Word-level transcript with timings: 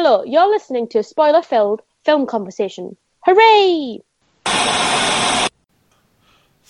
Hello, 0.00 0.22
you're 0.22 0.48
listening 0.48 0.86
to 0.90 1.00
a 1.00 1.02
spoiler 1.02 1.42
filled 1.42 1.82
film 2.04 2.24
conversation. 2.24 2.96
Hooray! 3.26 3.98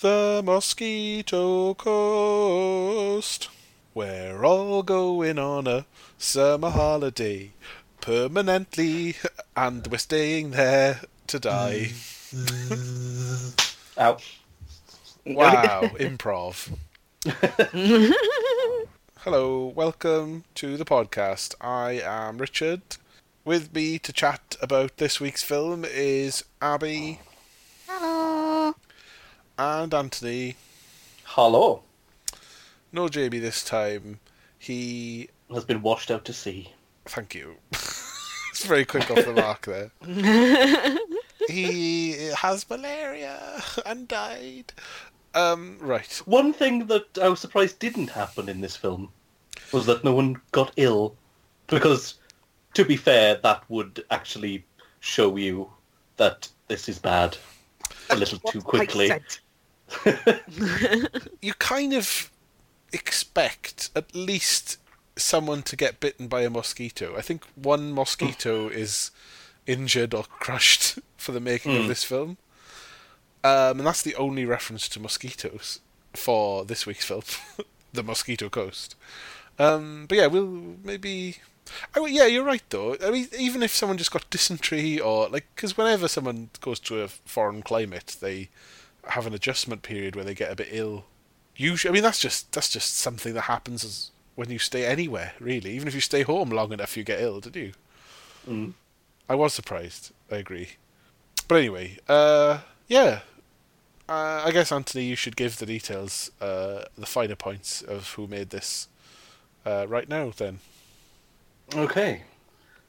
The 0.01 0.41
Mosquito 0.43 1.75
Coast. 1.75 3.49
We're 3.93 4.43
all 4.43 4.81
going 4.81 5.37
on 5.37 5.67
a 5.67 5.85
summer 6.17 6.71
holiday 6.71 7.51
permanently, 8.01 9.15
and 9.55 9.85
we're 9.85 9.99
staying 9.99 10.49
there 10.49 11.01
to 11.27 11.39
die. 11.39 11.91
Ow. 13.99 14.17
Wow, 15.27 15.81
improv. 15.99 16.75
Hello, 19.19 19.67
welcome 19.67 20.45
to 20.55 20.77
the 20.77 20.85
podcast. 20.85 21.53
I 21.61 22.01
am 22.03 22.39
Richard. 22.39 22.81
With 23.49 23.73
me 23.73 23.97
to 23.97 24.13
chat 24.13 24.57
about 24.61 24.97
this 24.97 25.19
week's 25.19 25.41
film 25.41 25.83
is 25.83 26.45
Abby. 26.61 27.19
Hello. 27.87 28.75
And 29.57 29.91
Anthony. 29.91 30.55
Hello. 31.23 31.81
No 32.91 33.09
Jamie 33.09 33.39
this 33.39 33.63
time. 33.63 34.19
He. 34.59 35.29
Has 35.51 35.65
been 35.65 35.81
washed 35.81 36.11
out 36.11 36.25
to 36.25 36.33
sea. 36.33 36.73
Thank 37.05 37.33
you. 37.33 37.55
it's 37.71 38.67
very 38.67 38.85
quick 38.85 39.09
off 39.09 39.25
the 39.25 39.33
mark 39.33 39.65
there. 39.65 39.89
he 41.49 42.29
has 42.37 42.69
malaria 42.69 43.63
and 43.83 44.07
died. 44.07 44.73
Um, 45.33 45.79
right. 45.81 46.21
One 46.25 46.53
thing 46.53 46.85
that 46.85 47.17
I 47.17 47.27
was 47.29 47.39
surprised 47.39 47.79
didn't 47.79 48.11
happen 48.11 48.47
in 48.47 48.61
this 48.61 48.75
film 48.75 49.09
was 49.73 49.87
that 49.87 50.03
no 50.03 50.13
one 50.13 50.39
got 50.51 50.71
ill. 50.77 51.15
Because, 51.65 52.13
to 52.73 52.85
be 52.85 52.97
fair, 52.97 53.35
that 53.35 53.63
would 53.69 54.03
actually 54.11 54.65
show 54.99 55.35
you 55.35 55.69
that 56.17 56.47
this 56.67 56.89
is 56.89 56.99
bad 56.99 57.37
a 58.09 58.15
little 58.15 58.39
too 58.51 58.61
quickly. 58.61 59.11
you 61.41 61.53
kind 61.55 61.93
of 61.93 62.31
expect 62.93 63.89
at 63.95 64.15
least 64.15 64.77
someone 65.15 65.61
to 65.63 65.75
get 65.75 65.99
bitten 65.99 66.27
by 66.27 66.41
a 66.41 66.49
mosquito. 66.49 67.15
I 67.17 67.21
think 67.21 67.45
one 67.55 67.93
mosquito 67.93 68.67
is 68.67 69.11
injured 69.65 70.13
or 70.13 70.23
crushed 70.23 70.99
for 71.17 71.31
the 71.31 71.39
making 71.39 71.77
of 71.77 71.87
this 71.87 72.03
film. 72.03 72.37
Um, 73.43 73.79
and 73.79 73.87
that's 73.87 74.01
the 74.01 74.15
only 74.15 74.45
reference 74.45 74.89
to 74.89 74.99
mosquitoes 74.99 75.79
for 76.13 76.65
this 76.65 76.85
week's 76.85 77.05
film, 77.05 77.23
The 77.93 78.03
Mosquito 78.03 78.49
Coast. 78.49 78.95
Um, 79.57 80.05
but 80.07 80.17
yeah, 80.17 80.27
we'll 80.27 80.77
maybe. 80.83 81.37
Oh, 81.95 82.05
yeah, 82.05 82.25
you're 82.25 82.43
right 82.43 82.63
though. 82.69 82.97
I 83.03 83.11
mean, 83.11 83.27
even 83.37 83.63
if 83.63 83.75
someone 83.75 83.97
just 83.97 84.11
got 84.11 84.29
dysentery 84.29 84.99
or 84.99 85.29
like, 85.29 85.45
because 85.55 85.77
whenever 85.77 86.07
someone 86.07 86.49
goes 86.61 86.79
to 86.81 87.01
a 87.01 87.07
foreign 87.07 87.61
climate, 87.61 88.17
they 88.19 88.49
have 89.05 89.25
an 89.25 89.33
adjustment 89.33 89.81
period 89.81 90.15
where 90.15 90.25
they 90.25 90.33
get 90.33 90.51
a 90.51 90.55
bit 90.55 90.69
ill. 90.71 91.05
Usually, 91.55 91.89
I 91.89 91.93
mean, 91.93 92.03
that's 92.03 92.19
just 92.19 92.51
that's 92.53 92.69
just 92.69 92.95
something 92.95 93.33
that 93.33 93.41
happens 93.41 93.83
as, 93.83 94.11
when 94.35 94.49
you 94.49 94.59
stay 94.59 94.85
anywhere. 94.85 95.33
Really, 95.39 95.71
even 95.71 95.87
if 95.87 95.95
you 95.95 96.01
stay 96.01 96.21
home 96.23 96.49
long 96.49 96.71
enough, 96.71 96.95
you 96.95 97.03
get 97.03 97.21
ill. 97.21 97.39
Did 97.39 97.55
you? 97.55 97.73
Mm. 98.47 98.73
I 99.27 99.35
was 99.35 99.53
surprised. 99.53 100.11
I 100.31 100.37
agree. 100.37 100.69
But 101.47 101.55
anyway, 101.55 101.97
uh, 102.07 102.59
yeah. 102.87 103.21
Uh, 104.07 104.41
I 104.43 104.51
guess 104.51 104.71
Anthony, 104.71 105.05
you 105.05 105.15
should 105.15 105.35
give 105.35 105.57
the 105.57 105.67
details, 105.67 106.31
uh, 106.41 106.85
the 106.97 107.05
finer 107.05 107.35
points 107.35 107.83
of 107.83 108.13
who 108.13 108.25
made 108.25 108.49
this 108.49 108.87
uh, 109.65 109.85
right 109.87 110.09
now. 110.09 110.31
Then. 110.35 110.59
Okay. 111.75 112.23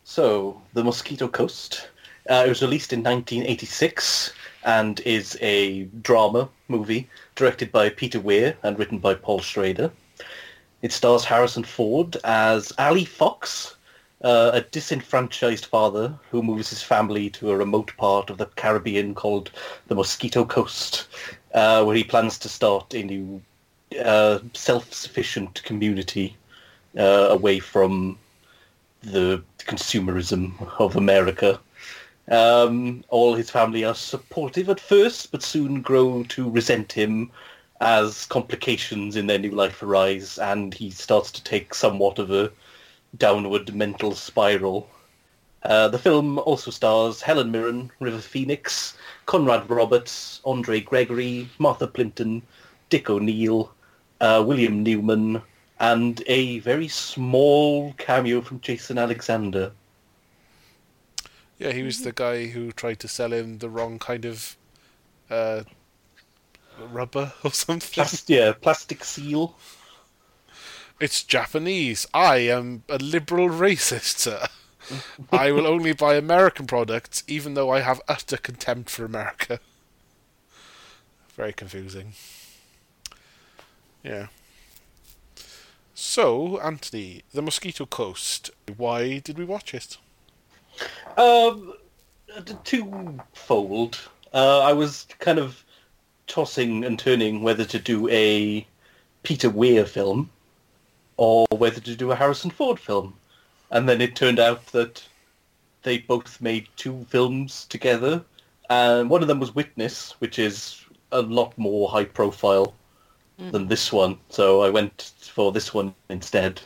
So, 0.05 0.61
The 0.73 0.83
Mosquito 0.83 1.29
Coast. 1.29 1.89
Uh, 2.29 2.45
it 2.47 2.49
was 2.49 2.63
released 2.63 2.95
in 2.95 3.03
1986 3.03 4.33
and 4.65 5.01
is 5.01 5.37
a 5.43 5.85
drama 6.03 6.49
movie 6.69 7.09
directed 7.35 7.71
by 7.73 7.91
Peter 7.91 8.19
Weir 8.19 8.57
and 8.63 8.79
written 8.79 8.99
by 8.99 9.15
Paul 9.15 9.41
Schrader. 9.41 9.91
It 10.81 10.93
stars 10.93 11.25
Harrison 11.25 11.65
Ford 11.65 12.17
as 12.25 12.73
Allie 12.79 13.05
Fox, 13.05 13.77
uh, 14.23 14.53
a 14.55 14.63
disenfranchised 14.63 15.67
father 15.67 16.15
who 16.31 16.43
moves 16.43 16.71
his 16.71 16.83
family 16.83 17.29
to 17.31 17.51
a 17.51 17.57
remote 17.57 17.95
part 17.99 18.31
of 18.31 18.39
the 18.39 18.47
Caribbean 18.47 19.15
called 19.15 19.51
the 19.89 19.95
Mosquito 19.95 20.45
Coast, 20.45 21.07
uh, 21.53 21.85
where 21.85 21.97
he 21.97 22.05
plans 22.05 22.39
to 22.39 22.49
start 22.49 22.95
a 22.95 23.03
new 23.03 23.43
uh, 24.03 24.39
self-sufficient 24.55 25.63
community 25.65 26.35
uh, 26.97 27.29
away 27.31 27.59
from 27.59 28.19
the 29.03 29.43
consumerism 29.59 30.53
of 30.79 30.97
America. 30.97 31.61
Um, 32.31 33.03
all 33.09 33.35
his 33.35 33.51
family 33.51 33.85
are 33.85 33.95
supportive 33.95 34.69
at 34.69 34.79
first, 34.81 35.33
but 35.33 35.43
soon 35.43 35.83
grow 35.83 36.23
to 36.25 36.49
resent 36.49 36.93
him 36.93 37.31
as 37.81 38.27
complications 38.27 39.17
in 39.17 39.27
their 39.27 39.39
new 39.39 39.51
life 39.51 39.83
arise, 39.83 40.39
and 40.39 40.75
he 40.75 40.91
starts 40.91 41.31
to 41.33 41.43
take 41.43 41.75
somewhat 41.75 42.19
of 42.19 42.31
a 42.31 42.53
downward 43.17 43.75
mental 43.75 44.15
spiral. 44.15 44.89
Uh, 45.63 45.89
the 45.89 45.99
film 45.99 46.39
also 46.41 46.71
stars 46.71 47.21
Helen 47.21 47.51
Mirren, 47.51 47.91
River 48.01 48.21
Phoenix, 48.21 48.97
Conrad 49.27 49.69
Roberts, 49.69 50.41
Andre 50.45 50.81
Gregory, 50.81 51.49
Martha 51.59 51.87
Plimpton, 51.87 52.43
Dick 52.91 53.11
O'Neill, 53.11 53.73
uh, 54.21 54.43
William 54.47 54.83
Newman, 54.83 55.43
and 55.81 56.23
a 56.27 56.59
very 56.59 56.89
small 56.89 57.95
cameo 57.95 58.43
from 58.43 58.61
Jason 58.61 58.99
Alexander. 58.99 59.73
Yeah, 61.59 61.73
he 61.73 61.83
was 61.83 62.03
the 62.03 62.13
guy 62.13 62.47
who 62.49 62.71
tried 62.71 63.01
to 63.01 63.09
sell 63.09 63.33
him 63.33 63.59
the 63.59 63.69
wrong 63.69 63.99
kind 63.99 64.27
of 64.27 64.57
uh, 65.31 65.63
rubber 66.79 67.33
or 67.45 67.53
something. 67.53 67.91
Plast- 67.95 68.29
yeah, 68.29 68.53
plastic 68.53 69.05
seal. 69.05 69.57
It's 71.01 71.25
Japanese. 71.25 72.07
I 72.13 72.37
am 72.37 72.83
a 72.91 72.99
liberal 72.99 73.49
racist, 73.49 74.19
sir. 74.19 74.47
I 75.33 75.51
will 75.51 75.67
only 75.75 75.95
buy 75.95 76.17
American 76.17 76.67
products, 76.67 77.25
even 77.27 77.55
though 77.55 77.71
I 77.71 77.81
have 77.81 78.03
utter 78.07 78.37
contempt 78.37 78.91
for 78.91 79.07
America. 79.07 79.61
Very 81.37 81.55
confusing. 81.55 82.13
Yeah. 84.03 84.27
So, 86.03 86.59
Anthony, 86.61 87.25
The 87.35 87.43
Mosquito 87.43 87.85
Coast. 87.85 88.51
Why 88.79 89.19
did 89.19 89.39
we 89.39 89.45
watch 89.45 89.75
it? 89.75 89.99
Um, 91.19 91.75
twofold. 92.65 93.99
Uh, 94.33 94.61
I 94.61 94.73
was 94.73 95.07
kind 95.19 95.39
of 95.39 95.63
tossing 96.27 96.87
and 96.87 96.99
turning 96.99 97.43
whether 97.43 97.67
to 97.67 97.79
do 97.79 98.09
a 98.09 98.67
Peter 99.25 99.51
Weir 99.51 99.85
film 99.85 100.31
or 101.19 101.47
whether 101.51 101.81
to 101.81 101.95
do 101.95 102.11
a 102.11 102.17
Harrison 102.17 102.51
Ford 102.51 102.81
film. 102.81 103.15
And 103.71 103.87
then 103.87 104.01
it 104.01 104.17
turned 104.17 104.39
out 104.39 104.65
that 104.69 105.07
they 105.83 105.99
both 105.99 106.41
made 106.41 106.67
two 106.77 107.05
films 107.11 107.67
together. 107.67 108.25
And 108.71 109.11
one 109.11 109.21
of 109.21 109.29
them 109.29 109.39
was 109.39 109.55
Witness, 109.55 110.13
which 110.13 110.39
is 110.39 110.83
a 111.13 111.21
lot 111.21 111.57
more 111.59 111.91
high 111.91 112.07
profile 112.07 112.75
than 113.51 113.69
this 113.69 113.93
one. 113.93 114.19
So 114.29 114.63
I 114.63 114.71
went 114.71 115.13
for 115.21 115.53
this 115.53 115.73
one 115.73 115.95
instead. 116.09 116.61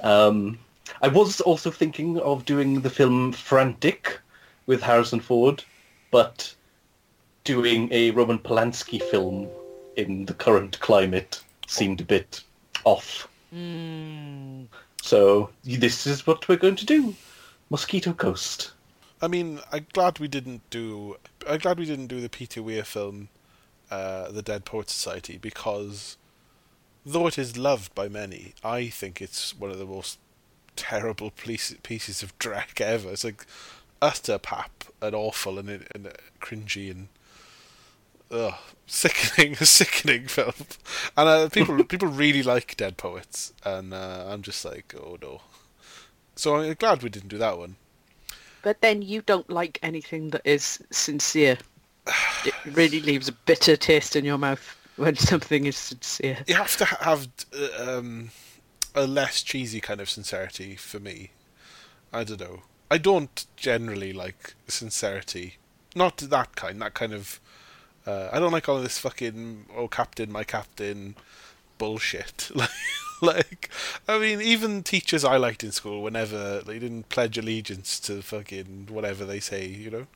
Um, 0.00 0.58
I 1.00 1.08
was 1.08 1.40
also 1.40 1.70
thinking 1.70 2.18
of 2.20 2.44
doing 2.44 2.80
the 2.80 2.90
film 2.90 3.32
Frantic 3.32 4.18
with 4.66 4.82
Harrison 4.82 5.20
Ford, 5.20 5.64
but 6.10 6.54
doing 7.44 7.88
a 7.92 8.10
Roman 8.12 8.38
Polanski 8.38 9.02
film 9.10 9.48
in 9.96 10.24
the 10.26 10.34
current 10.34 10.78
climate 10.80 11.42
seemed 11.66 12.00
a 12.00 12.04
bit 12.04 12.42
off. 12.84 13.28
Mm. 13.54 14.66
So 15.02 15.50
this 15.64 16.06
is 16.06 16.26
what 16.26 16.48
we're 16.48 16.56
going 16.56 16.76
to 16.76 16.86
do. 16.86 17.14
Mosquito 17.70 18.12
Coast. 18.12 18.72
I 19.20 19.28
mean, 19.28 19.60
I'm 19.72 19.86
glad 19.92 20.18
we 20.18 20.28
didn't 20.28 20.62
do. 20.70 21.16
I'm 21.48 21.58
glad 21.58 21.78
we 21.78 21.86
didn't 21.86 22.08
do 22.08 22.20
the 22.20 22.28
Peter 22.28 22.62
Weir 22.62 22.84
film, 22.84 23.28
uh, 23.92 24.30
The 24.30 24.42
Dead 24.42 24.64
Poet 24.64 24.88
Society, 24.88 25.36
because 25.36 26.16
though 27.04 27.26
it 27.26 27.38
is 27.38 27.58
loved 27.58 27.94
by 27.94 28.08
many, 28.08 28.54
I 28.64 28.88
think 28.88 29.20
it's 29.20 29.54
one 29.58 29.70
of 29.70 29.78
the 29.78 29.84
most 29.84 30.18
terrible 30.76 31.30
piece, 31.36 31.74
pieces 31.82 32.22
of 32.22 32.36
dreck 32.38 32.80
ever. 32.80 33.10
It's 33.10 33.24
like 33.24 33.44
utter 34.00 34.38
pap 34.38 34.84
and 35.02 35.14
awful 35.14 35.58
and, 35.58 35.68
and 35.94 36.08
cringy 36.40 36.90
and 36.90 37.08
ugh, 38.30 38.54
sickening, 38.86 39.56
a 39.60 39.66
sickening 39.78 40.26
film. 40.26 40.54
And 41.14 41.28
uh, 41.28 41.48
people 41.50 41.84
people 41.92 42.08
really 42.08 42.42
like 42.42 42.76
Dead 42.78 42.96
Poets, 42.96 43.52
and 43.62 43.92
uh, 43.92 44.24
I'm 44.28 44.40
just 44.40 44.64
like, 44.64 44.94
oh 44.98 45.18
no. 45.20 45.42
So 46.34 46.56
I'm 46.56 46.74
glad 46.74 47.02
we 47.02 47.10
didn't 47.10 47.28
do 47.28 47.38
that 47.38 47.58
one. 47.58 47.76
But 48.62 48.80
then 48.80 49.02
you 49.02 49.20
don't 49.20 49.50
like 49.50 49.78
anything 49.82 50.30
that 50.30 50.42
is 50.44 50.82
sincere. 50.90 51.58
It 52.44 52.54
really 52.64 53.00
leaves 53.00 53.28
a 53.28 53.32
bitter 53.32 53.76
taste 53.76 54.16
in 54.16 54.24
your 54.24 54.38
mouth 54.38 54.76
when 54.96 55.16
something 55.30 55.66
is 55.66 55.76
sincere. 55.76 56.38
You 56.46 56.54
have 56.54 56.76
to 56.78 56.84
have 56.84 57.28
uh, 57.56 57.98
um, 57.98 58.30
a 58.94 59.06
less 59.06 59.42
cheesy 59.42 59.80
kind 59.80 60.00
of 60.00 60.10
sincerity 60.10 60.76
for 60.76 61.00
me. 61.00 61.30
I 62.12 62.24
don't 62.24 62.40
know. 62.40 62.62
I 62.90 62.98
don't 62.98 63.46
generally 63.56 64.12
like 64.12 64.54
sincerity. 64.68 65.56
Not 65.94 66.18
that 66.18 66.56
kind. 66.56 66.80
That 66.82 66.94
kind 66.94 67.12
of. 67.12 67.40
Uh, 68.04 68.28
I 68.32 68.40
don't 68.40 68.52
like 68.52 68.68
all 68.68 68.80
this 68.80 68.98
fucking 68.98 69.66
oh 69.76 69.88
captain, 69.88 70.30
my 70.32 70.44
captain, 70.44 71.14
bullshit. 71.78 72.50
Like, 72.54 72.70
like 73.26 73.70
I 74.08 74.18
mean, 74.18 74.40
even 74.42 74.82
teachers 74.82 75.24
I 75.24 75.36
liked 75.36 75.64
in 75.64 75.72
school, 75.72 76.02
whenever 76.02 76.60
they 76.60 76.78
didn't 76.78 77.08
pledge 77.08 77.38
allegiance 77.38 78.00
to 78.00 78.20
fucking 78.22 78.88
whatever 78.90 79.24
they 79.24 79.40
say, 79.40 79.66
you 79.66 79.90
know. 79.90 80.06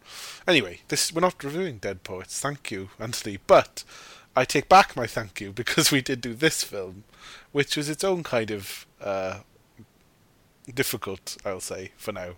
Anyway, 0.47 0.81
this 0.89 1.13
we're 1.13 1.21
not 1.21 1.43
reviewing 1.43 1.79
Dead 1.79 2.03
Poets. 2.05 2.41
Thank 2.41 2.71
you, 2.71 2.91
Anthony, 2.99 3.39
but 3.47 3.85
I 4.35 4.45
take 4.45 4.69
back 4.69 4.97
my 4.97 5.07
thank 5.07 5.41
you 5.41 5.53
because 5.63 5.91
we 5.93 6.03
did 6.03 6.21
do 6.21 6.35
this 6.35 6.63
film, 6.65 7.05
which 7.53 7.77
was 7.77 7.89
its 7.89 8.05
own 8.05 8.23
kind 8.25 8.51
of 8.51 8.87
uh, 9.01 9.41
difficult, 10.73 11.37
I'll 11.45 11.61
say, 11.61 11.93
for 11.97 12.13
now. 12.13 12.33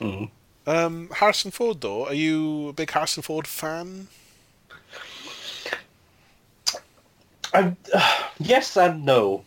Mhm. 0.00 0.30
Um, 0.66 1.10
Harrison 1.16 1.50
Ford, 1.50 1.80
though, 1.80 2.06
are 2.06 2.14
you 2.14 2.68
a 2.68 2.72
big 2.72 2.90
Harrison 2.90 3.22
Ford 3.22 3.46
fan? 3.46 4.08
I, 7.52 7.76
yes 8.38 8.76
and 8.76 9.04
no. 9.04 9.44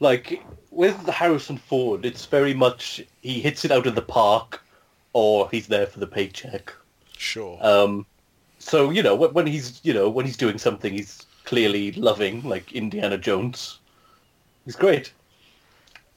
Like 0.00 0.42
with 0.70 1.06
Harrison 1.06 1.56
Ford, 1.56 2.04
it's 2.04 2.26
very 2.26 2.54
much 2.54 3.02
he 3.22 3.40
hits 3.40 3.64
it 3.64 3.70
out 3.70 3.86
of 3.86 3.94
the 3.94 4.02
park, 4.02 4.62
or 5.12 5.48
he's 5.50 5.66
there 5.66 5.86
for 5.86 6.00
the 6.00 6.06
paycheck. 6.06 6.72
Sure. 7.16 7.58
Um, 7.62 8.04
so 8.58 8.90
you 8.90 9.02
know 9.02 9.14
when, 9.14 9.46
he's 9.46 9.80
you 9.82 9.94
know 9.94 10.08
when 10.08 10.26
he's 10.26 10.36
doing 10.36 10.58
something 10.58 10.92
he's 10.92 11.24
clearly 11.44 11.92
loving, 11.92 12.42
like 12.42 12.72
Indiana 12.72 13.16
Jones. 13.16 13.78
He's 14.64 14.76
great. 14.76 15.12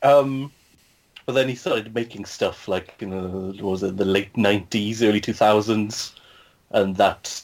Um, 0.01 0.51
but 1.25 1.33
then 1.33 1.47
he 1.47 1.55
started 1.55 1.93
making 1.93 2.25
stuff 2.25 2.67
like 2.67 2.95
you 2.99 3.07
know 3.07 3.53
what 3.59 3.71
was 3.71 3.83
it 3.83 3.97
the 3.97 4.05
late 4.05 4.35
nineties, 4.35 5.03
early 5.03 5.21
two 5.21 5.33
thousands, 5.33 6.15
and 6.71 6.95
that 6.97 7.41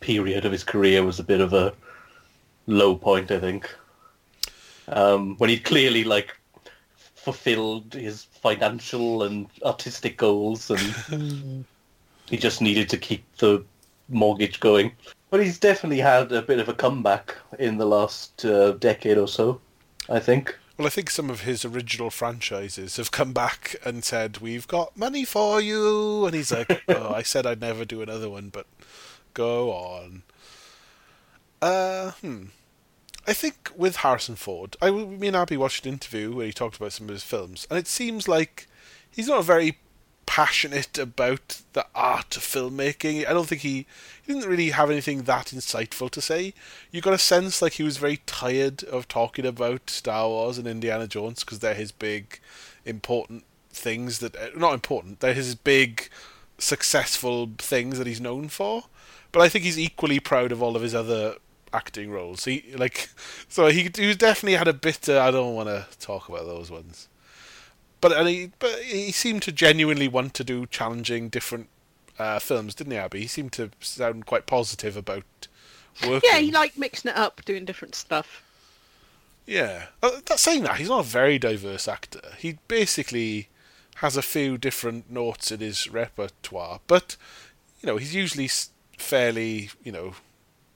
period 0.00 0.44
of 0.44 0.52
his 0.52 0.64
career 0.64 1.04
was 1.04 1.18
a 1.18 1.24
bit 1.24 1.40
of 1.40 1.52
a 1.52 1.72
low 2.66 2.94
point, 2.94 3.30
I 3.30 3.40
think. 3.40 3.74
Um, 4.88 5.36
when 5.38 5.50
he 5.50 5.58
clearly 5.58 6.04
like 6.04 6.36
fulfilled 7.14 7.94
his 7.94 8.24
financial 8.24 9.22
and 9.22 9.46
artistic 9.64 10.16
goals, 10.16 10.70
and 10.70 11.64
he 12.28 12.36
just 12.36 12.60
needed 12.60 12.88
to 12.90 12.96
keep 12.96 13.24
the 13.36 13.64
mortgage 14.08 14.60
going. 14.60 14.92
But 15.30 15.40
he's 15.40 15.58
definitely 15.58 16.00
had 16.00 16.32
a 16.32 16.42
bit 16.42 16.58
of 16.58 16.68
a 16.68 16.74
comeback 16.74 17.34
in 17.58 17.78
the 17.78 17.86
last 17.86 18.44
uh, 18.44 18.72
decade 18.72 19.18
or 19.18 19.28
so, 19.28 19.60
I 20.10 20.18
think. 20.18 20.58
Well, 20.76 20.86
I 20.86 20.90
think 20.90 21.10
some 21.10 21.30
of 21.30 21.42
his 21.42 21.64
original 21.64 22.10
franchises 22.10 22.96
have 22.96 23.12
come 23.12 23.32
back 23.32 23.76
and 23.84 24.04
said, 24.04 24.38
"We've 24.38 24.66
got 24.66 24.96
money 24.96 25.24
for 25.24 25.60
you," 25.60 26.26
and 26.26 26.34
he's 26.34 26.50
like, 26.50 26.82
"Oh, 26.88 27.12
I 27.14 27.22
said 27.22 27.46
I'd 27.46 27.60
never 27.60 27.84
do 27.84 28.02
another 28.02 28.28
one, 28.28 28.48
but 28.48 28.66
go 29.32 29.70
on." 29.70 30.22
Uh, 31.60 32.10
hmm. 32.12 32.46
I 33.26 33.32
think 33.32 33.70
with 33.76 33.96
Harrison 33.96 34.36
Ford, 34.36 34.76
I 34.82 34.90
me 34.90 35.28
and 35.28 35.36
Abby 35.36 35.56
watched 35.56 35.86
an 35.86 35.92
interview 35.92 36.34
where 36.34 36.46
he 36.46 36.52
talked 36.52 36.76
about 36.76 36.92
some 36.92 37.08
of 37.08 37.14
his 37.14 37.22
films, 37.22 37.66
and 37.70 37.78
it 37.78 37.86
seems 37.86 38.26
like 38.26 38.66
he's 39.10 39.28
not 39.28 39.44
very 39.44 39.78
passionate 40.26 40.96
about 40.98 41.60
the 41.72 41.84
art 41.94 42.36
of 42.36 42.42
filmmaking. 42.42 43.26
I 43.26 43.32
don't 43.32 43.46
think 43.46 43.60
he 43.60 43.86
he 44.22 44.32
didn't 44.32 44.48
really 44.48 44.70
have 44.70 44.90
anything 44.90 45.22
that 45.22 45.46
insightful 45.48 46.10
to 46.10 46.20
say. 46.20 46.54
You 46.90 47.00
got 47.00 47.14
a 47.14 47.18
sense 47.18 47.62
like 47.62 47.74
he 47.74 47.82
was 47.82 47.96
very 47.96 48.18
tired 48.26 48.82
of 48.84 49.08
talking 49.08 49.46
about 49.46 49.90
Star 49.90 50.28
Wars 50.28 50.58
and 50.58 50.66
Indiana 50.66 51.06
Jones 51.06 51.44
because 51.44 51.60
they're 51.60 51.74
his 51.74 51.92
big, 51.92 52.40
important 52.84 53.44
things 53.70 54.18
that 54.18 54.34
uh, 54.36 54.48
not 54.56 54.74
important. 54.74 55.20
They're 55.20 55.34
his 55.34 55.54
big, 55.54 56.08
successful 56.58 57.50
things 57.58 57.98
that 57.98 58.06
he's 58.06 58.20
known 58.20 58.48
for. 58.48 58.84
But 59.32 59.42
I 59.42 59.48
think 59.48 59.64
he's 59.64 59.78
equally 59.78 60.20
proud 60.20 60.52
of 60.52 60.62
all 60.62 60.76
of 60.76 60.82
his 60.82 60.94
other 60.94 61.36
acting 61.72 62.10
roles. 62.10 62.44
He 62.44 62.64
like 62.74 63.08
so 63.48 63.66
he 63.66 63.90
he 63.94 64.14
definitely 64.14 64.56
had 64.56 64.68
a 64.68 64.72
bitter. 64.72 65.18
I 65.18 65.30
don't 65.30 65.54
want 65.54 65.68
to 65.68 65.86
talk 65.98 66.28
about 66.28 66.46
those 66.46 66.70
ones. 66.70 67.08
But 68.00 68.12
and 68.12 68.28
he 68.28 68.50
but 68.58 68.80
he 68.80 69.12
seemed 69.12 69.42
to 69.42 69.52
genuinely 69.52 70.08
want 70.08 70.34
to 70.34 70.44
do 70.44 70.66
challenging, 70.66 71.28
different 71.28 71.68
uh, 72.18 72.38
films, 72.38 72.74
didn't 72.74 72.92
he, 72.92 72.98
Abby? 72.98 73.20
He 73.20 73.26
seemed 73.26 73.52
to 73.52 73.70
sound 73.80 74.26
quite 74.26 74.46
positive 74.46 74.96
about 74.96 75.24
working. 76.06 76.30
Yeah, 76.30 76.38
he 76.38 76.50
liked 76.50 76.76
mixing 76.76 77.10
it 77.10 77.16
up, 77.16 77.44
doing 77.44 77.64
different 77.64 77.94
stuff. 77.94 78.42
Yeah, 79.46 79.86
uh, 80.02 80.20
that 80.26 80.38
saying 80.38 80.62
that 80.64 80.76
he's 80.76 80.88
not 80.88 81.04
a 81.04 81.08
very 81.08 81.38
diverse 81.38 81.88
actor. 81.88 82.22
He 82.38 82.58
basically 82.68 83.48
has 83.96 84.16
a 84.16 84.22
few 84.22 84.58
different 84.58 85.10
notes 85.10 85.50
in 85.52 85.60
his 85.60 85.88
repertoire, 85.88 86.80
but 86.86 87.16
you 87.80 87.86
know 87.86 87.96
he's 87.96 88.14
usually 88.14 88.48
fairly 88.96 89.70
you 89.84 89.92
know 89.92 90.14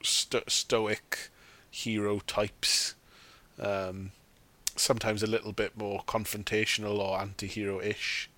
sto- 0.01 0.43
stoic 0.47 1.29
hero 1.69 2.19
types. 2.25 2.95
Um, 3.59 4.11
sometimes 4.75 5.23
a 5.23 5.27
little 5.27 5.51
bit 5.51 5.77
more 5.77 6.03
confrontational 6.07 6.99
or 6.99 7.19
anti-hero 7.19 7.81
ish. 7.81 8.29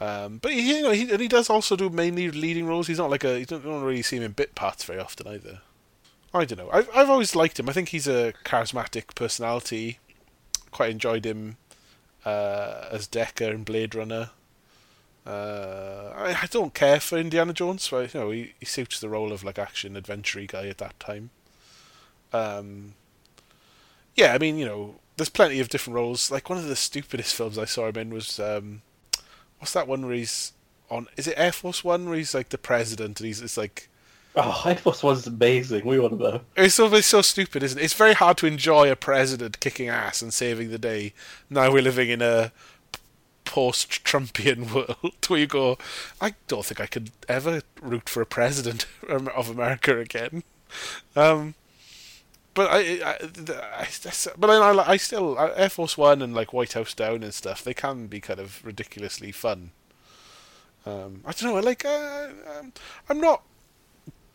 Um, 0.00 0.38
but 0.38 0.52
he, 0.52 0.76
you 0.76 0.82
know, 0.82 0.90
he, 0.90 1.10
and 1.10 1.20
he 1.20 1.28
does 1.28 1.48
also 1.48 1.76
do 1.76 1.88
mainly 1.88 2.30
leading 2.30 2.66
roles. 2.66 2.88
He's 2.88 2.98
not 2.98 3.10
like 3.10 3.24
a 3.24 3.38
you 3.38 3.46
don't, 3.46 3.64
don't 3.64 3.82
really 3.82 4.02
see 4.02 4.16
him 4.16 4.24
in 4.24 4.32
bit 4.32 4.54
parts 4.54 4.84
very 4.84 4.98
often 4.98 5.28
either. 5.28 5.60
I 6.32 6.44
don't 6.44 6.58
know. 6.58 6.70
I've 6.72 6.88
I've 6.94 7.10
always 7.10 7.36
liked 7.36 7.60
him. 7.60 7.68
I 7.68 7.72
think 7.72 7.90
he's 7.90 8.08
a 8.08 8.34
charismatic 8.44 9.14
personality. 9.14 10.00
Quite 10.72 10.90
enjoyed 10.90 11.24
him 11.24 11.58
uh, 12.24 12.88
as 12.90 13.06
Deckard 13.06 13.54
in 13.54 13.62
Blade 13.62 13.94
Runner. 13.94 14.30
Uh, 15.26 16.12
I, 16.14 16.38
I 16.42 16.46
don't 16.50 16.74
care 16.74 17.00
for 17.00 17.16
Indiana 17.18 17.52
Jones. 17.52 17.88
But, 17.88 18.12
you 18.12 18.20
know, 18.20 18.30
he, 18.30 18.54
he 18.60 18.66
suits 18.66 19.00
the 19.00 19.08
role 19.08 19.32
of 19.32 19.42
like 19.44 19.58
action 19.58 19.96
adventure 19.96 20.44
guy 20.46 20.68
at 20.68 20.78
that 20.78 20.98
time. 21.00 21.30
Um, 22.32 22.94
yeah, 24.14 24.34
I 24.34 24.38
mean, 24.38 24.58
you 24.58 24.66
know, 24.66 24.96
there's 25.16 25.28
plenty 25.28 25.60
of 25.60 25.68
different 25.68 25.94
roles. 25.94 26.30
Like 26.30 26.48
one 26.50 26.58
of 26.58 26.66
the 26.66 26.76
stupidest 26.76 27.34
films 27.34 27.58
I 27.58 27.64
saw 27.64 27.88
him 27.88 27.96
in 27.96 28.10
was 28.12 28.38
um, 28.38 28.82
what's 29.58 29.72
that 29.72 29.88
one 29.88 30.04
where 30.04 30.14
he's 30.14 30.52
on? 30.90 31.06
Is 31.16 31.26
it 31.26 31.34
Air 31.36 31.52
Force 31.52 31.82
One 31.82 32.08
where 32.08 32.18
he's 32.18 32.34
like 32.34 32.50
the 32.50 32.58
president 32.58 33.20
and 33.20 33.26
he's 33.26 33.40
it's 33.40 33.56
like 33.56 33.88
Oh, 34.36 34.62
Air 34.66 34.76
Force 34.76 35.02
One's 35.02 35.26
amazing. 35.26 35.84
We 35.84 35.98
want 35.98 36.14
about. 36.14 36.44
It's 36.56 36.74
so, 36.74 36.92
it's 36.92 37.06
so 37.06 37.22
stupid, 37.22 37.62
isn't 37.62 37.78
it? 37.78 37.84
It's 37.84 37.94
very 37.94 38.14
hard 38.14 38.36
to 38.38 38.46
enjoy 38.46 38.90
a 38.90 38.96
president 38.96 39.60
kicking 39.60 39.88
ass 39.88 40.22
and 40.22 40.34
saving 40.34 40.70
the 40.70 40.78
day. 40.78 41.12
Now 41.48 41.72
we're 41.72 41.82
living 41.82 42.10
in 42.10 42.20
a 42.20 42.52
post-Trumpian 43.54 44.72
world 44.74 45.14
where 45.28 45.40
you 45.40 45.46
go, 45.46 45.78
I 46.20 46.34
don't 46.48 46.64
think 46.64 46.80
I 46.80 46.86
could 46.86 47.10
ever 47.28 47.62
root 47.80 48.08
for 48.08 48.20
a 48.20 48.26
president 48.26 48.86
of 49.08 49.48
America 49.48 49.98
again. 49.98 50.42
Um, 51.14 51.54
but 52.54 52.70
I, 52.70 52.78
I, 53.02 53.16
I 53.22 53.88
but 54.36 54.50
I, 54.50 54.56
I, 54.56 54.90
I 54.92 54.96
still 54.96 55.38
Air 55.38 55.68
Force 55.68 55.96
One 55.96 56.22
and 56.22 56.34
like 56.34 56.52
White 56.52 56.72
House 56.72 56.94
Down 56.94 57.22
and 57.22 57.34
stuff. 57.34 57.62
They 57.62 57.74
can 57.74 58.06
be 58.06 58.20
kind 58.20 58.40
of 58.40 58.64
ridiculously 58.64 59.32
fun. 59.32 59.70
Um, 60.86 61.22
I 61.24 61.32
don't 61.32 61.50
know. 61.50 61.56
I 61.56 61.60
like. 61.60 61.84
Uh, 61.84 62.28
um, 62.58 62.72
I'm 63.08 63.20
not 63.20 63.42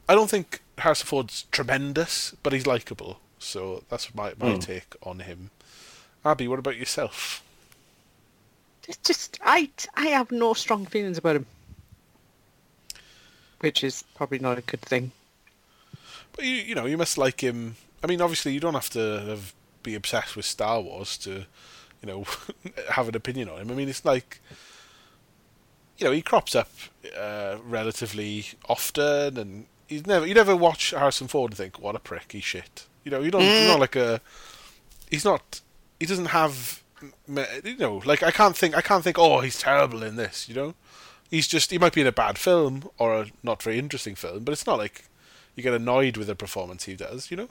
I 0.09 0.15
don't 0.15 0.29
think 0.29 0.61
Harrison 0.79 1.05
Ford's 1.05 1.43
tremendous, 1.51 2.33
but 2.41 2.51
he's 2.51 2.65
likable. 2.65 3.19
So 3.37 3.83
that's 3.89 4.13
my 4.15 4.33
my 4.39 4.53
Hmm. 4.53 4.59
take 4.59 4.95
on 5.03 5.19
him. 5.19 5.51
Abby, 6.25 6.47
what 6.47 6.59
about 6.59 6.77
yourself? 6.77 7.43
It's 8.89 8.97
just 9.07 9.39
I 9.43 9.69
I 9.93 10.07
have 10.07 10.31
no 10.31 10.53
strong 10.55 10.87
feelings 10.87 11.19
about 11.19 11.35
him, 11.35 11.45
which 13.59 13.83
is 13.83 14.03
probably 14.15 14.39
not 14.39 14.57
a 14.57 14.61
good 14.61 14.81
thing. 14.81 15.11
But 16.35 16.45
you 16.45 16.55
you 16.55 16.75
know 16.75 16.87
you 16.87 16.97
must 16.97 17.17
like 17.17 17.41
him. 17.41 17.75
I 18.03 18.07
mean, 18.07 18.19
obviously 18.19 18.51
you 18.51 18.59
don't 18.59 18.73
have 18.73 18.89
to 18.91 19.19
have, 19.27 19.53
be 19.83 19.93
obsessed 19.93 20.35
with 20.35 20.45
Star 20.45 20.81
Wars 20.81 21.17
to, 21.19 21.45
you 22.01 22.07
know, 22.07 22.25
have 22.89 23.07
an 23.09 23.15
opinion 23.15 23.49
on 23.49 23.59
him. 23.59 23.69
I 23.69 23.73
mean, 23.75 23.89
it's 23.89 24.05
like, 24.05 24.41
you 25.97 26.05
know, 26.05 26.11
he 26.11 26.21
crops 26.21 26.55
up 26.55 26.71
uh, 27.17 27.57
relatively 27.63 28.45
often, 28.67 29.37
and 29.37 29.65
he's 29.87 30.07
never 30.07 30.25
you 30.25 30.33
never 30.33 30.55
watch 30.55 30.91
Harrison 30.91 31.27
Ford 31.27 31.51
and 31.51 31.57
think, 31.57 31.79
what 31.79 31.95
a 31.95 31.99
prick, 31.99 32.31
he's 32.31 32.43
shit. 32.43 32.87
You 33.03 33.11
know, 33.11 33.21
you 33.21 33.29
don't. 33.29 33.41
He's 33.41 33.67
not 33.67 33.79
like 33.79 33.95
a. 33.95 34.19
He's 35.11 35.25
not. 35.25 35.61
He 35.99 36.07
doesn't 36.07 36.27
have. 36.27 36.83
You 37.27 37.77
know, 37.77 38.01
like 38.05 38.23
I 38.23 38.31
can't 38.31 38.57
think. 38.57 38.75
I 38.75 38.81
can't 38.81 39.03
think. 39.03 39.17
Oh, 39.19 39.39
he's 39.41 39.59
terrible 39.59 40.03
in 40.03 40.15
this. 40.15 40.49
You 40.49 40.55
know, 40.55 40.75
he's 41.29 41.47
just. 41.47 41.71
He 41.71 41.77
might 41.77 41.93
be 41.93 42.01
in 42.01 42.07
a 42.07 42.11
bad 42.11 42.37
film 42.37 42.89
or 42.97 43.21
a 43.21 43.27
not 43.43 43.63
very 43.63 43.79
interesting 43.79 44.15
film, 44.15 44.43
but 44.43 44.51
it's 44.51 44.67
not 44.67 44.77
like 44.77 45.05
you 45.55 45.63
get 45.63 45.73
annoyed 45.73 46.17
with 46.17 46.27
the 46.27 46.35
performance 46.35 46.85
he 46.85 46.95
does. 46.95 47.31
You 47.31 47.37
know. 47.37 47.49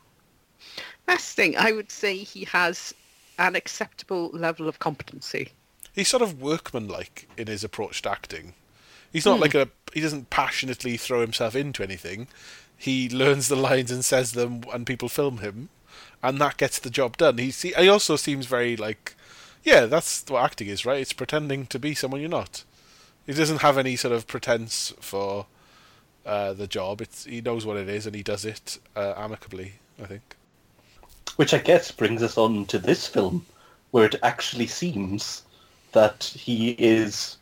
That's 1.06 1.34
the 1.34 1.42
thing. 1.42 1.56
I 1.56 1.72
would 1.72 1.90
say 1.90 2.18
he 2.18 2.44
has 2.44 2.94
an 3.38 3.54
acceptable 3.54 4.30
level 4.32 4.68
of 4.68 4.78
competency. 4.78 5.52
he's 5.94 6.08
sort 6.08 6.22
of 6.22 6.40
workmanlike 6.40 7.28
in 7.36 7.46
his 7.46 7.64
approach 7.64 8.02
to 8.02 8.10
acting. 8.10 8.54
He's 9.12 9.24
not 9.24 9.36
hmm. 9.36 9.42
like 9.42 9.54
a 9.54 9.68
he 9.94 10.00
doesn't 10.00 10.30
passionately 10.30 10.96
throw 10.96 11.20
himself 11.20 11.56
into 11.56 11.82
anything. 11.82 12.28
He 12.76 13.08
learns 13.08 13.48
the 13.48 13.56
lines 13.56 13.90
and 13.90 14.04
says 14.04 14.32
them, 14.32 14.62
and 14.72 14.86
people 14.86 15.08
film 15.08 15.38
him, 15.38 15.68
and 16.22 16.40
that 16.40 16.56
gets 16.56 16.78
the 16.78 16.90
job 16.90 17.16
done. 17.16 17.38
He 17.38 17.50
see, 17.50 17.72
he 17.76 17.88
also 17.88 18.16
seems 18.16 18.46
very 18.46 18.76
like, 18.76 19.16
yeah, 19.64 19.86
that's 19.86 20.24
what 20.28 20.44
acting 20.44 20.68
is, 20.68 20.86
right? 20.86 21.00
It's 21.00 21.12
pretending 21.12 21.66
to 21.66 21.78
be 21.78 21.94
someone 21.94 22.20
you're 22.20 22.30
not. 22.30 22.64
He 23.26 23.32
doesn't 23.34 23.62
have 23.62 23.76
any 23.76 23.96
sort 23.96 24.14
of 24.14 24.26
pretense 24.26 24.94
for 25.00 25.46
uh, 26.24 26.52
the 26.52 26.66
job. 26.66 27.00
It's 27.00 27.24
he 27.24 27.40
knows 27.40 27.66
what 27.66 27.76
it 27.76 27.88
is 27.88 28.06
and 28.06 28.14
he 28.14 28.22
does 28.22 28.44
it 28.44 28.78
uh, 28.96 29.14
amicably. 29.16 29.74
I 30.02 30.06
think. 30.06 30.36
Which 31.36 31.54
I 31.54 31.58
guess 31.58 31.90
brings 31.90 32.22
us 32.22 32.38
on 32.38 32.66
to 32.66 32.78
this 32.78 33.06
film, 33.06 33.44
where 33.90 34.04
it 34.06 34.16
actually 34.22 34.66
seems 34.66 35.42
that 35.92 36.24
he 36.24 36.70
is 36.70 37.36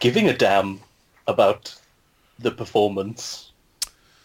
giving 0.00 0.28
a 0.28 0.36
damn 0.36 0.80
about 1.26 1.74
the 2.38 2.50
performance 2.50 3.52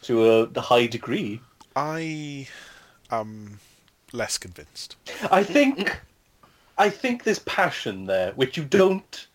to 0.03 0.49
a 0.55 0.61
high 0.61 0.87
degree. 0.87 1.39
I 1.75 2.47
am 3.11 3.59
less 4.11 4.37
convinced. 4.37 4.95
I 5.31 5.43
think, 5.43 5.99
I 6.77 6.89
think 6.89 7.23
there's 7.23 7.39
passion 7.39 8.05
there, 8.05 8.31
which 8.33 8.57
you 8.57 8.63
don't 8.63 9.27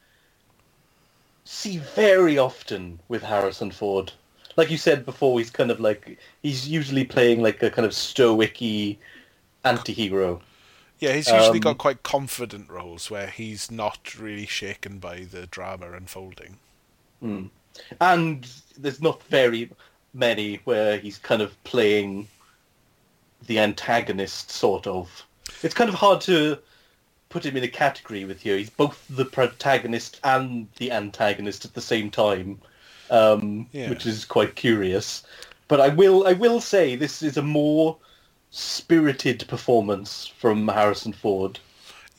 see 1.45 1.79
very 1.79 2.39
often 2.39 3.01
with 3.09 3.23
Harrison 3.23 3.71
Ford. 3.71 4.13
Like 4.57 4.71
you 4.71 4.77
said 4.77 5.05
before, 5.05 5.39
he's 5.39 5.51
kind 5.51 5.71
of 5.71 5.81
like 5.81 6.19
he's 6.43 6.69
usually 6.69 7.05
playing 7.05 7.43
like 7.43 7.63
a 7.63 7.71
kind 7.71 7.87
of 7.87 7.95
stoicy 7.95 8.99
anti-hero. 9.65 10.41
Yeah, 10.99 11.15
he's 11.15 11.27
usually 11.27 11.59
Um, 11.59 11.61
got 11.61 11.79
quite 11.79 12.03
confident 12.05 12.71
roles 12.71 13.11
where 13.11 13.27
he's 13.27 13.71
not 13.71 14.15
really 14.17 14.47
shaken 14.47 14.99
by 14.99 15.21
the 15.21 15.47
drama 15.47 15.93
unfolding. 15.93 16.59
And 18.01 18.47
there's 18.79 19.01
not 19.03 19.23
very 19.25 19.71
many 20.15 20.57
where 20.65 20.99
he's 20.99 21.19
kind 21.19 21.43
of 21.43 21.61
playing 21.65 22.29
the 23.47 23.59
antagonist, 23.59 24.51
sort 24.51 24.87
of. 24.87 25.27
It's 25.63 25.75
kind 25.75 25.89
of 25.89 25.97
hard 25.97 26.21
to 26.23 26.59
put 27.33 27.45
him 27.47 27.57
in 27.57 27.65
a 27.65 27.69
category 27.69 28.25
with 28.25 28.45
you. 28.47 28.57
He's 28.57 28.71
both 28.71 29.05
the 29.09 29.25
protagonist 29.25 30.21
and 30.23 30.69
the 30.77 30.93
antagonist 30.93 31.65
at 31.65 31.75
the 31.75 31.81
same 31.81 32.11
time, 32.11 32.61
um, 33.11 33.67
Yeah. 33.73 33.89
which 33.91 34.05
is 34.07 34.25
quite 34.25 34.55
curious. 34.55 35.23
But 35.69 35.81
I 35.81 35.89
will, 35.89 36.27
I 36.27 36.35
will 36.35 36.61
say 36.61 36.95
this 36.97 37.23
is 37.23 37.37
a 37.39 37.43
more 37.43 37.97
spirited 38.51 39.45
performance 39.49 40.27
from 40.27 40.69
Harrison 40.69 41.13
Ford 41.15 41.59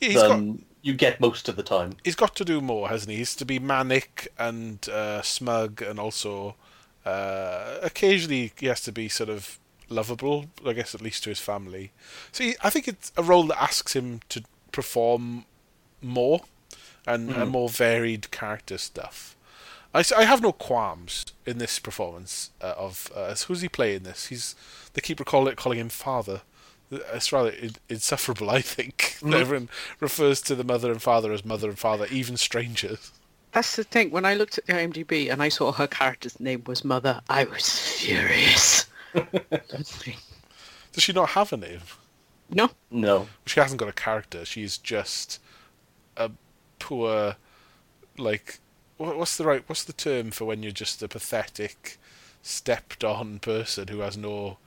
Yeah, 0.00 0.08
he's 0.08 0.22
got 0.22 0.28
than 0.28 0.64
you 0.82 0.92
get 0.94 1.20
most 1.20 1.48
of 1.48 1.54
the 1.56 1.62
time. 1.62 1.92
he's 2.04 2.16
got 2.16 2.34
to 2.36 2.44
do 2.44 2.60
more, 2.60 2.88
hasn't 2.88 3.12
he? 3.12 3.18
He's 3.18 3.36
to 3.36 3.44
be 3.44 3.58
manic 3.60 4.28
and 4.38 4.86
uh, 4.88 5.22
smug, 5.22 5.80
and 5.80 5.98
also 6.00 6.56
uh, 7.06 7.78
occasionally 7.82 8.52
he 8.58 8.66
has 8.66 8.80
to 8.82 8.92
be 8.92 9.08
sort 9.08 9.30
of 9.30 9.58
lovable. 9.88 10.46
I 10.66 10.72
guess 10.72 10.94
at 10.94 11.00
least 11.00 11.22
to 11.24 11.30
his 11.30 11.40
family. 11.40 11.92
So 12.32 12.44
he, 12.44 12.56
I 12.62 12.70
think 12.70 12.88
it's 12.88 13.12
a 13.16 13.22
role 13.22 13.44
that 13.44 13.62
asks 13.62 13.94
him 13.94 14.20
to 14.30 14.42
perform 14.74 15.44
more 16.02 16.40
and, 17.06 17.30
and 17.30 17.50
more 17.50 17.68
varied 17.68 18.30
character 18.30 18.76
stuff. 18.76 19.36
I, 19.94 20.02
I 20.16 20.24
have 20.24 20.42
no 20.42 20.52
qualms 20.52 21.26
in 21.46 21.58
this 21.58 21.78
performance 21.78 22.50
uh, 22.60 22.74
of 22.76 23.10
uh, 23.14 23.34
who's 23.34 23.60
he 23.60 23.68
playing 23.68 24.02
this? 24.02 24.26
He's 24.26 24.56
they 24.92 25.00
keep 25.00 25.20
recalling 25.20 25.52
it, 25.52 25.56
calling 25.56 25.78
him 25.78 25.88
father. 25.88 26.42
It's 26.90 27.32
rather 27.32 27.50
in- 27.50 27.76
insufferable, 27.88 28.50
I 28.50 28.60
think. 28.60 29.16
that 29.22 29.40
Everyone 29.40 29.68
refers 30.00 30.40
to 30.42 30.54
the 30.56 30.64
mother 30.64 30.90
and 30.90 31.00
father 31.00 31.32
as 31.32 31.44
mother 31.44 31.68
and 31.68 31.78
father, 31.78 32.06
even 32.10 32.36
strangers. 32.36 33.12
That's 33.52 33.76
the 33.76 33.84
thing. 33.84 34.10
When 34.10 34.24
I 34.24 34.34
looked 34.34 34.58
at 34.58 34.66
the 34.66 34.72
IMDb 34.72 35.30
and 35.32 35.40
I 35.40 35.48
saw 35.48 35.70
her 35.70 35.86
character's 35.86 36.40
name 36.40 36.64
was 36.66 36.84
Mother, 36.84 37.20
I 37.28 37.44
was 37.44 37.68
furious. 38.00 38.86
Does 39.14 41.02
she 41.04 41.12
not 41.12 41.30
have 41.30 41.52
a 41.52 41.56
name? 41.56 41.80
No, 42.50 42.70
No. 42.90 43.28
She 43.46 43.60
hasn't 43.60 43.80
got 43.80 43.88
a 43.88 43.92
character. 43.92 44.44
She's 44.44 44.78
just 44.78 45.40
a 46.16 46.30
poor, 46.78 47.36
like, 48.18 48.58
what, 48.96 49.16
what's 49.16 49.36
the 49.36 49.44
right? 49.44 49.62
What's 49.66 49.84
the 49.84 49.92
term 49.92 50.30
for 50.30 50.44
when 50.44 50.62
you're 50.62 50.72
just 50.72 51.02
a 51.02 51.08
pathetic, 51.08 51.98
stepped-on 52.42 53.38
person 53.40 53.88
who 53.88 54.00
has 54.00 54.16
no 54.16 54.58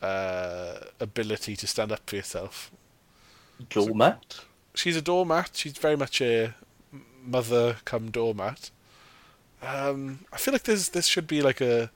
uh, 0.00 0.78
ability 1.00 1.56
to 1.56 1.66
stand 1.66 1.92
up 1.92 2.08
for 2.08 2.16
yourself? 2.16 2.70
Doormat? 3.70 4.40
she's 4.76 4.96
a 4.96 5.02
doormat. 5.02 5.50
She's 5.54 5.76
very 5.78 5.96
much 5.96 6.20
a 6.20 6.54
mother 7.24 7.76
come 7.84 8.10
doormat. 8.10 8.70
Um, 9.62 10.20
I 10.32 10.36
feel 10.36 10.52
like 10.52 10.64
there's 10.64 10.90
this 10.90 11.06
should 11.06 11.26
be 11.26 11.42
like 11.42 11.60
a. 11.60 11.90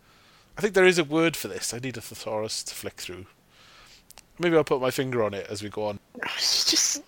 I 0.59 0.61
think 0.61 0.75
there 0.75 0.87
is 0.87 0.99
a 0.99 1.05
word 1.05 1.37
for 1.37 1.49
this. 1.49 1.73
I 1.73 1.79
need 1.79 1.97
a 1.97 2.01
thesaurus 2.01 2.63
to 2.65 2.75
flick 2.75 2.95
through. 2.95 3.27
Maybe 4.41 4.57
I'll 4.57 4.65
put 4.65 4.81
my 4.81 4.91
finger 4.91 5.23
on 5.23 5.35
it 5.35 5.47
as 5.51 5.63
we 5.63 5.69
go 5.69 5.85
on. 5.85 5.99
she's 6.39 6.65
just 6.65 7.03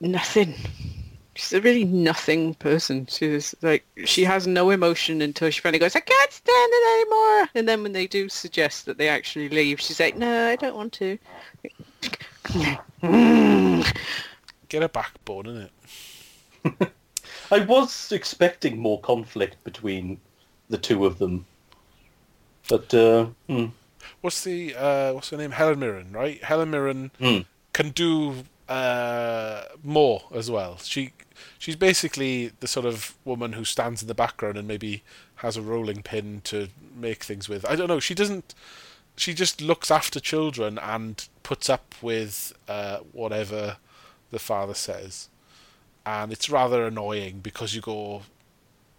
nothing. 0.00 0.54
She's 1.36 1.52
a 1.52 1.60
really 1.60 1.84
nothing 1.84 2.54
person. 2.54 3.06
She's 3.06 3.54
like 3.62 3.86
she 4.04 4.24
has 4.24 4.48
no 4.48 4.70
emotion 4.70 5.22
until 5.22 5.50
she 5.50 5.60
finally 5.60 5.78
goes, 5.78 5.94
I 5.94 6.00
can't 6.00 6.32
stand 6.32 6.72
it 6.72 7.00
anymore. 7.00 7.48
And 7.54 7.68
then 7.68 7.84
when 7.84 7.92
they 7.92 8.08
do 8.08 8.28
suggest 8.28 8.86
that 8.86 8.98
they 8.98 9.08
actually 9.08 9.48
leave, 9.48 9.80
she's 9.80 10.00
like, 10.00 10.16
No, 10.16 10.48
I 10.48 10.56
don't 10.56 10.74
want 10.74 10.92
to. 10.94 11.18
Get 14.68 14.82
a 14.82 14.88
backbone 14.88 15.46
in 15.46 15.68
it. 16.66 16.90
I 17.52 17.60
was 17.60 18.10
expecting 18.10 18.76
more 18.76 19.00
conflict 19.00 19.62
between 19.62 20.20
the 20.68 20.78
two 20.78 21.06
of 21.06 21.18
them, 21.18 21.46
but 22.68 22.92
uh, 22.92 23.26
hmm. 23.46 23.66
What's 24.24 24.42
the 24.42 24.74
uh, 24.74 25.12
what's 25.12 25.28
her 25.28 25.36
name? 25.36 25.50
Helen 25.50 25.80
Mirren, 25.80 26.10
right? 26.12 26.42
Helen 26.42 26.70
Mirren 26.70 27.10
Hmm. 27.18 27.40
can 27.74 27.90
do 27.90 28.44
uh, 28.70 29.64
more 29.82 30.22
as 30.34 30.50
well. 30.50 30.78
She 30.78 31.12
she's 31.58 31.76
basically 31.76 32.52
the 32.60 32.66
sort 32.66 32.86
of 32.86 33.16
woman 33.26 33.52
who 33.52 33.66
stands 33.66 34.00
in 34.00 34.08
the 34.08 34.14
background 34.14 34.56
and 34.56 34.66
maybe 34.66 35.02
has 35.36 35.58
a 35.58 35.60
rolling 35.60 36.02
pin 36.02 36.40
to 36.44 36.68
make 36.96 37.22
things 37.22 37.50
with. 37.50 37.66
I 37.66 37.76
don't 37.76 37.86
know. 37.86 38.00
She 38.00 38.14
doesn't. 38.14 38.54
She 39.18 39.34
just 39.34 39.60
looks 39.60 39.90
after 39.90 40.20
children 40.20 40.78
and 40.78 41.28
puts 41.42 41.68
up 41.68 41.94
with 42.00 42.54
uh, 42.66 43.00
whatever 43.12 43.76
the 44.30 44.38
father 44.38 44.72
says, 44.72 45.28
and 46.06 46.32
it's 46.32 46.48
rather 46.48 46.86
annoying 46.86 47.40
because 47.40 47.74
you 47.74 47.82
go. 47.82 48.22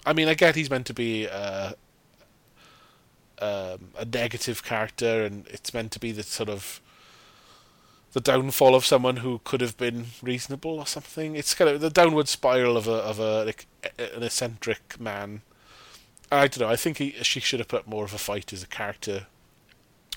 I 0.05 0.13
mean, 0.13 0.27
I 0.27 0.35
get 0.35 0.53
he's 0.53 0.69
meant 0.69 0.85
to 0.85 0.93
be 0.93 1.27
uh, 1.27 1.71
um, 3.39 3.89
a 3.97 4.05
negative 4.05 4.63
character, 4.63 5.23
and 5.23 5.47
it's 5.47 5.73
meant 5.73 5.91
to 5.93 5.99
be 5.99 6.11
the 6.11 6.23
sort 6.23 6.49
of 6.49 6.81
the 8.13 8.21
downfall 8.21 8.75
of 8.75 8.85
someone 8.85 9.17
who 9.17 9.41
could 9.43 9.59
have 9.59 9.75
been 9.77 10.05
reasonable 10.21 10.79
or 10.79 10.87
something. 10.87 11.35
It's 11.35 11.53
kind 11.53 11.69
of 11.69 11.81
the 11.81 11.89
downward 11.89 12.29
spiral 12.29 12.77
of 12.77 12.87
a 12.87 12.93
of 12.93 13.19
a 13.19 13.43
like, 13.43 13.67
an 13.99 14.23
eccentric 14.23 14.99
man. 14.99 15.41
I 16.31 16.47
don't 16.47 16.61
know. 16.61 16.69
I 16.69 16.77
think 16.77 16.97
he, 16.97 17.11
she 17.21 17.39
should 17.39 17.59
have 17.59 17.67
put 17.67 17.87
more 17.87 18.05
of 18.05 18.13
a 18.13 18.17
fight 18.17 18.53
as 18.53 18.63
a 18.63 18.67
character, 18.67 19.27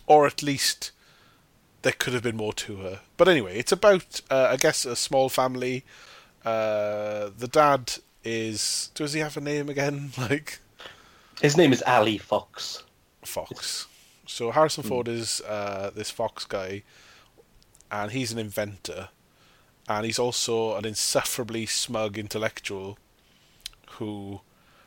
or 0.07 0.27
at 0.27 0.43
least 0.43 0.93
there 1.83 1.93
could 1.93 2.15
have 2.15 2.23
been 2.23 2.37
more 2.37 2.53
to 2.53 2.77
her. 2.77 3.01
But 3.17 3.29
anyway, 3.29 3.59
it's 3.59 3.73
about 3.73 4.21
uh, 4.31 4.49
I 4.51 4.57
guess 4.57 4.85
a 4.85 4.97
small 4.97 5.29
family. 5.29 5.85
Uh, 6.45 7.31
the 7.37 7.49
dad 7.51 7.95
is 8.23 8.91
does 8.95 9.13
he 9.13 9.21
have 9.21 9.37
a 9.37 9.41
name 9.41 9.69
again? 9.69 10.13
Like 10.19 10.61
his 11.41 11.57
name 11.57 11.73
is 11.73 11.83
Allie 11.83 12.19
Fox. 12.19 12.83
Fox. 13.29 13.87
So 14.27 14.51
Harrison 14.51 14.85
Ford 14.85 15.09
is 15.09 15.41
uh, 15.43 15.91
this 15.95 16.11
Fox 16.11 16.45
guy, 16.45 16.83
and 17.91 18.13
he's 18.13 18.33
an 18.33 18.39
inventor, 18.39 19.09
and 19.89 20.05
he's 20.05 20.19
also 20.19 20.77
an 20.77 20.85
insufferably 20.85 21.65
smug 21.67 22.19
intellectual 22.19 22.99
who 23.93 24.41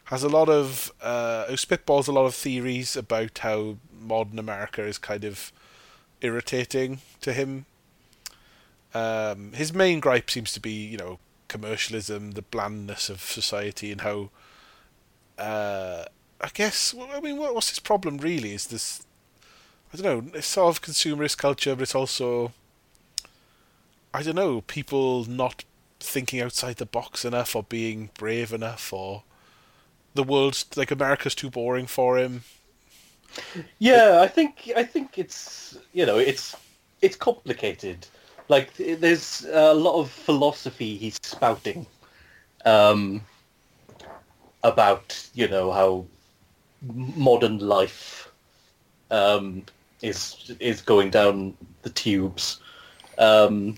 has 0.06 0.24
a 0.24 0.30
lot 0.30 0.50
of 0.50 0.92
uh, 1.02 1.46
who 1.46 1.54
spitballs 1.54 2.08
a 2.08 2.12
lot 2.12 2.26
of 2.26 2.36
theories 2.36 2.96
about 2.96 3.40
how 3.40 3.78
modern 4.00 4.38
America 4.38 4.84
is 4.84 4.98
kind 4.98 5.24
of 5.24 5.52
irritating 6.22 7.00
to 7.22 7.34
him. 7.34 7.66
Um, 8.94 9.54
his 9.54 9.74
main 9.74 10.00
gripe 10.02 10.30
seems 10.30 10.52
to 10.54 10.60
be, 10.60 10.72
you 10.72 10.98
know, 10.98 11.20
commercialism, 11.48 12.32
the 12.32 12.42
blandness 12.42 13.10
of 13.10 13.22
society, 13.22 13.92
and 13.92 14.02
how 14.02 14.30
uh, 15.38 16.06
I 16.42 16.50
guess. 16.54 16.96
I 17.14 17.20
mean, 17.20 17.38
what, 17.38 17.54
what's 17.54 17.70
his 17.70 17.80
problem 17.80 18.18
really? 18.18 18.54
Is 18.54 18.68
this? 18.68 19.06
I 19.94 19.98
don't 19.98 20.26
know. 20.26 20.38
It's 20.38 20.48
sort 20.48 20.76
of 20.76 20.82
consumerist 20.82 21.38
culture, 21.38 21.76
but 21.76 21.84
it's 21.84 21.96
also. 21.96 22.52
I 24.14 24.24
don't 24.24 24.36
know. 24.36 24.62
People 24.62 25.26
not 25.26 25.64
thinking 26.00 26.42
outside 26.42 26.78
the 26.78 26.86
box 26.86 27.24
enough, 27.24 27.56
or 27.56 27.64
being 27.64 28.10
brave 28.18 28.52
enough, 28.52 28.92
or 28.92 29.24
the 30.16 30.24
world's 30.24 30.66
like 30.76 30.92
America's 30.92 31.36
too 31.36 31.50
boring 31.50 31.88
for 31.88 32.18
him. 32.18 32.44
Yeah, 33.80 34.20
I 34.22 34.28
think 34.28 34.72
I 34.76 34.84
think 34.84 35.18
it's 35.18 35.78
you 35.94 36.06
know 36.06 36.18
it's 36.18 36.56
it's 37.02 37.16
complicated. 37.16 38.08
Like 38.48 38.74
there's 38.76 39.46
a 39.46 39.74
lot 39.74 40.00
of 40.00 40.12
philosophy 40.12 40.98
he's 40.98 41.18
spouting 41.24 41.86
um, 42.66 43.22
about 44.64 45.30
you 45.34 45.48
know 45.48 45.72
how 45.72 46.06
modern 46.82 47.60
life 47.60 48.32
um, 49.12 49.64
is 50.02 50.56
is 50.60 50.82
going 50.82 51.10
down 51.10 51.56
the 51.84 51.90
tubes, 51.90 52.60
um, 53.18 53.78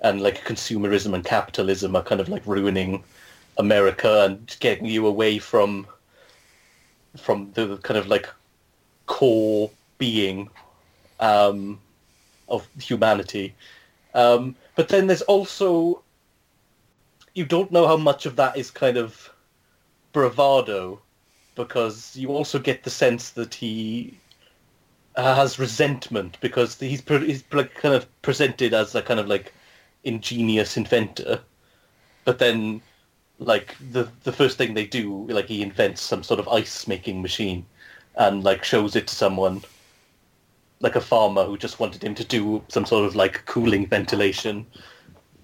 and 0.00 0.20
like 0.20 0.44
consumerism 0.44 1.14
and 1.14 1.24
capitalism 1.24 1.96
are 1.96 2.02
kind 2.02 2.20
of 2.20 2.28
like 2.28 2.46
ruining 2.46 3.02
America 3.58 4.24
and 4.24 4.56
getting 4.60 4.86
you 4.86 5.06
away 5.06 5.38
from 5.38 5.86
from 7.16 7.50
the 7.52 7.76
kind 7.78 7.98
of 7.98 8.08
like 8.08 8.28
core 9.06 9.70
being 9.98 10.48
um, 11.20 11.78
of 12.48 12.68
humanity. 12.80 13.54
Um, 14.14 14.54
but 14.76 14.88
then 14.88 15.06
there's 15.06 15.22
also 15.22 16.02
you 17.34 17.44
don't 17.44 17.72
know 17.72 17.86
how 17.86 17.96
much 17.96 18.26
of 18.26 18.36
that 18.36 18.56
is 18.56 18.70
kind 18.70 18.96
of 18.96 19.32
bravado 20.12 21.00
because 21.54 22.16
you 22.16 22.30
also 22.30 22.58
get 22.58 22.82
the 22.82 22.90
sense 22.90 23.30
that 23.30 23.54
he 23.54 24.18
has 25.16 25.58
resentment 25.58 26.36
because 26.40 26.78
he's 26.78 27.00
pre- 27.00 27.26
he's 27.26 27.44
like 27.52 27.74
kind 27.74 27.94
of 27.94 28.22
presented 28.22 28.74
as 28.74 28.94
a 28.94 29.02
kind 29.02 29.20
of 29.20 29.28
like 29.28 29.52
ingenious 30.02 30.76
inventor, 30.76 31.40
but 32.24 32.38
then 32.38 32.80
like 33.38 33.74
the 33.90 34.08
the 34.22 34.32
first 34.32 34.56
thing 34.58 34.74
they 34.74 34.86
do 34.86 35.26
like 35.28 35.46
he 35.46 35.62
invents 35.62 36.00
some 36.00 36.22
sort 36.22 36.38
of 36.38 36.48
ice 36.48 36.86
making 36.86 37.20
machine 37.20 37.66
and 38.16 38.44
like 38.44 38.62
shows 38.62 38.94
it 38.94 39.06
to 39.08 39.14
someone 39.14 39.62
like 40.80 40.96
a 40.96 41.00
farmer 41.00 41.44
who 41.44 41.56
just 41.56 41.80
wanted 41.80 42.02
him 42.02 42.14
to 42.14 42.24
do 42.24 42.62
some 42.68 42.86
sort 42.86 43.04
of 43.04 43.16
like 43.16 43.44
cooling 43.46 43.86
ventilation 43.86 44.66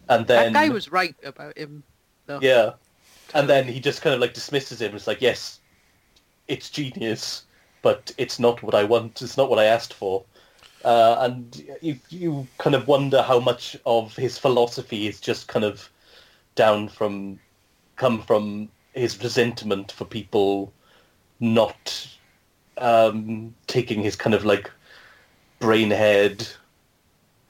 and 0.09 0.27
then 0.27 0.53
that 0.53 0.67
guy 0.67 0.69
was 0.69 0.93
right 0.93 1.17
about 1.25 1.57
him. 1.59 1.83
Though. 2.27 2.39
yeah 2.41 2.73
and 3.35 3.49
then 3.49 3.67
he 3.67 3.81
just 3.81 4.03
kind 4.03 4.15
of 4.15 4.21
like 4.21 4.35
dismisses 4.35 4.81
him 4.81 4.95
it's 4.95 5.09
like 5.09 5.21
yes 5.21 5.60
it's 6.51 6.69
genius 6.69 7.45
but 7.83 8.13
it's 8.19 8.39
not 8.39 8.63
what 8.63 8.75
i 8.75 8.85
want 8.85 9.23
it's 9.23 9.37
not 9.37 9.49
what 9.49 9.59
i 9.59 9.65
asked 9.65 9.95
for 9.95 10.25
uh, 10.85 11.17
and 11.21 11.63
you 11.83 11.99
you 12.09 12.47
kind 12.59 12.75
of 12.75 12.89
wonder 12.89 13.23
how 13.23 13.39
much 13.39 13.77
of 13.85 14.17
his 14.17 14.39
philosophy 14.39 15.07
is 15.07 15.21
just 15.21 15.47
kind 15.47 15.65
of 15.65 15.91
down 16.55 16.89
from 16.89 17.39
come 17.97 18.23
from 18.23 18.69
his 18.95 19.23
resentment 19.23 19.93
for 19.93 20.05
people 20.05 20.73
not 21.39 22.09
um, 22.79 23.55
taking 23.67 24.03
his 24.03 24.17
kind 24.17 24.35
of 24.35 24.45
like 24.45 24.71
brainhead 25.61 26.51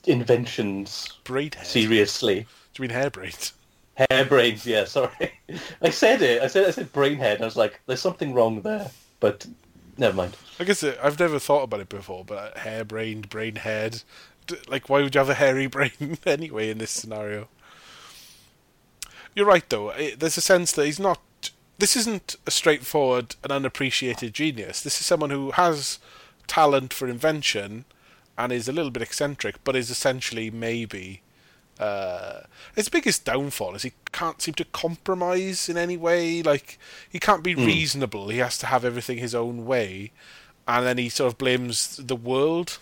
inventions 0.06 1.08
braidhead. 1.24 1.64
seriously. 1.64 2.46
Do 2.74 2.82
you 2.82 2.88
mean 2.88 2.96
hair 2.96 3.10
braid? 4.08 4.28
Hairbrains, 4.28 4.66
yeah, 4.66 4.84
sorry. 4.84 5.32
I 5.82 5.90
said 5.90 6.22
it. 6.22 6.42
I 6.42 6.46
said 6.46 6.66
I 6.66 6.70
said 6.70 6.92
brainhead. 6.92 7.40
I 7.40 7.44
was 7.44 7.56
like, 7.56 7.80
there's 7.86 8.00
something 8.00 8.34
wrong 8.34 8.62
there, 8.62 8.90
but 9.20 9.46
never 9.98 10.16
mind. 10.16 10.36
I 10.58 10.64
guess 10.64 10.82
it, 10.82 10.98
I've 11.02 11.18
never 11.18 11.38
thought 11.38 11.64
about 11.64 11.80
it 11.80 11.88
before, 11.88 12.24
but 12.24 12.58
hair 12.58 12.84
brained, 12.84 13.28
brain 13.28 13.56
head. 13.56 14.02
Like, 14.68 14.88
why 14.88 15.02
would 15.02 15.14
you 15.14 15.18
have 15.20 15.30
a 15.30 15.34
hairy 15.34 15.66
brain 15.68 16.18
anyway 16.26 16.70
in 16.70 16.78
this 16.78 16.90
scenario? 16.90 17.48
You're 19.34 19.46
right, 19.46 19.68
though. 19.68 19.92
There's 20.16 20.36
a 20.36 20.42
sense 20.42 20.72
that 20.72 20.86
he's 20.86 20.98
not. 20.98 21.20
This 21.78 21.96
isn't 21.96 22.36
a 22.46 22.50
straightforward 22.50 23.36
and 23.42 23.52
unappreciated 23.52 24.34
genius. 24.34 24.82
This 24.82 25.00
is 25.00 25.06
someone 25.06 25.30
who 25.30 25.52
has 25.52 25.98
talent 26.46 26.92
for 26.92 27.08
invention 27.08 27.84
and 28.36 28.52
is 28.52 28.68
a 28.68 28.72
little 28.72 28.90
bit 28.90 29.02
eccentric, 29.02 29.62
but 29.64 29.76
is 29.76 29.90
essentially 29.90 30.50
maybe. 30.50 31.22
Uh, 31.80 32.42
his 32.76 32.90
biggest 32.90 33.24
downfall 33.24 33.74
is 33.74 33.82
he 33.82 33.92
can't 34.12 34.42
seem 34.42 34.54
to 34.54 34.64
compromise 34.66 35.68
in 35.68 35.78
any 35.78 35.96
way. 35.96 36.42
Like 36.42 36.78
he 37.08 37.18
can't 37.18 37.42
be 37.42 37.54
reasonable. 37.54 38.28
He 38.28 38.38
has 38.38 38.58
to 38.58 38.66
have 38.66 38.84
everything 38.84 39.18
his 39.18 39.34
own 39.34 39.64
way, 39.64 40.12
and 40.68 40.86
then 40.86 40.98
he 40.98 41.08
sort 41.08 41.32
of 41.32 41.38
blames 41.38 41.96
the 41.96 42.16
world 42.16 42.78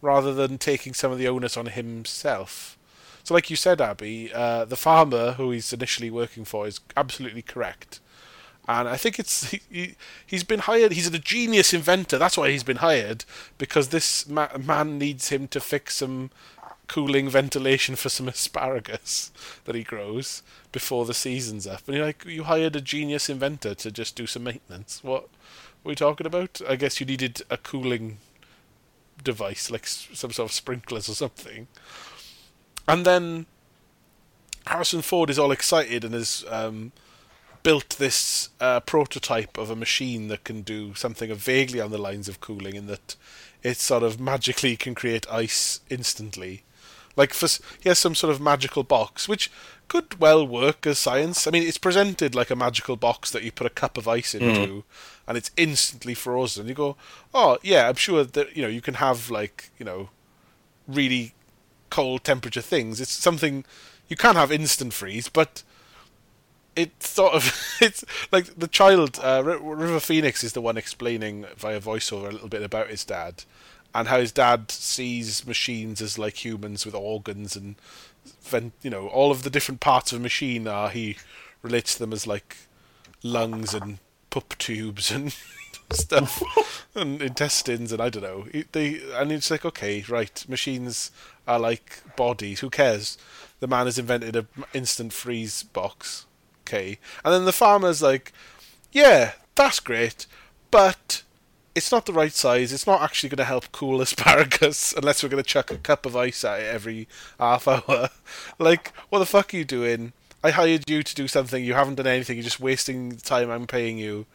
rather 0.00 0.32
than 0.32 0.58
taking 0.58 0.94
some 0.94 1.10
of 1.10 1.18
the 1.18 1.26
onus 1.26 1.56
on 1.56 1.66
himself. 1.66 2.78
So, 3.24 3.34
like 3.34 3.50
you 3.50 3.56
said, 3.56 3.80
Abby, 3.80 4.32
uh, 4.32 4.64
the 4.64 4.76
farmer 4.76 5.32
who 5.32 5.50
he's 5.50 5.72
initially 5.72 6.10
working 6.10 6.44
for 6.44 6.68
is 6.68 6.78
absolutely 6.96 7.42
correct. 7.42 7.98
And 8.68 8.88
I 8.88 8.96
think 8.96 9.18
it's 9.18 9.50
he, 9.50 9.60
he, 9.68 9.96
he's 10.24 10.44
been 10.44 10.60
hired. 10.60 10.92
He's 10.92 11.12
a 11.12 11.18
genius 11.18 11.74
inventor. 11.74 12.18
That's 12.18 12.36
why 12.38 12.50
he's 12.50 12.62
been 12.62 12.76
hired 12.76 13.24
because 13.58 13.88
this 13.88 14.28
ma- 14.28 14.56
man 14.56 14.98
needs 14.98 15.30
him 15.30 15.48
to 15.48 15.60
fix 15.60 15.96
some 15.96 16.30
cooling 16.88 17.28
ventilation 17.28 17.96
for 17.96 18.08
some 18.08 18.28
asparagus 18.36 19.32
that 19.64 19.74
he 19.74 19.82
grows 19.82 20.42
before 20.72 21.04
the 21.04 21.14
season's 21.14 21.66
up. 21.66 21.82
And 21.86 21.96
you're 21.96 22.06
like, 22.06 22.24
you 22.24 22.44
hired 22.44 22.76
a 22.76 22.80
genius 22.80 23.28
inventor 23.28 23.74
to 23.74 23.90
just 23.90 24.16
do 24.16 24.26
some 24.26 24.44
maintenance. 24.44 25.02
What, 25.02 25.28
are 25.84 25.90
you 25.90 25.96
talking 25.96 26.26
about? 26.26 26.60
I 26.68 26.76
guess 26.76 27.00
you 27.00 27.06
needed 27.06 27.42
a 27.48 27.56
cooling 27.56 28.18
device, 29.22 29.70
like 29.70 29.86
some 29.86 30.32
sort 30.32 30.50
of 30.50 30.52
sprinklers 30.52 31.08
or 31.08 31.14
something. 31.14 31.68
And 32.88 33.04
then 33.04 33.46
Harrison 34.66 35.02
Ford 35.02 35.30
is 35.30 35.38
all 35.38 35.52
excited 35.52 36.04
and 36.04 36.14
has 36.14 36.44
um, 36.48 36.92
built 37.62 37.96
this 37.98 38.50
uh, 38.60 38.80
prototype 38.80 39.58
of 39.58 39.70
a 39.70 39.76
machine 39.76 40.28
that 40.28 40.44
can 40.44 40.62
do 40.62 40.94
something 40.94 41.32
vaguely 41.34 41.80
on 41.80 41.90
the 41.90 41.98
lines 41.98 42.28
of 42.28 42.40
cooling, 42.40 42.76
in 42.76 42.86
that 42.86 43.16
it 43.62 43.76
sort 43.76 44.02
of 44.02 44.20
magically 44.20 44.76
can 44.76 44.94
create 44.94 45.26
ice 45.30 45.80
instantly. 45.88 46.62
Like 47.16 47.32
for, 47.32 47.48
he 47.80 47.88
has 47.88 47.98
some 47.98 48.14
sort 48.14 48.32
of 48.32 48.40
magical 48.40 48.82
box, 48.82 49.28
which 49.28 49.50
could 49.88 50.20
well 50.20 50.46
work 50.46 50.86
as 50.86 50.98
science. 50.98 51.46
I 51.46 51.50
mean, 51.50 51.62
it's 51.62 51.78
presented 51.78 52.34
like 52.34 52.50
a 52.50 52.56
magical 52.56 52.96
box 52.96 53.30
that 53.30 53.42
you 53.42 53.50
put 53.50 53.66
a 53.66 53.70
cup 53.70 53.96
of 53.96 54.06
ice 54.06 54.34
into, 54.34 54.84
and 55.26 55.38
it's 55.38 55.50
instantly 55.56 56.14
frozen. 56.14 56.68
You 56.68 56.74
go, 56.74 56.96
oh 57.32 57.58
yeah, 57.62 57.88
I'm 57.88 57.94
sure 57.94 58.24
that 58.24 58.56
you 58.56 58.62
know 58.62 58.68
you 58.68 58.82
can 58.82 58.94
have 58.94 59.30
like 59.30 59.70
you 59.78 59.84
know 59.84 60.10
really 60.86 61.32
cold 61.90 62.24
temperature 62.24 62.60
things. 62.60 63.00
It's 63.00 63.12
something 63.12 63.64
you 64.08 64.16
can 64.16 64.36
have 64.36 64.52
instant 64.52 64.92
freeze, 64.92 65.28
but 65.28 65.62
it's 66.74 67.08
sort 67.08 67.32
of 67.32 67.56
it's 67.80 68.04
like 68.30 68.58
the 68.58 68.68
child 68.68 69.18
uh, 69.22 69.42
River 69.44 70.00
Phoenix 70.00 70.44
is 70.44 70.52
the 70.52 70.60
one 70.60 70.76
explaining 70.76 71.46
via 71.56 71.80
voiceover 71.80 72.28
a 72.28 72.32
little 72.32 72.48
bit 72.48 72.62
about 72.62 72.90
his 72.90 73.04
dad 73.04 73.44
and 73.96 74.08
how 74.08 74.20
his 74.20 74.32
dad 74.32 74.70
sees 74.70 75.46
machines 75.46 76.02
as 76.02 76.18
like 76.18 76.44
humans 76.44 76.84
with 76.84 76.94
organs 76.94 77.56
and 77.56 77.76
you 78.82 78.90
know 78.90 79.08
all 79.08 79.30
of 79.30 79.42
the 79.42 79.50
different 79.50 79.80
parts 79.80 80.12
of 80.12 80.18
a 80.18 80.22
machine 80.22 80.68
are 80.68 80.90
he 80.90 81.16
relates 81.62 81.94
to 81.94 82.00
them 82.00 82.12
as 82.12 82.26
like 82.26 82.56
lungs 83.22 83.72
and 83.72 83.98
pup 84.30 84.54
tubes 84.58 85.10
and 85.16 85.34
stuff 85.90 86.86
and 86.94 87.22
intestines 87.22 87.92
and 87.92 88.00
I 88.02 88.08
don't 88.08 88.22
know. 88.22 88.46
They 88.72 89.00
and 89.14 89.32
it's 89.32 89.50
like 89.50 89.64
okay 89.64 90.04
right 90.08 90.44
machines 90.48 91.10
are 91.48 91.58
like 91.58 92.02
bodies 92.16 92.60
who 92.60 92.70
cares? 92.70 93.16
The 93.60 93.66
man 93.66 93.86
has 93.86 93.98
invented 93.98 94.36
a 94.36 94.46
instant 94.74 95.12
freeze 95.12 95.62
box 95.62 96.26
okay. 96.62 96.98
And 97.24 97.32
then 97.32 97.44
the 97.46 97.52
farmer's 97.52 98.02
like 98.02 98.32
yeah 98.92 99.32
that's 99.54 99.80
great 99.80 100.26
but 100.70 101.22
it's 101.76 101.92
not 101.92 102.06
the 102.06 102.12
right 102.12 102.32
size 102.32 102.72
it's 102.72 102.86
not 102.86 103.02
actually 103.02 103.28
going 103.28 103.36
to 103.36 103.44
help 103.44 103.70
cool 103.70 104.00
asparagus 104.00 104.92
unless 104.96 105.22
we're 105.22 105.28
going 105.28 105.42
to 105.42 105.48
chuck 105.48 105.70
a 105.70 105.76
cup 105.76 106.06
of 106.06 106.16
ice 106.16 106.44
at 106.44 106.60
it 106.60 106.66
every 106.66 107.06
half 107.38 107.68
hour 107.68 108.10
like 108.58 108.92
what 109.10 109.20
the 109.20 109.26
fuck 109.26 109.54
are 109.54 109.58
you 109.58 109.64
doing 109.64 110.12
I 110.42 110.50
hired 110.50 110.88
you 110.88 111.02
to 111.02 111.14
do 111.14 111.28
something 111.28 111.62
you 111.62 111.74
haven't 111.74 111.96
done 111.96 112.06
anything 112.06 112.36
you're 112.36 112.44
just 112.44 112.60
wasting 112.60 113.10
the 113.10 113.16
time 113.16 113.50
I'm 113.50 113.66
paying 113.66 113.98
you 113.98 114.26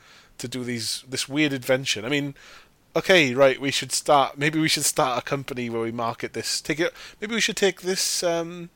to 0.42 0.48
do 0.48 0.64
these 0.64 1.04
this 1.08 1.30
weird 1.30 1.54
invention. 1.54 2.04
I 2.04 2.10
mean, 2.10 2.36
okay, 2.96 3.34
right, 3.34 3.62
we 3.62 3.72
should 3.72 3.92
start. 3.92 4.38
Maybe 4.38 4.60
we 4.60 4.68
should 4.68 4.86
start 4.86 5.20
a 5.20 5.22
company 5.22 5.70
where 5.70 5.82
we 5.82 5.92
market 5.92 6.34
this. 6.34 6.60
Take 6.60 6.80
it. 6.80 6.94
Maybe 7.22 7.34
we 7.34 7.42
should 7.42 7.56
take 7.56 7.82
this 7.82 8.24
um, 8.24 8.70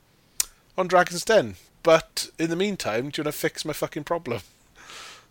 on 0.78 0.86
Dragon's 0.86 1.24
Den. 1.24 1.56
But 1.82 2.30
in 2.38 2.50
the 2.50 2.56
meantime, 2.56 3.10
do 3.10 3.20
you 3.20 3.24
want 3.24 3.34
to 3.34 3.40
fix 3.40 3.64
my 3.64 3.74
fucking 3.74 4.04
problem? 4.04 4.40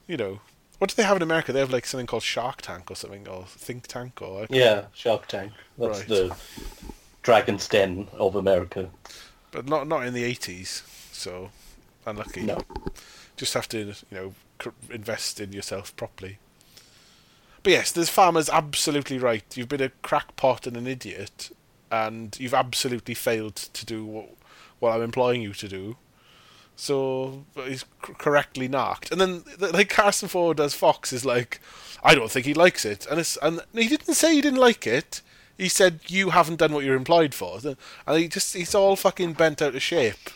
You 0.07 0.17
know, 0.17 0.39
what 0.79 0.89
do 0.89 0.95
they 0.95 1.03
have 1.03 1.15
in 1.17 1.21
America? 1.23 1.51
They 1.53 1.59
have 1.59 1.71
like 1.71 1.85
something 1.85 2.07
called 2.07 2.23
Shark 2.23 2.61
Tank 2.61 2.89
or 2.91 2.95
something, 2.95 3.27
or 3.27 3.45
Think 3.47 3.87
Tank, 3.87 4.21
or 4.21 4.45
Yeah, 4.49 4.85
Shark 4.93 5.27
Tank. 5.27 5.51
That's 5.77 5.99
Right. 5.99 6.07
the 6.07 6.35
Dragon's 7.21 7.67
Den 7.67 8.07
of 8.13 8.35
America. 8.35 8.89
but 9.51 9.67
not 9.67 9.87
not 9.87 10.05
in 10.05 10.13
the 10.13 10.23
eighties. 10.23 10.83
So 11.11 11.49
unlucky. 12.05 12.41
No. 12.43 12.59
just 13.37 13.53
have 13.53 13.67
to 13.69 13.79
you 13.79 13.93
know 14.11 14.33
invest 14.89 15.39
in 15.39 15.51
yourself 15.53 15.95
properly. 15.95 16.37
But 17.63 17.71
yes, 17.71 17.91
this 17.91 18.09
farmer's 18.09 18.49
absolutely 18.49 19.17
right. 19.17 19.43
You've 19.55 19.69
been 19.69 19.81
a 19.81 19.89
crackpot 20.03 20.67
and 20.67 20.77
an 20.77 20.85
idiot, 20.87 21.49
and 21.91 22.37
you've 22.39 22.53
absolutely 22.53 23.15
failed 23.15 23.55
to 23.55 23.85
do 23.85 24.05
what, 24.05 24.29
what 24.79 24.91
I'm 24.91 25.01
employing 25.01 25.41
you 25.41 25.53
to 25.53 25.67
do. 25.67 25.97
So 26.75 27.45
he's 27.55 27.85
correctly 28.01 28.67
knocked. 28.67 29.11
And 29.11 29.21
then, 29.21 29.43
th- 29.59 29.73
like 29.73 29.91
Harrison 29.93 30.27
Ford 30.27 30.59
as 30.59 30.73
Fox 30.73 31.13
is 31.13 31.25
like, 31.25 31.59
I 32.03 32.15
don't 32.15 32.29
think 32.29 32.45
he 32.45 32.53
likes 32.53 32.85
it, 32.85 33.07
and 33.09 33.19
it's 33.19 33.37
and 33.37 33.61
he 33.73 33.87
didn't 33.87 34.13
say 34.13 34.35
he 34.35 34.41
didn't 34.41 34.59
like 34.59 34.85
it. 34.85 35.21
He 35.57 35.69
said 35.69 36.01
you 36.07 36.31
haven't 36.31 36.59
done 36.59 36.73
what 36.73 36.83
you're 36.83 36.95
employed 36.95 37.33
for, 37.33 37.59
and 37.63 38.19
he 38.19 38.27
just 38.27 38.53
he's 38.53 38.75
all 38.75 38.95
fucking 38.95 39.33
bent 39.33 39.61
out 39.61 39.75
of 39.75 39.81
shape. 39.81 40.29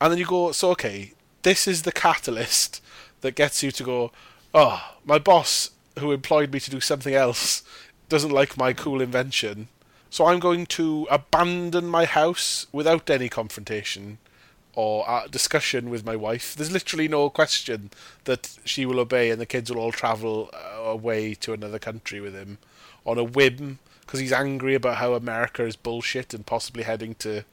And 0.00 0.12
then 0.12 0.18
you 0.18 0.26
go, 0.26 0.52
so 0.52 0.70
okay, 0.70 1.14
this 1.42 1.66
is 1.66 1.82
the 1.82 1.92
catalyst 1.92 2.80
that 3.22 3.34
gets 3.34 3.62
you 3.62 3.70
to 3.72 3.82
go, 3.82 4.12
oh, 4.54 4.94
my 5.04 5.18
boss 5.18 5.70
who 5.98 6.12
employed 6.12 6.52
me 6.52 6.60
to 6.60 6.70
do 6.70 6.80
something 6.80 7.14
else 7.14 7.62
doesn't 8.08 8.30
like 8.30 8.56
my 8.56 8.72
cool 8.72 9.00
invention, 9.00 9.68
so 10.10 10.26
I'm 10.26 10.38
going 10.38 10.66
to 10.66 11.08
abandon 11.10 11.86
my 11.86 12.04
house 12.04 12.66
without 12.70 13.08
any 13.10 13.28
confrontation 13.28 14.18
or 14.74 15.08
uh, 15.08 15.26
discussion 15.26 15.90
with 15.90 16.04
my 16.04 16.16
wife. 16.16 16.54
There's 16.54 16.72
literally 16.72 17.08
no 17.08 17.28
question 17.30 17.90
that 18.24 18.56
she 18.64 18.86
will 18.86 19.00
obey, 19.00 19.30
and 19.30 19.40
the 19.40 19.46
kids 19.46 19.70
will 19.70 19.80
all 19.80 19.92
travel 19.92 20.50
uh, 20.52 20.82
away 20.82 21.34
to 21.34 21.52
another 21.52 21.78
country 21.78 22.20
with 22.20 22.34
him 22.34 22.58
on 23.04 23.18
a 23.18 23.24
whim 23.24 23.78
because 24.00 24.20
he's 24.20 24.32
angry 24.32 24.74
about 24.74 24.96
how 24.96 25.14
America 25.14 25.64
is 25.64 25.76
bullshit 25.76 26.34
and 26.34 26.46
possibly 26.46 26.82
heading 26.82 27.14
to 27.16 27.44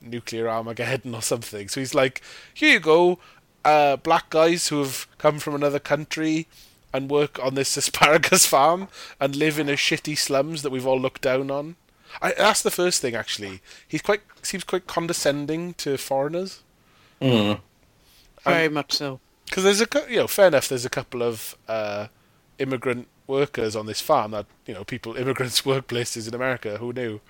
nuclear 0.00 0.48
Armageddon 0.48 1.14
or 1.14 1.22
something. 1.22 1.68
So 1.68 1.80
he's 1.80 1.94
like, 1.94 2.22
"Here 2.52 2.72
you 2.72 2.80
go, 2.80 3.18
uh, 3.64 3.96
black 3.96 4.30
guys 4.30 4.68
who 4.68 4.78
have 4.80 5.06
come 5.18 5.38
from 5.38 5.54
another 5.54 5.80
country." 5.80 6.46
And 6.92 7.10
work 7.10 7.40
on 7.42 7.56
this 7.56 7.76
asparagus 7.80 8.46
farm 8.46 8.86
and 9.18 9.34
live 9.34 9.58
in 9.58 9.68
a 9.68 9.72
shitty 9.72 10.16
slums 10.16 10.62
that 10.62 10.70
we've 10.70 10.86
all 10.86 11.00
looked 11.00 11.22
down 11.22 11.50
on. 11.50 11.74
I, 12.22 12.32
that's 12.32 12.62
the 12.62 12.70
first 12.70 13.02
thing, 13.02 13.14
actually. 13.14 13.60
He's 13.86 14.02
quite 14.02 14.22
seems 14.42 14.64
quite 14.64 14.86
condescending 14.86 15.74
to 15.74 15.96
foreigners. 15.96 16.62
Mm. 17.20 17.60
Very 18.44 18.68
much 18.68 18.92
so. 18.92 19.20
Because 19.46 19.64
there's 19.64 19.80
a 19.80 19.88
you 20.08 20.16
know 20.16 20.26
fair 20.26 20.48
enough. 20.48 20.68
There's 20.68 20.84
a 20.84 20.90
couple 20.90 21.22
of 21.22 21.56
uh, 21.68 22.08
immigrant 22.58 23.08
workers 23.26 23.74
on 23.74 23.86
this 23.86 24.00
farm 24.00 24.32
that 24.32 24.46
you 24.66 24.74
know 24.74 24.84
people 24.84 25.16
immigrants 25.16 25.62
workplaces 25.62 26.28
in 26.28 26.34
America. 26.34 26.78
Who 26.78 26.92
knew? 26.92 27.20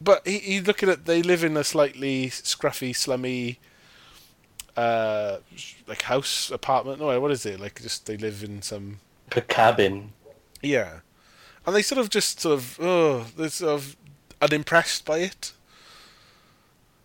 But 0.00 0.26
he, 0.26 0.38
he's 0.38 0.66
looking 0.66 0.88
at 0.88 1.06
they 1.06 1.22
live 1.22 1.44
in 1.44 1.56
a 1.56 1.64
slightly 1.64 2.28
scruffy, 2.28 2.94
slummy, 2.94 3.58
uh, 4.76 5.38
like 5.86 6.02
house 6.02 6.50
apartment. 6.50 7.00
No, 7.00 7.18
what 7.20 7.30
is 7.30 7.44
it? 7.46 7.58
Like 7.60 7.80
just 7.82 8.06
they 8.06 8.16
live 8.16 8.42
in 8.42 8.62
some 8.62 9.00
Per 9.30 9.40
cabin. 9.42 10.12
yeah, 10.62 11.00
and 11.68 11.76
they 11.76 11.82
sort 11.82 12.00
of 12.00 12.08
just 12.08 12.40
sort 12.40 12.54
of 12.54 12.78
oh 12.80 13.26
they're 13.36 13.50
sort 13.50 13.74
of 13.74 13.96
unimpressed 14.40 15.04
by 15.04 15.18
it. 15.18 15.52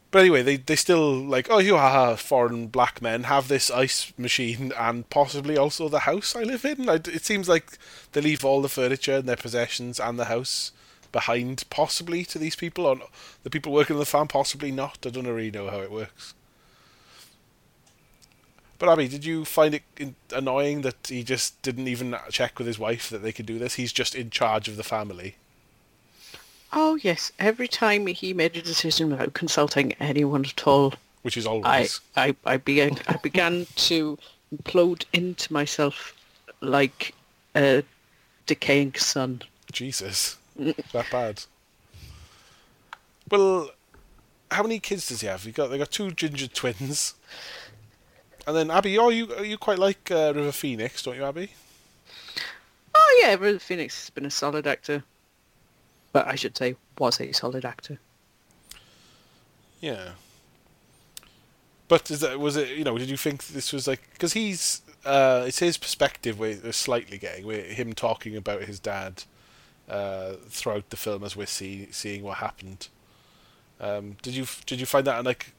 But 0.10 0.20
anyway, 0.20 0.42
they 0.42 0.56
they 0.56 0.78
still 0.78 1.14
like 1.14 1.48
oh 1.50 1.58
you 1.60 1.76
haha 1.76 2.16
foreign 2.16 2.68
black 2.68 3.02
men 3.02 3.24
have 3.24 3.50
this 3.50 3.70
ice 3.70 4.14
machine 4.18 4.72
and 4.78 5.10
possibly 5.10 5.58
also 5.58 5.90
the 5.90 6.00
house 6.00 6.34
I 6.34 6.44
live 6.44 6.64
in. 6.64 6.88
It 6.88 7.26
seems 7.26 7.50
like 7.50 7.78
they 8.14 8.22
leave 8.22 8.46
all 8.46 8.62
the 8.62 8.70
furniture 8.70 9.18
and 9.18 9.28
their 9.28 9.36
possessions 9.36 10.00
and 10.00 10.18
the 10.18 10.26
house 10.26 10.72
behind, 11.12 11.66
possibly 11.70 12.24
to 12.26 12.40
these 12.40 12.56
people 12.56 12.86
or 12.86 12.98
the 13.44 13.50
people 13.50 13.74
working 13.74 13.98
on 13.98 14.00
the 14.00 14.06
farm, 14.06 14.30
possibly 14.30 14.72
not. 14.72 15.06
I 15.06 15.10
don't 15.10 15.28
really 15.28 15.52
know 15.52 15.70
how 15.70 15.80
it 15.80 15.92
works. 15.92 16.34
But 18.84 18.92
Abby, 18.92 19.08
did 19.08 19.24
you 19.24 19.46
find 19.46 19.76
it 19.76 20.14
annoying 20.34 20.82
that 20.82 21.08
he 21.08 21.24
just 21.24 21.62
didn't 21.62 21.88
even 21.88 22.18
check 22.30 22.58
with 22.58 22.68
his 22.68 22.78
wife 22.78 23.10
that 23.12 23.20
they 23.20 23.32
could 23.32 23.46
do 23.46 23.58
this? 23.58 23.76
He's 23.76 23.94
just 23.94 24.14
in 24.14 24.30
charge 24.30 24.68
of 24.68 24.76
the 24.76 24.84
family. 24.84 25.38
Oh 26.74 26.96
yes, 26.96 27.32
every 27.40 27.70
time 27.70 28.08
he 28.08 28.34
made 28.34 28.58
a 28.58 28.62
decision 28.62 29.10
without 29.10 29.36
consulting 29.36 29.94
anyone 30.02 30.44
at 30.44 30.68
all, 30.68 30.96
which 31.22 31.38
is 31.38 31.48
I 31.48 31.50
always 31.52 32.02
I, 32.18 32.36
I 32.46 32.58
began 32.58 33.00
I 33.08 33.16
began 33.16 33.68
to 33.88 34.20
implode 34.54 35.06
into 35.14 35.54
myself 35.54 36.14
like 36.60 37.16
a 37.56 37.86
decaying 38.48 38.96
sun. 38.96 39.44
Jesus 39.72 40.36
that 40.58 41.06
bad. 41.10 41.42
Well, 43.32 43.70
how 44.52 44.62
many 44.62 44.80
kids 44.80 45.08
does 45.08 45.22
he 45.22 45.28
have? 45.28 45.44
He 45.44 45.54
got 45.54 45.68
they 45.68 45.78
got 45.78 45.92
two 45.92 46.12
ginger 46.12 46.48
twins, 46.48 47.14
and 48.48 48.56
then 48.56 48.72
Abby, 48.72 48.98
oh, 48.98 49.10
you 49.10 49.28
you 49.44 49.58
quite 49.58 49.80
like 49.80 50.12
uh, 50.12 50.34
River 50.36 50.52
Phoenix, 50.52 51.04
don't 51.04 51.16
you, 51.16 51.24
Abby? 51.24 51.52
Oh 52.94 53.20
yeah, 53.22 53.32
River 53.32 53.60
Phoenix 53.60 54.02
has 54.02 54.10
been 54.10 54.26
a 54.26 54.32
solid 54.32 54.68
actor. 54.68 55.04
But 56.12 56.28
I 56.28 56.36
should 56.36 56.56
say 56.56 56.76
was 56.98 57.20
a 57.20 57.32
solid 57.32 57.66
actor. 57.66 57.98
Yeah. 59.82 60.12
But 61.88 62.12
is 62.12 62.20
that 62.22 62.40
was 62.40 62.56
it? 62.56 62.70
You 62.70 62.84
know, 62.84 62.98
did 62.98 63.10
you 63.10 63.18
think 63.18 63.48
this 63.48 63.74
was 63.74 63.88
like 63.88 64.02
because 64.14 64.34
he's 64.34 64.82
uh, 65.06 65.44
it's 65.48 65.60
his 65.60 65.78
perspective 65.78 66.40
we're 66.40 66.72
slightly 66.72 67.18
getting 67.18 67.46
with 67.46 67.66
him 67.66 67.94
talking 67.94 68.36
about 68.36 68.64
his 68.64 68.80
dad 68.80 69.24
uh, 69.90 70.34
throughout 70.48 70.90
the 70.90 70.98
film 70.98 71.24
as 71.24 71.36
we're 71.36 71.46
see, 71.46 71.88
seeing 71.92 72.24
what 72.24 72.38
happened. 72.38 72.88
Um, 73.80 74.16
did 74.22 74.34
you 74.34 74.46
did 74.66 74.80
you 74.80 74.86
find 74.86 75.06
that 75.08 75.24
like 75.26 75.54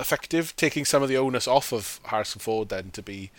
effective, 0.00 0.56
taking 0.56 0.84
some 0.84 1.02
of 1.02 1.08
the 1.08 1.16
onus 1.16 1.46
off 1.46 1.72
of 1.72 2.00
Harrison 2.04 2.40
Ford 2.40 2.68
then 2.70 2.90
to 2.92 3.02
be 3.02 3.30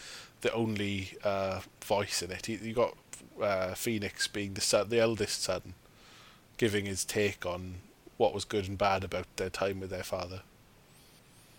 the 0.42 0.54
only 0.54 1.18
uh, 1.24 1.62
voice 1.84 2.22
in 2.22 2.32
it? 2.32 2.48
You, 2.48 2.60
you 2.62 2.74
got 2.74 2.96
uh, 3.42 3.74
Phoenix 3.74 4.28
being 4.28 4.54
the 4.54 4.62
son, 4.62 4.90
the 4.90 5.00
eldest 5.00 5.44
son, 5.44 5.74
giving 6.58 6.86
his 6.86 7.04
take 7.04 7.46
on 7.46 7.76
what 8.18 8.34
was 8.34 8.46
good 8.46 8.68
and 8.68 8.78
bad 8.78 9.04
about 9.04 9.26
their 9.38 9.50
time 9.50 9.80
with 9.80 9.90
their 9.90 10.04
father. 10.04 10.42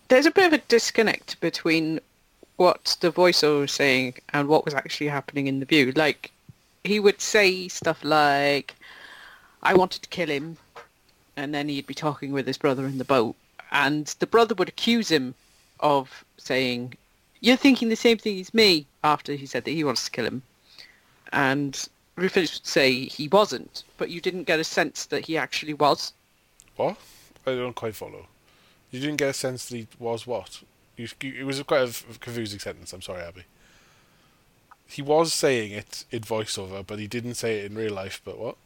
There's 0.09 0.27
a 0.27 0.31
bit 0.31 0.47
of 0.47 0.53
a 0.53 0.62
disconnect 0.69 1.41
between 1.41 1.99
what 2.57 2.97
the 3.01 3.11
voiceover 3.11 3.61
was 3.61 3.73
saying 3.73 4.15
and 4.33 4.47
what 4.47 4.65
was 4.65 4.75
actually 4.75 5.09
happening 5.09 5.47
in 5.47 5.59
the 5.59 5.67
view. 5.67 5.91
Like, 5.93 6.31
he 6.85 7.01
would 7.01 7.21
say 7.21 7.67
stuff 7.69 8.05
like, 8.05 8.75
I 9.62 9.75
wanted 9.75 10.03
to 10.03 10.09
kill 10.09 10.29
him, 10.29 10.59
and 11.37 11.55
then 11.55 11.69
he'd 11.69 11.87
be 11.87 11.95
talking 11.95 12.31
with 12.33 12.47
his 12.47 12.59
brother 12.59 12.85
in 12.85 12.99
the 12.99 13.05
boat, 13.05 13.35
and 13.73 14.07
the 14.19 14.27
brother 14.27 14.55
would 14.55 14.69
accuse 14.69 15.11
him 15.11 15.35
of 15.81 16.25
saying, 16.37 16.95
you're 17.41 17.57
thinking 17.57 17.89
the 17.89 17.97
same 17.97 18.19
thing 18.19 18.39
as 18.39 18.55
me, 18.55 18.87
after 19.03 19.33
he 19.33 19.47
said 19.47 19.65
that 19.65 19.73
he 19.73 19.83
wants 19.83 20.05
to 20.05 20.11
kill 20.11 20.27
him. 20.27 20.43
And 21.33 21.89
Rufus 22.15 22.55
would 22.55 22.67
say 22.67 23.07
he 23.07 23.27
wasn't, 23.27 23.83
but 23.97 24.11
you 24.11 24.21
didn't 24.21 24.45
get 24.45 24.61
a 24.61 24.65
sense 24.65 25.07
that 25.07 25.27
he 25.27 25.37
actually 25.37 25.75
was. 25.75 26.13
What? 26.77 26.97
I 27.47 27.53
don't 27.53 27.75
quite 27.75 27.97
follow. 27.97 28.27
You 28.91 29.01
didn't 29.01 29.17
get 29.17 29.31
a 29.31 29.35
sense 29.35 29.69
that 29.69 29.77
he 29.77 29.89
was 29.99 30.27
what? 30.27 30.63
You, 30.97 31.09
you, 31.23 31.35
it 31.41 31.45
was 31.45 31.61
quite 31.63 31.89
a 31.89 32.19
confusing 32.19 32.61
sentence. 32.61 32.93
I'm 32.93 33.03
sorry, 33.03 33.23
Abby. 33.23 33.45
He 34.87 35.01
was 35.01 35.33
saying 35.33 35.73
it 35.73 36.05
in 36.11 36.21
voiceover, 36.21 36.87
but 36.87 36.99
he 36.99 37.07
didn't 37.07 37.35
say 37.35 37.61
it 37.61 37.65
in 37.73 37.79
real 37.79 37.95
life. 37.95 38.21
But 38.23 38.39
what? 38.39 38.57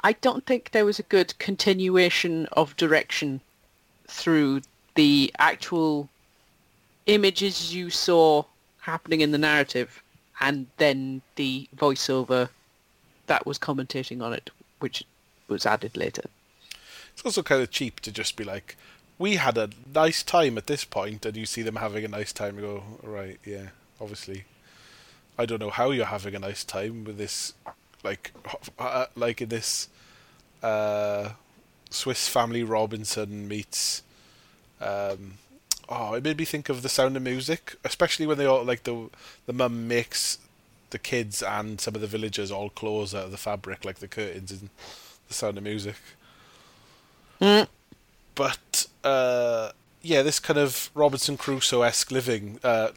I 0.00 0.12
don't 0.12 0.46
think 0.46 0.70
there 0.70 0.86
was 0.86 0.98
a 0.98 1.04
good 1.04 1.38
continuation 1.38 2.46
of 2.52 2.74
direction 2.78 3.42
through 4.08 4.62
the 4.94 5.32
actual 5.38 6.08
images 7.06 7.74
you 7.74 7.90
saw 7.90 8.44
happening 8.80 9.20
in 9.20 9.30
the 9.30 9.38
narrative 9.38 10.02
and 10.40 10.66
then 10.76 11.22
the 11.36 11.68
voiceover 11.76 12.48
that 13.26 13.46
was 13.46 13.58
commentating 13.58 14.22
on 14.22 14.32
it, 14.32 14.50
which 14.78 15.04
was 15.48 15.66
added 15.66 15.96
later. 15.96 16.24
It's 17.12 17.24
also 17.24 17.42
kind 17.42 17.62
of 17.62 17.70
cheap 17.70 18.00
to 18.00 18.12
just 18.12 18.36
be 18.36 18.44
like, 18.44 18.76
"We 19.18 19.36
had 19.36 19.56
a 19.56 19.70
nice 19.94 20.22
time 20.22 20.58
at 20.58 20.66
this 20.66 20.84
point," 20.84 21.24
and 21.24 21.36
you 21.36 21.46
see 21.46 21.62
them 21.62 21.76
having 21.76 22.04
a 22.04 22.08
nice 22.08 22.32
time. 22.32 22.56
You 22.56 22.62
go, 22.62 22.84
"Right, 23.02 23.38
yeah, 23.44 23.68
obviously." 24.00 24.44
I 25.38 25.44
don't 25.46 25.60
know 25.60 25.70
how 25.70 25.90
you're 25.90 26.06
having 26.06 26.34
a 26.34 26.38
nice 26.38 26.64
time 26.64 27.04
with 27.04 27.18
this, 27.18 27.52
like, 28.02 28.32
uh, 28.78 29.06
like 29.14 29.42
in 29.42 29.50
this 29.50 29.88
uh, 30.62 31.30
Swiss 31.90 32.28
Family 32.28 32.62
Robinson 32.62 33.46
meets. 33.48 34.02
Um, 34.80 35.34
oh, 35.88 36.14
it 36.14 36.24
made 36.24 36.38
me 36.38 36.44
think 36.44 36.68
of 36.68 36.82
The 36.82 36.88
Sound 36.88 37.16
of 37.16 37.22
Music, 37.22 37.76
especially 37.84 38.26
when 38.26 38.38
they 38.38 38.46
all 38.46 38.64
like 38.64 38.84
the 38.84 39.08
the 39.46 39.52
mum 39.52 39.88
makes 39.88 40.38
the 40.90 40.98
kids 40.98 41.42
and 41.42 41.80
some 41.80 41.94
of 41.94 42.00
the 42.00 42.06
villagers 42.06 42.50
all 42.50 42.70
clothes 42.70 43.14
out 43.14 43.24
of 43.24 43.30
the 43.30 43.36
fabric, 43.36 43.84
like 43.84 43.98
the 43.98 44.08
curtains 44.08 44.52
in 44.52 44.70
The 45.28 45.34
Sound 45.34 45.58
of 45.58 45.64
Music. 45.64 45.96
But 48.34 48.86
uh, 49.04 49.70
yeah, 50.02 50.22
this 50.22 50.38
kind 50.38 50.58
of 50.58 50.90
Robinson 50.94 51.36
Crusoe 51.36 51.82
esque 51.82 52.10
living. 52.10 52.58
Uh, 52.62 52.90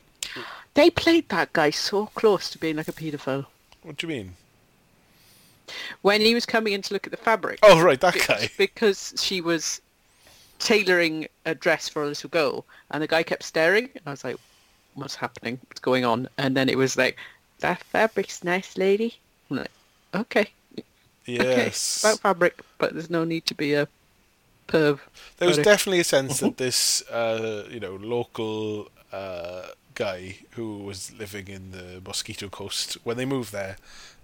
They 0.73 0.89
played 0.89 1.29
that 1.29 1.53
guy 1.53 1.71
so 1.71 2.07
close 2.07 2.49
to 2.51 2.57
being 2.57 2.75
like 2.77 2.87
a 2.87 2.93
paedophile. 2.93 3.45
what 3.81 3.97
do 3.97 4.07
you 4.07 4.13
mean? 4.13 4.35
When 6.01 6.21
he 6.21 6.33
was 6.33 6.45
coming 6.45 6.73
in 6.73 6.81
to 6.83 6.93
look 6.93 7.07
at 7.07 7.11
the 7.11 7.17
fabric. 7.17 7.59
Oh, 7.63 7.81
right, 7.81 7.99
that 8.01 8.17
guy. 8.27 8.49
Because 8.57 9.13
she 9.17 9.41
was 9.41 9.81
tailoring 10.59 11.27
a 11.45 11.55
dress 11.55 11.87
for 11.89 12.03
a 12.03 12.07
little 12.07 12.29
girl, 12.29 12.65
and 12.91 13.01
the 13.01 13.07
guy 13.07 13.23
kept 13.23 13.43
staring. 13.43 13.85
And 13.95 14.01
I 14.05 14.11
was 14.11 14.23
like, 14.23 14.37
"What's 14.95 15.15
happening? 15.15 15.59
What's 15.67 15.79
going 15.79 16.05
on?" 16.05 16.27
And 16.37 16.55
then 16.55 16.69
it 16.69 16.77
was 16.77 16.97
like, 16.97 17.17
"That 17.59 17.83
fabric's 17.83 18.43
nice, 18.43 18.77
lady." 18.77 19.17
I'm 19.49 19.57
like, 19.57 19.71
"Okay, 20.13 20.49
Yes. 21.25 21.41
okay, 22.03 22.09
about 22.09 22.19
fabric, 22.21 22.61
but 22.77 22.93
there's 22.93 23.09
no 23.09 23.23
need 23.23 23.45
to 23.45 23.55
be 23.55 23.73
a 23.73 23.87
perv." 24.67 24.99
There 25.37 25.47
was 25.47 25.57
it. 25.57 25.63
definitely 25.63 25.99
a 26.01 26.03
sense 26.03 26.39
that 26.39 26.57
this, 26.57 27.01
uh, 27.09 27.67
you 27.69 27.79
know, 27.79 27.95
local 27.95 28.89
uh, 29.11 29.67
guy 29.95 30.37
who 30.51 30.79
was 30.79 31.11
living 31.17 31.47
in 31.47 31.71
the 31.71 32.01
Mosquito 32.05 32.49
Coast, 32.49 32.97
when 33.03 33.17
they 33.17 33.25
moved 33.25 33.51
there, 33.51 33.77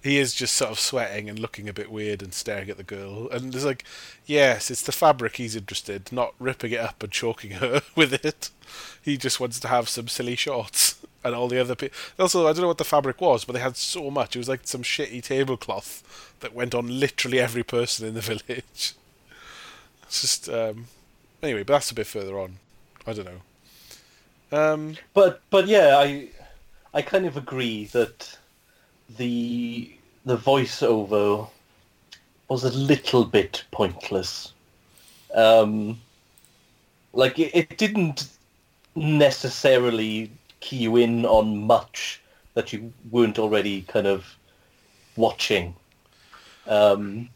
he 0.05 0.19
is 0.19 0.35
just 0.35 0.53
sort 0.53 0.69
of 0.69 0.79
sweating 0.79 1.27
and 1.29 1.39
looking 1.39 1.67
a 1.67 1.73
bit 1.73 1.91
weird 1.91 2.21
and 2.21 2.31
staring 2.31 2.69
at 2.69 2.77
the 2.77 2.83
girl. 2.83 3.27
And 3.29 3.51
there's 3.51 3.65
like, 3.65 3.83
yes, 4.27 4.69
it's 4.69 4.83
the 4.83 4.91
fabric 4.91 5.37
he's 5.37 5.55
interested, 5.55 6.11
not 6.11 6.35
ripping 6.37 6.73
it 6.73 6.79
up 6.79 7.01
and 7.01 7.11
choking 7.11 7.51
her 7.53 7.81
with 7.95 8.13
it. 8.23 8.51
He 9.01 9.17
just 9.17 9.39
wants 9.39 9.59
to 9.59 9.67
have 9.67 9.89
some 9.89 10.07
silly 10.07 10.35
shots. 10.35 10.95
And 11.25 11.33
all 11.33 11.47
the 11.47 11.59
other 11.59 11.73
people. 11.73 11.97
Also, 12.19 12.47
I 12.47 12.53
don't 12.53 12.61
know 12.61 12.67
what 12.67 12.77
the 12.77 12.83
fabric 12.83 13.19
was, 13.19 13.45
but 13.45 13.53
they 13.53 13.59
had 13.59 13.77
so 13.77 14.11
much. 14.11 14.35
It 14.35 14.39
was 14.39 14.47
like 14.47 14.59
some 14.67 14.83
shitty 14.83 15.23
tablecloth 15.23 16.35
that 16.41 16.53
went 16.53 16.75
on 16.75 16.99
literally 16.99 17.39
every 17.39 17.63
person 17.63 18.07
in 18.07 18.13
the 18.13 18.21
village. 18.33 18.93
It's 20.03 20.21
just 20.21 20.47
um, 20.49 20.85
anyway, 21.41 21.63
but 21.63 21.73
that's 21.73 21.89
a 21.89 21.95
bit 21.95 22.05
further 22.05 22.37
on. 22.39 22.57
I 23.07 23.13
don't 23.13 23.25
know. 23.25 23.41
Um, 24.51 24.97
But 25.15 25.41
but 25.49 25.65
yeah, 25.65 25.97
I 25.97 26.29
I 26.93 27.01
kind 27.01 27.25
of 27.25 27.35
agree 27.35 27.85
that 27.85 28.37
the 29.17 29.91
the 30.25 30.37
voiceover 30.37 31.49
was 32.47 32.63
a 32.63 32.71
little 32.71 33.25
bit 33.25 33.63
pointless. 33.71 34.53
Um, 35.33 35.99
like 37.13 37.39
it, 37.39 37.55
it 37.55 37.77
didn't 37.77 38.29
necessarily 38.95 40.31
key 40.59 40.77
you 40.77 40.95
in 40.97 41.25
on 41.25 41.57
much 41.57 42.21
that 42.53 42.71
you 42.71 42.91
weren't 43.11 43.37
already 43.37 43.81
kind 43.83 44.07
of 44.07 44.37
watching. 45.15 45.75
Um, 46.67 47.29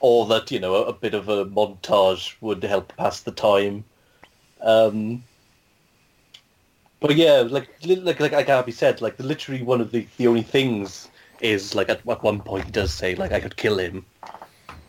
or 0.00 0.26
that 0.26 0.50
you 0.50 0.60
know 0.60 0.74
a, 0.74 0.82
a 0.88 0.92
bit 0.92 1.14
of 1.14 1.28
a 1.28 1.46
montage 1.46 2.34
would 2.40 2.62
help 2.62 2.94
pass 2.96 3.20
the 3.20 3.32
time. 3.32 3.84
Um, 4.60 5.24
but 7.04 7.16
yeah, 7.16 7.40
like 7.46 7.68
li- 7.84 7.96
like 7.96 8.18
like 8.18 8.32
like 8.32 8.48
Abby 8.48 8.72
said, 8.72 9.02
like 9.02 9.18
literally 9.18 9.62
one 9.62 9.82
of 9.82 9.90
the 9.92 10.06
the 10.16 10.26
only 10.26 10.42
things 10.42 11.08
is 11.40 11.74
like 11.74 11.90
at, 11.90 11.98
at 12.08 12.22
one 12.22 12.40
point 12.40 12.64
he 12.64 12.70
does 12.70 12.94
say 12.94 13.14
like 13.14 13.30
I 13.30 13.40
could 13.40 13.56
kill 13.56 13.78
him, 13.78 14.06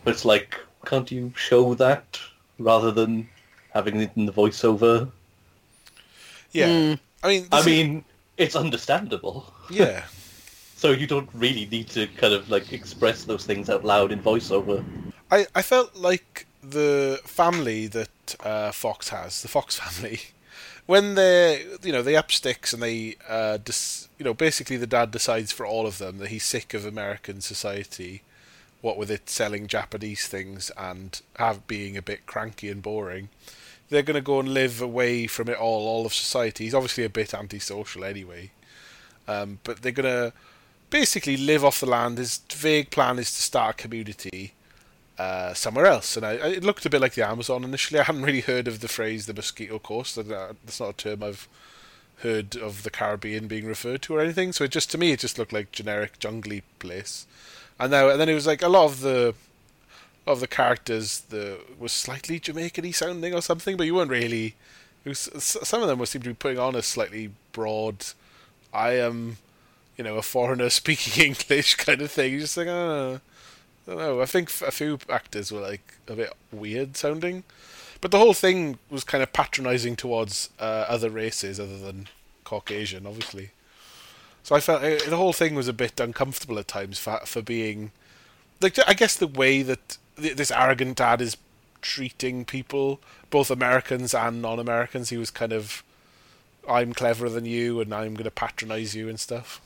but 0.02 0.14
it's 0.14 0.24
like 0.24 0.58
can't 0.86 1.10
you 1.10 1.30
show 1.36 1.74
that 1.74 2.18
rather 2.58 2.90
than 2.90 3.28
having 3.74 4.00
it 4.00 4.12
in 4.16 4.24
the 4.24 4.32
voiceover? 4.32 5.10
yeah. 6.52 6.68
Mm. 6.68 6.98
I 7.22 7.28
mean, 7.28 7.48
I 7.52 7.58
is- 7.58 7.66
mean, 7.66 8.04
it's 8.38 8.56
understandable, 8.56 9.52
yeah. 9.68 10.04
so 10.76 10.92
you 10.92 11.06
don't 11.06 11.28
really 11.34 11.66
need 11.66 11.88
to 11.88 12.06
kind 12.16 12.32
of 12.32 12.48
like 12.48 12.72
express 12.72 13.24
those 13.24 13.44
things 13.44 13.68
out 13.68 13.84
loud 13.84 14.10
in 14.10 14.22
voiceover. 14.22 14.82
I, 15.30 15.46
I 15.54 15.60
felt 15.60 15.94
like 15.96 16.46
the 16.62 17.20
family 17.24 17.88
that 17.88 18.36
uh, 18.40 18.72
Fox 18.72 19.10
has, 19.10 19.42
the 19.42 19.48
Fox 19.48 19.78
family, 19.84 20.20
when 20.86 21.16
they 21.16 21.64
you 21.82 21.92
know 21.92 22.02
they 22.02 22.16
up 22.16 22.32
sticks 22.32 22.72
and 22.72 22.82
they 22.82 23.16
uh, 23.28 23.58
dis, 23.58 24.08
you 24.18 24.24
know 24.24 24.34
basically 24.34 24.76
the 24.76 24.86
dad 24.86 25.10
decides 25.10 25.52
for 25.52 25.66
all 25.66 25.86
of 25.86 25.98
them 25.98 26.18
that 26.18 26.28
he's 26.28 26.44
sick 26.44 26.74
of 26.74 26.86
American 26.86 27.40
society, 27.40 28.22
what 28.80 28.96
with 28.96 29.10
it 29.10 29.28
selling 29.28 29.66
Japanese 29.66 30.26
things 30.26 30.70
and 30.76 31.20
have 31.38 31.66
being 31.66 31.96
a 31.96 32.02
bit 32.02 32.26
cranky 32.26 32.70
and 32.70 32.82
boring. 32.82 33.28
They're 33.88 34.02
going 34.02 34.16
to 34.16 34.20
go 34.20 34.40
and 34.40 34.48
live 34.52 34.82
away 34.82 35.28
from 35.28 35.48
it 35.48 35.58
all, 35.58 35.86
all 35.86 36.06
of 36.06 36.12
society. 36.12 36.64
He's 36.64 36.74
obviously 36.74 37.04
a 37.04 37.08
bit 37.08 37.32
antisocial 37.32 38.02
anyway, 38.02 38.50
um, 39.28 39.60
but 39.62 39.82
they're 39.82 39.92
going 39.92 40.30
to 40.30 40.32
basically 40.90 41.36
live 41.36 41.64
off 41.64 41.78
the 41.78 41.86
land. 41.86 42.18
His 42.18 42.40
vague 42.52 42.90
plan 42.90 43.20
is 43.20 43.30
to 43.30 43.42
start 43.42 43.78
a 43.78 43.82
community 43.82 44.54
uh, 45.18 45.54
somewhere 45.54 45.86
else. 45.86 46.16
And 46.16 46.26
I, 46.26 46.32
it 46.32 46.64
looked 46.64 46.86
a 46.86 46.90
bit 46.90 47.00
like 47.00 47.14
the 47.14 47.26
Amazon 47.26 47.64
initially. 47.64 48.00
I 48.00 48.04
hadn't 48.04 48.22
really 48.22 48.40
heard 48.40 48.68
of 48.68 48.80
the 48.80 48.88
phrase 48.88 49.26
the 49.26 49.34
mosquito 49.34 49.78
coast. 49.78 50.18
Uh, 50.18 50.22
That's 50.64 50.80
not 50.80 50.90
a 50.90 50.92
term 50.92 51.22
I've 51.22 51.48
heard 52.20 52.56
of 52.56 52.82
the 52.82 52.90
Caribbean 52.90 53.46
being 53.46 53.66
referred 53.66 54.02
to 54.02 54.14
or 54.14 54.20
anything. 54.20 54.52
So 54.52 54.64
it 54.64 54.70
just 54.70 54.90
to 54.92 54.98
me 54.98 55.12
it 55.12 55.20
just 55.20 55.38
looked 55.38 55.52
like 55.52 55.72
generic 55.72 56.18
jungly 56.18 56.62
place. 56.78 57.26
And 57.78 57.90
now 57.90 58.08
and 58.08 58.20
then 58.20 58.28
it 58.28 58.34
was 58.34 58.46
like 58.46 58.62
a 58.62 58.68
lot 58.68 58.86
of 58.86 59.00
the 59.00 59.34
of 60.26 60.40
the 60.40 60.46
characters 60.46 61.20
the 61.28 61.58
was 61.78 61.92
slightly 61.92 62.40
Jamaican-y 62.40 62.90
sounding 62.90 63.34
or 63.34 63.42
something, 63.42 63.76
but 63.76 63.86
you 63.86 63.94
weren't 63.94 64.10
really. 64.10 64.54
Was, 65.04 65.30
some 65.42 65.82
of 65.82 65.88
them 65.88 66.00
would 66.00 66.08
seem 66.08 66.22
to 66.22 66.30
be 66.30 66.34
putting 66.34 66.58
on 66.58 66.74
a 66.74 66.82
slightly 66.82 67.30
broad. 67.52 68.06
I 68.74 68.94
am, 68.94 69.36
you 69.96 70.02
know, 70.02 70.16
a 70.16 70.22
foreigner 70.22 70.68
speaking 70.70 71.26
English 71.26 71.76
kind 71.76 72.02
of 72.02 72.10
thing. 72.10 72.32
You're 72.32 72.40
just 72.40 72.56
like, 72.56 72.66
ah. 72.68 73.20
I 73.86 73.90
don't 73.90 73.98
know. 73.98 74.20
I 74.20 74.26
think 74.26 74.50
a 74.62 74.70
few 74.70 74.98
actors 75.08 75.52
were 75.52 75.60
like 75.60 75.94
a 76.08 76.14
bit 76.14 76.32
weird 76.50 76.96
sounding, 76.96 77.44
but 78.00 78.10
the 78.10 78.18
whole 78.18 78.34
thing 78.34 78.78
was 78.90 79.04
kind 79.04 79.22
of 79.22 79.32
patronising 79.32 79.96
towards 79.96 80.50
uh, 80.58 80.86
other 80.88 81.10
races 81.10 81.60
other 81.60 81.78
than 81.78 82.08
Caucasian, 82.44 83.06
obviously. 83.06 83.50
So 84.42 84.54
I 84.54 84.60
felt 84.60 84.82
uh, 84.82 84.98
the 85.08 85.16
whole 85.16 85.32
thing 85.32 85.54
was 85.54 85.68
a 85.68 85.72
bit 85.72 85.98
uncomfortable 86.00 86.58
at 86.58 86.68
times 86.68 86.98
for 86.98 87.18
for 87.26 87.42
being, 87.42 87.92
like 88.60 88.78
I 88.86 88.94
guess 88.94 89.16
the 89.16 89.26
way 89.26 89.62
that 89.62 89.98
th- 90.20 90.36
this 90.36 90.50
arrogant 90.50 90.96
dad 90.96 91.20
is 91.20 91.36
treating 91.82 92.44
people, 92.44 93.00
both 93.30 93.50
Americans 93.50 94.14
and 94.14 94.42
non-Americans. 94.42 95.10
He 95.10 95.16
was 95.16 95.30
kind 95.30 95.52
of, 95.52 95.84
I'm 96.68 96.92
cleverer 96.92 97.28
than 97.28 97.44
you, 97.44 97.80
and 97.80 97.94
I'm 97.94 98.14
going 98.14 98.24
to 98.24 98.30
patronise 98.30 98.94
you 98.94 99.08
and 99.08 99.20
stuff. 99.20 99.60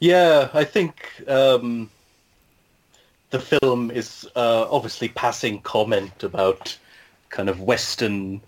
Yeah, 0.00 0.50
I 0.52 0.64
think 0.64 1.22
um, 1.28 1.90
the 3.34 3.40
film 3.40 3.90
is 3.90 4.28
uh, 4.36 4.64
obviously 4.70 5.08
passing 5.08 5.60
comment 5.62 6.22
about 6.22 6.78
kind 7.30 7.48
of 7.48 7.60
Western 7.60 8.40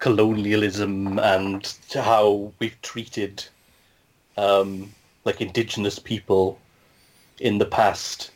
colonialism 0.00 1.18
and 1.18 1.74
how 1.94 2.52
we've 2.58 2.76
treated 2.82 3.42
um, 4.36 4.94
like 5.24 5.40
indigenous 5.40 5.98
people 5.98 6.58
in 7.40 7.56
the 7.56 7.64
past, 7.64 8.32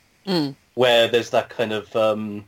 where 0.76 1.08
there's 1.08 1.28
that 1.28 1.50
kind 1.50 1.74
of 1.74 1.94
um, 1.94 2.42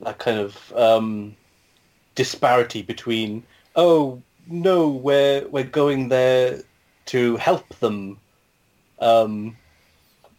that 0.00 0.18
kind 0.18 0.40
of 0.40 0.72
um, 0.74 1.36
disparity 2.16 2.82
between 2.82 3.44
oh 3.76 4.20
no 4.48 4.88
we're 4.88 5.46
we're 5.50 5.62
going 5.82 6.08
there 6.08 6.64
to 7.04 7.36
help 7.36 7.68
them 7.78 8.18
um, 8.98 9.56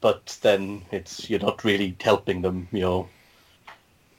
but 0.01 0.37
then 0.41 0.83
it's 0.91 1.29
you're 1.29 1.39
not 1.39 1.63
really 1.63 1.95
helping 2.01 2.41
them 2.41 2.67
you're 2.71 3.07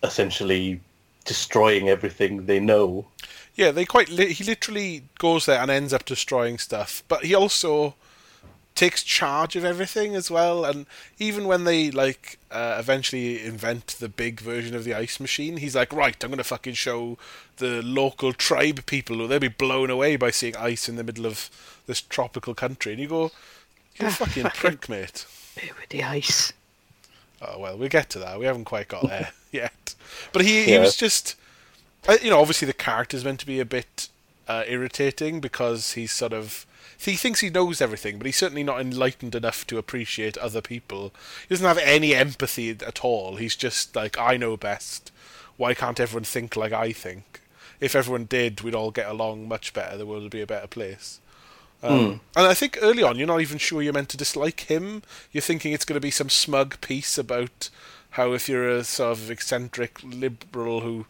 essentially 0.02 0.80
destroying 1.24 1.88
everything 1.88 2.46
they 2.46 2.58
know 2.60 3.06
Yeah, 3.54 3.72
they 3.72 3.84
quite. 3.84 4.08
Li- 4.08 4.32
he 4.32 4.44
literally 4.44 5.02
goes 5.18 5.46
there 5.46 5.60
and 5.60 5.70
ends 5.70 5.92
up 5.92 6.04
destroying 6.04 6.58
stuff, 6.58 7.02
but 7.08 7.24
he 7.24 7.34
also 7.34 7.94
takes 8.76 9.02
charge 9.02 9.56
of 9.56 9.64
everything 9.64 10.14
as 10.14 10.30
well. 10.30 10.64
And 10.64 10.86
even 11.18 11.48
when 11.48 11.64
they 11.64 11.90
like 11.90 12.38
uh, 12.52 12.76
eventually 12.78 13.44
invent 13.44 13.88
the 13.98 14.08
big 14.08 14.40
version 14.40 14.76
of 14.76 14.84
the 14.84 14.94
ice 14.94 15.18
machine, 15.18 15.56
he's 15.56 15.74
like, 15.74 15.92
"Right, 15.92 16.22
I'm 16.22 16.30
gonna 16.30 16.44
fucking 16.44 16.74
show 16.74 17.18
the 17.56 17.82
local 17.82 18.32
tribe 18.32 18.86
people. 18.86 19.20
or 19.20 19.26
They'll 19.26 19.40
be 19.40 19.48
blown 19.48 19.90
away 19.90 20.14
by 20.14 20.30
seeing 20.30 20.56
ice 20.56 20.88
in 20.88 20.94
the 20.94 21.04
middle 21.04 21.26
of 21.26 21.50
this 21.86 22.00
tropical 22.00 22.54
country." 22.54 22.92
And 22.92 23.02
you 23.02 23.08
go, 23.08 23.32
"You 23.98 24.10
fucking 24.22 24.50
prick, 24.54 24.88
mate." 24.88 25.26
Bit 25.60 25.76
with 25.78 25.88
the 25.88 26.02
ice. 26.02 26.52
Oh 27.40 27.58
well, 27.58 27.76
we'll 27.76 27.88
get 27.88 28.10
to 28.10 28.18
that. 28.20 28.38
We 28.38 28.46
haven't 28.46 28.64
quite 28.64 28.88
got 28.88 29.08
there 29.08 29.30
yet. 29.52 29.94
But 30.32 30.42
he 30.42 30.64
he 30.64 30.72
Yeah. 30.74 30.80
was 30.80 30.96
just, 30.96 31.34
uh, 32.08 32.18
you 32.22 32.30
know, 32.30 32.40
obviously 32.40 32.66
the 32.66 32.72
character's 32.72 33.24
meant 33.24 33.40
to 33.40 33.46
be 33.46 33.60
a 33.60 33.64
bit 33.64 34.08
uh, 34.48 34.64
irritating 34.66 35.40
because 35.40 35.92
he's 35.92 36.12
sort 36.12 36.32
of 36.32 36.66
he 37.00 37.14
thinks 37.14 37.40
he 37.40 37.50
knows 37.50 37.80
everything, 37.80 38.18
but 38.18 38.26
he's 38.26 38.36
certainly 38.36 38.64
not 38.64 38.80
enlightened 38.80 39.34
enough 39.36 39.64
to 39.68 39.78
appreciate 39.78 40.36
other 40.38 40.60
people. 40.60 41.12
He 41.48 41.54
doesn't 41.54 41.66
have 41.66 41.78
any 41.78 42.12
empathy 42.14 42.70
at 42.70 43.04
all. 43.04 43.36
He's 43.36 43.54
just 43.54 43.94
like, 43.94 44.18
I 44.18 44.36
know 44.36 44.56
best. 44.56 45.12
Why 45.56 45.74
can't 45.74 46.00
everyone 46.00 46.24
think 46.24 46.56
like 46.56 46.72
I 46.72 46.90
think? 46.92 47.40
If 47.80 47.94
everyone 47.94 48.24
did, 48.24 48.62
we'd 48.62 48.74
all 48.74 48.90
get 48.90 49.08
along 49.08 49.46
much 49.46 49.72
better. 49.72 49.96
The 49.96 50.06
world 50.06 50.22
would 50.24 50.32
be 50.32 50.40
a 50.40 50.46
better 50.46 50.66
place. 50.66 51.20
Um, 51.82 52.20
And 52.34 52.46
I 52.46 52.54
think 52.54 52.78
early 52.82 53.02
on, 53.02 53.16
you're 53.16 53.26
not 53.26 53.40
even 53.40 53.58
sure 53.58 53.82
you're 53.82 53.92
meant 53.92 54.08
to 54.10 54.16
dislike 54.16 54.60
him. 54.60 55.02
You're 55.32 55.42
thinking 55.42 55.72
it's 55.72 55.84
going 55.84 56.00
to 56.00 56.00
be 56.00 56.10
some 56.10 56.28
smug 56.28 56.80
piece 56.80 57.18
about 57.18 57.70
how 58.10 58.32
if 58.32 58.48
you're 58.48 58.68
a 58.68 58.84
sort 58.84 59.12
of 59.12 59.30
eccentric 59.30 60.02
liberal 60.02 60.80
who 60.80 61.06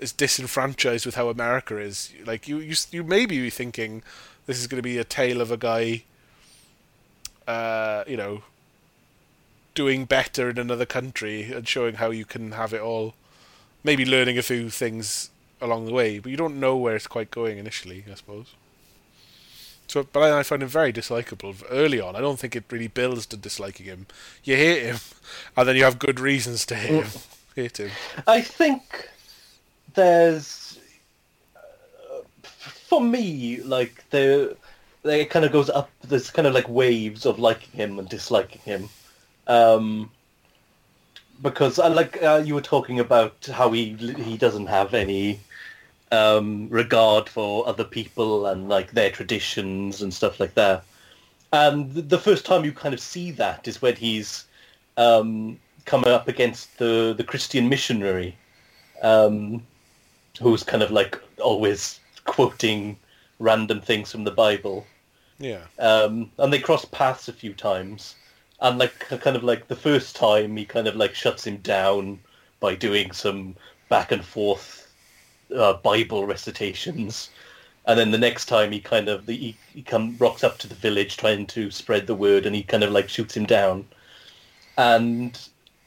is 0.00 0.12
disenfranchised 0.12 1.04
with 1.04 1.16
how 1.16 1.28
America 1.28 1.76
is, 1.76 2.12
like 2.24 2.46
you, 2.48 2.58
you, 2.58 2.74
you 2.90 3.04
maybe 3.04 3.40
be 3.40 3.50
thinking 3.50 4.02
this 4.46 4.58
is 4.58 4.66
going 4.66 4.78
to 4.78 4.82
be 4.82 4.98
a 4.98 5.04
tale 5.04 5.40
of 5.40 5.50
a 5.50 5.56
guy, 5.56 6.04
uh, 7.46 8.04
you 8.06 8.16
know, 8.16 8.42
doing 9.74 10.04
better 10.04 10.50
in 10.50 10.58
another 10.58 10.86
country 10.86 11.50
and 11.52 11.66
showing 11.66 11.96
how 11.96 12.10
you 12.10 12.24
can 12.24 12.52
have 12.52 12.72
it 12.72 12.80
all. 12.80 13.14
Maybe 13.84 14.04
learning 14.04 14.38
a 14.38 14.42
few 14.42 14.70
things 14.70 15.30
along 15.60 15.86
the 15.86 15.92
way, 15.92 16.18
but 16.18 16.30
you 16.30 16.36
don't 16.36 16.60
know 16.60 16.76
where 16.76 16.94
it's 16.94 17.06
quite 17.06 17.30
going 17.30 17.58
initially, 17.58 18.04
I 18.10 18.14
suppose. 18.14 18.54
So, 19.86 20.06
but 20.10 20.20
I, 20.22 20.40
I 20.40 20.42
find 20.42 20.62
him 20.62 20.68
very 20.68 20.92
dislikable 20.92 21.62
early 21.70 22.00
on. 22.00 22.16
I 22.16 22.20
don't 22.20 22.38
think 22.38 22.56
it 22.56 22.64
really 22.70 22.88
builds 22.88 23.26
to 23.26 23.36
disliking 23.36 23.86
him. 23.86 24.06
You 24.44 24.56
hate 24.56 24.82
him, 24.82 24.96
and 25.56 25.68
then 25.68 25.76
you 25.76 25.84
have 25.84 25.98
good 25.98 26.20
reasons 26.20 26.64
to 26.66 26.74
hate 26.74 27.04
him. 27.04 27.20
hate 27.56 27.76
him. 27.78 27.90
I 28.26 28.40
think 28.40 29.10
there's, 29.94 30.78
uh, 31.56 32.22
for 32.88 33.00
me, 33.00 33.60
like 33.62 34.08
the, 34.10 34.56
it 35.04 35.30
kind 35.30 35.44
of 35.44 35.52
goes 35.52 35.68
up. 35.68 35.90
There's 36.02 36.30
kind 36.30 36.46
of 36.46 36.54
like 36.54 36.68
waves 36.68 37.26
of 37.26 37.38
liking 37.38 37.72
him 37.72 37.98
and 37.98 38.08
disliking 38.08 38.60
him, 38.62 38.88
um, 39.46 40.10
because 41.42 41.78
like 41.78 42.22
uh, 42.22 42.42
you 42.44 42.54
were 42.54 42.60
talking 42.60 43.00
about 43.00 43.46
how 43.52 43.72
he 43.72 43.94
he 43.94 44.36
doesn't 44.36 44.66
have 44.66 44.94
any 44.94 45.40
um, 46.12 46.68
regard 46.68 47.28
for 47.28 47.66
other 47.66 47.84
people 47.84 48.46
and 48.46 48.68
like 48.68 48.92
their 48.92 49.10
traditions 49.10 50.02
and 50.02 50.12
stuff 50.12 50.38
like 50.38 50.54
that. 50.54 50.84
And 51.52 51.92
the- 51.94 52.18
first 52.18 52.46
time 52.46 52.64
you 52.64 52.72
kind 52.72 52.94
of 52.94 53.00
see 53.00 53.30
that 53.32 53.66
is 53.66 53.82
when 53.82 53.96
he's 53.96 54.44
um, 54.96 55.58
coming 55.86 56.10
up 56.10 56.28
against 56.28 56.78
the 56.78 57.14
the 57.16 57.24
Christian 57.24 57.68
missionary, 57.68 58.36
um, 59.02 59.62
who's 60.40 60.62
kind 60.62 60.82
of 60.82 60.90
like 60.90 61.18
always 61.40 61.98
quoting 62.24 62.96
random 63.38 63.80
things 63.80 64.12
from 64.12 64.24
the 64.24 64.30
Bible. 64.30 64.86
Yeah. 65.38 65.64
Um, 65.78 66.30
and 66.38 66.52
they 66.52 66.60
cross 66.60 66.84
paths 66.84 67.28
a 67.28 67.32
few 67.32 67.54
times. 67.54 68.14
And 68.60 68.78
like 68.78 68.98
kind 69.08 69.36
of 69.36 69.42
like 69.42 69.66
the 69.66 69.76
first 69.76 70.14
time 70.14 70.56
he 70.56 70.64
kind 70.64 70.86
of 70.86 70.94
like 70.94 71.14
shuts 71.14 71.46
him 71.46 71.56
down 71.58 72.20
by 72.60 72.76
doing 72.76 73.10
some 73.10 73.56
back 73.88 74.12
and 74.12 74.24
forth 74.24 74.81
uh, 75.54 75.74
Bible 75.74 76.26
recitations. 76.26 77.30
And 77.86 77.98
then 77.98 78.12
the 78.12 78.18
next 78.18 78.46
time 78.46 78.70
he 78.70 78.80
kind 78.80 79.08
of 79.08 79.26
he, 79.26 79.56
he 79.74 79.82
come 79.82 80.16
rocks 80.18 80.44
up 80.44 80.58
to 80.58 80.68
the 80.68 80.74
village 80.74 81.16
trying 81.16 81.46
to 81.48 81.70
spread 81.70 82.06
the 82.06 82.14
word 82.14 82.46
and 82.46 82.54
he 82.54 82.62
kind 82.62 82.84
of 82.84 82.92
like 82.92 83.08
shoots 83.08 83.36
him 83.36 83.44
down. 83.44 83.86
And 84.78 85.38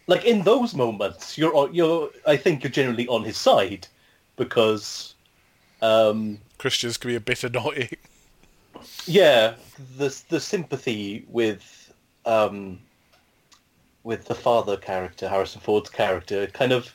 like 0.07 0.25
in 0.25 0.43
those 0.43 0.75
moments 0.75 1.37
you're 1.37 1.69
you're 1.71 2.09
I 2.27 2.37
think 2.37 2.63
you're 2.63 2.71
generally 2.71 3.07
on 3.07 3.23
his 3.23 3.37
side 3.37 3.87
because 4.35 5.15
um 5.81 6.39
Christians 6.57 6.97
can 6.97 7.09
be 7.09 7.15
a 7.15 7.21
bit 7.21 7.43
annoying. 7.43 7.95
yeah, 9.05 9.55
the 9.97 10.15
the 10.29 10.39
sympathy 10.39 11.25
with 11.29 11.93
um, 12.25 12.79
with 14.03 14.25
the 14.25 14.35
father 14.35 14.77
character, 14.77 15.27
Harrison 15.27 15.61
Ford's 15.61 15.89
character, 15.89 16.47
kind 16.47 16.71
of 16.71 16.93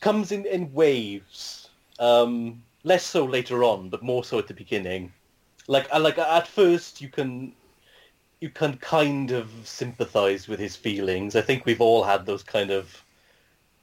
comes 0.00 0.32
in 0.32 0.46
in 0.46 0.72
waves. 0.72 1.61
Um, 1.98 2.62
less 2.84 3.04
so 3.04 3.24
later 3.24 3.64
on, 3.64 3.88
but 3.88 4.02
more 4.02 4.24
so 4.24 4.38
at 4.38 4.48
the 4.48 4.54
beginning. 4.54 5.12
Like 5.68 5.92
like 5.94 6.18
at 6.18 6.48
first 6.48 7.00
you 7.00 7.08
can 7.08 7.52
you 8.40 8.50
can 8.50 8.76
kind 8.78 9.30
of 9.30 9.50
sympathize 9.64 10.48
with 10.48 10.58
his 10.58 10.74
feelings. 10.74 11.36
I 11.36 11.42
think 11.42 11.64
we've 11.64 11.80
all 11.80 12.02
had 12.02 12.26
those 12.26 12.42
kind 12.42 12.70
of 12.70 13.04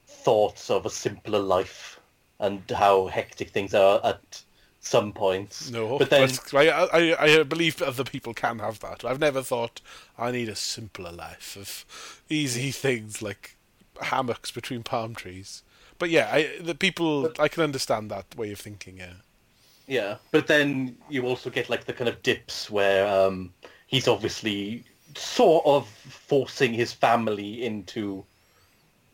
thoughts 0.05 0.69
of 0.69 0.85
a 0.85 0.89
simpler 0.89 1.39
life 1.39 1.99
and 2.39 2.61
how 2.69 3.07
hectic 3.07 3.51
things 3.51 3.73
are 3.73 4.01
at 4.03 4.43
some 4.81 5.13
points. 5.13 5.69
No, 5.71 5.97
but 5.97 6.09
then 6.09 6.29
I, 6.53 6.69
I, 6.69 7.39
I 7.39 7.43
believe 7.43 7.81
other 7.81 8.03
people 8.03 8.33
can 8.33 8.59
have 8.59 8.79
that. 8.79 9.05
I've 9.05 9.19
never 9.19 9.41
thought 9.41 9.81
I 10.17 10.31
need 10.31 10.49
a 10.49 10.55
simpler 10.55 11.11
life 11.11 11.57
of 11.57 12.21
easy 12.29 12.71
things 12.71 13.21
like 13.21 13.55
hammocks 14.01 14.51
between 14.51 14.83
palm 14.83 15.15
trees. 15.15 15.63
But 15.99 16.09
yeah, 16.09 16.29
I, 16.31 16.49
the 16.61 16.75
people 16.75 17.23
But- 17.23 17.39
I 17.39 17.47
can 17.49 17.63
understand 17.63 18.09
that 18.09 18.35
way 18.35 18.51
of 18.51 18.59
thinking. 18.59 18.97
Yeah, 18.97 19.13
Yeah, 19.87 20.15
but 20.31 20.47
then 20.47 20.97
you 21.09 21.25
also 21.25 21.49
get 21.49 21.69
like 21.69 21.85
the 21.85 21.93
kind 21.93 22.07
of 22.07 22.21
dips 22.23 22.69
where 22.71 23.05
um, 23.07 23.53
he's 23.87 24.07
obviously 24.07 24.83
sort 25.15 25.65
of 25.65 25.87
forcing 25.87 26.73
his 26.73 26.93
family 26.93 27.65
into 27.65 28.23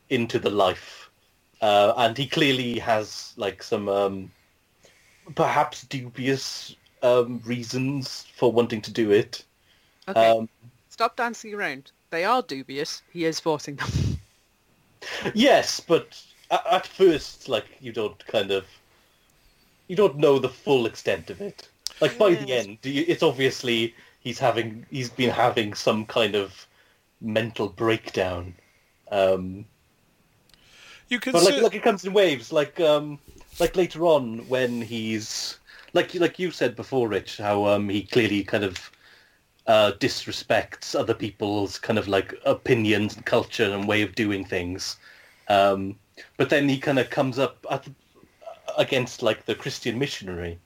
into 0.10 0.38
the 0.38 0.50
life, 0.52 1.10
uh, 1.62 1.94
and 1.98 2.16
he 2.18 2.28
clearly 2.28 2.78
has 2.78 3.34
like 3.38 3.64
some 3.64 3.90
um, 3.90 4.32
perhaps 5.34 5.82
dubious 5.84 6.76
um, 7.02 7.42
reasons 7.46 8.28
for 8.36 8.52
wanting 8.52 8.82
to 8.84 8.92
do 8.92 9.12
it. 9.12 9.44
Okay, 10.08 10.30
Um, 10.30 10.48
stop 10.90 11.16
dancing 11.16 11.56
around. 11.56 11.92
They 12.12 12.24
are 12.24 12.44
dubious. 12.44 13.02
He 13.12 13.26
is 13.26 13.40
forcing 13.40 13.78
them. 13.78 14.20
yes, 15.34 15.80
but 15.80 16.22
at, 16.52 16.66
at 16.68 16.88
first, 16.88 17.50
like 17.50 17.66
you 17.80 17.92
don't 17.92 18.26
kind 18.28 18.52
of 18.52 18.66
you 19.88 19.96
don't 19.96 20.18
know 20.18 20.40
the 20.40 20.50
full 20.50 20.86
extent 20.86 21.30
of 21.30 21.42
it. 21.42 21.70
Like 22.02 22.18
by 22.18 22.36
the 22.36 22.48
Yes. 22.48 22.66
end, 22.66 22.78
you- 22.84 23.06
it's 23.08 23.24
obviously 23.24 23.96
he's 24.20 24.40
having 24.40 24.86
he's 24.90 25.10
been 25.10 25.30
having 25.32 25.74
some 25.74 26.06
kind 26.06 26.36
of 26.36 26.68
mental 27.22 27.70
breakdown. 27.70 28.56
Um, 29.12 29.66
you 31.10 31.20
can. 31.20 31.34
but 31.34 31.44
like 31.44 31.56
cer- 31.56 31.62
like 31.62 31.76
it 31.76 31.84
comes 31.84 32.04
in 32.06 32.14
waves. 32.14 32.52
Like 32.52 32.80
um 32.80 33.20
like 33.60 33.76
later 33.76 34.04
on 34.06 34.48
when 34.48 34.82
he's 34.82 35.60
like 35.94 36.14
like 36.16 36.40
you 36.40 36.52
said 36.52 36.76
before, 36.76 37.08
Rich, 37.08 37.38
how 37.38 37.66
um 37.68 37.90
he 37.90 38.04
clearly 38.04 38.44
kind 38.44 38.64
of 38.64 38.92
uh, 39.68 39.92
disrespects 40.00 40.94
other 40.98 41.14
people's 41.16 41.80
kind 41.80 41.98
of 41.98 42.08
like 42.08 42.36
opinions 42.46 43.16
and 43.16 43.26
culture 43.26 43.72
and 43.74 43.88
way 43.88 44.04
of 44.04 44.14
doing 44.14 44.46
things. 44.46 44.98
Um, 45.48 45.98
but 46.38 46.50
then 46.50 46.68
he 46.70 46.78
kind 46.78 47.00
of 47.00 47.10
comes 47.10 47.40
up 47.40 47.66
at, 47.70 47.88
against 48.78 49.22
like 49.22 49.46
the 49.46 49.56
Christian 49.56 49.98
missionary, 50.00 50.60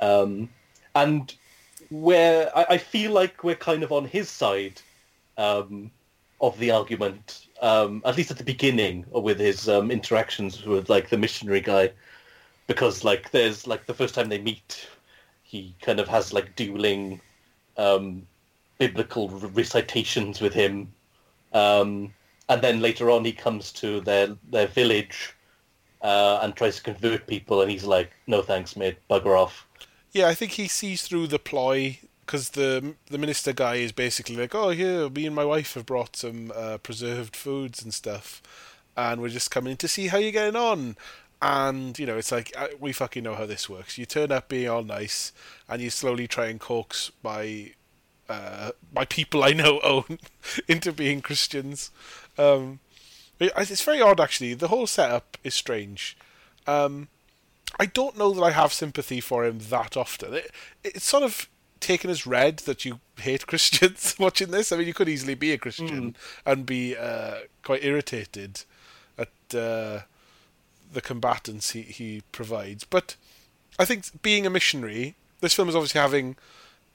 um, 0.00 0.48
and 0.94 1.34
where 1.90 2.56
I, 2.56 2.66
I 2.70 2.78
feel 2.78 3.12
like 3.12 3.44
we're 3.44 3.54
kind 3.54 3.82
of 3.82 3.92
on 3.92 4.04
his 4.04 4.28
side 4.28 4.80
um, 5.36 5.90
of 6.40 6.58
the 6.58 6.70
argument, 6.70 7.46
um, 7.62 8.02
at 8.04 8.16
least 8.16 8.30
at 8.30 8.38
the 8.38 8.44
beginning, 8.44 9.04
or 9.10 9.22
with 9.22 9.38
his 9.38 9.68
um, 9.68 9.90
interactions 9.90 10.64
with 10.64 10.88
like 10.88 11.08
the 11.08 11.18
missionary 11.18 11.60
guy, 11.60 11.90
because 12.66 13.04
like 13.04 13.30
there's 13.30 13.66
like 13.66 13.86
the 13.86 13.94
first 13.94 14.14
time 14.14 14.28
they 14.28 14.40
meet, 14.40 14.88
he 15.42 15.74
kind 15.80 16.00
of 16.00 16.08
has 16.08 16.32
like 16.32 16.54
dueling 16.56 17.20
um, 17.76 18.26
biblical 18.78 19.28
recitations 19.28 20.40
with 20.40 20.52
him, 20.52 20.92
um, 21.52 22.12
and 22.48 22.62
then 22.62 22.80
later 22.80 23.10
on 23.10 23.24
he 23.24 23.32
comes 23.32 23.72
to 23.72 24.00
their 24.00 24.36
their 24.50 24.66
village 24.66 25.34
uh, 26.02 26.40
and 26.42 26.54
tries 26.54 26.76
to 26.76 26.82
convert 26.82 27.26
people, 27.26 27.60
and 27.60 27.70
he's 27.70 27.84
like, 27.84 28.12
"No 28.26 28.42
thanks, 28.42 28.76
mate, 28.76 28.98
bugger 29.10 29.38
off." 29.38 29.66
Yeah, 30.12 30.28
I 30.28 30.34
think 30.34 30.52
he 30.52 30.68
sees 30.68 31.02
through 31.02 31.26
the 31.28 31.38
ploy 31.38 31.98
because 32.20 32.50
the 32.50 32.94
the 33.10 33.18
minister 33.18 33.52
guy 33.52 33.76
is 33.76 33.92
basically 33.92 34.36
like, 34.36 34.54
"Oh, 34.54 34.70
here, 34.70 35.08
me 35.08 35.26
and 35.26 35.34
my 35.34 35.44
wife 35.44 35.74
have 35.74 35.86
brought 35.86 36.16
some 36.16 36.52
uh, 36.54 36.78
preserved 36.78 37.36
foods 37.36 37.82
and 37.82 37.92
stuff, 37.92 38.42
and 38.96 39.20
we're 39.20 39.28
just 39.28 39.50
coming 39.50 39.76
to 39.76 39.88
see 39.88 40.08
how 40.08 40.18
you're 40.18 40.32
getting 40.32 40.56
on." 40.56 40.96
And 41.40 41.98
you 41.98 42.06
know, 42.06 42.16
it's 42.18 42.32
like 42.32 42.52
uh, 42.56 42.68
we 42.80 42.92
fucking 42.92 43.24
know 43.24 43.34
how 43.34 43.46
this 43.46 43.68
works. 43.68 43.98
You 43.98 44.06
turn 44.06 44.32
up 44.32 44.48
being 44.48 44.68
all 44.68 44.82
nice, 44.82 45.32
and 45.68 45.82
you 45.82 45.90
slowly 45.90 46.26
try 46.26 46.46
and 46.46 46.60
coax 46.60 47.10
my 47.22 47.72
uh, 48.28 48.70
my 48.94 49.04
people 49.04 49.42
I 49.42 49.52
know 49.52 49.80
own 49.84 50.18
into 50.66 50.92
being 50.92 51.20
Christians. 51.20 51.90
Um, 52.38 52.80
it's 53.40 53.82
very 53.82 54.00
odd, 54.00 54.20
actually. 54.20 54.54
The 54.54 54.68
whole 54.68 54.86
setup 54.86 55.36
is 55.44 55.54
strange. 55.54 56.16
Um, 56.66 57.08
I 57.78 57.86
don't 57.86 58.18
know 58.18 58.32
that 58.32 58.42
I 58.42 58.50
have 58.50 58.72
sympathy 58.72 59.20
for 59.20 59.44
him 59.44 59.58
that 59.70 59.96
often. 59.96 60.34
It, 60.34 60.50
it's 60.82 61.04
sort 61.04 61.22
of 61.22 61.48
taken 61.80 62.10
as 62.10 62.26
read 62.26 62.58
that 62.60 62.84
you 62.84 63.00
hate 63.18 63.46
Christians 63.46 64.16
watching 64.18 64.50
this. 64.50 64.72
I 64.72 64.76
mean, 64.76 64.86
you 64.86 64.94
could 64.94 65.08
easily 65.08 65.34
be 65.34 65.52
a 65.52 65.58
Christian 65.58 66.16
and 66.44 66.66
be 66.66 66.96
uh, 66.96 67.36
quite 67.62 67.84
irritated 67.84 68.64
at 69.16 69.28
uh, 69.54 70.00
the 70.92 71.00
combatants 71.02 71.70
he, 71.70 71.82
he 71.82 72.22
provides. 72.32 72.84
But 72.84 73.16
I 73.78 73.84
think 73.84 74.22
being 74.22 74.46
a 74.46 74.50
missionary, 74.50 75.14
this 75.40 75.54
film 75.54 75.68
is 75.68 75.76
obviously 75.76 76.00
having. 76.00 76.36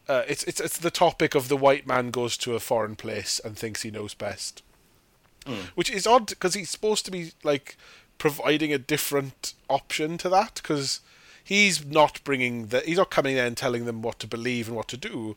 Uh, 0.06 0.24
it's 0.28 0.44
it's 0.44 0.60
it's 0.60 0.78
the 0.78 0.92
topic 0.92 1.34
of 1.34 1.48
the 1.48 1.56
white 1.56 1.88
man 1.88 2.12
goes 2.12 2.36
to 2.36 2.56
a 2.56 2.60
foreign 2.60 2.98
place 2.98 3.40
and 3.46 3.58
thinks 3.58 3.84
he 3.84 3.92
knows 3.92 4.14
best, 4.14 4.62
which 5.76 5.90
is 5.90 6.08
odd 6.08 6.28
because 6.28 6.54
he's 6.54 6.70
supposed 6.70 7.06
to 7.06 7.12
be 7.12 7.32
like 7.44 7.78
providing 8.18 8.74
a 8.74 8.78
different 8.78 9.54
option 9.70 10.18
to 10.18 10.30
that 10.30 10.56
because 10.56 11.02
he's 11.44 11.86
not 11.86 12.24
bringing 12.24 12.68
the 12.68 12.80
he's 12.82 12.98
not 12.98 13.12
coming 13.12 13.36
there 13.36 13.48
and 13.48 13.58
telling 13.58 13.86
them 13.86 14.02
what 14.02 14.20
to 14.20 14.28
believe 14.28 14.68
and 14.68 14.78
what 14.78 14.88
to 14.90 14.98
do. 14.98 15.36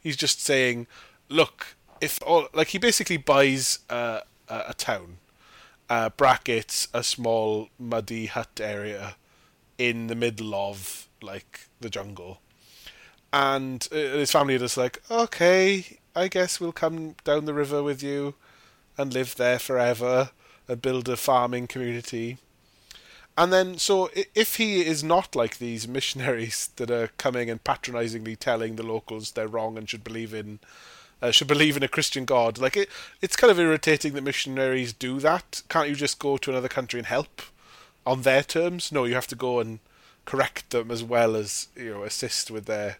He's 0.00 0.16
just 0.16 0.42
saying, 0.42 0.86
look, 1.28 1.76
if 2.00 2.18
all 2.26 2.48
like 2.52 2.68
he 2.68 2.78
basically 2.78 3.16
buys 3.16 3.78
a, 3.88 4.22
a 4.48 4.74
town, 4.74 5.18
uh, 5.88 6.10
brackets 6.10 6.88
a 6.92 7.02
small 7.02 7.68
muddy 7.78 8.26
hut 8.26 8.60
area 8.60 9.16
in 9.78 10.08
the 10.08 10.14
middle 10.14 10.54
of 10.54 11.08
like 11.22 11.68
the 11.80 11.90
jungle. 11.90 12.40
And 13.32 13.86
uh, 13.90 13.96
his 13.96 14.30
family 14.30 14.54
are 14.54 14.60
just 14.60 14.76
like, 14.76 15.02
okay, 15.10 15.98
I 16.14 16.28
guess 16.28 16.60
we'll 16.60 16.72
come 16.72 17.16
down 17.24 17.46
the 17.46 17.54
river 17.54 17.82
with 17.82 18.02
you 18.02 18.34
and 18.96 19.12
live 19.12 19.36
there 19.36 19.58
forever 19.58 20.30
and 20.68 20.82
build 20.82 21.08
a 21.08 21.16
farming 21.16 21.66
community. 21.66 22.38
And 23.36 23.52
then, 23.52 23.78
so 23.78 24.10
if 24.34 24.56
he 24.56 24.86
is 24.86 25.02
not 25.02 25.34
like 25.34 25.58
these 25.58 25.88
missionaries 25.88 26.70
that 26.76 26.90
are 26.90 27.08
coming 27.18 27.50
and 27.50 27.62
patronizingly 27.62 28.36
telling 28.36 28.76
the 28.76 28.82
locals 28.82 29.32
they're 29.32 29.48
wrong 29.48 29.76
and 29.76 29.88
should 29.88 30.04
believe 30.04 30.32
in, 30.32 30.60
uh, 31.20 31.30
should 31.30 31.48
believe 31.48 31.76
in 31.76 31.82
a 31.82 31.88
Christian 31.88 32.24
God, 32.24 32.58
like 32.58 32.76
it, 32.76 32.88
it's 33.20 33.36
kind 33.36 33.50
of 33.50 33.58
irritating 33.58 34.12
that 34.12 34.22
missionaries 34.22 34.92
do 34.92 35.18
that. 35.20 35.62
Can't 35.68 35.88
you 35.88 35.96
just 35.96 36.18
go 36.18 36.36
to 36.36 36.50
another 36.50 36.68
country 36.68 37.00
and 37.00 37.06
help 37.06 37.42
on 38.06 38.22
their 38.22 38.42
terms? 38.42 38.92
No, 38.92 39.04
you 39.04 39.14
have 39.14 39.26
to 39.28 39.36
go 39.36 39.58
and 39.58 39.80
correct 40.24 40.70
them 40.70 40.90
as 40.90 41.02
well 41.02 41.36
as 41.36 41.68
you 41.76 41.90
know 41.90 42.02
assist 42.02 42.50
with 42.50 42.66
their 42.66 42.98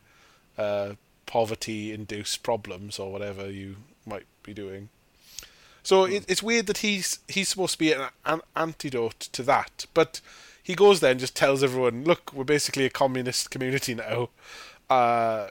uh, 0.58 0.92
poverty-induced 1.26 2.42
problems 2.42 2.98
or 2.98 3.10
whatever 3.10 3.50
you 3.50 3.76
might 4.06 4.26
be 4.42 4.52
doing. 4.52 4.88
So 5.84 6.04
it, 6.06 6.24
it's 6.26 6.42
weird 6.42 6.66
that 6.66 6.78
he's 6.78 7.20
he's 7.28 7.50
supposed 7.50 7.74
to 7.74 7.78
be 7.78 7.92
an, 7.92 8.08
an 8.24 8.40
antidote 8.56 9.20
to 9.32 9.42
that, 9.44 9.84
but 9.92 10.20
he 10.62 10.74
goes 10.74 11.00
there 11.00 11.10
and 11.10 11.20
just 11.20 11.36
tells 11.36 11.62
everyone, 11.62 12.04
"Look, 12.04 12.32
we're 12.32 12.42
basically 12.42 12.86
a 12.86 12.90
communist 12.90 13.50
community 13.50 13.94
now. 13.94 14.30
Uh, 14.88 15.48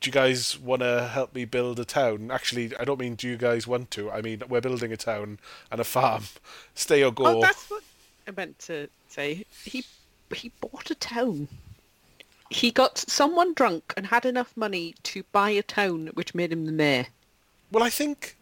do 0.00 0.08
you 0.08 0.12
guys 0.12 0.58
want 0.58 0.82
to 0.82 1.08
help 1.12 1.34
me 1.34 1.44
build 1.44 1.78
a 1.78 1.84
town? 1.84 2.30
Actually, 2.32 2.76
I 2.78 2.84
don't 2.84 2.98
mean 3.00 3.14
do 3.14 3.28
you 3.28 3.36
guys 3.36 3.66
want 3.66 3.92
to. 3.92 4.10
I 4.10 4.22
mean 4.22 4.42
we're 4.48 4.60
building 4.60 4.92
a 4.92 4.96
town 4.96 5.38
and 5.70 5.80
a 5.80 5.84
farm. 5.84 6.24
Stay 6.74 7.04
or 7.04 7.12
go." 7.12 7.38
Oh, 7.38 7.40
that's 7.40 7.70
what 7.70 7.84
I 8.26 8.32
meant 8.32 8.58
to 8.60 8.88
say. 9.08 9.44
He 9.64 9.84
he 10.34 10.50
bought 10.60 10.90
a 10.90 10.96
town. 10.96 11.46
he 12.50 12.72
got 12.72 12.98
someone 12.98 13.54
drunk 13.54 13.94
and 13.96 14.06
had 14.06 14.26
enough 14.26 14.56
money 14.56 14.94
to 15.04 15.22
buy 15.30 15.50
a 15.50 15.62
town, 15.62 16.08
which 16.14 16.34
made 16.34 16.50
him 16.52 16.66
the 16.66 16.72
mayor. 16.72 17.06
Well, 17.70 17.84
I 17.84 17.90
think 17.90 18.36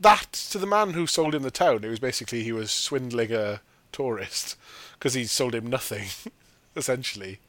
that 0.00 0.32
to 0.32 0.58
the 0.58 0.66
man 0.66 0.90
who 0.90 1.06
sold 1.06 1.34
him 1.34 1.42
the 1.42 1.50
town, 1.50 1.84
it 1.84 1.88
was 1.88 1.98
basically 1.98 2.42
he 2.42 2.52
was 2.52 2.70
swindling 2.70 3.32
a 3.32 3.60
tourist 3.92 4.56
because 4.94 5.14
he 5.14 5.24
sold 5.24 5.54
him 5.54 5.66
nothing, 5.66 6.08
essentially. 6.76 7.40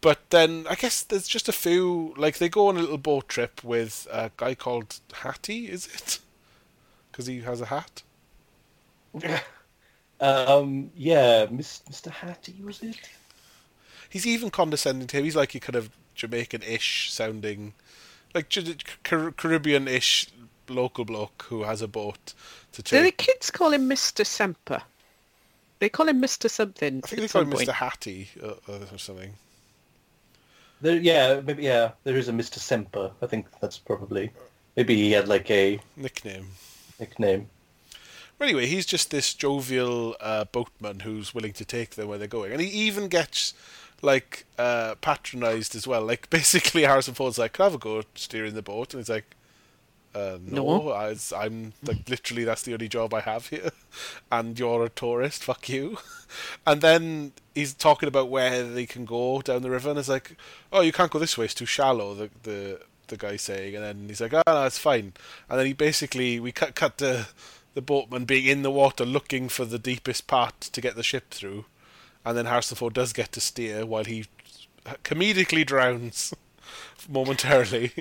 But 0.00 0.30
then 0.30 0.66
I 0.68 0.74
guess 0.74 1.02
there's 1.02 1.28
just 1.28 1.48
a 1.48 1.52
few 1.52 2.14
like 2.16 2.38
they 2.38 2.48
go 2.48 2.68
on 2.68 2.76
a 2.76 2.80
little 2.80 2.98
boat 2.98 3.28
trip 3.28 3.64
with 3.64 4.06
a 4.10 4.30
guy 4.36 4.54
called 4.54 5.00
Hattie, 5.12 5.70
is 5.70 5.86
it? 5.86 6.18
Because 7.10 7.26
he 7.26 7.40
has 7.40 7.60
a 7.60 7.66
hat. 7.66 8.02
Um, 10.18 10.90
yeah, 10.96 11.46
Mr. 11.46 12.10
Hattie 12.10 12.62
was 12.64 12.82
it? 12.82 13.10
He's 14.08 14.26
even 14.26 14.50
condescending 14.50 15.06
to 15.08 15.18
him. 15.18 15.24
He's 15.24 15.36
like 15.36 15.54
a 15.54 15.60
kind 15.60 15.76
of 15.76 15.90
Jamaican-ish 16.14 17.12
sounding, 17.12 17.74
like 18.34 18.50
Caribbean-ish 19.02 20.28
local 20.70 21.04
bloke 21.04 21.46
who 21.48 21.62
has 21.62 21.82
a 21.82 21.88
boat 21.88 22.34
to 22.72 22.82
Do 22.82 23.02
the 23.02 23.10
kids 23.10 23.50
call 23.50 23.72
him 23.72 23.88
Mr. 23.88 24.24
Semper? 24.24 24.82
They 25.78 25.88
call 25.88 26.08
him 26.08 26.20
Mr. 26.22 26.48
Something. 26.50 27.00
I 27.04 27.06
think 27.06 27.20
they 27.20 27.24
at 27.24 27.30
call 27.30 27.42
him 27.42 27.50
point. 27.50 27.68
Mr. 27.68 27.72
Hattie 27.72 28.28
uh, 28.42 28.54
uh, 28.68 28.78
or 28.92 28.98
something. 28.98 29.34
There, 30.80 30.96
yeah, 30.96 31.40
maybe 31.44 31.62
yeah. 31.64 31.92
There 32.04 32.16
is 32.16 32.28
a 32.28 32.32
Mr. 32.32 32.58
Semper. 32.58 33.10
I 33.22 33.26
think 33.26 33.46
that's 33.60 33.78
probably 33.78 34.30
maybe 34.76 34.94
he 34.94 35.12
had 35.12 35.28
like 35.28 35.50
a 35.50 35.78
Nickname. 35.96 36.48
nickname. 36.98 37.48
Well, 38.38 38.48
Anyway, 38.48 38.66
he's 38.66 38.84
just 38.84 39.10
this 39.10 39.32
jovial 39.32 40.16
uh, 40.20 40.44
boatman 40.44 41.00
who's 41.00 41.34
willing 41.34 41.54
to 41.54 41.64
take 41.64 41.90
them 41.94 42.08
where 42.08 42.18
they're 42.18 42.28
going, 42.28 42.52
and 42.52 42.60
he 42.60 42.68
even 42.68 43.08
gets 43.08 43.54
like 44.02 44.44
uh, 44.58 44.94
patronised 45.00 45.74
as 45.74 45.86
well. 45.86 46.02
Like 46.02 46.28
basically, 46.38 46.82
Harrison 46.82 47.14
Ford's 47.14 47.38
like, 47.38 47.54
"Can 47.54 47.62
I 47.62 47.66
have 47.66 47.74
a 47.74 47.78
go 47.78 48.02
steering 48.14 48.54
the 48.54 48.62
boat?" 48.62 48.92
And 48.92 49.00
he's 49.00 49.08
like, 49.08 49.35
uh, 50.16 50.38
"No, 50.42 50.64
No. 50.64 50.90
I, 50.92 51.14
I'm 51.36 51.72
like 51.82 52.08
literally 52.08 52.44
that's 52.44 52.62
the 52.62 52.72
only 52.72 52.88
job 52.88 53.12
I 53.14 53.20
have 53.20 53.48
here, 53.48 53.70
and 54.32 54.58
you're 54.58 54.84
a 54.84 54.88
tourist. 54.88 55.44
Fuck 55.44 55.68
you." 55.68 55.98
And 56.66 56.80
then 56.80 57.32
he's 57.54 57.72
talking 57.72 58.08
about 58.08 58.28
where 58.30 58.64
they 58.64 58.84
can 58.84 59.04
go 59.04 59.40
down 59.42 59.62
the 59.62 59.70
river, 59.70 59.90
and 59.90 59.98
it's 59.98 60.08
like, 60.08 60.36
"Oh, 60.72 60.80
you 60.80 60.92
can't 60.92 61.10
go 61.10 61.20
this 61.20 61.38
way; 61.38 61.44
it's 61.44 61.54
too 61.54 61.66
shallow." 61.66 62.14
The 62.14 62.30
the 62.42 62.80
the 63.08 63.16
guy 63.16 63.36
saying, 63.36 63.76
and 63.76 63.84
then 63.84 64.08
he's 64.08 64.20
like, 64.20 64.34
"Ah, 64.34 64.42
no, 64.46 64.64
it's 64.64 64.78
fine." 64.78 65.12
And 65.48 65.58
then 65.58 65.66
he 65.66 65.72
basically 65.72 66.40
we 66.40 66.50
cut 66.52 66.74
cut 66.74 66.98
to 66.98 67.28
the 67.74 67.82
boatman 67.82 68.24
being 68.24 68.46
in 68.46 68.62
the 68.62 68.70
water 68.70 69.04
looking 69.04 69.48
for 69.48 69.64
the 69.64 69.78
deepest 69.78 70.26
part 70.26 70.60
to 70.60 70.80
get 70.80 70.96
the 70.96 71.02
ship 71.02 71.30
through, 71.30 71.66
and 72.24 72.36
then 72.36 72.46
Harrison 72.46 72.76
Ford 72.76 72.94
does 72.94 73.12
get 73.12 73.30
to 73.32 73.40
steer 73.40 73.86
while 73.86 74.04
he 74.04 74.24
comedically 75.04 75.64
drowns 75.64 76.34
momentarily. 77.08 77.92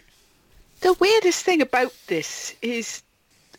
The 0.81 0.93
weirdest 0.93 1.43
thing 1.43 1.61
about 1.61 1.93
this 2.07 2.55
is 2.61 3.01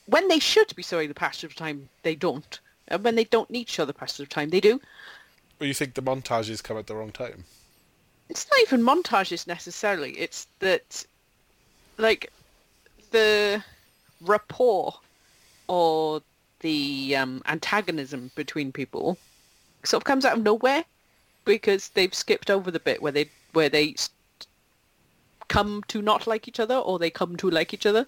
when 0.06 0.28
they 0.28 0.38
should 0.38 0.74
be 0.76 0.82
sorry 0.82 1.06
the 1.06 1.14
passage 1.14 1.44
of 1.44 1.54
time, 1.54 1.88
they 2.02 2.14
don't. 2.14 2.60
And 2.88 3.02
when 3.02 3.16
they 3.16 3.24
don't 3.24 3.50
need 3.50 3.62
each 3.62 3.80
other 3.80 3.92
passage 3.92 4.20
of 4.20 4.28
time, 4.28 4.50
they 4.50 4.60
do. 4.60 4.80
Well, 5.58 5.66
you 5.66 5.74
think 5.74 5.94
the 5.94 6.02
montages 6.02 6.62
come 6.62 6.76
at 6.76 6.86
the 6.86 6.94
wrong 6.94 7.10
time? 7.10 7.44
It's 8.28 8.46
not 8.50 8.60
even 8.62 8.82
montages 8.82 9.46
necessarily. 9.46 10.12
It's 10.12 10.46
that, 10.60 11.04
like, 11.98 12.32
the 13.10 13.62
rapport 14.20 14.94
or 15.68 16.22
the 16.60 17.16
um, 17.16 17.42
antagonism 17.46 18.30
between 18.34 18.72
people 18.72 19.18
sort 19.84 20.00
of 20.00 20.04
comes 20.04 20.24
out 20.24 20.36
of 20.36 20.42
nowhere 20.42 20.84
because 21.44 21.90
they've 21.90 22.14
skipped 22.14 22.50
over 22.50 22.70
the 22.70 22.80
bit 22.80 23.00
where 23.02 23.12
they 23.12 23.30
where 23.52 23.68
they 23.68 23.94
come 25.48 25.82
to 25.88 26.02
not 26.02 26.26
like 26.26 26.48
each 26.48 26.60
other 26.60 26.76
or 26.76 26.98
they 26.98 27.10
come 27.10 27.36
to 27.36 27.50
like 27.50 27.72
each 27.72 27.86
other. 27.86 28.06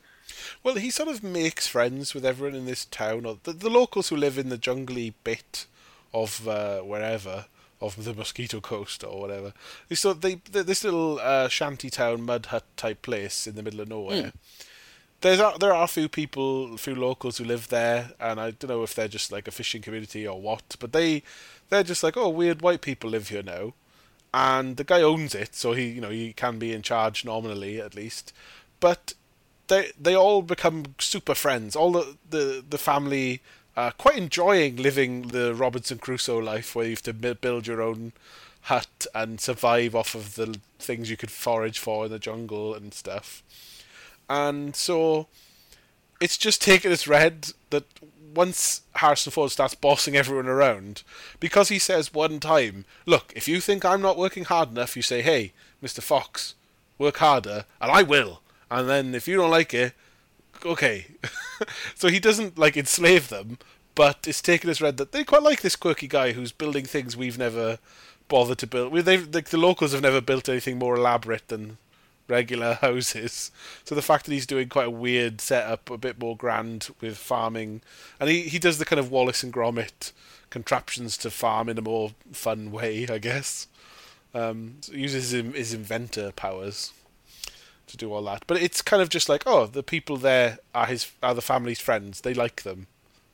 Well, 0.63 0.75
he 0.75 0.91
sort 0.91 1.09
of 1.09 1.23
makes 1.23 1.67
friends 1.67 2.15
with 2.15 2.25
everyone 2.25 2.55
in 2.55 2.67
this 2.67 2.85
town, 2.85 3.25
or 3.25 3.39
the, 3.43 3.53
the 3.53 3.71
locals 3.71 4.09
who 4.09 4.17
live 4.17 4.37
in 4.37 4.51
the 4.51 4.59
jungly 4.59 5.15
bit 5.25 5.67
of 6.13 6.47
uh, 6.47 6.81
wherever 6.81 7.47
of 7.81 8.05
the 8.05 8.13
Mosquito 8.13 8.61
Coast 8.61 9.05
or 9.05 9.21
whatever. 9.21 9.53
So 9.93 10.13
they 10.13 10.37
th- 10.37 10.67
this 10.67 10.85
little 10.85 11.19
uh, 11.21 11.49
shanty 11.49 11.91
town 11.91 12.23
mud 12.23 12.47
hut 12.47 12.65
type 12.77 13.03
place 13.03 13.47
in 13.47 13.55
the 13.55 13.63
middle 13.63 13.81
of 13.81 13.89
nowhere. 13.89 14.33
There's 15.21 15.41
a, 15.41 15.55
there 15.59 15.73
are 15.73 15.85
a 15.85 15.89
few 15.89 16.09
people, 16.09 16.75
a 16.75 16.79
few 16.79 16.95
locals 16.95 17.39
who 17.39 17.45
live 17.45 17.69
there, 17.69 18.13
and 18.21 18.39
I 18.39 18.53
don't 18.53 18.69
know 18.69 18.83
if 18.83 18.95
they're 18.95 19.09
just 19.09 19.33
like 19.33 19.49
a 19.49 19.53
fishing 19.53 19.83
community 19.83 20.27
or 20.27 20.41
what, 20.41 20.77
but 20.79 20.93
they 20.93 21.23
they're 21.71 21.83
just 21.83 22.03
like, 22.03 22.17
oh, 22.17 22.29
weird 22.29 22.63
white 22.63 22.81
people 22.81 23.11
live 23.11 23.29
here 23.29 23.43
now, 23.43 23.75
and 24.39 24.77
the 24.77 24.85
guy 24.85 25.03
owns 25.03 25.35
it, 25.35 25.57
so 25.57 25.73
he 25.73 25.89
you 25.89 26.01
know 26.01 26.11
he 26.11 26.33
can 26.33 26.59
be 26.61 26.73
in 26.73 26.83
charge 26.83 27.25
nominally 27.25 27.81
at 27.81 27.97
least, 27.97 28.33
but 28.79 29.15
they 29.67 29.91
they 30.01 30.15
all 30.15 30.43
become 30.43 30.95
super 30.99 31.35
friends. 31.35 31.75
All 31.75 31.91
the 31.91 32.17
the 32.31 32.65
the 32.69 32.79
family 32.79 33.43
uh, 33.77 33.91
quite 33.99 34.17
enjoying 34.17 34.77
living 34.77 35.29
the 35.29 35.55
Robinson 35.55 35.99
Crusoe 35.99 36.39
life, 36.39 36.77
where 36.77 36.85
you 36.85 36.93
have 36.93 37.03
to 37.03 37.13
build 37.13 37.67
your 37.67 37.83
own 37.83 38.13
hut 38.63 39.07
and 39.13 39.41
survive 39.41 39.97
off 39.97 40.15
of 40.15 40.37
the 40.37 40.61
things 40.79 41.11
you 41.11 41.17
could 41.17 41.33
forage 41.33 41.81
for 41.81 42.05
in 42.07 42.13
the 42.13 42.19
jungle 42.21 42.75
and 42.75 42.95
stuff. 42.95 43.43
And 44.31 44.77
so 44.77 45.27
it's 46.21 46.37
just 46.37 46.63
taken 46.63 46.93
as 46.93 47.09
read 47.09 47.53
that 47.71 47.87
once 48.39 48.83
Harrison 48.95 49.33
Ford 49.33 49.51
starts 49.51 49.75
bossing 49.75 50.15
everyone 50.15 50.47
around, 50.47 51.03
because 51.41 51.71
he 51.71 51.79
says 51.81 52.15
one 52.15 52.39
time, 52.39 52.85
"Look, 53.05 53.33
if 53.35 53.49
you 53.49 53.61
think 53.61 53.85
I'm 53.85 54.01
not 54.01 54.17
working 54.17 54.45
hard 54.45 54.71
enough, 54.71 54.95
you 54.95 55.03
say, 55.03 55.23
hey, 55.23 55.53
Mister 55.83 56.01
Fox, 56.01 56.55
work 56.99 57.17
harder, 57.17 57.65
and 57.81 57.91
I 57.91 58.05
will." 58.05 58.41
And 58.71 58.89
then 58.89 59.13
if 59.17 59.27
you 59.27 59.39
don't 59.39 59.51
like 59.51 59.75
it, 59.75 59.93
okay. 60.65 61.07
so 61.97 62.07
he 62.07 62.21
doesn't 62.21 62.57
like 62.57 62.77
enslave 62.77 63.29
them, 63.29 63.59
but 63.97 64.29
it's 64.29 64.41
taken 64.41 64.71
as 64.71 64.81
read 64.81 64.99
that 64.99 65.11
they 65.11 65.25
quite 65.25 65.43
like 65.43 65.63
this 65.63 65.75
quirky 65.75 66.07
guy 66.07 66.31
who's 66.31 66.53
building 66.53 66.85
things 66.85 67.17
we've 67.17 67.39
never 67.39 67.81
bothered 68.29 68.59
to 68.59 68.69
build. 68.69 68.93
We, 68.93 69.01
they've, 69.01 69.35
like, 69.35 69.49
the 69.49 69.59
locals 69.59 69.91
have 69.95 70.03
never 70.03 70.21
built 70.21 70.49
anything 70.49 70.79
more 70.79 70.95
elaborate 70.95 71.49
than 71.49 71.79
regular 72.29 72.75
houses. 72.81 73.51
So 73.85 73.95
the 73.95 74.03
fact 74.03 74.27
that 74.27 74.33
he's 74.33 74.47
doing 74.47 74.69
quite 74.69 74.87
a 74.87 74.91
weird 74.91 75.41
setup, 75.41 75.91
a 75.91 75.99
bit 75.99 76.21
more 76.21 76.37
grand 76.37 76.89
with 77.01 77.17
farming, 77.17 77.83
and 78.21 78.29
he, 78.29 78.43
he 78.43 78.59
does 78.59 78.79
the 78.79 78.85
kind 78.85 79.01
of 79.01 79.11
Wallace 79.11 79.43
and 79.43 79.53
Gromit 79.53 80.13
contraptions 80.51 81.17
to 81.19 81.31
farm 81.31 81.69
in 81.69 81.79
a 81.79 81.83
more 81.83 82.13
fun 82.33 82.71
way, 82.71 83.07
I 83.09 83.19
guess. 83.19 83.67
Um, 84.35 84.77
so 84.83 84.93
uses 84.93 85.31
his, 85.31 85.55
his 85.55 85.75
inventor 85.75 86.33
powers 86.33 86.93
to 87.87 87.97
do 87.97 88.13
all 88.13 88.23
that. 88.25 88.45
But 88.47 88.63
it's 88.63 88.83
kind 88.83 89.03
of 89.03 89.09
just 89.09 89.29
like, 89.29 89.43
oh, 89.47 89.67
the 89.67 89.83
people 89.83 90.17
there 90.17 90.59
are 90.75 90.87
his 90.87 91.11
are 91.23 91.35
the 91.35 91.43
family's 91.43 91.81
friends. 91.81 92.21
They 92.21 92.35
like 92.35 92.63
them. 92.63 92.87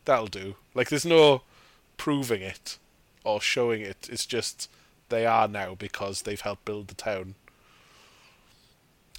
That'll 0.05 0.27
do. 0.27 0.57
Like 0.75 0.89
there's 0.89 1.05
no 1.05 1.43
proving 1.97 2.43
it 2.43 2.79
or 3.25 3.41
showing 3.41 3.83
it. 3.83 4.09
It's 4.11 4.27
just 4.27 4.71
they 5.09 5.27
are 5.27 5.49
now 5.49 5.75
because 5.75 6.23
they've 6.23 6.41
helped 6.41 6.65
build 6.65 6.89
the 6.89 6.95
town. 6.95 7.35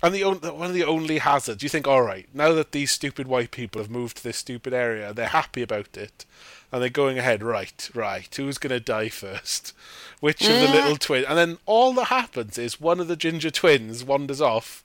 And 0.05 0.13
the 0.13 0.23
on- 0.23 0.37
one 0.37 0.67
of 0.67 0.75
the 0.75 0.83
only 0.83 1.17
hazards, 1.17 1.63
you 1.63 1.69
think, 1.69 1.87
all 1.87 2.03
right, 2.03 2.27
now 2.31 2.53
that 2.53 2.73
these 2.73 2.91
stupid 2.91 3.25
white 3.25 3.49
people 3.49 3.81
have 3.81 3.89
moved 3.89 4.17
to 4.17 4.23
this 4.23 4.37
stupid 4.37 4.71
area, 4.71 5.11
they're 5.11 5.29
happy 5.29 5.63
about 5.63 5.97
it, 5.97 6.25
and 6.71 6.79
they're 6.79 6.89
going 6.89 7.17
ahead, 7.17 7.41
right, 7.41 7.89
right, 7.95 8.35
who's 8.35 8.59
going 8.59 8.69
to 8.69 8.79
die 8.79 9.09
first? 9.09 9.73
Which 10.19 10.43
of 10.43 10.61
the 10.61 10.67
mm. 10.67 10.73
little 10.73 10.97
twins? 10.97 11.25
And 11.27 11.35
then 11.35 11.57
all 11.65 11.91
that 11.93 12.05
happens 12.05 12.59
is 12.59 12.79
one 12.79 12.99
of 12.99 13.07
the 13.07 13.15
ginger 13.15 13.49
twins 13.49 14.03
wanders 14.03 14.41
off 14.41 14.83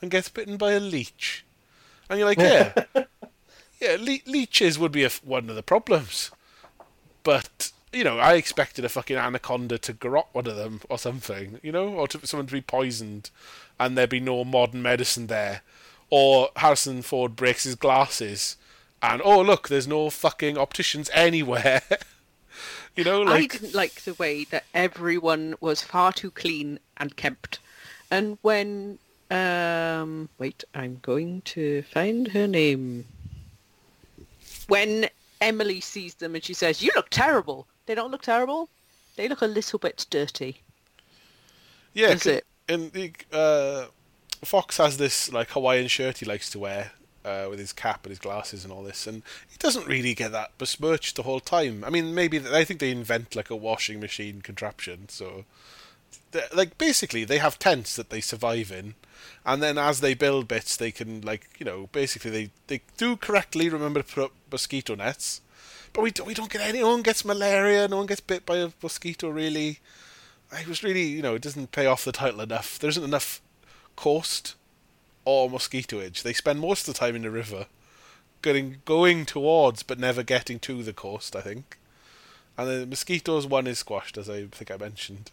and 0.00 0.08
gets 0.08 0.28
bitten 0.28 0.56
by 0.56 0.70
a 0.70 0.78
leech. 0.78 1.44
And 2.08 2.20
you're 2.20 2.28
like, 2.28 2.38
yeah, 2.38 2.84
yeah, 3.80 3.96
le- 3.98 4.30
leeches 4.30 4.78
would 4.78 4.92
be 4.92 5.02
a 5.02 5.06
f- 5.06 5.20
one 5.24 5.50
of 5.50 5.56
the 5.56 5.64
problems. 5.64 6.30
But, 7.24 7.72
you 7.92 8.04
know, 8.04 8.20
I 8.20 8.34
expected 8.34 8.84
a 8.84 8.88
fucking 8.88 9.16
anaconda 9.16 9.78
to 9.78 9.94
garrot 9.94 10.26
one 10.30 10.46
of 10.46 10.54
them 10.54 10.80
or 10.88 10.96
something, 10.96 11.58
you 11.60 11.72
know, 11.72 11.88
or 11.88 12.06
to, 12.06 12.24
someone 12.24 12.46
to 12.46 12.52
be 12.52 12.60
poisoned 12.60 13.30
and 13.80 13.98
there 13.98 14.06
be 14.06 14.20
no 14.20 14.44
modern 14.44 14.82
medicine 14.82 15.26
there. 15.26 15.62
Or 16.10 16.50
Harrison 16.56 17.02
Ford 17.02 17.34
breaks 17.34 17.64
his 17.64 17.74
glasses 17.74 18.56
and, 19.02 19.22
oh, 19.24 19.40
look, 19.40 19.68
there's 19.68 19.88
no 19.88 20.10
fucking 20.10 20.58
opticians 20.58 21.10
anywhere. 21.14 21.82
you 22.96 23.04
know, 23.04 23.24
I 23.24 23.46
didn't 23.46 23.74
like 23.74 24.02
the 24.02 24.14
way 24.14 24.44
that 24.44 24.64
everyone 24.74 25.54
was 25.60 25.82
far 25.82 26.12
too 26.12 26.30
clean 26.30 26.78
and 26.98 27.16
kept. 27.16 27.58
And 28.10 28.38
when 28.42 28.98
um 29.30 30.28
wait, 30.38 30.64
I'm 30.74 30.98
going 31.02 31.42
to 31.42 31.82
find 31.82 32.28
her 32.28 32.46
name. 32.46 33.06
When 34.66 35.08
Emily 35.40 35.80
sees 35.80 36.14
them 36.16 36.34
and 36.34 36.44
she 36.44 36.54
says, 36.54 36.82
"You 36.82 36.90
look 36.94 37.08
terrible." 37.10 37.66
They 37.86 37.94
don't 37.94 38.10
look 38.10 38.22
terrible. 38.22 38.68
They 39.16 39.28
look 39.28 39.40
a 39.40 39.46
little 39.46 39.78
bit 39.78 40.06
dirty. 40.10 40.60
Yeah, 41.94 42.08
That's 42.08 42.26
it. 42.26 42.46
And 42.70 42.92
the, 42.92 43.12
uh, 43.32 43.86
Fox 44.44 44.78
has 44.78 44.96
this 44.96 45.32
like 45.32 45.50
Hawaiian 45.50 45.88
shirt 45.88 46.18
he 46.18 46.26
likes 46.26 46.48
to 46.50 46.58
wear 46.58 46.92
uh, 47.24 47.46
with 47.50 47.58
his 47.58 47.72
cap 47.72 48.04
and 48.04 48.10
his 48.10 48.18
glasses 48.18 48.64
and 48.64 48.72
all 48.72 48.82
this, 48.82 49.06
and 49.06 49.22
he 49.48 49.56
doesn't 49.58 49.86
really 49.86 50.14
get 50.14 50.32
that 50.32 50.56
besmirched 50.56 51.16
the 51.16 51.24
whole 51.24 51.40
time. 51.40 51.84
I 51.84 51.90
mean, 51.90 52.14
maybe 52.14 52.40
I 52.50 52.64
think 52.64 52.80
they 52.80 52.90
invent 52.90 53.36
like 53.36 53.50
a 53.50 53.56
washing 53.56 54.00
machine 54.00 54.40
contraption, 54.40 55.08
so 55.08 55.44
like 56.54 56.78
basically 56.78 57.24
they 57.24 57.38
have 57.38 57.58
tents 57.58 57.96
that 57.96 58.10
they 58.10 58.20
survive 58.20 58.70
in, 58.70 58.94
and 59.44 59.62
then 59.62 59.76
as 59.76 60.00
they 60.00 60.14
build 60.14 60.48
bits, 60.48 60.76
they 60.76 60.90
can 60.90 61.20
like 61.20 61.48
you 61.58 61.66
know 61.66 61.88
basically 61.92 62.30
they 62.30 62.50
they 62.68 62.80
do 62.96 63.16
correctly 63.16 63.68
remember 63.68 64.00
to 64.02 64.14
put 64.14 64.24
up 64.24 64.32
mosquito 64.50 64.94
nets, 64.94 65.40
but 65.92 66.02
we 66.02 66.10
don't, 66.10 66.26
we 66.26 66.34
don't 66.34 66.50
get 66.50 66.62
any. 66.62 66.80
No 66.80 66.90
one 66.90 67.02
gets 67.02 67.24
malaria. 67.24 67.88
No 67.88 67.98
one 67.98 68.06
gets 68.06 68.20
bit 68.20 68.46
by 68.46 68.58
a 68.58 68.70
mosquito 68.82 69.28
really. 69.28 69.80
I 70.52 70.64
was 70.66 70.82
really 70.82 71.04
you 71.04 71.22
know 71.22 71.34
it 71.34 71.42
doesn't 71.42 71.72
pay 71.72 71.86
off 71.86 72.04
the 72.04 72.12
title 72.12 72.40
enough. 72.40 72.78
There 72.78 72.90
isn't 72.90 73.04
enough 73.04 73.40
coast 73.96 74.56
or 75.24 75.48
mosquito 75.48 76.00
edge. 76.00 76.22
They 76.22 76.32
spend 76.32 76.60
most 76.60 76.88
of 76.88 76.94
the 76.94 76.98
time 76.98 77.14
in 77.14 77.22
the 77.22 77.30
river, 77.30 77.66
getting 78.42 78.78
going 78.84 79.26
towards 79.26 79.82
but 79.82 79.98
never 79.98 80.22
getting 80.22 80.58
to 80.60 80.82
the 80.82 80.92
coast. 80.92 81.36
I 81.36 81.40
think, 81.40 81.78
and 82.58 82.68
the 82.68 82.86
mosquitoes 82.86 83.46
one 83.46 83.66
is 83.66 83.78
squashed 83.78 84.18
as 84.18 84.28
I 84.28 84.46
think 84.46 84.70
I 84.70 84.76
mentioned. 84.76 85.30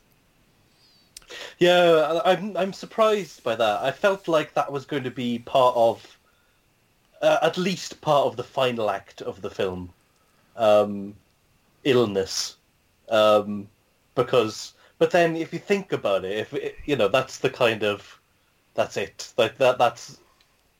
Yeah, 1.57 2.21
I'm 2.23 2.55
I'm 2.55 2.73
surprised 2.73 3.43
by 3.43 3.55
that. 3.55 3.81
I 3.81 3.91
felt 3.91 4.27
like 4.27 4.53
that 4.53 4.71
was 4.71 4.85
going 4.85 5.03
to 5.03 5.11
be 5.11 5.39
part 5.39 5.75
of, 5.75 6.17
uh, 7.21 7.39
at 7.41 7.57
least 7.57 7.99
part 8.01 8.27
of 8.27 8.37
the 8.37 8.43
final 8.43 8.89
act 8.89 9.21
of 9.21 9.41
the 9.41 9.49
film, 9.49 9.91
um, 10.55 11.15
illness, 11.83 12.57
um, 13.09 13.67
because. 14.13 14.73
But 14.99 15.11
then, 15.11 15.35
if 15.35 15.53
you 15.53 15.59
think 15.59 15.93
about 15.93 16.25
it, 16.25 16.37
if 16.37 16.73
you 16.85 16.95
know, 16.95 17.07
that's 17.07 17.39
the 17.39 17.49
kind 17.49 17.83
of, 17.83 18.19
that's 18.73 18.97
it. 18.97 19.33
Like 19.37 19.57
that, 19.57 19.77
that's 19.77 20.19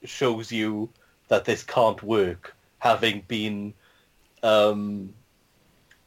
shows 0.04 0.52
you 0.52 0.90
that 1.28 1.46
this 1.46 1.64
can't 1.64 2.02
work, 2.04 2.56
having 2.80 3.24
been, 3.28 3.74
um, 4.44 5.14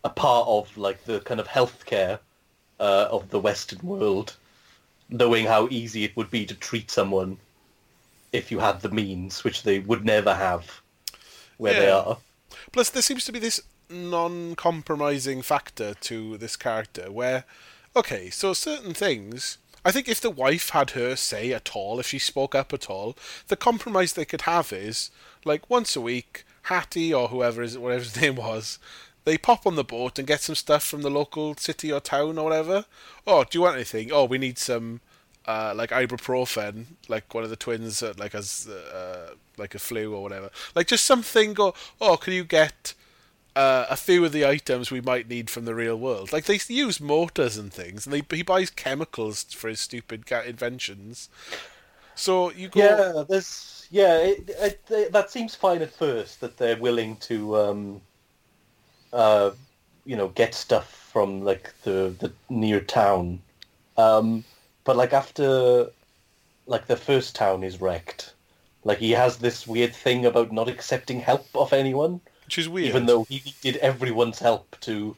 a 0.03 0.09
part 0.09 0.49
of 0.49 0.77
like 0.79 1.05
the 1.05 1.21
kind 1.21 1.41
of 1.41 1.47
healthcare 1.47 2.19
uh, 2.81 3.09
of 3.11 3.29
the 3.31 3.39
Western 3.39 3.81
world, 3.83 4.35
knowing 5.11 5.47
how 5.47 5.69
easy 5.71 6.05
it 6.05 6.17
would 6.17 6.31
be 6.31 6.47
to 6.47 6.55
treat 6.55 6.91
someone 6.91 7.37
if 8.33 8.51
you 8.51 8.59
had 8.59 8.81
the 8.81 8.89
means, 8.89 9.45
which 9.45 9.63
they 9.63 9.81
would 9.81 10.05
never 10.05 10.35
have 10.35 10.81
where 11.59 11.75
they 11.75 11.91
are. 11.91 12.17
Plus, 12.73 12.91
there 12.91 13.03
seems 13.03 13.25
to 13.25 13.33
be 13.33 13.39
this 13.39 13.61
non-compromising 13.91 15.43
factor 15.43 15.95
to 15.95 16.39
this 16.39 16.57
character, 16.57 17.11
where, 17.11 17.45
okay, 17.97 18.31
so 18.31 18.53
certain 18.53 18.95
things. 18.95 19.59
I 19.85 19.93
think 19.93 20.09
if 20.09 20.21
the 20.21 20.31
wife 20.31 20.71
had 20.71 20.91
her 20.91 21.17
say 21.17 21.53
at 21.53 21.75
all, 21.75 21.99
if 21.99 22.09
she 22.09 22.19
spoke 22.19 22.55
up 22.55 22.73
at 22.73 22.91
all, 22.91 23.17
the 23.49 23.57
compromise 23.57 24.13
they 24.13 24.27
could 24.27 24.43
have 24.43 24.73
is 24.73 25.11
like 25.45 25.71
once 25.71 25.97
a 25.97 26.01
week, 26.01 26.45
Hattie 26.63 27.15
or 27.15 27.29
whoever 27.29 27.63
is 27.63 27.79
whatever 27.79 28.05
his 28.05 28.21
name 28.21 28.37
was, 28.37 28.79
they 29.25 29.39
pop 29.39 29.67
on 29.67 29.77
the 29.77 29.85
boat 29.85 30.19
and 30.19 30.29
get 30.29 30.41
some 30.41 30.55
stuff 30.55 30.85
from 30.85 31.03
the 31.03 31.11
local 31.11 31.57
city 31.57 31.93
or 31.93 32.01
town 32.01 32.39
or 32.39 32.45
whatever. 32.45 32.85
Oh, 33.27 33.45
do 33.45 33.57
you 33.59 33.63
want 33.63 33.77
anything? 33.77 34.11
Oh, 34.13 34.25
we 34.25 34.39
need 34.39 34.59
some 34.59 35.01
uh, 35.47 35.73
like 35.75 35.91
ibuprofen, 35.91 36.85
like 37.09 37.33
one 37.35 37.45
of 37.45 37.51
the 37.51 37.57
twins, 37.57 38.03
uh, 38.03 38.15
like 38.19 38.35
as 38.35 38.69
uh, 38.69 39.35
like 39.57 39.75
a 39.75 39.79
flu 39.79 40.15
or 40.15 40.23
whatever. 40.23 40.51
Like 40.75 40.87
just 40.87 41.05
something. 41.05 41.55
Go. 41.55 41.75
Oh, 42.01 42.17
can 42.17 42.33
you 42.33 42.45
get 42.45 42.95
uh, 43.57 43.87
a 43.91 43.97
few 43.97 44.25
of 44.25 44.33
the 44.33 44.47
items 44.47 44.91
we 44.91 45.01
might 45.01 45.29
need 45.29 45.51
from 45.51 45.65
the 45.65 45.75
real 45.75 45.97
world? 45.97 46.33
Like 46.33 46.45
they 46.45 46.59
use 46.69 47.01
motors 47.01 47.57
and 47.57 47.73
things, 47.73 48.07
and 48.07 48.15
they, 48.15 48.37
he 48.37 48.43
buys 48.43 48.71
chemicals 48.71 49.45
for 49.45 49.69
his 49.69 49.81
stupid 49.81 50.25
inventions. 50.47 51.29
So 52.15 52.51
you 52.51 52.69
go. 52.69 52.81
Yeah, 52.81 53.25
there's 53.29 53.89
yeah, 53.91 54.19
it, 54.19 54.49
it, 54.49 54.81
it, 54.91 55.13
that 55.13 55.31
seems 55.31 55.55
fine 55.55 55.83
at 55.83 55.93
first 55.93 56.41
that 56.41 56.57
they're 56.57 56.77
willing 56.77 57.17
to, 57.17 57.57
um, 57.57 58.01
uh, 59.13 59.51
you 60.05 60.17
know, 60.17 60.29
get 60.29 60.55
stuff 60.55 61.09
from 61.13 61.43
like 61.43 61.73
the 61.83 62.15
the 62.21 62.33
near 62.49 62.81
town, 62.81 63.41
um, 63.97 64.45
but 64.85 64.97
like 64.97 65.13
after, 65.13 65.91
like 66.67 66.87
the 66.87 66.97
first 66.97 67.35
town 67.35 67.65
is 67.65 67.81
wrecked, 67.81 68.35
like 68.85 68.99
he 68.99 69.11
has 69.11 69.39
this 69.39 69.67
weird 69.67 69.95
thing 69.95 70.25
about 70.25 70.53
not 70.53 70.69
accepting 70.69 71.19
help 71.19 71.47
of 71.55 71.73
anyone, 71.73 72.21
which 72.51 72.59
is 72.59 72.69
weird. 72.69 72.89
even 72.89 73.07
though 73.07 73.23
he 73.29 73.55
needed 73.63 73.79
everyone's 73.81 74.41
help 74.41 74.77
to 74.81 75.17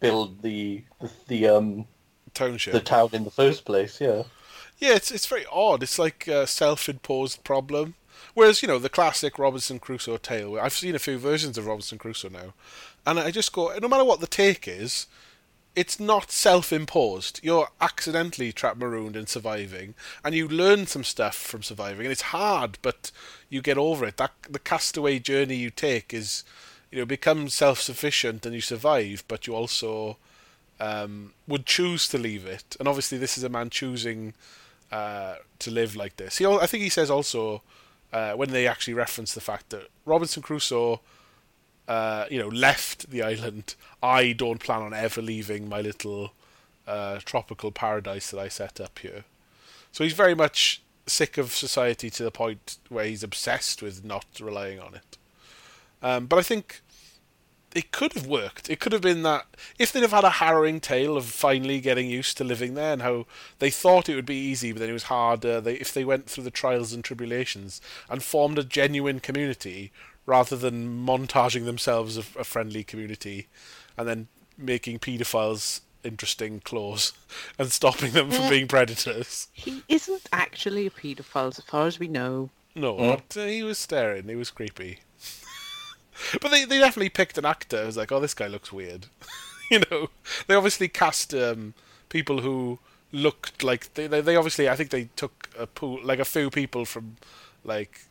build 0.00 0.42
the 0.42 0.82
the, 1.00 1.10
the 1.28 1.46
um 1.46 1.86
township. 2.34 2.72
the 2.72 2.80
town 2.80 3.10
in 3.12 3.22
the 3.22 3.30
first 3.30 3.64
place. 3.64 4.00
Yeah. 4.00 4.24
Yeah, 4.80 4.94
it's 4.96 5.12
it's 5.12 5.26
very 5.26 5.46
odd. 5.52 5.84
It's 5.84 6.00
like 6.00 6.26
a 6.26 6.44
self-imposed 6.48 7.44
problem. 7.44 7.94
Whereas 8.34 8.60
you 8.60 8.66
know 8.66 8.80
the 8.80 8.88
classic 8.88 9.38
Robinson 9.38 9.78
Crusoe 9.78 10.16
tale. 10.16 10.58
I've 10.58 10.72
seen 10.72 10.96
a 10.96 10.98
few 10.98 11.16
versions 11.16 11.56
of 11.56 11.68
Robinson 11.68 11.98
Crusoe 11.98 12.28
now, 12.28 12.54
and 13.06 13.20
I 13.20 13.30
just 13.30 13.52
go. 13.52 13.72
No 13.80 13.86
matter 13.86 14.04
what 14.04 14.18
the 14.18 14.26
take 14.26 14.66
is, 14.66 15.06
it's 15.74 15.98
not 15.98 16.30
self-imposed. 16.30 17.40
You're 17.42 17.70
accidentally 17.80 18.52
trapped, 18.52 18.78
marooned, 18.78 19.16
and 19.16 19.28
surviving, 19.28 19.94
and 20.22 20.34
you 20.34 20.46
learn 20.48 20.86
some 20.86 21.04
stuff 21.04 21.36
from 21.36 21.62
surviving. 21.62 22.06
And 22.06 22.12
it's 22.12 22.22
hard, 22.22 22.78
but 22.82 23.10
you 23.48 23.62
get 23.62 23.78
over 23.78 24.04
it. 24.04 24.16
That 24.18 24.32
the 24.48 24.58
castaway 24.58 25.18
journey 25.18 25.56
you 25.56 25.70
take 25.70 26.12
is, 26.12 26.44
you 26.90 26.98
know, 26.98 27.06
become 27.06 27.48
self-sufficient 27.48 28.44
and 28.44 28.54
you 28.54 28.60
survive, 28.60 29.24
but 29.28 29.46
you 29.46 29.54
also 29.54 30.18
um, 30.78 31.32
would 31.46 31.64
choose 31.64 32.08
to 32.08 32.18
leave 32.18 32.44
it. 32.44 32.76
And 32.78 32.86
obviously, 32.86 33.18
this 33.18 33.38
is 33.38 33.44
a 33.44 33.48
man 33.48 33.70
choosing 33.70 34.34
uh, 34.90 35.36
to 35.60 35.70
live 35.70 35.96
like 35.96 36.16
this. 36.16 36.38
He, 36.38 36.46
I 36.46 36.66
think 36.66 36.82
he 36.82 36.90
says 36.90 37.10
also 37.10 37.62
uh, 38.12 38.32
when 38.32 38.50
they 38.50 38.66
actually 38.66 38.94
reference 38.94 39.32
the 39.32 39.40
fact 39.40 39.70
that 39.70 39.88
Robinson 40.04 40.42
Crusoe, 40.42 41.00
uh, 41.88 42.26
you 42.30 42.38
know, 42.38 42.48
left 42.48 43.10
the 43.10 43.22
island. 43.22 43.74
I 44.02 44.32
don't 44.32 44.60
plan 44.60 44.82
on 44.82 44.94
ever 44.94 45.20
leaving 45.20 45.68
my 45.68 45.80
little 45.80 46.32
uh, 46.86 47.20
tropical 47.24 47.72
paradise 47.72 48.30
that 48.30 48.40
I 48.40 48.48
set 48.48 48.80
up 48.80 48.98
here. 48.98 49.24
So 49.90 50.04
he's 50.04 50.12
very 50.14 50.34
much 50.34 50.82
sick 51.06 51.36
of 51.36 51.52
society 51.52 52.10
to 52.10 52.22
the 52.22 52.30
point 52.30 52.78
where 52.88 53.04
he's 53.04 53.22
obsessed 53.22 53.82
with 53.82 54.04
not 54.04 54.26
relying 54.40 54.80
on 54.80 54.94
it. 54.94 55.18
Um, 56.02 56.26
but 56.26 56.38
I 56.38 56.42
think 56.42 56.80
it 57.74 57.90
could 57.90 58.12
have 58.12 58.26
worked. 58.26 58.68
It 58.68 58.80
could 58.80 58.92
have 58.92 59.02
been 59.02 59.22
that 59.22 59.46
if 59.78 59.92
they'd 59.92 60.02
have 60.02 60.12
had 60.12 60.24
a 60.24 60.30
harrowing 60.30 60.80
tale 60.80 61.16
of 61.16 61.24
finally 61.26 61.80
getting 61.80 62.08
used 62.08 62.36
to 62.36 62.44
living 62.44 62.74
there 62.74 62.92
and 62.92 63.02
how 63.02 63.26
they 63.58 63.70
thought 63.70 64.08
it 64.08 64.14
would 64.14 64.26
be 64.26 64.36
easy, 64.36 64.72
but 64.72 64.80
then 64.80 64.90
it 64.90 64.94
was 64.94 65.04
harder. 65.04 65.60
They, 65.60 65.74
if 65.74 65.92
they 65.92 66.04
went 66.04 66.28
through 66.28 66.44
the 66.44 66.50
trials 66.50 66.92
and 66.92 67.02
tribulations 67.02 67.80
and 68.10 68.22
formed 68.22 68.58
a 68.58 68.64
genuine 68.64 69.20
community 69.20 69.92
rather 70.26 70.56
than 70.56 71.04
montaging 71.04 71.64
themselves 71.64 72.16
a, 72.16 72.20
a 72.38 72.44
friendly 72.44 72.84
community 72.84 73.48
and 73.96 74.06
then 74.08 74.28
making 74.56 74.98
paedophiles 74.98 75.80
interesting 76.04 76.60
claws 76.60 77.12
and 77.58 77.70
stopping 77.72 78.12
them 78.12 78.30
from 78.30 78.48
being 78.48 78.66
predators. 78.68 79.48
He 79.52 79.82
isn't 79.88 80.22
actually 80.32 80.86
a 80.86 80.90
paedophile, 80.90 81.48
as 81.48 81.60
far 81.64 81.86
as 81.86 81.98
we 81.98 82.08
know. 82.08 82.50
No, 82.74 82.94
Mm. 82.96 83.20
but, 83.28 83.40
uh, 83.40 83.46
he 83.46 83.62
was 83.62 83.78
staring. 83.78 84.28
He 84.28 84.34
was 84.34 84.50
creepy. 84.50 85.00
but 86.40 86.50
they, 86.50 86.64
they 86.64 86.78
definitely 86.78 87.08
picked 87.10 87.38
an 87.38 87.44
actor 87.44 87.80
who 87.80 87.86
was 87.86 87.96
like, 87.96 88.12
oh, 88.12 88.20
this 88.20 88.34
guy 88.34 88.46
looks 88.46 88.72
weird. 88.72 89.06
you 89.70 89.80
know, 89.90 90.08
they 90.46 90.54
obviously 90.54 90.88
cast 90.88 91.34
um, 91.34 91.74
people 92.08 92.40
who 92.40 92.78
looked 93.14 93.62
like 93.62 93.92
they, 93.92 94.06
they 94.06 94.22
they 94.22 94.36
obviously 94.36 94.70
I 94.70 94.74
think 94.74 94.88
they 94.88 95.10
took 95.16 95.50
a 95.58 95.66
pool 95.66 96.00
like 96.02 96.18
a 96.18 96.24
few 96.24 96.48
people 96.48 96.86
from 96.86 97.16
like 97.62 98.06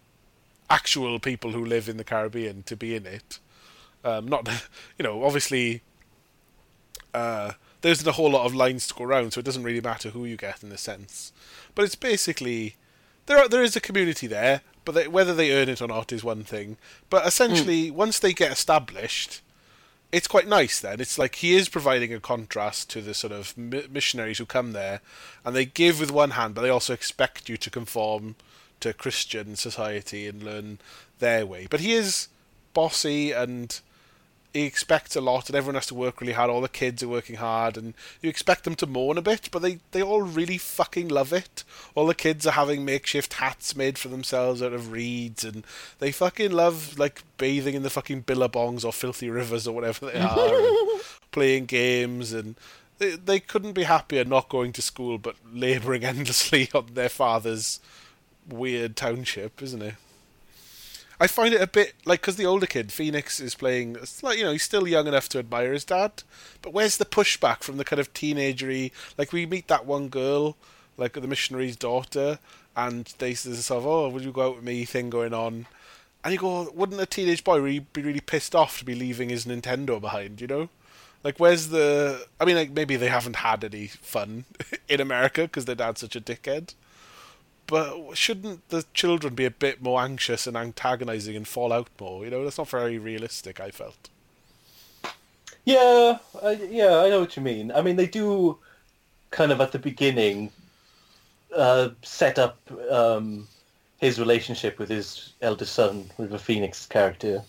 actual 0.71 1.19
people 1.19 1.51
who 1.51 1.65
live 1.65 1.89
in 1.89 1.97
the 1.97 2.03
Caribbean 2.03 2.63
to 2.63 2.75
be 2.75 2.95
in 2.95 3.05
it. 3.05 3.39
Um, 4.03 4.27
not 4.27 4.47
you 4.97 5.03
know 5.03 5.23
obviously 5.23 5.81
uh, 7.13 7.51
there 7.81 7.91
isn't 7.91 8.07
a 8.07 8.13
whole 8.13 8.31
lot 8.31 8.45
of 8.45 8.55
lines 8.55 8.87
to 8.87 8.93
go 8.93 9.03
around, 9.03 9.31
so 9.31 9.39
it 9.39 9.45
doesn't 9.45 9.63
really 9.63 9.81
matter 9.81 10.09
who 10.09 10.25
you 10.25 10.37
get 10.37 10.63
in 10.63 10.71
a 10.71 10.77
sense. 10.77 11.33
But 11.75 11.85
it's 11.85 11.95
basically 11.95 12.75
there 13.25 13.37
are, 13.37 13.47
there 13.47 13.63
is 13.63 13.75
a 13.75 13.81
community 13.81 14.27
there, 14.27 14.61
but 14.85 14.93
they, 14.93 15.07
whether 15.07 15.33
they 15.33 15.51
earn 15.51 15.69
it 15.69 15.81
or 15.81 15.87
not 15.87 16.11
is 16.11 16.23
one 16.23 16.43
thing. 16.43 16.77
But 17.09 17.25
essentially, 17.25 17.91
once 17.91 18.19
they 18.19 18.33
get 18.33 18.51
established, 18.51 19.41
it's 20.11 20.27
quite 20.27 20.47
nice. 20.47 20.79
Then 20.79 20.99
it's 20.99 21.17
like 21.19 21.35
he 21.35 21.55
is 21.55 21.69
providing 21.69 22.13
a 22.13 22.19
contrast 22.19 22.89
to 22.91 23.01
the 23.01 23.13
sort 23.13 23.33
of 23.33 23.57
mi- 23.57 23.87
missionaries 23.89 24.37
who 24.37 24.45
come 24.45 24.71
there, 24.71 25.01
and 25.43 25.55
they 25.55 25.65
give 25.65 25.99
with 25.99 26.11
one 26.11 26.31
hand, 26.31 26.55
but 26.55 26.61
they 26.61 26.69
also 26.69 26.93
expect 26.93 27.49
you 27.49 27.57
to 27.57 27.69
conform 27.69 28.35
to 28.81 28.93
Christian 28.93 29.55
society 29.55 30.27
and 30.27 30.43
learn 30.43 30.79
their 31.19 31.45
way. 31.45 31.67
But 31.69 31.79
he 31.79 31.93
is 31.93 32.27
bossy 32.73 33.31
and 33.31 33.79
he 34.53 34.63
expects 34.63 35.15
a 35.15 35.21
lot 35.21 35.47
and 35.47 35.55
everyone 35.55 35.75
has 35.75 35.87
to 35.87 35.95
work 35.95 36.19
really 36.19 36.33
hard. 36.33 36.49
All 36.49 36.61
the 36.61 36.67
kids 36.67 37.01
are 37.01 37.07
working 37.07 37.37
hard 37.37 37.77
and 37.77 37.93
you 38.21 38.29
expect 38.29 38.65
them 38.65 38.75
to 38.75 38.87
moan 38.87 39.17
a 39.17 39.21
bit, 39.21 39.49
but 39.51 39.61
they, 39.61 39.79
they 39.91 40.03
all 40.03 40.21
really 40.21 40.57
fucking 40.57 41.07
love 41.07 41.31
it. 41.31 41.63
All 41.95 42.05
the 42.05 42.13
kids 42.13 42.45
are 42.45 42.51
having 42.51 42.83
makeshift 42.83 43.33
hats 43.33 43.75
made 43.75 43.97
for 43.97 44.09
themselves 44.09 44.61
out 44.61 44.73
of 44.73 44.91
reeds 44.91 45.45
and 45.45 45.63
they 45.99 46.11
fucking 46.11 46.51
love 46.51 46.99
like 46.99 47.23
bathing 47.37 47.75
in 47.75 47.83
the 47.83 47.89
fucking 47.89 48.23
billabongs 48.23 48.83
or 48.83 48.91
filthy 48.91 49.29
rivers 49.29 49.67
or 49.67 49.73
whatever 49.73 50.07
they 50.07 50.19
are 50.19 50.57
and 50.57 51.01
playing 51.31 51.65
games 51.65 52.33
and 52.33 52.55
they, 52.97 53.11
they 53.11 53.39
couldn't 53.39 53.73
be 53.73 53.83
happier 53.83 54.25
not 54.25 54.49
going 54.49 54.73
to 54.73 54.81
school 54.81 55.17
but 55.17 55.35
labouring 55.51 56.03
endlessly 56.03 56.69
on 56.73 56.87
their 56.93 57.09
father's 57.09 57.79
weird 58.47 58.95
township, 58.95 59.61
isn't 59.61 59.81
it? 59.81 59.95
I 61.21 61.27
find 61.27 61.53
it 61.53 61.61
a 61.61 61.67
bit 61.67 61.93
like 62.03 62.21
because 62.21 62.35
the 62.35 62.47
older 62.47 62.65
kid 62.65 62.91
Phoenix 62.91 63.39
is 63.39 63.53
playing. 63.53 63.95
It's 64.01 64.23
like 64.23 64.39
you 64.39 64.43
know 64.43 64.53
he's 64.53 64.63
still 64.63 64.87
young 64.87 65.07
enough 65.07 65.29
to 65.29 65.39
admire 65.39 65.71
his 65.71 65.85
dad, 65.85 66.23
but 66.63 66.73
where's 66.73 66.97
the 66.97 67.05
pushback 67.05 67.61
from 67.61 67.77
the 67.77 67.85
kind 67.85 67.99
of 67.99 68.11
teenagery? 68.13 68.91
Like 69.19 69.31
we 69.31 69.45
meet 69.45 69.67
that 69.67 69.85
one 69.85 70.07
girl, 70.07 70.57
like 70.97 71.13
the 71.13 71.21
missionary's 71.21 71.75
daughter, 71.75 72.39
and 72.75 73.05
they 73.19 73.33
there's 73.33 73.45
a 73.45 73.61
sort 73.61 73.83
of 73.83 73.87
oh, 73.87 74.09
would 74.09 74.23
you 74.23 74.31
go 74.31 74.47
out 74.47 74.55
with 74.55 74.65
me 74.65 74.83
thing 74.83 75.11
going 75.11 75.31
on, 75.31 75.67
and 76.23 76.33
you 76.33 76.39
go, 76.39 76.71
wouldn't 76.73 76.99
a 76.99 77.05
teenage 77.05 77.43
boy 77.43 77.59
really 77.59 77.79
be 77.79 78.01
really 78.01 78.19
pissed 78.19 78.55
off 78.55 78.79
to 78.79 78.85
be 78.85 78.95
leaving 78.95 79.29
his 79.29 79.45
Nintendo 79.45 80.01
behind? 80.01 80.41
You 80.41 80.47
know. 80.47 80.69
Like, 81.23 81.39
where's 81.39 81.67
the? 81.67 82.25
I 82.39 82.45
mean, 82.45 82.55
like 82.55 82.71
maybe 82.71 82.95
they 82.95 83.09
haven't 83.09 83.35
had 83.37 83.63
any 83.63 83.85
fun 83.87 84.45
in 84.89 84.99
America 84.99 85.43
because 85.43 85.65
their 85.65 85.75
dad's 85.75 86.01
such 86.01 86.15
a 86.15 86.21
dickhead. 86.21 86.73
But 87.71 88.17
shouldn't 88.17 88.67
the 88.67 88.83
children 88.93 89.33
be 89.33 89.45
a 89.45 89.49
bit 89.49 89.81
more 89.81 90.01
anxious 90.01 90.45
and 90.45 90.57
antagonizing 90.57 91.37
and 91.37 91.47
fall 91.47 91.71
out 91.71 91.87
more? 92.01 92.25
You 92.25 92.29
know, 92.29 92.43
that's 92.43 92.57
not 92.57 92.67
very 92.67 92.97
realistic. 92.97 93.61
I 93.61 93.71
felt. 93.71 94.09
Yeah, 95.63 96.17
I, 96.43 96.51
yeah, 96.69 96.97
I 96.97 97.07
know 97.07 97.21
what 97.21 97.37
you 97.37 97.41
mean. 97.41 97.71
I 97.71 97.81
mean, 97.81 97.95
they 97.95 98.07
do 98.07 98.57
kind 99.29 99.53
of 99.53 99.61
at 99.61 99.71
the 99.71 99.79
beginning 99.79 100.51
uh, 101.55 101.91
set 102.01 102.37
up 102.37 102.59
um, 102.89 103.47
his 103.99 104.19
relationship 104.19 104.77
with 104.77 104.89
his 104.89 105.31
eldest 105.41 105.73
son, 105.73 106.11
River 106.17 106.37
Phoenix 106.37 106.85
character, 106.85 107.41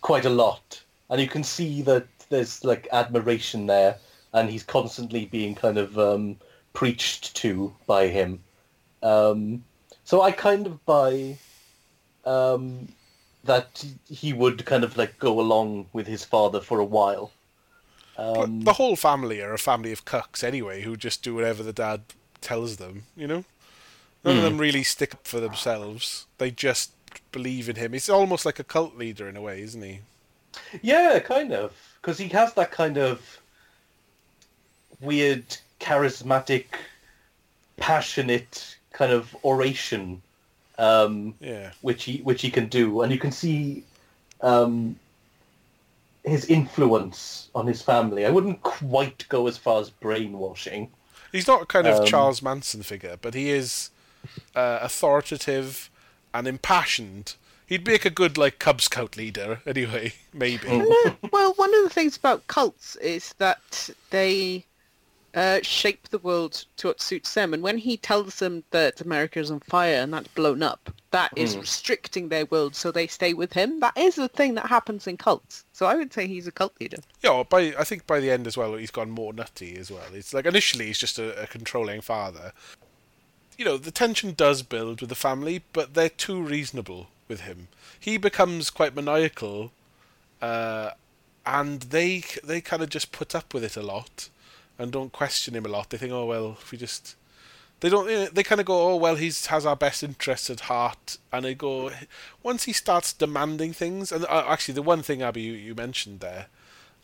quite 0.00 0.24
a 0.24 0.30
lot, 0.30 0.82
and 1.10 1.20
you 1.20 1.28
can 1.28 1.44
see 1.44 1.82
that 1.82 2.06
there's 2.30 2.64
like 2.64 2.88
admiration 2.92 3.66
there, 3.66 3.98
and 4.32 4.48
he's 4.48 4.62
constantly 4.62 5.26
being 5.26 5.54
kind 5.54 5.76
of 5.76 5.98
um, 5.98 6.36
preached 6.72 7.36
to 7.36 7.74
by 7.86 8.08
him. 8.08 8.42
Um, 9.02 9.64
so 10.04 10.22
I 10.22 10.32
kind 10.32 10.66
of 10.66 10.84
buy 10.84 11.38
um, 12.24 12.88
that 13.44 13.84
he 14.08 14.32
would 14.32 14.64
kind 14.64 14.84
of 14.84 14.96
like 14.96 15.18
go 15.18 15.40
along 15.40 15.86
with 15.92 16.06
his 16.06 16.24
father 16.24 16.60
for 16.60 16.78
a 16.78 16.84
while. 16.84 17.32
Um, 18.18 18.58
But 18.58 18.64
the 18.64 18.72
whole 18.74 18.96
family 18.96 19.40
are 19.40 19.54
a 19.54 19.58
family 19.58 19.92
of 19.92 20.04
cucks 20.04 20.44
anyway, 20.44 20.82
who 20.82 20.96
just 20.96 21.22
do 21.22 21.34
whatever 21.34 21.62
the 21.62 21.72
dad 21.72 22.02
tells 22.40 22.76
them. 22.76 23.04
You 23.16 23.26
know, 23.26 23.44
none 24.24 24.36
of 24.36 24.42
them 24.42 24.58
really 24.58 24.82
stick 24.82 25.14
up 25.14 25.26
for 25.26 25.40
themselves. 25.40 26.26
They 26.38 26.50
just 26.50 26.92
believe 27.32 27.68
in 27.68 27.76
him. 27.76 27.92
He's 27.92 28.10
almost 28.10 28.44
like 28.44 28.58
a 28.58 28.64
cult 28.64 28.96
leader 28.96 29.28
in 29.28 29.36
a 29.36 29.40
way, 29.40 29.62
isn't 29.62 29.82
he? 29.82 30.00
Yeah, 30.82 31.18
kind 31.20 31.52
of. 31.52 31.72
Because 32.00 32.18
he 32.18 32.28
has 32.28 32.52
that 32.54 32.70
kind 32.72 32.98
of 32.98 33.40
weird, 35.00 35.56
charismatic, 35.78 36.66
passionate 37.76 38.76
kind 39.00 39.12
of 39.12 39.34
oration, 39.44 40.20
um, 40.76 41.34
Yeah. 41.40 41.70
which 41.80 42.04
he 42.04 42.18
which 42.18 42.42
he 42.42 42.50
can 42.50 42.66
do, 42.68 43.00
and 43.00 43.10
you 43.10 43.18
can 43.18 43.32
see 43.32 43.82
um, 44.42 44.94
his 46.22 46.44
influence 46.44 47.48
on 47.54 47.66
his 47.66 47.80
family. 47.80 48.26
I 48.26 48.30
wouldn't 48.30 48.62
quite 48.62 49.26
go 49.30 49.46
as 49.46 49.56
far 49.56 49.80
as 49.80 49.88
brainwashing. 49.88 50.90
He's 51.32 51.46
not 51.48 51.62
a 51.62 51.66
kind 51.66 51.86
of 51.86 52.00
Um, 52.00 52.06
Charles 52.06 52.42
Manson 52.42 52.82
figure, 52.82 53.16
but 53.20 53.32
he 53.34 53.48
is 53.50 53.90
uh, 54.54 54.80
authoritative 54.82 55.88
and 56.34 56.46
impassioned. 56.46 57.36
He'd 57.66 57.86
make 57.86 58.04
a 58.04 58.10
good 58.10 58.36
like 58.36 58.58
Cub 58.58 58.80
Scout 58.82 59.16
leader, 59.16 59.62
anyway. 59.64 60.12
Maybe. 60.34 60.66
Well, 61.32 61.54
one 61.54 61.72
of 61.74 61.84
the 61.84 61.90
things 61.90 62.16
about 62.18 62.46
cults 62.48 62.96
is 62.96 63.32
that 63.38 63.88
they 64.10 64.64
uh, 65.34 65.60
shape 65.62 66.08
the 66.08 66.18
world 66.18 66.64
to 66.76 66.88
what 66.88 67.00
suits 67.00 67.34
them. 67.34 67.54
And 67.54 67.62
when 67.62 67.78
he 67.78 67.96
tells 67.96 68.40
them 68.40 68.64
that 68.70 69.00
America 69.00 69.38
is 69.38 69.50
on 69.50 69.60
fire 69.60 69.96
and 70.02 70.12
that's 70.12 70.28
blown 70.28 70.62
up, 70.62 70.90
that 71.12 71.32
is 71.36 71.56
Mm. 71.56 71.60
restricting 71.60 72.28
their 72.28 72.46
world 72.46 72.74
so 72.74 72.90
they 72.90 73.06
stay 73.06 73.32
with 73.34 73.52
him. 73.52 73.80
That 73.80 73.96
is 73.96 74.18
a 74.18 74.28
thing 74.28 74.54
that 74.54 74.66
happens 74.66 75.06
in 75.06 75.16
cults. 75.16 75.64
So 75.72 75.86
I 75.86 75.94
would 75.94 76.12
say 76.12 76.26
he's 76.26 76.46
a 76.46 76.52
cult 76.52 76.74
leader. 76.80 76.98
Yeah, 77.22 77.30
well, 77.30 77.44
by 77.44 77.74
I 77.78 77.84
think 77.84 78.06
by 78.06 78.20
the 78.20 78.30
end 78.30 78.46
as 78.46 78.56
well, 78.56 78.74
he's 78.74 78.90
gone 78.90 79.10
more 79.10 79.32
nutty 79.32 79.76
as 79.76 79.90
well. 79.90 80.12
It's 80.12 80.34
like 80.34 80.46
initially 80.46 80.86
he's 80.86 80.98
just 80.98 81.18
a, 81.18 81.42
a 81.42 81.46
controlling 81.46 82.00
father. 82.00 82.52
You 83.56 83.64
know, 83.64 83.76
the 83.76 83.90
tension 83.90 84.32
does 84.32 84.62
build 84.62 85.00
with 85.00 85.10
the 85.10 85.16
family, 85.16 85.62
but 85.72 85.94
they're 85.94 86.08
too 86.08 86.40
reasonable 86.42 87.08
with 87.28 87.42
him. 87.42 87.68
He 87.98 88.16
becomes 88.16 88.70
quite 88.70 88.94
maniacal, 88.96 89.72
uh, 90.40 90.90
and 91.44 91.82
they 91.82 92.24
they 92.42 92.60
kind 92.60 92.82
of 92.82 92.88
just 92.88 93.12
put 93.12 93.34
up 93.34 93.52
with 93.52 93.62
it 93.64 93.76
a 93.76 93.82
lot, 93.82 94.28
and 94.80 94.90
don't 94.90 95.12
question 95.12 95.54
him 95.54 95.66
a 95.66 95.68
lot. 95.68 95.90
They 95.90 95.98
think, 95.98 96.12
oh 96.12 96.24
well, 96.24 96.56
if 96.60 96.72
we 96.72 96.78
just 96.78 97.14
they 97.80 97.90
don't. 97.90 98.34
They 98.34 98.42
kind 98.42 98.60
of 98.60 98.66
go, 98.66 98.92
oh 98.92 98.96
well, 98.96 99.16
he's 99.16 99.46
has 99.46 99.66
our 99.66 99.76
best 99.76 100.02
interests 100.02 100.48
at 100.48 100.60
heart, 100.60 101.18
and 101.32 101.44
they 101.44 101.54
go 101.54 101.90
once 102.42 102.64
he 102.64 102.72
starts 102.72 103.12
demanding 103.12 103.72
things. 103.74 104.10
And 104.10 104.24
uh, 104.24 104.44
actually, 104.48 104.74
the 104.74 104.82
one 104.82 105.02
thing 105.02 105.22
Abby 105.22 105.42
you, 105.42 105.52
you 105.52 105.74
mentioned 105.74 106.20
there, 106.20 106.46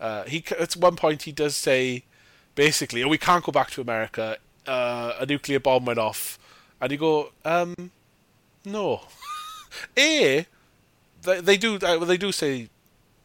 uh, 0.01 0.25
he 0.25 0.43
at 0.59 0.75
one 0.75 0.97
point 0.97 1.23
he 1.23 1.33
does 1.33 1.55
say, 1.55 2.05
basically, 2.55 3.05
oh 3.05 3.09
we 3.09 3.19
can't 3.19 3.45
go 3.45 3.53
back 3.53 3.71
to 3.73 3.81
America. 3.83 4.39
Uh, 4.67 5.13
a 5.21 5.27
nuclear 5.27 5.61
bomb 5.61 5.85
went 5.85 5.99
off, 5.99 6.39
and 6.81 6.91
you 6.91 6.99
go, 6.99 7.31
um, 7.45 7.91
no. 8.65 9.03
A, 9.99 10.47
they, 11.23 11.41
they 11.41 11.57
do 11.59 11.77
uh, 11.77 12.03
they 12.05 12.17
do 12.17 12.33
say 12.33 12.71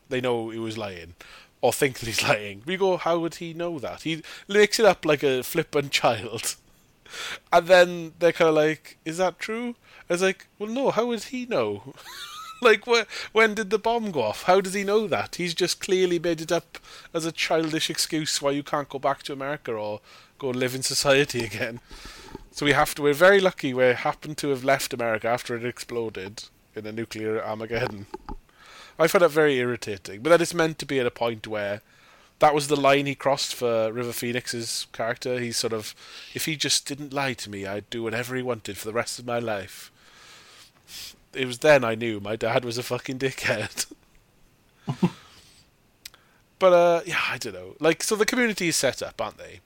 they 0.09 0.19
know 0.19 0.49
he 0.49 0.59
was 0.59 0.77
lying 0.77 1.15
or 1.61 1.71
think 1.71 1.99
that 1.99 2.07
he's 2.07 2.23
lying. 2.23 2.63
We 2.65 2.77
go, 2.77 2.97
how 2.97 3.19
would 3.19 3.35
he 3.35 3.53
know 3.53 3.79
that? 3.79 4.01
He 4.01 4.23
makes 4.47 4.79
it 4.79 4.85
up 4.85 5.05
like 5.05 5.23
a 5.23 5.43
flippant 5.43 5.91
child. 5.91 6.55
And 7.51 7.67
then 7.67 8.13
they're 8.19 8.31
kind 8.31 8.47
of 8.47 8.55
like, 8.55 8.97
is 9.03 9.17
that 9.17 9.37
true? 9.37 9.75
I 10.09 10.13
was 10.13 10.21
like, 10.21 10.47
well, 10.57 10.69
no, 10.69 10.91
how 10.91 11.07
would 11.07 11.23
he 11.23 11.45
know? 11.45 11.93
like, 12.61 12.85
wh- 12.85 13.03
when 13.33 13.53
did 13.53 13.69
the 13.69 13.77
bomb 13.79 14.11
go 14.11 14.21
off? 14.21 14.43
How 14.43 14.61
does 14.61 14.73
he 14.73 14.85
know 14.85 15.07
that? 15.07 15.35
He's 15.35 15.53
just 15.53 15.81
clearly 15.81 16.19
made 16.19 16.39
it 16.39 16.51
up 16.51 16.77
as 17.13 17.25
a 17.25 17.31
childish 17.33 17.89
excuse 17.89 18.41
why 18.41 18.51
you 18.51 18.63
can't 18.63 18.87
go 18.87 18.97
back 18.97 19.23
to 19.23 19.33
America 19.33 19.73
or 19.73 19.99
go 20.39 20.49
live 20.51 20.73
in 20.73 20.83
society 20.83 21.43
again. 21.43 21.81
So 22.51 22.65
we 22.65 22.71
have 22.73 22.95
to, 22.95 23.01
we're 23.01 23.13
very 23.13 23.39
lucky 23.41 23.73
we 23.73 23.83
happened 23.83 24.37
to 24.37 24.49
have 24.49 24.63
left 24.63 24.93
America 24.93 25.27
after 25.27 25.55
it 25.55 25.65
exploded 25.65 26.43
in 26.75 26.85
a 26.85 26.91
nuclear 26.91 27.43
Armageddon. 27.43 28.05
I 29.01 29.07
found 29.07 29.23
that 29.23 29.29
very 29.29 29.57
irritating. 29.57 30.21
But 30.21 30.29
then 30.29 30.41
it's 30.41 30.53
meant 30.53 30.77
to 30.79 30.85
be 30.85 30.99
at 30.99 31.07
a 31.07 31.11
point 31.11 31.47
where 31.47 31.81
that 32.37 32.53
was 32.53 32.67
the 32.67 32.79
line 32.79 33.07
he 33.07 33.15
crossed 33.15 33.55
for 33.55 33.91
River 33.91 34.11
Phoenix's 34.11 34.85
character. 34.93 35.39
He's 35.39 35.57
sort 35.57 35.73
of, 35.73 35.95
if 36.33 36.45
he 36.45 36.55
just 36.55 36.87
didn't 36.87 37.13
lie 37.13 37.33
to 37.33 37.49
me, 37.49 37.65
I'd 37.65 37.89
do 37.89 38.03
whatever 38.03 38.35
he 38.35 38.43
wanted 38.43 38.77
for 38.77 38.87
the 38.87 38.93
rest 38.93 39.17
of 39.17 39.25
my 39.25 39.39
life. 39.39 39.91
It 41.33 41.47
was 41.47 41.59
then 41.59 41.83
I 41.83 41.95
knew 41.95 42.19
my 42.19 42.35
dad 42.35 42.63
was 42.63 42.77
a 42.77 42.83
fucking 42.83 43.17
dickhead. 43.19 43.87
but 46.59 46.73
uh, 46.73 47.01
yeah, 47.05 47.21
I 47.27 47.37
don't 47.39 47.53
know. 47.53 47.75
Like, 47.79 48.03
so 48.03 48.15
the 48.15 48.25
community 48.25 48.67
is 48.67 48.75
set 48.75 49.01
up, 49.01 49.19
aren't 49.19 49.37
they? 49.37 49.61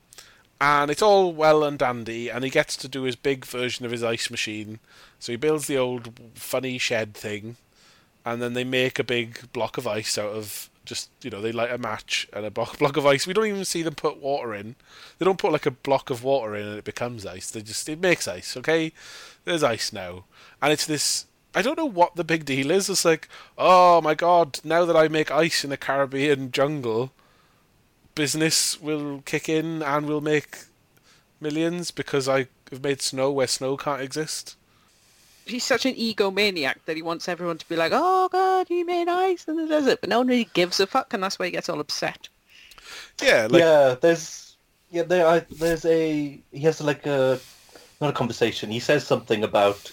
And 0.62 0.90
it's 0.90 1.02
all 1.02 1.34
well 1.34 1.64
and 1.66 1.78
dandy, 1.78 2.30
and 2.30 2.46
he 2.46 2.50
gets 2.50 2.78
to 2.78 2.88
do 2.88 3.02
his 3.02 3.18
big 3.18 3.46
version 3.46 3.86
of 3.86 3.92
his 3.92 4.04
ice 4.04 4.30
machine. 4.30 4.80
So 5.20 5.34
he 5.34 5.38
builds 5.38 5.68
the 5.68 5.78
old 5.78 6.18
funny 6.36 6.78
shed 6.78 7.14
thing, 7.14 7.58
and 8.26 8.42
then 8.42 8.54
they 8.54 8.64
make 8.64 8.98
a 8.98 9.04
big 9.04 9.52
block 9.54 9.78
of 9.78 9.88
ice 9.88 10.18
out 10.18 10.32
of 10.32 10.70
just 10.84 11.10
you 11.22 11.30
know 11.30 11.42
they 11.42 11.52
light 11.52 11.72
a 11.72 11.78
match 11.78 12.28
and 12.34 12.46
a 12.46 12.52
block 12.52 12.78
block 12.80 12.98
of 12.98 13.06
ice. 13.06 13.28
We 13.28 13.34
don't 13.34 13.46
even 13.46 13.66
see 13.66 13.84
them 13.84 13.96
put 13.96 14.22
water 14.22 14.54
in. 14.54 14.76
They 15.18 15.26
don't 15.26 15.40
put 15.40 15.52
like 15.52 15.66
a 15.66 15.72
block 15.72 16.10
of 16.10 16.24
water 16.24 16.56
in 16.56 16.68
and 16.68 16.78
it 16.78 16.84
becomes 16.84 17.26
ice. 17.26 17.52
They 17.52 17.62
just 17.62 17.88
it 17.88 18.02
makes 18.02 18.28
ice. 18.28 18.58
Okay, 18.58 18.92
there's 19.46 19.64
ice 19.64 19.94
now, 19.94 20.26
and 20.62 20.74
it's 20.74 20.86
this. 20.86 21.26
I 21.54 21.62
don't 21.62 21.78
know 21.78 21.86
what 21.86 22.18
the 22.18 22.26
big 22.26 22.44
deal 22.44 22.70
is. 22.70 22.90
It's 22.90 23.06
like, 23.06 23.30
oh 23.58 24.02
my 24.02 24.14
god! 24.14 24.60
Now 24.64 24.86
that 24.86 24.98
I 24.98 25.08
make 25.08 25.32
ice 25.32 25.64
in 25.64 25.72
a 25.72 25.78
Caribbean 25.78 26.52
jungle, 26.52 27.12
business 28.14 28.80
will 28.82 29.22
kick 29.26 29.48
in 29.48 29.82
and 29.82 30.06
we'll 30.06 30.22
make 30.22 30.58
millions 31.40 31.92
because 31.92 32.28
I 32.28 32.48
have 32.72 32.84
made 32.84 33.02
snow 33.02 33.32
where 33.32 33.48
snow 33.48 33.78
can't 33.78 34.02
exist. 34.02 34.58
He's 35.46 35.64
such 35.64 35.86
an 35.86 35.94
egomaniac 35.96 36.76
that 36.86 36.96
he 36.96 37.02
wants 37.02 37.28
everyone 37.28 37.58
to 37.60 37.70
be 37.70 37.76
like, 37.76 37.92
oh 37.94 38.30
god, 38.32 38.70
you 38.70 38.86
made 38.86 39.08
ice 39.08 39.48
in 39.48 39.58
the 39.58 39.68
desert. 39.68 40.02
But 40.02 40.10
no 40.10 40.20
one 40.20 40.28
really 40.28 40.50
gives 40.54 40.80
a 40.80 40.88
fuck 40.88 41.14
and 41.14 41.24
that's 41.24 41.38
why 41.38 41.46
he 41.46 41.52
gets 41.52 41.70
all 41.70 41.80
upset. 41.80 42.30
Yeah, 43.22 43.48
like 43.50 43.62
yeah, 43.62 43.96
there's 44.00 44.58
yeah 44.92 45.04
there 45.04 45.28
I, 45.28 45.40
there's 45.60 45.86
a 45.86 46.40
he 46.52 46.60
has 46.60 46.82
like 46.82 47.06
a 47.06 47.40
not 48.02 48.10
a 48.10 48.14
conversation. 48.14 48.70
He 48.70 48.80
says 48.80 49.06
something 49.06 49.44
about 49.44 49.92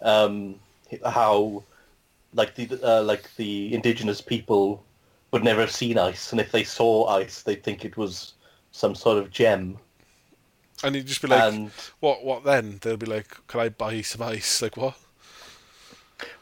um, 0.00 0.56
how 1.04 1.62
like 2.34 2.54
the 2.54 2.78
uh, 2.82 3.02
like 3.02 3.34
the 3.36 3.74
indigenous 3.74 4.20
people 4.20 4.82
would 5.30 5.44
never 5.44 5.60
have 5.60 5.70
seen 5.70 5.98
ice, 5.98 6.32
and 6.32 6.40
if 6.40 6.52
they 6.52 6.64
saw 6.64 7.06
ice, 7.06 7.42
they'd 7.42 7.62
think 7.62 7.84
it 7.84 7.96
was 7.96 8.34
some 8.72 8.94
sort 8.94 9.18
of 9.18 9.30
gem. 9.30 9.78
And 10.82 10.94
he'd 10.94 11.06
just 11.06 11.22
be 11.22 11.28
like, 11.28 11.52
and 11.52 11.70
"What? 12.00 12.24
What 12.24 12.44
then?" 12.44 12.78
They'll 12.80 12.96
be 12.96 13.06
like, 13.06 13.46
"Can 13.46 13.60
I 13.60 13.68
buy 13.68 14.00
some 14.02 14.22
ice?" 14.22 14.62
Like 14.62 14.76
what? 14.76 14.96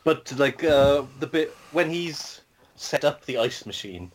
But 0.05 0.33
like 0.39 0.65
uh, 0.65 1.03
the 1.19 1.27
bit 1.27 1.55
when 1.73 1.91
he's 1.91 2.41
set 2.77 3.05
up 3.05 3.25
the 3.25 3.39
ice 3.39 3.67
machine, 3.67 4.11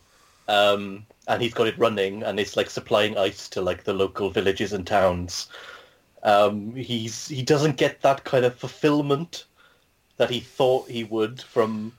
um, 0.48 1.06
and 1.28 1.42
he's 1.42 1.54
got 1.54 1.68
it 1.68 1.78
running, 1.78 2.22
and 2.22 2.38
it's 2.40 2.56
like 2.56 2.70
supplying 2.70 3.16
ice 3.16 3.48
to 3.50 3.60
like 3.60 3.84
the 3.84 3.92
local 3.94 4.30
villages 4.30 4.72
and 4.72 4.86
towns. 4.86 5.48
Um, 6.22 6.74
he's 6.74 7.28
he 7.28 7.42
doesn't 7.42 7.76
get 7.76 8.02
that 8.02 8.24
kind 8.24 8.44
of 8.44 8.54
fulfillment 8.54 9.44
that 10.16 10.30
he 10.30 10.40
thought 10.40 10.88
he 10.88 11.04
would 11.04 11.40
from 11.42 11.92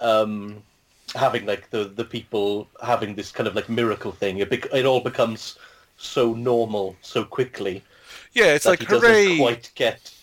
um, 0.00 0.62
having 1.14 1.46
like 1.46 1.70
the 1.70 1.84
the 1.84 2.04
people 2.04 2.68
having 2.82 3.14
this 3.14 3.30
kind 3.30 3.46
of 3.46 3.54
like 3.54 3.68
miracle 3.68 4.12
thing. 4.12 4.38
It 4.38 4.50
bec- 4.50 4.72
it 4.72 4.86
all 4.86 5.00
becomes 5.00 5.58
so 6.00 6.34
normal 6.34 6.98
so 7.02 7.24
quickly 7.24 7.86
Yeah, 8.32 8.54
it's 8.54 8.66
like 8.66 8.80
he 8.80 8.86
hooray! 8.86 9.00
doesn't 9.02 9.30
quite 9.36 9.72
get 9.76 10.14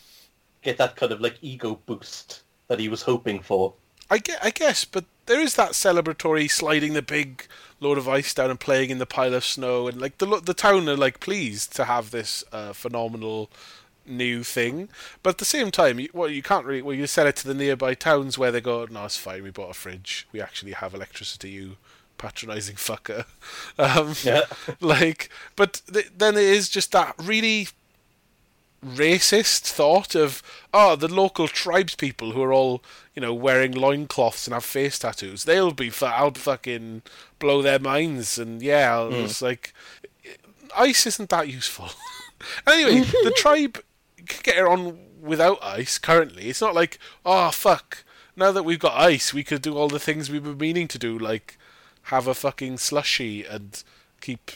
get 0.62 0.78
that 0.78 0.96
kind 0.98 1.12
of 1.14 1.22
like 1.22 1.38
ego 1.42 1.76
boost 1.86 2.44
that 2.70 2.80
he 2.80 2.90
was 2.90 3.04
hoping 3.04 3.42
for. 3.42 3.76
I 4.10 4.20
get, 4.20 4.40
I 4.44 4.52
guess, 4.52 4.86
but 4.86 5.06
there 5.26 5.40
is 5.40 5.56
that 5.56 5.72
celebratory 5.72 6.50
sliding 6.50 6.94
the 6.94 7.02
big 7.02 7.46
load 7.80 7.98
of 7.98 8.08
ice 8.08 8.34
down 8.34 8.50
and 8.50 8.60
playing 8.60 8.90
in 8.90 9.00
the 9.00 9.06
pile 9.06 9.34
of 9.34 9.44
snow, 9.44 9.88
and 9.88 10.00
like 10.00 10.18
the 10.20 10.40
the 10.42 10.54
town 10.54 10.88
are 10.88 10.96
like 10.98 11.20
pleased 11.20 11.76
to 11.76 11.86
have 11.86 12.12
this 12.12 12.44
uh, 12.52 12.72
phenomenal 12.74 13.50
new 14.06 14.44
thing. 14.44 14.90
But 15.24 15.32
at 15.32 15.38
the 15.40 15.46
same 15.46 15.72
time, 15.72 16.00
you, 16.00 16.10
well, 16.14 16.30
you 16.30 16.42
can't 16.42 16.66
really. 16.66 16.82
Well, 16.82 16.96
you 16.96 17.08
sell 17.08 17.28
it 17.28 17.36
to 17.38 17.48
the 17.48 17.54
nearby 17.54 17.94
towns 17.96 18.38
where 18.38 18.52
they 18.52 18.62
go, 18.62 18.86
"No, 18.86 19.06
it's 19.06 19.18
fine. 19.18 19.44
We 19.44 19.52
bought 19.52 19.72
a 19.72 19.74
fridge. 19.74 20.28
We 20.32 20.42
actually 20.42 20.72
have 20.74 20.94
electricity." 20.94 21.50
You 21.52 21.78
patronizing 22.18 22.76
fucker. 22.76 23.26
Um, 23.80 24.16
Yeah. 24.24 24.42
like, 24.82 25.30
but 25.56 25.82
th- 25.92 26.12
then 26.18 26.36
it 26.36 26.44
is 26.44 26.68
just 26.70 26.92
that 26.94 27.16
really 27.22 27.68
racist 28.86 29.62
thought 29.64 30.14
of 30.16 30.42
oh 30.74 30.96
the 30.96 31.08
local 31.08 31.48
tribes 31.48 31.96
people 31.96 32.32
who 32.32 32.44
are 32.44 32.54
all 32.54 32.84
you 33.16 33.22
know 33.22 33.34
wearing 33.34 33.72
loincloths 33.72 34.46
and 34.46 34.54
have 34.54 34.64
face 34.64 35.00
tattoos 35.00 35.46
they'll 35.46 35.72
be 35.72 35.90
fu- 35.90 36.06
I'll 36.06 36.32
fucking 36.32 37.02
blow 37.40 37.64
their 37.64 37.80
minds 37.80 38.38
and 38.38 38.62
yeah 38.62 38.94
I'll 38.96 39.12
it's 39.14 39.42
like 39.42 39.74
ice 40.78 41.08
isn't 41.08 41.30
that 41.32 41.48
useful 41.48 41.90
anyway 42.68 43.02
the 43.24 43.34
tribe 43.36 43.80
can 44.28 44.42
get 44.44 44.64
on 44.64 45.00
without 45.22 45.58
ice 45.64 45.98
currently 45.98 46.48
it's 46.50 46.62
not 46.62 46.76
like 46.76 47.00
oh 47.26 47.50
fuck 47.50 48.04
now 48.36 48.52
that 48.52 48.64
we've 48.64 48.80
got 48.80 48.94
ice 48.96 49.34
we 49.34 49.44
could 49.44 49.64
do 49.64 49.76
all 49.76 49.88
the 49.88 50.00
things 50.00 50.30
we've 50.30 50.44
been 50.44 50.58
meaning 50.58 50.88
to 50.88 51.00
do 51.00 51.18
like 51.18 51.58
have 52.08 52.28
a 52.28 52.34
fucking 52.34 52.78
slushy 52.78 53.44
and 53.44 53.84
keep 54.22 54.52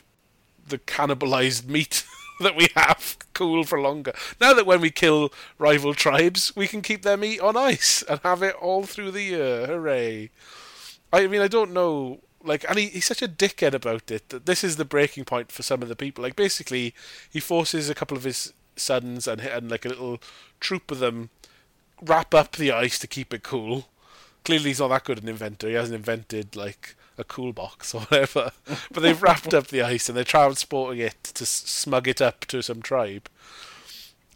the 0.67 0.77
cannibalized 0.77 1.67
meat 1.67 2.05
that 2.39 2.55
we 2.55 2.67
have 2.75 3.17
cool 3.33 3.63
for 3.63 3.79
longer. 3.79 4.13
Now 4.39 4.53
that 4.53 4.65
when 4.65 4.81
we 4.81 4.89
kill 4.89 5.31
rival 5.57 5.93
tribes, 5.93 6.55
we 6.55 6.67
can 6.67 6.81
keep 6.81 7.03
their 7.03 7.17
meat 7.17 7.41
on 7.41 7.57
ice 7.57 8.03
and 8.09 8.19
have 8.21 8.41
it 8.41 8.55
all 8.55 8.83
through 8.83 9.11
the 9.11 9.23
year. 9.23 9.67
Hooray! 9.67 10.29
I 11.11 11.27
mean, 11.27 11.41
I 11.41 11.47
don't 11.47 11.73
know. 11.73 12.19
Like, 12.43 12.65
and 12.69 12.79
he, 12.79 12.87
he's 12.87 13.05
such 13.05 13.21
a 13.21 13.27
dickhead 13.27 13.73
about 13.73 14.09
it 14.09 14.29
that 14.29 14.45
this 14.45 14.63
is 14.63 14.77
the 14.77 14.85
breaking 14.85 15.25
point 15.25 15.51
for 15.51 15.61
some 15.61 15.81
of 15.81 15.89
the 15.89 15.95
people. 15.95 16.23
Like, 16.23 16.35
basically, 16.35 16.95
he 17.29 17.39
forces 17.39 17.89
a 17.89 17.95
couple 17.95 18.17
of 18.17 18.23
his 18.23 18.53
sons 18.77 19.27
and, 19.27 19.41
and 19.41 19.69
like 19.69 19.85
a 19.85 19.89
little 19.89 20.19
troop 20.59 20.89
of 20.89 20.99
them 20.99 21.29
wrap 22.01 22.33
up 22.33 22.53
the 22.53 22.71
ice 22.71 22.97
to 22.99 23.07
keep 23.07 23.33
it 23.33 23.43
cool. 23.43 23.89
Clearly, 24.45 24.69
he's 24.69 24.79
not 24.79 24.87
that 24.87 25.03
good 25.03 25.21
an 25.21 25.29
inventor. 25.29 25.67
He 25.67 25.75
hasn't 25.75 25.95
invented 25.95 26.55
like 26.55 26.95
a 27.21 27.25
cool 27.25 27.53
box 27.53 27.95
or 27.95 28.01
whatever. 28.01 28.51
but 28.91 29.01
they've 29.01 29.21
wrapped 29.21 29.53
up 29.53 29.67
the 29.67 29.81
ice 29.81 30.09
and 30.09 30.17
they're 30.17 30.23
transporting 30.25 30.99
it 30.99 31.23
to 31.23 31.45
smug 31.45 32.07
it 32.07 32.21
up 32.21 32.41
to 32.45 32.61
some 32.61 32.81
tribe. 32.81 33.29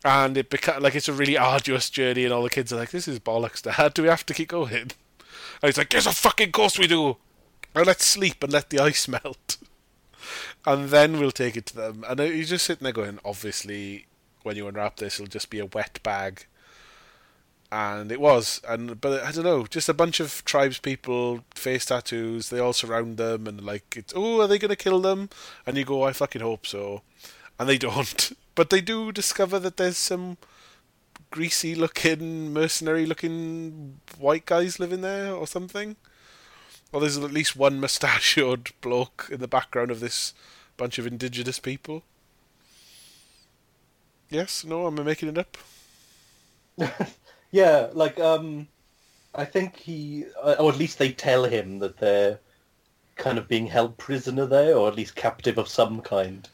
And 0.03 0.37
it 0.37 0.49
beca- 0.49 0.79
like 0.79 0.95
it's 0.95 1.09
a 1.09 1.13
really 1.13 1.37
arduous 1.37 1.89
journey, 1.89 2.23
and 2.23 2.33
all 2.33 2.43
the 2.43 2.49
kids 2.49 2.71
are 2.71 2.75
like, 2.75 2.91
"This 2.91 3.07
is 3.07 3.19
bollocks, 3.19 3.63
Dad. 3.63 3.95
Do 3.95 4.03
we 4.03 4.07
have 4.07 4.25
to 4.27 4.33
keep 4.33 4.49
going?" 4.49 4.91
And 5.61 5.69
he's 5.69 5.77
like, 5.77 5.93
"Yes, 5.93 6.05
of 6.05 6.15
fucking 6.15 6.51
course 6.51 6.77
we 6.77 6.85
do. 6.85 7.17
Now 7.73 7.81
let's 7.83 8.05
sleep 8.05 8.43
and 8.43 8.53
let 8.53 8.69
the 8.69 8.79
ice 8.79 9.07
melt, 9.15 9.57
and 10.65 10.89
then 10.89 11.19
we'll 11.19 11.31
take 11.31 11.57
it 11.57 11.65
to 11.67 11.75
them." 11.75 12.05
And 12.07 12.19
uh, 12.19 12.23
he's 12.25 12.49
just 12.49 12.65
sitting 12.65 12.83
there 12.83 12.93
going, 12.93 13.19
"Obviously, 13.25 14.05
when 14.43 14.57
you 14.57 14.67
unwrap 14.67 14.97
this, 14.97 15.15
it'll 15.15 15.27
just 15.27 15.49
be 15.49 15.59
a 15.59 15.65
wet 15.65 15.99
bag." 16.03 16.45
And 17.71 18.11
it 18.11 18.21
was 18.21 18.61
and 18.67 19.01
but 19.01 19.23
i 19.23 19.31
don't 19.31 19.43
know 19.43 19.65
just 19.65 19.89
a 19.89 19.93
bunch 19.93 20.19
of 20.19 20.45
tribes 20.45 20.77
people 20.77 21.43
face 21.55 21.85
tattoos 21.85 22.49
they 22.49 22.59
all 22.59 22.73
surround 22.73 23.17
them 23.17 23.47
and 23.47 23.65
like 23.65 23.95
it's 23.97 24.13
oh 24.15 24.41
are 24.41 24.47
they 24.47 24.59
going 24.59 24.69
to 24.69 24.75
kill 24.75 25.01
them? 25.01 25.29
And 25.65 25.77
you 25.77 25.85
go 25.85 26.03
i 26.03 26.13
fucking 26.13 26.41
hope 26.41 26.65
so. 26.67 27.01
And 27.59 27.67
they 27.67 27.77
don't. 27.89 28.31
But 28.53 28.69
they 28.69 28.81
do 28.81 29.11
discover 29.11 29.59
that 29.59 29.77
there's 29.77 29.97
some 29.97 30.37
greasy 31.31 31.75
looking 31.75 32.53
mercenary 32.53 33.05
looking 33.05 33.99
white 34.17 34.45
guys 34.45 34.79
living 34.79 35.01
there 35.01 35.33
or 35.33 35.47
something. 35.47 35.95
Or 36.91 37.01
there's 37.01 37.17
at 37.17 37.33
least 37.33 37.55
one 37.55 37.79
mustachioed 37.81 38.71
bloke 38.81 39.27
in 39.31 39.39
the 39.39 39.47
background 39.47 39.91
of 39.91 39.99
this 39.99 40.33
bunch 40.77 40.99
of 40.99 41.07
indigenous 41.07 41.59
people. 41.59 42.03
Yes? 44.29 44.63
No? 44.63 44.87
Am 44.87 44.99
i 44.99 45.03
making 45.03 45.29
it 45.29 45.37
up 45.37 45.57
Yeah, 47.55 47.87
like 47.93 48.19
um, 48.19 48.67
I 49.33 49.45
think 49.45 49.77
he, 49.77 50.25
uh, 50.43 50.57
or 50.59 50.73
at 50.73 50.77
least 50.77 50.99
they 50.99 51.13
tell 51.13 51.45
him 51.45 51.79
that 51.79 51.97
they're 51.99 52.37
kind 53.15 53.37
of 53.37 53.47
being 53.47 53.65
held 53.65 53.97
prisoner 53.97 54.45
there, 54.45 54.75
or 54.75 54.89
at 54.89 54.97
least 54.97 55.15
captive 55.15 55.57
of 55.57 55.69
some 55.69 56.01
kind. 56.01 56.49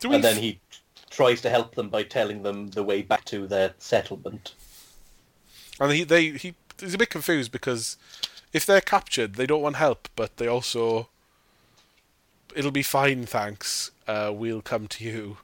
do 0.00 0.10
we 0.10 0.16
And 0.16 0.22
then 0.22 0.36
he 0.36 0.60
tries 1.08 1.40
to 1.40 1.48
help 1.48 1.76
them 1.76 1.88
by 1.88 2.02
telling 2.02 2.42
them 2.42 2.68
the 2.68 2.82
way 2.82 3.00
back 3.00 3.24
to 3.24 3.46
their 3.46 3.72
settlement. 3.78 4.52
And 5.80 5.92
he 5.92 6.04
they 6.04 6.32
he 6.32 6.54
he's 6.78 6.92
a 6.92 6.98
bit 6.98 7.08
confused 7.08 7.50
because 7.50 7.96
if 8.52 8.66
they're 8.66 8.82
captured, 8.82 9.36
they 9.36 9.46
don't 9.46 9.62
want 9.62 9.76
help, 9.76 10.10
but 10.14 10.36
they 10.36 10.46
also 10.46 11.08
it'll 12.54 12.70
be 12.70 12.82
fine, 12.82 13.24
thanks. 13.24 13.92
Uh, 14.06 14.30
we'll 14.34 14.60
come 14.60 14.88
to 14.88 15.04
you. 15.04 15.38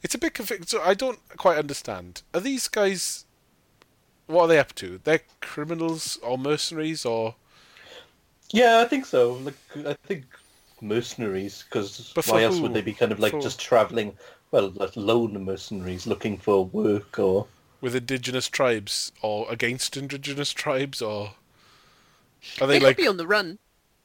It's 0.00 0.14
a 0.14 0.18
bit 0.18 0.34
confused. 0.34 0.68
So 0.68 0.80
I 0.80 0.94
don't 0.94 1.18
quite 1.36 1.58
understand. 1.58 2.22
Are 2.32 2.38
these 2.38 2.68
guys? 2.68 3.24
What 4.28 4.44
are 4.44 4.48
they 4.48 4.58
up 4.58 4.74
to? 4.76 5.00
They're 5.02 5.20
criminals 5.40 6.18
or 6.22 6.38
mercenaries 6.38 7.04
or? 7.04 7.34
Yeah, 8.52 8.80
I 8.80 8.84
think 8.84 9.04
so. 9.06 9.32
Like, 9.32 9.54
I 9.86 9.94
think 10.06 10.24
mercenaries, 10.80 11.64
because 11.68 12.12
But 12.14 12.24
for 12.24 12.34
why 12.34 12.42
else 12.44 12.56
who? 12.56 12.62
would 12.62 12.74
they 12.74 12.82
be 12.82 12.92
kind 12.92 13.10
of 13.10 13.18
like 13.18 13.32
For- 13.32 13.40
just 13.40 13.58
traveling? 13.60 14.16
Well, 14.50 14.70
like 14.76 14.96
lone 14.96 15.44
mercenaries 15.44 16.06
looking 16.06 16.38
for 16.38 16.64
work 16.64 17.18
or 17.18 17.46
with 17.80 17.94
indigenous 17.94 18.48
tribes 18.48 19.12
or 19.22 19.46
against 19.50 19.96
indigenous 19.96 20.52
tribes 20.52 21.02
or 21.02 21.32
are 22.60 22.66
They 22.66 22.74
they 22.74 22.78
could 22.80 22.86
like 22.86 22.96
be 22.96 23.06
on 23.08 23.18
the 23.18 23.26
run. 23.26 23.58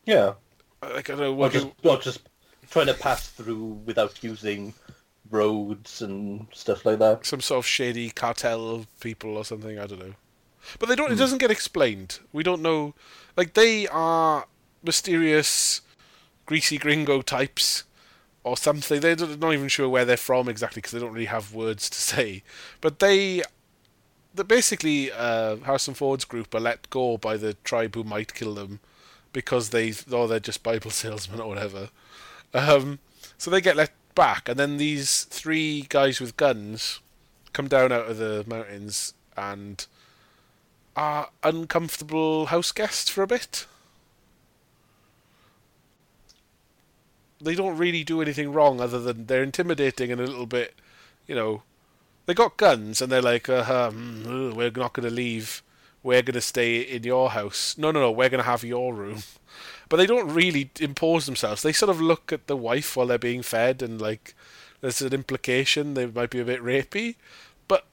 yeah, 0.06 0.34
like 0.82 1.10
I 1.10 1.14
don't 1.14 1.22
know 1.22 1.32
or 1.32 1.36
what 1.36 1.52
just 1.54 1.68
do- 1.82 1.90
or 1.90 1.98
just 2.00 2.22
trying 2.70 2.88
to 2.88 2.94
pass 2.94 3.30
through 3.30 3.82
without 3.86 4.22
using 4.22 4.74
roads 5.30 6.02
and 6.02 6.48
stuff 6.54 6.86
like 6.86 7.00
that. 7.00 7.26
some 7.26 7.42
sort 7.42 7.60
of 7.60 7.66
shady 7.66 8.10
cartel 8.10 8.70
of 8.70 9.00
people 9.00 9.38
or 9.38 9.46
something. 9.46 9.80
I 9.80 9.88
don't 9.88 10.00
know. 10.00 10.14
But 10.80 10.90
they 10.90 10.96
don't. 10.96 11.12
It 11.12 11.16
doesn't 11.16 11.40
get 11.40 11.52
explained. 11.52 12.20
We 12.32 12.44
don't 12.44 12.62
know. 12.62 12.94
Like 13.36 13.54
they 13.54 13.88
are 13.88 14.46
mysterious, 14.82 15.82
greasy 16.46 16.78
gringo 16.78 17.22
types, 17.22 17.84
or 18.44 18.58
something. 18.58 19.00
They're 19.00 19.16
not 19.16 19.54
even 19.54 19.68
sure 19.68 19.90
where 19.90 20.06
they're 20.06 20.18
from 20.18 20.50
exactly 20.50 20.82
because 20.82 20.92
they 20.92 21.00
don't 21.00 21.14
really 21.14 21.26
have 21.26 21.54
words 21.54 21.90
to 21.90 21.98
say. 22.00 22.44
But 22.82 23.00
they, 23.00 23.42
they 24.34 24.44
basically 24.44 25.12
uh, 25.12 25.58
Harrison 25.58 25.94
Ford's 25.94 26.26
group 26.26 26.54
are 26.54 26.60
let 26.60 26.90
go 26.90 27.18
by 27.18 27.38
the 27.38 27.54
tribe 27.64 27.96
who 27.96 28.04
might 28.04 28.34
kill 28.34 28.54
them 28.54 28.80
because 29.32 29.70
they, 29.70 29.94
or 30.12 30.28
they're 30.28 30.40
just 30.40 30.64
Bible 30.64 30.92
salesmen 30.92 31.40
or 31.40 31.50
whatever. 31.50 31.90
Um, 32.54 33.00
so 33.38 33.50
they 33.50 33.62
get 33.62 33.76
let 33.76 33.92
back, 34.16 34.50
and 34.50 34.60
then 34.60 34.78
these 34.78 35.24
three 35.26 35.86
guys 35.90 36.20
with 36.20 36.38
guns 36.38 37.00
come 37.54 37.68
down 37.68 37.92
out 37.92 38.10
of 38.10 38.18
the 38.18 38.44
mountains 38.48 39.14
and 39.38 39.86
are 40.96 41.30
uncomfortable 41.44 42.48
house 42.48 42.72
guests 42.72 43.10
for 43.10 43.24
a 43.24 43.28
bit. 43.28 43.66
They 47.42 47.56
don't 47.56 47.78
really 47.78 48.04
do 48.04 48.22
anything 48.22 48.54
wrong 48.54 48.80
other 48.80 49.00
than 49.00 49.26
they're 49.26 49.44
intimidating 49.44 50.12
and 50.12 50.22
a 50.22 50.28
little 50.28 50.46
bit, 50.46 50.76
you 51.28 51.36
know. 51.36 51.64
They 52.26 52.34
got 52.34 52.56
guns 52.56 53.02
and 53.02 53.12
they're 53.12 53.22
like, 53.22 53.50
uh, 53.50 53.90
um, 53.90 54.54
we're 54.56 54.72
not 54.72 54.94
going 54.94 55.10
to 55.10 55.14
leave. 55.14 55.62
We're 56.04 56.22
going 56.22 56.36
to 56.36 56.42
stay 56.42 56.80
in 56.80 57.04
your 57.04 57.32
house. 57.32 57.78
No, 57.78 57.92
no, 57.92 58.00
no, 58.00 58.12
we're 58.12 58.30
going 58.30 58.44
to 58.44 58.50
have 58.50 58.64
your 58.64 58.94
room. 58.94 59.24
But 59.94 59.98
they 59.98 60.08
don't 60.08 60.34
really 60.34 60.72
impose 60.80 61.28
themselves. 61.28 61.62
They 61.62 61.72
sort 61.72 61.92
of 61.92 62.02
look 62.02 62.34
at 62.34 62.48
the 62.48 62.58
wife 62.58 62.98
while 62.98 63.06
they're 63.06 63.20
being 63.20 63.44
fed 63.44 63.84
and 63.84 64.02
like 64.02 64.34
there's 64.82 65.04
an 65.04 65.14
implication 65.14 65.94
they 65.94 66.08
might 66.08 66.32
be 66.32 66.40
a 66.40 66.46
bit 66.46 66.64
rapey. 66.64 67.14
But 67.68 67.86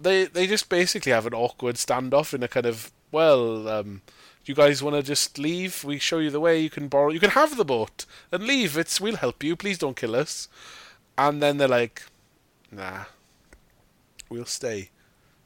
they 0.00 0.24
they 0.24 0.48
just 0.48 0.68
basically 0.68 1.12
have 1.12 1.26
an 1.26 1.32
awkward 1.34 1.76
standoff 1.76 2.34
in 2.34 2.42
a 2.42 2.48
kind 2.48 2.66
of 2.66 2.90
well, 3.12 3.68
um, 3.68 4.02
you 4.44 4.56
guys 4.56 4.82
want 4.82 4.96
to 4.96 5.04
just 5.04 5.38
leave? 5.38 5.84
We 5.84 6.00
show 6.00 6.18
you 6.18 6.30
the 6.30 6.40
way. 6.40 6.58
You 6.58 6.68
can 6.68 6.88
borrow. 6.88 7.10
You 7.10 7.20
can 7.20 7.30
have 7.30 7.56
the 7.56 7.64
boat 7.64 8.06
and 8.32 8.42
leave. 8.42 8.76
It's 8.76 9.00
we'll 9.00 9.14
help 9.14 9.44
you. 9.44 9.54
Please 9.54 9.78
don't 9.78 9.96
kill 9.96 10.16
us. 10.16 10.48
And 11.16 11.40
then 11.40 11.58
they're 11.58 11.68
like, 11.68 12.02
nah, 12.72 13.04
we'll 14.28 14.46
stay. 14.46 14.90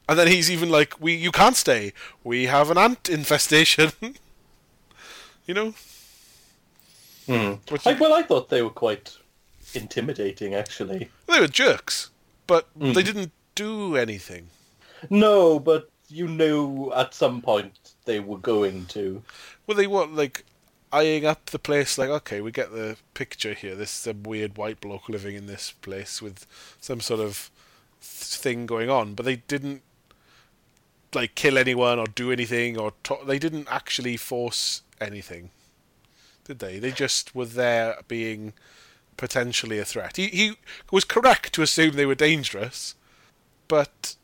And 0.09 0.17
then 0.17 0.29
he's 0.29 0.49
even 0.49 0.69
like, 0.69 0.99
we 0.99 1.13
you 1.13 1.31
can't 1.31 1.55
stay. 1.55 1.93
We 2.23 2.45
have 2.45 2.71
an 2.71 2.79
ant 2.79 3.07
infestation. 3.07 3.91
you 5.45 5.53
know. 5.53 5.73
Hmm. 7.27 7.53
Which- 7.69 7.87
I, 7.87 7.93
well, 7.93 8.13
I 8.13 8.23
thought 8.23 8.49
they 8.49 8.61
were 8.61 8.69
quite 8.69 9.17
intimidating, 9.73 10.53
actually. 10.53 11.09
They 11.27 11.39
were 11.39 11.47
jerks, 11.47 12.11
but 12.47 12.67
hmm. 12.77 12.93
they 12.93 13.03
didn't 13.03 13.31
do 13.55 13.95
anything. 13.95 14.49
No, 15.09 15.59
but 15.59 15.89
you 16.09 16.27
knew 16.27 16.91
at 16.93 17.13
some 17.13 17.41
point 17.41 17.93
they 18.05 18.19
were 18.19 18.37
going 18.37 18.85
to. 18.87 19.23
Well, 19.65 19.77
they 19.77 19.87
were 19.87 20.05
like 20.05 20.45
eyeing 20.91 21.25
up 21.25 21.47
the 21.47 21.59
place. 21.59 21.97
Like, 21.97 22.09
okay, 22.09 22.41
we 22.41 22.51
get 22.51 22.71
the 22.71 22.97
picture 23.13 23.53
here. 23.53 23.75
This 23.75 23.99
is 23.99 24.07
a 24.07 24.13
weird 24.13 24.57
white 24.57 24.81
bloke 24.81 25.09
living 25.09 25.35
in 25.35 25.47
this 25.47 25.71
place 25.71 26.21
with 26.21 26.45
some 26.79 27.01
sort 27.01 27.19
of 27.19 27.49
thing 27.99 28.65
going 28.65 28.89
on, 28.89 29.13
but 29.15 29.25
they 29.25 29.37
didn't 29.37 29.81
like 31.13 31.35
kill 31.35 31.57
anyone 31.57 31.97
or 31.97 32.05
do 32.05 32.31
anything 32.31 32.77
or 32.77 32.91
to- 33.03 33.19
they 33.25 33.39
didn't 33.39 33.67
actually 33.71 34.17
force 34.17 34.81
anything, 35.01 35.49
did 36.45 36.59
they? 36.59 36.79
They 36.79 36.91
just 36.91 37.35
were 37.35 37.45
there 37.45 37.97
being 38.07 38.53
potentially 39.17 39.79
a 39.79 39.85
threat. 39.85 40.17
He 40.17 40.27
he 40.27 40.53
was 40.91 41.05
correct 41.05 41.53
to 41.53 41.61
assume 41.61 41.95
they 41.95 42.05
were 42.05 42.15
dangerous, 42.15 42.95
but 43.67 44.15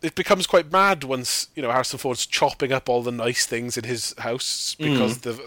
it 0.00 0.14
becomes 0.16 0.46
quite 0.48 0.72
mad 0.72 1.04
once 1.04 1.48
you 1.54 1.62
know 1.62 1.70
Harrison 1.70 1.98
Ford's 1.98 2.26
chopping 2.26 2.72
up 2.72 2.88
all 2.88 3.02
the 3.02 3.12
nice 3.12 3.46
things 3.46 3.76
in 3.76 3.84
his 3.84 4.14
house 4.18 4.74
because 4.78 5.18
the 5.18 5.40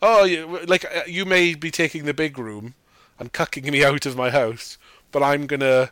oh 0.00 0.24
you- 0.24 0.60
like 0.66 0.84
uh, 0.84 1.02
you 1.06 1.24
may 1.24 1.54
be 1.54 1.70
taking 1.70 2.04
the 2.04 2.14
big 2.14 2.38
room 2.38 2.74
and 3.18 3.32
cucking 3.32 3.70
me 3.70 3.84
out 3.84 4.06
of 4.06 4.16
my 4.16 4.30
house, 4.30 4.78
but 5.12 5.22
I'm 5.22 5.46
gonna 5.46 5.90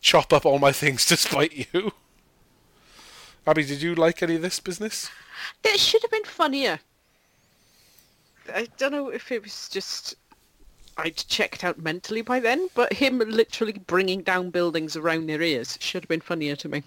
chop 0.00 0.32
up 0.32 0.44
all 0.46 0.58
my 0.58 0.72
things 0.72 1.04
to 1.06 1.16
spite 1.16 1.72
you. 1.74 1.92
Abby, 3.46 3.64
did 3.64 3.80
you 3.82 3.94
like 3.94 4.22
any 4.22 4.36
of 4.36 4.42
this 4.42 4.60
business? 4.60 5.10
It 5.64 5.80
should 5.80 6.02
have 6.02 6.10
been 6.10 6.24
funnier. 6.24 6.80
I 8.54 8.68
don't 8.76 8.92
know 8.92 9.08
if 9.08 9.30
it 9.32 9.42
was 9.42 9.68
just 9.68 10.16
I'd 10.98 11.16
checked 11.16 11.62
out 11.62 11.78
mentally 11.78 12.22
by 12.22 12.40
then, 12.40 12.68
but 12.74 12.94
him 12.94 13.20
literally 13.20 13.72
bringing 13.72 14.22
down 14.22 14.50
buildings 14.50 14.96
around 14.96 15.28
their 15.28 15.40
ears 15.40 15.78
should 15.80 16.02
have 16.02 16.08
been 16.08 16.20
funnier 16.20 16.56
to 16.56 16.68
me. 16.68 16.82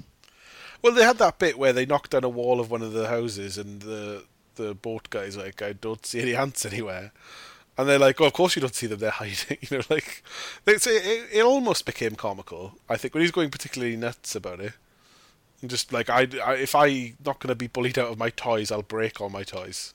Well, 0.81 0.93
they 0.93 1.03
had 1.03 1.17
that 1.19 1.39
bit 1.39 1.57
where 1.57 1.71
they 1.71 1.85
knocked 1.85 2.11
down 2.11 2.25
a 2.25 2.29
wall 2.29 2.59
of 2.59 2.69
one 2.69 2.81
of 2.81 2.91
the 2.91 3.07
houses, 3.07 3.57
and 3.57 3.81
the 3.81 4.25
the 4.55 4.73
boat 4.75 5.09
guy's 5.09 5.37
like, 5.37 5.61
"I 5.61 5.73
don't 5.73 6.05
see 6.05 6.21
any 6.21 6.35
ants 6.35 6.65
anywhere," 6.65 7.13
and 7.77 7.87
they're 7.87 7.99
like, 7.99 8.19
"Oh, 8.19 8.25
of 8.25 8.33
course 8.33 8.55
you 8.55 8.61
don't 8.61 8.75
see 8.75 8.87
them. 8.87 8.99
They're 8.99 9.11
hiding." 9.11 9.57
You 9.69 9.77
know, 9.77 9.83
like 9.89 10.23
it, 10.65 10.87
it 10.87 11.45
almost 11.45 11.85
became 11.85 12.15
comical. 12.15 12.73
I 12.89 12.97
think 12.97 13.13
when 13.13 13.21
he's 13.21 13.31
going 13.31 13.51
particularly 13.51 13.95
nuts 13.95 14.35
about 14.35 14.59
it, 14.59 14.73
and 15.61 15.69
just 15.69 15.93
like 15.93 16.09
I, 16.09 16.27
I 16.43 16.55
if 16.55 16.75
I 16.75 17.13
not 17.23 17.39
going 17.39 17.49
to 17.49 17.55
be 17.55 17.67
bullied 17.67 17.99
out 17.99 18.11
of 18.11 18.17
my 18.17 18.29
toys, 18.31 18.71
I'll 18.71 18.81
break 18.81 19.21
all 19.21 19.29
my 19.29 19.43
toys. 19.43 19.93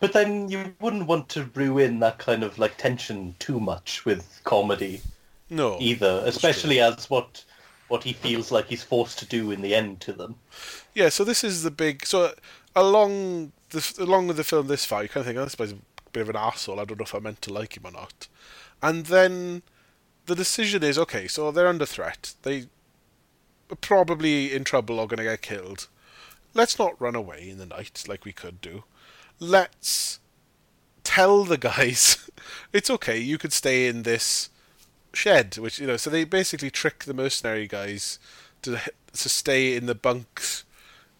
But 0.00 0.12
then 0.12 0.48
you 0.48 0.74
wouldn't 0.80 1.06
want 1.06 1.28
to 1.30 1.44
ruin 1.54 2.00
that 2.00 2.18
kind 2.18 2.42
of 2.42 2.58
like 2.58 2.76
tension 2.76 3.34
too 3.38 3.60
much 3.60 4.04
with 4.04 4.40
comedy 4.44 5.02
No, 5.50 5.76
either, 5.80 6.22
especially 6.24 6.80
as 6.80 7.08
what 7.10 7.44
what 7.88 8.02
he 8.04 8.12
feels 8.12 8.50
like 8.50 8.66
he's 8.68 8.82
forced 8.82 9.18
to 9.20 9.26
do 9.26 9.50
in 9.50 9.62
the 9.62 9.74
end 9.74 10.00
to 10.00 10.12
them. 10.12 10.36
Yeah, 10.94 11.08
so 11.10 11.24
this 11.24 11.44
is 11.44 11.62
the 11.62 11.70
big. 11.70 12.04
So 12.06 12.24
uh, 12.24 12.32
along 12.74 13.52
the 13.70 13.94
along 13.98 14.28
with 14.28 14.36
the 14.36 14.44
film 14.44 14.66
this 14.66 14.84
far, 14.84 15.02
you 15.02 15.08
kind 15.08 15.22
of 15.22 15.26
think, 15.26 15.38
oh, 15.38 15.44
this 15.44 15.54
guy's 15.54 15.72
a 15.72 15.78
bit 16.12 16.22
of 16.22 16.30
an 16.30 16.36
asshole. 16.36 16.80
I 16.80 16.84
don't 16.84 16.98
know 16.98 17.04
if 17.04 17.14
I 17.14 17.18
meant 17.20 17.42
to 17.42 17.52
like 17.52 17.76
him 17.76 17.86
or 17.86 17.92
not. 17.92 18.28
And 18.82 19.06
then 19.06 19.62
the 20.26 20.34
decision 20.34 20.82
is 20.82 20.98
okay. 20.98 21.28
So 21.28 21.50
they're 21.50 21.68
under 21.68 21.86
threat. 21.86 22.34
They 22.42 22.66
are 23.70 23.76
probably 23.76 24.52
in 24.54 24.64
trouble 24.64 24.98
or 24.98 25.06
going 25.06 25.18
to 25.18 25.24
get 25.24 25.42
killed. 25.42 25.88
Let's 26.54 26.78
not 26.78 27.00
run 27.00 27.14
away 27.14 27.48
in 27.48 27.58
the 27.58 27.66
night 27.66 28.04
like 28.08 28.24
we 28.24 28.32
could 28.32 28.60
do. 28.60 28.84
Let's 29.38 30.20
tell 31.04 31.44
the 31.44 31.58
guys 31.58 32.30
it's 32.72 32.90
okay. 32.90 33.18
You 33.18 33.38
could 33.38 33.52
stay 33.52 33.86
in 33.86 34.02
this 34.02 34.50
shed, 35.12 35.56
which 35.58 35.78
you 35.78 35.86
know. 35.86 35.96
So 35.96 36.10
they 36.10 36.24
basically 36.24 36.70
trick 36.70 37.04
the 37.04 37.14
mercenary 37.14 37.66
guys 37.66 38.18
to 38.62 38.80
to 39.12 39.28
stay 39.28 39.74
in 39.74 39.86
the 39.86 39.94
bunks, 39.94 40.64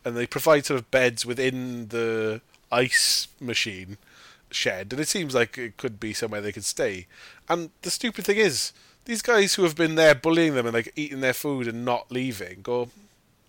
and 0.04 0.16
they 0.16 0.26
provide 0.26 0.66
sort 0.66 0.80
of 0.80 0.90
beds 0.90 1.26
within 1.26 1.88
the 1.88 2.40
ice 2.70 3.28
machine 3.40 3.96
shed, 4.50 4.92
and 4.92 5.00
it 5.00 5.08
seems 5.08 5.34
like 5.34 5.58
it 5.58 5.76
could 5.76 5.98
be 5.98 6.12
somewhere 6.12 6.40
they 6.40 6.52
could 6.52 6.64
stay. 6.64 7.06
And 7.48 7.70
the 7.82 7.90
stupid 7.90 8.24
thing 8.24 8.36
is, 8.36 8.72
these 9.04 9.22
guys 9.22 9.54
who 9.54 9.62
have 9.62 9.76
been 9.76 9.94
there 9.94 10.14
bullying 10.14 10.54
them 10.54 10.66
and 10.66 10.74
like 10.74 10.92
eating 10.96 11.20
their 11.20 11.32
food 11.32 11.68
and 11.68 11.84
not 11.84 12.10
leaving 12.10 12.62
go. 12.62 12.90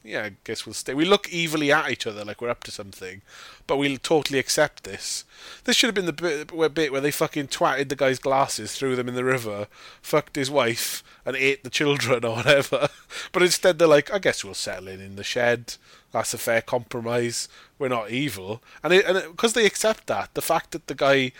Yeah, 0.07 0.23
I 0.23 0.31
guess 0.45 0.65
we'll 0.65 0.73
stay. 0.73 0.93
We 0.93 1.03
look 1.03 1.27
evilly 1.33 1.69
at 1.69 1.91
each 1.91 2.07
other 2.07 2.23
like 2.23 2.39
we're 2.41 2.49
up 2.49 2.63
to 2.63 2.71
something, 2.71 3.21
but 3.67 3.75
we'll 3.75 3.97
totally 3.97 4.39
accept 4.39 4.85
this. 4.85 5.25
This 5.65 5.75
should 5.75 5.89
have 5.89 5.95
been 5.95 6.05
the 6.05 6.13
bit, 6.13 6.53
where- 6.53 6.69
bit 6.69 6.93
where 6.93 7.01
they 7.01 7.11
fucking 7.11 7.49
twatted 7.49 7.89
the 7.89 7.95
guy's 7.97 8.17
glasses, 8.17 8.73
threw 8.73 8.95
them 8.95 9.09
in 9.09 9.15
the 9.15 9.25
river, 9.25 9.67
fucked 10.01 10.37
his 10.37 10.49
wife, 10.49 11.03
and 11.25 11.35
ate 11.35 11.65
the 11.65 11.69
children 11.69 12.23
or 12.23 12.37
whatever. 12.37 12.87
But 13.33 13.43
instead, 13.43 13.79
they're 13.79 13.87
like, 13.87 14.13
I 14.13 14.19
guess 14.19 14.45
we'll 14.45 14.53
settle 14.53 14.87
in 14.87 15.01
in 15.01 15.17
the 15.17 15.23
shed. 15.23 15.75
That's 16.11 16.33
a 16.33 16.37
fair 16.37 16.61
compromise. 16.61 17.49
We're 17.77 17.89
not 17.89 18.09
evil, 18.09 18.63
and 18.83 18.93
because 19.31 19.53
they 19.53 19.65
accept 19.65 20.07
that, 20.07 20.33
the 20.35 20.41
fact 20.41 20.71
that 20.71 20.87
the 20.87 20.95
guy 20.95 21.33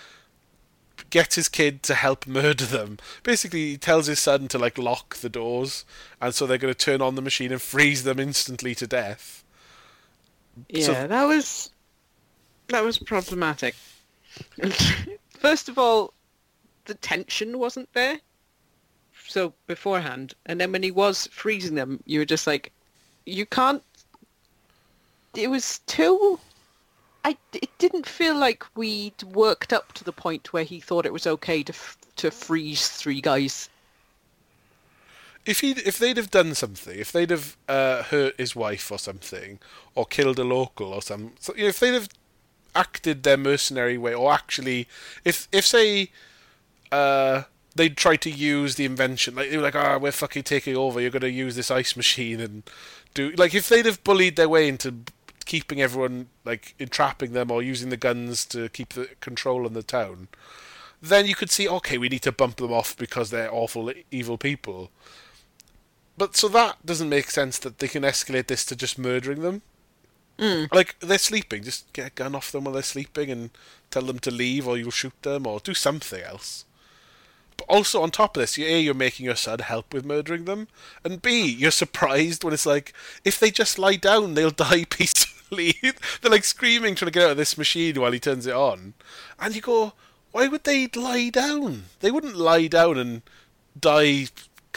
gets 1.10 1.36
his 1.36 1.50
kid 1.50 1.84
to 1.84 1.96
help 1.96 2.28
murder 2.28 2.66
them. 2.66 2.98
Basically, 3.24 3.70
he 3.72 3.78
tells 3.78 4.08
his 4.08 4.20
son 4.20 4.48
to 4.50 4.58
like 4.58 4.78
lock 4.78 5.16
the 5.18 5.30
doors, 5.30 5.86
and 6.22 6.34
so 6.34 6.46
they're 6.46 6.58
going 6.58 6.74
to 6.74 6.78
turn 6.86 7.02
on 7.02 7.16
the 7.16 7.22
machine 7.22 7.52
and 7.52 7.62
freeze 7.62 8.04
them 8.04 8.20
instantly 8.20 8.76
to 8.76 8.88
death. 8.88 9.44
Yeah, 10.70 10.86
So- 10.86 11.08
that 11.08 11.24
was 11.26 11.72
that 12.68 12.84
was 12.84 12.98
problematic. 12.98 13.76
First 15.40 15.70
of 15.70 15.78
all, 15.78 16.14
the 16.86 16.96
tension 16.96 17.60
wasn't 17.60 17.92
there. 17.94 18.20
So 19.28 19.54
beforehand, 19.68 20.34
and 20.46 20.60
then 20.60 20.72
when 20.72 20.84
he 20.84 20.92
was 20.92 21.28
freezing 21.28 21.76
them, 21.76 22.02
you 22.06 22.20
were 22.20 22.26
just 22.26 22.48
like, 22.48 22.72
you 23.26 23.46
can't. 23.46 23.84
It 25.36 25.50
was 25.50 25.80
too. 25.80 26.40
I 27.24 27.38
it 27.54 27.70
didn't 27.78 28.08
feel 28.08 28.38
like 28.38 28.64
we'd 28.76 29.22
worked 29.24 29.74
up 29.74 29.94
to 29.94 30.04
the 30.04 30.12
point 30.12 30.54
where 30.54 30.64
he 30.64 30.80
thought 30.80 31.06
it 31.06 31.14
was 31.14 31.28
okay 31.28 31.64
to 31.64 31.74
f- 31.74 31.98
to 32.18 32.32
freeze 32.32 32.88
three 32.88 33.22
guys. 33.22 33.70
If 35.46 35.62
he 35.62 35.72
if 35.72 35.98
they'd 35.98 36.18
have 36.18 36.32
done 36.32 36.56
something, 36.56 36.98
if 36.98 37.12
they'd 37.12 37.30
have 37.30 37.56
uh, 37.68 38.04
hurt 38.04 38.36
his 38.38 38.56
wife 38.56 38.92
or 38.92 39.00
something, 39.00 39.60
or 39.96 40.06
killed 40.06 40.40
a 40.40 40.44
local 40.44 40.94
or 40.94 41.02
some, 41.02 41.34
so, 41.40 41.56
you 41.56 41.64
know, 41.64 41.70
if 41.70 41.80
they'd 41.80 41.94
have 41.94 42.10
acted 42.76 43.24
their 43.24 43.38
mercenary 43.38 43.98
way, 43.98 44.14
or 44.14 44.34
actually, 44.34 44.88
if 45.24 45.48
if 45.52 45.66
say, 45.66 46.12
uh, 46.92 47.44
they'd 47.76 47.98
tried 47.98 48.22
to 48.22 48.30
use 48.30 48.76
the 48.76 48.86
invention, 48.86 49.36
like 49.36 49.50
they 49.50 49.58
were 49.58 49.64
like, 49.64 49.76
ah, 49.76 49.98
we're 49.98 50.12
fucking 50.12 50.44
taking 50.44 50.76
over. 50.76 51.00
You're 51.00 51.12
to 51.12 51.32
use 51.32 51.56
this 51.56 51.72
ice 51.72 51.96
machine 51.96 52.40
and 52.40 52.64
do 53.14 53.32
like 53.32 53.56
if 53.56 53.70
they'd 53.70 53.86
have 53.86 54.04
bullied 54.04 54.36
their 54.36 54.50
way 54.50 54.68
into 54.68 54.96
keeping 55.48 55.82
everyone 55.82 56.28
like 56.46 56.76
entrapping 56.78 57.34
them 57.34 57.50
or 57.50 57.64
using 57.64 57.90
the 57.90 57.98
guns 57.98 58.46
to 58.46 58.70
keep 58.70 58.90
the 58.94 59.10
control 59.22 59.66
on 59.66 59.74
the 59.74 59.84
town, 59.84 60.28
then 61.02 61.26
you 61.26 61.36
could 61.36 61.50
see, 61.52 61.68
okay, 61.68 61.98
we 61.98 62.10
need 62.10 62.22
to 62.24 62.32
bump 62.32 62.58
them 62.58 62.72
off 62.74 62.96
because 62.98 63.30
they're 63.30 63.54
awful, 63.54 63.92
evil 64.12 64.38
people. 64.38 64.92
But 66.18 66.36
so 66.36 66.48
that 66.50 66.86
doesn't 66.86 67.10
make 67.10 67.30
sense 67.30 67.60
that 67.60 67.80
they 67.80 67.88
can 67.88 68.04
escalate 68.04 68.48
this 68.48 68.66
to 68.66 68.76
just 68.76 68.98
murdering 68.98 69.42
them. 69.42 69.62
Hmm. 70.40 70.66
Like 70.72 71.00
they're 71.00 71.18
sleeping, 71.18 71.64
just 71.64 71.92
get 71.94 72.08
a 72.08 72.12
gun 72.12 72.36
off 72.36 72.52
them 72.52 72.64
while 72.66 72.74
they're 72.74 72.84
sleeping 72.84 73.32
and 73.32 73.50
tell 73.90 74.04
them 74.04 74.20
to 74.20 74.32
leave, 74.32 74.68
or 74.68 74.78
you'll 74.78 74.92
shoot 74.92 75.20
them, 75.24 75.48
or 75.48 75.60
do 75.60 75.74
something 75.74 76.22
else. 76.22 76.66
But 77.58 77.66
also 77.70 78.04
on 78.04 78.12
top 78.12 78.38
of 78.38 78.42
this, 78.42 78.58
you- 78.58 78.68
a 78.68 78.80
you're 78.80 78.94
making 78.94 79.26
your 79.26 79.36
son 79.36 79.60
help 79.60 79.94
with 79.94 80.06
murdering 80.06 80.46
them, 80.46 80.68
and 81.04 81.22
b 81.22 81.42
you're 81.44 81.72
surprised 81.72 82.44
when 82.44 82.54
it's 82.54 82.68
like 82.68 82.94
if 83.26 83.40
they 83.40 83.50
just 83.52 83.80
lie 83.80 83.96
down, 83.96 84.34
they'll 84.36 84.52
die 84.70 84.86
peacefully. 84.86 85.27
they're 86.22 86.32
like 86.32 86.44
screaming 86.44 86.96
trying 86.96 87.12
to 87.12 87.20
get 87.20 87.24
out 87.24 87.32
of 87.32 87.38
this 87.38 87.58
machine 87.58 88.00
while 88.00 88.12
he 88.12 88.20
turns 88.20 88.48
it 88.48 88.56
on, 88.56 88.94
and 89.40 89.56
you 89.56 89.62
go, 89.62 89.94
why 90.32 90.48
would 90.48 90.64
they 90.64 90.88
lie 90.96 91.30
down? 91.30 91.86
They 92.00 92.12
wouldn't 92.12 92.36
lie 92.36 92.68
down 92.68 92.98
and 92.98 93.22
die 93.80 94.28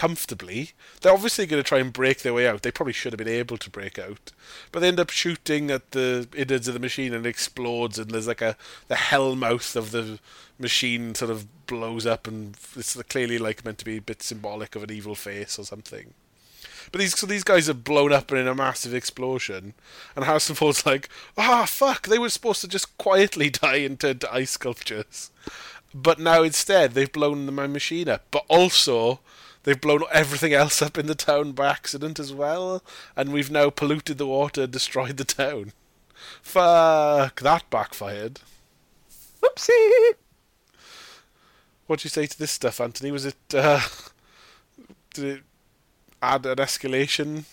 comfortably. 0.01 0.71
They're 1.01 1.13
obviously 1.13 1.45
going 1.45 1.63
to 1.63 1.69
try 1.69 1.79
and 1.79 1.93
break 1.93 2.23
their 2.23 2.33
way 2.33 2.49
out. 2.49 2.63
They 2.63 2.71
probably 2.71 2.95
should 2.95 3.13
have 3.13 3.19
been 3.19 3.29
able 3.29 3.59
to 3.59 3.69
break 3.69 3.99
out, 3.99 4.33
but 4.73 4.81
they 4.81 4.89
end 4.89 4.99
up 4.99 5.11
shooting 5.11 5.71
at 5.71 5.91
the 5.91 6.27
innards 6.35 6.69
of 6.69 6.73
the 6.73 6.81
machine 6.81 7.13
and 7.13 7.27
it 7.27 7.29
explodes. 7.29 7.99
And 7.99 8.11
there's 8.11 8.27
like 8.27 8.41
a 8.41 8.57
the 8.89 8.97
hell 8.97 9.37
mouth 9.37 9.77
of 9.77 9.91
the 9.91 10.19
machine 10.59 11.15
sort 11.15 11.31
of 11.31 11.67
blows 11.67 12.07
up, 12.07 12.27
and 12.27 12.57
it's 12.77 12.95
clearly 13.03 13.39
like 13.39 13.63
meant 13.63 13.77
to 13.79 13.85
be 13.85 13.99
a 13.99 14.01
bit 14.01 14.23
symbolic 14.23 14.75
of 14.75 14.83
an 14.83 14.91
evil 14.91 15.15
face 15.15 15.59
or 15.59 15.65
something. 15.65 16.15
But 16.93 17.01
these 17.01 17.17
so 17.19 17.27
these 17.27 17.45
guys 17.45 17.69
are 17.69 17.75
blown 17.75 18.13
up 18.13 18.33
in 18.33 18.49
a 18.49 18.55
massive 18.55 18.95
explosion, 18.95 19.75
and 20.17 20.25
Harrison 20.25 20.57
Ford's 20.57 20.85
like, 20.85 21.09
ah, 21.39 21.65
fuck! 21.67 22.09
They 22.09 22.19
were 22.19 22.29
supposed 22.29 22.61
to 22.63 22.69
just 22.69 22.97
quietly 22.99 23.51
die 23.51 23.77
and 23.77 23.99
turn 23.99 24.19
to 24.21 24.35
ice 24.35 24.51
sculptures, 24.51 25.31
but 25.95 26.19
now 26.19 26.43
instead 26.43 26.93
they've 26.93 27.13
blown 27.13 27.53
my 27.55 27.67
machine 27.69 28.09
up. 28.09 28.25
But 28.31 28.45
also, 28.49 29.21
they've 29.63 29.81
blown 29.81 30.03
everything 30.13 30.53
else 30.53 30.83
up 30.83 30.99
in 30.99 31.07
the 31.07 31.15
town 31.15 31.53
by 31.53 31.69
accident 31.69 32.19
as 32.19 32.33
well, 32.33 32.83
and 33.17 33.33
we've 33.33 33.51
now 33.51 33.71
polluted 33.71 34.19
the 34.19 34.27
water 34.27 34.67
destroyed 34.67 35.17
the 35.17 35.25
town. 35.25 35.73
Fuck! 36.43 37.41
That 37.41 37.71
backfired. 37.71 38.41
Whoopsie! 39.41 40.15
What 41.87 42.01
do 42.01 42.07
you 42.07 42.11
say 42.11 42.27
to 42.27 42.39
this 42.39 42.53
stuff, 42.53 42.81
Anthony? 42.81 43.11
Was 43.11 43.27
it 43.27 43.37
uh, 43.55 43.81
did 45.15 45.25
it 45.25 45.43
add 46.23 46.47
an 46.47 46.57
escalation 46.57 47.45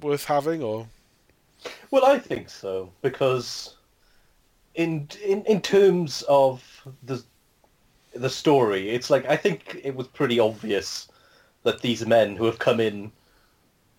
worth 0.00 0.24
having, 0.24 0.62
or 0.62 0.88
Well, 1.90 2.04
I 2.04 2.18
think 2.18 2.48
so 2.48 2.90
because 3.02 3.76
in 4.74 5.08
in 5.24 5.44
in 5.44 5.60
terms 5.60 6.22
of 6.28 6.62
the 7.02 7.22
the 8.14 8.30
story, 8.30 8.90
it's 8.90 9.10
like 9.10 9.26
I 9.26 9.36
think 9.36 9.80
it 9.82 9.94
was 9.94 10.08
pretty 10.08 10.38
obvious 10.38 11.08
that 11.62 11.82
these 11.82 12.06
men 12.06 12.36
who 12.36 12.44
have 12.44 12.58
come 12.58 12.80
in 12.80 13.12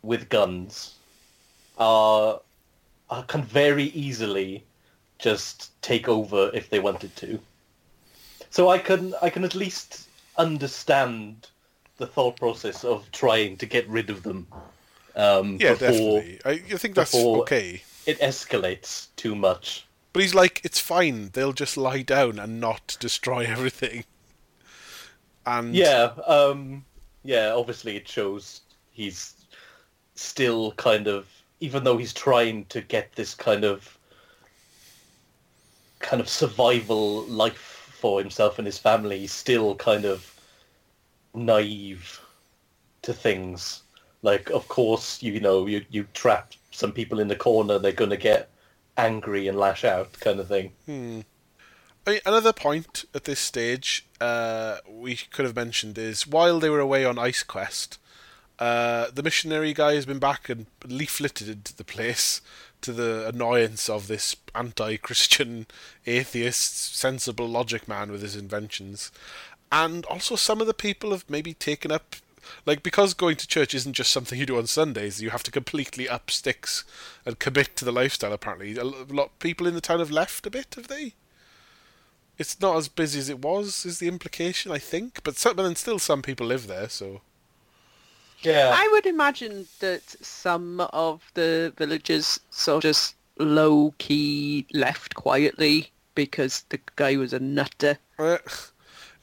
with 0.01 0.29
guns 0.29 0.95
are, 1.77 2.39
are 3.09 3.23
can 3.23 3.43
very 3.43 3.85
easily 3.85 4.63
just 5.17 5.79
take 5.81 6.07
over 6.07 6.49
if 6.53 6.69
they 6.69 6.79
wanted 6.79 7.15
to. 7.17 7.39
So 8.49 8.69
I 8.69 8.79
can 8.79 9.13
I 9.21 9.29
can 9.29 9.43
at 9.43 9.55
least 9.55 10.07
understand 10.37 11.47
the 11.99 12.07
thought 12.07 12.37
process 12.37 12.83
of 12.83 13.09
trying 13.11 13.57
to 13.57 13.65
get 13.65 13.87
rid 13.87 14.09
of 14.09 14.23
them. 14.23 14.47
Um, 15.15 15.57
Yeah, 15.59 15.73
before 15.73 16.21
definitely. 16.21 16.39
I, 16.45 16.51
I 16.51 16.77
think 16.77 16.95
that's 16.95 17.13
okay. 17.13 17.83
it 18.05 18.19
escalates 18.19 19.07
too 19.15 19.35
much. 19.35 19.85
But 20.13 20.23
he's 20.23 20.33
like, 20.33 20.61
it's 20.63 20.79
fine. 20.79 21.29
They'll 21.33 21.53
just 21.53 21.77
lie 21.77 22.01
down 22.01 22.39
and 22.39 22.59
not 22.59 22.97
destroy 22.99 23.45
everything. 23.47 24.05
And 25.45 25.75
Yeah, 25.75 26.11
um, 26.25 26.85
yeah. 27.23 27.53
Obviously, 27.53 27.95
it 27.95 28.07
shows 28.07 28.61
he's 28.91 29.35
still 30.15 30.71
kind 30.73 31.07
of, 31.07 31.27
even 31.59 31.83
though 31.83 31.97
he's 31.97 32.13
trying 32.13 32.65
to 32.65 32.81
get 32.81 33.11
this 33.13 33.35
kind 33.35 33.63
of, 33.63 33.97
kind 35.99 36.21
of 36.21 36.29
survival 36.29 37.23
life 37.25 37.57
for 37.99 38.19
himself 38.19 38.57
and 38.57 38.65
his 38.65 38.79
family, 38.79 39.19
he's 39.19 39.33
still 39.33 39.75
kind 39.75 40.05
of 40.05 40.38
naive 41.33 42.21
to 43.01 43.13
things. 43.13 43.83
Like, 44.21 44.49
of 44.49 44.67
course, 44.67 45.21
you 45.23 45.39
know, 45.39 45.65
you 45.65 45.85
you 45.89 46.05
trap 46.13 46.53
some 46.71 46.91
people 46.91 47.19
in 47.19 47.27
the 47.27 47.35
corner, 47.35 47.79
they're 47.79 47.91
gonna 47.91 48.17
get 48.17 48.49
angry 48.97 49.47
and 49.47 49.57
lash 49.57 49.83
out, 49.83 50.11
kind 50.19 50.39
of 50.39 50.47
thing. 50.47 50.71
Mean, 52.09 52.19
another 52.25 52.53
point 52.53 53.05
at 53.13 53.25
this 53.25 53.39
stage 53.39 54.05
uh, 54.19 54.77
we 54.89 55.15
could 55.15 55.45
have 55.45 55.55
mentioned 55.55 55.97
is 55.97 56.27
while 56.27 56.59
they 56.59 56.69
were 56.69 56.79
away 56.79 57.05
on 57.05 57.19
Ice 57.19 57.43
Quest, 57.43 57.97
uh, 58.57 59.07
the 59.13 59.23
missionary 59.23 59.73
guy 59.73 59.93
has 59.93 60.05
been 60.05 60.19
back 60.19 60.49
and 60.49 60.65
leafleted 60.81 61.75
the 61.75 61.83
place 61.83 62.41
to 62.81 62.93
the 62.93 63.27
annoyance 63.27 63.89
of 63.89 64.07
this 64.07 64.35
anti-Christian, 64.55 65.67
atheist, 66.05 66.95
sensible 66.95 67.47
logic 67.47 67.87
man 67.87 68.11
with 68.11 68.21
his 68.21 68.35
inventions. 68.35 69.11
And 69.71 70.05
also 70.05 70.35
some 70.35 70.61
of 70.61 70.67
the 70.67 70.73
people 70.73 71.11
have 71.11 71.29
maybe 71.29 71.53
taken 71.53 71.91
up 71.91 72.15
like 72.65 72.83
because 72.83 73.13
going 73.13 73.35
to 73.37 73.47
church 73.47 73.73
isn't 73.75 73.93
just 73.93 74.11
something 74.11 74.39
you 74.39 74.45
do 74.45 74.57
on 74.57 74.67
Sundays, 74.67 75.21
you 75.21 75.29
have 75.29 75.43
to 75.43 75.51
completely 75.51 76.09
up 76.09 76.31
sticks 76.31 76.83
and 77.25 77.39
commit 77.39 77.75
to 77.75 77.85
the 77.85 77.91
lifestyle 77.91 78.33
apparently. 78.33 78.75
A 78.77 78.83
lot 78.83 79.27
of 79.27 79.39
people 79.39 79.67
in 79.67 79.75
the 79.75 79.81
town 79.81 79.99
have 79.99 80.11
left 80.11 80.45
a 80.45 80.49
bit, 80.49 80.75
have 80.75 80.87
they? 80.87 81.13
It's 82.37 82.59
not 82.61 82.77
as 82.77 82.87
busy 82.87 83.19
as 83.19 83.29
it 83.29 83.39
was, 83.41 83.85
is 83.85 83.99
the 83.99 84.07
implication, 84.07 84.71
I 84.71 84.77
think. 84.77 85.21
But, 85.23 85.35
some, 85.35 85.55
but 85.55 85.63
then 85.63 85.75
still 85.75 85.99
some 85.99 86.21
people 86.21 86.47
live 86.47 86.67
there, 86.67 86.87
so 86.87 87.21
Yeah. 88.41 88.71
I 88.73 88.87
would 88.93 89.05
imagine 89.05 89.67
that 89.79 90.03
some 90.25 90.79
of 90.93 91.21
the 91.33 91.73
villagers 91.77 92.39
sort 92.49 92.77
of 92.77 92.89
just 92.89 93.15
low 93.37 93.93
key 93.97 94.65
left 94.73 95.15
quietly 95.15 95.91
because 96.15 96.63
the 96.69 96.79
guy 96.95 97.17
was 97.17 97.33
a 97.33 97.39
nutter. 97.39 97.97
Uh, 98.17 98.37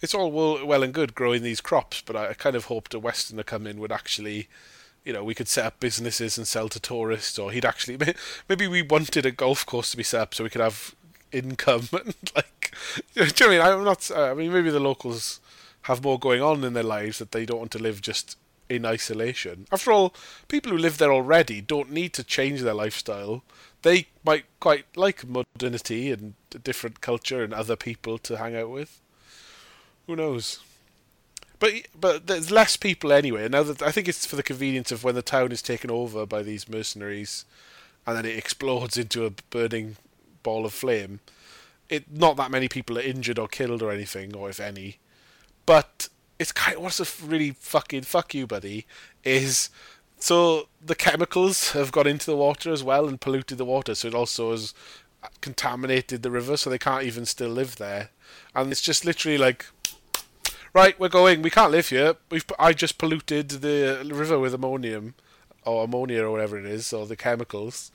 It's 0.00 0.14
all 0.14 0.30
well, 0.30 0.64
well 0.66 0.82
and 0.82 0.92
good 0.92 1.14
growing 1.14 1.42
these 1.42 1.60
crops, 1.60 2.02
but 2.04 2.16
I, 2.16 2.30
I 2.30 2.34
kind 2.34 2.56
of 2.56 2.66
hoped 2.66 2.94
a 2.94 2.98
Westerner 2.98 3.42
come 3.42 3.66
in 3.66 3.80
would 3.80 3.92
actually, 3.92 4.48
you 5.04 5.12
know, 5.12 5.24
we 5.24 5.34
could 5.34 5.48
set 5.48 5.66
up 5.66 5.80
businesses 5.80 6.36
and 6.36 6.46
sell 6.46 6.68
to 6.68 6.80
tourists, 6.80 7.38
or 7.38 7.50
he'd 7.50 7.64
actually 7.64 7.98
maybe 8.48 8.66
we 8.66 8.82
wanted 8.82 9.26
a 9.26 9.30
golf 9.30 9.64
course 9.64 9.90
to 9.92 9.96
be 9.96 10.02
set 10.02 10.20
up 10.20 10.34
so 10.34 10.44
we 10.44 10.50
could 10.50 10.60
have 10.60 10.94
income 11.32 11.88
and 11.92 12.14
like, 12.34 12.74
do 13.14 13.20
you 13.20 13.24
know 13.24 13.26
what 13.26 13.42
I 13.42 13.48
mean? 13.48 13.60
I'm 13.60 13.84
not. 13.84 14.10
Uh, 14.10 14.30
I 14.30 14.34
mean, 14.34 14.52
maybe 14.52 14.70
the 14.70 14.80
locals 14.80 15.40
have 15.82 16.02
more 16.02 16.18
going 16.18 16.42
on 16.42 16.64
in 16.64 16.72
their 16.72 16.82
lives 16.82 17.18
that 17.18 17.32
they 17.32 17.46
don't 17.46 17.60
want 17.60 17.70
to 17.70 17.78
live 17.78 18.00
just 18.00 18.36
in 18.68 18.84
isolation. 18.84 19.66
After 19.70 19.92
all, 19.92 20.14
people 20.48 20.72
who 20.72 20.78
live 20.78 20.98
there 20.98 21.12
already 21.12 21.60
don't 21.60 21.92
need 21.92 22.12
to 22.14 22.24
change 22.24 22.62
their 22.62 22.74
lifestyle. 22.74 23.44
They 23.82 24.08
might 24.24 24.46
quite 24.58 24.86
like 24.96 25.24
modernity 25.24 26.10
and 26.10 26.34
a 26.54 26.58
different 26.58 27.00
culture 27.00 27.44
and 27.44 27.54
other 27.54 27.76
people 27.76 28.18
to 28.18 28.38
hang 28.38 28.56
out 28.56 28.70
with. 28.70 29.00
Who 30.06 30.16
knows? 30.16 30.60
But 31.58 31.72
but 31.98 32.26
there's 32.26 32.50
less 32.50 32.76
people 32.76 33.12
anyway. 33.12 33.48
Now 33.48 33.62
that 33.62 33.82
I 33.82 33.90
think 33.90 34.08
it's 34.08 34.26
for 34.26 34.36
the 34.36 34.42
convenience 34.42 34.92
of 34.92 35.04
when 35.04 35.14
the 35.14 35.22
town 35.22 35.52
is 35.52 35.62
taken 35.62 35.90
over 35.90 36.26
by 36.26 36.42
these 36.42 36.68
mercenaries, 36.68 37.44
and 38.06 38.16
then 38.16 38.24
it 38.24 38.36
explodes 38.36 38.96
into 38.96 39.24
a 39.24 39.32
burning 39.50 39.96
ball 40.42 40.66
of 40.66 40.72
flame. 40.72 41.20
It 41.88 42.10
not 42.12 42.36
that 42.36 42.50
many 42.50 42.68
people 42.68 42.98
are 42.98 43.02
injured 43.02 43.38
or 43.38 43.48
killed 43.48 43.82
or 43.82 43.90
anything, 43.90 44.36
or 44.36 44.50
if 44.50 44.60
any. 44.60 44.98
But 45.64 46.08
it's 46.38 46.52
kind. 46.52 46.76
Of, 46.76 46.82
what's 46.82 47.00
a 47.00 47.26
really 47.26 47.52
fucking 47.52 48.02
fuck 48.02 48.34
you, 48.34 48.46
buddy? 48.46 48.86
Is 49.24 49.70
so 50.18 50.68
the 50.84 50.94
chemicals 50.94 51.72
have 51.72 51.92
got 51.92 52.06
into 52.06 52.26
the 52.26 52.36
water 52.36 52.70
as 52.72 52.82
well 52.82 53.08
and 53.08 53.20
polluted 53.20 53.58
the 53.58 53.64
water, 53.64 53.94
so 53.94 54.08
it 54.08 54.14
also 54.14 54.50
has 54.50 54.74
contaminated 55.40 56.22
the 56.22 56.30
river, 56.30 56.56
so 56.56 56.70
they 56.70 56.78
can't 56.78 57.04
even 57.04 57.26
still 57.26 57.50
live 57.50 57.76
there. 57.76 58.10
And 58.54 58.70
it's 58.70 58.80
just 58.80 59.04
literally 59.04 59.38
like, 59.38 59.66
right, 60.74 60.98
we're 60.98 61.08
going. 61.08 61.42
We 61.42 61.50
can't 61.50 61.72
live 61.72 61.88
here. 61.88 62.16
We've 62.30 62.44
I 62.58 62.72
just 62.72 62.98
polluted 62.98 63.48
the 63.48 64.08
river 64.12 64.38
with 64.38 64.54
ammonium 64.54 65.14
or 65.66 65.84
ammonia 65.84 66.24
or 66.24 66.30
whatever 66.30 66.58
it 66.58 66.64
is, 66.64 66.92
or 66.92 67.06
the 67.06 67.16
chemicals. 67.16 67.90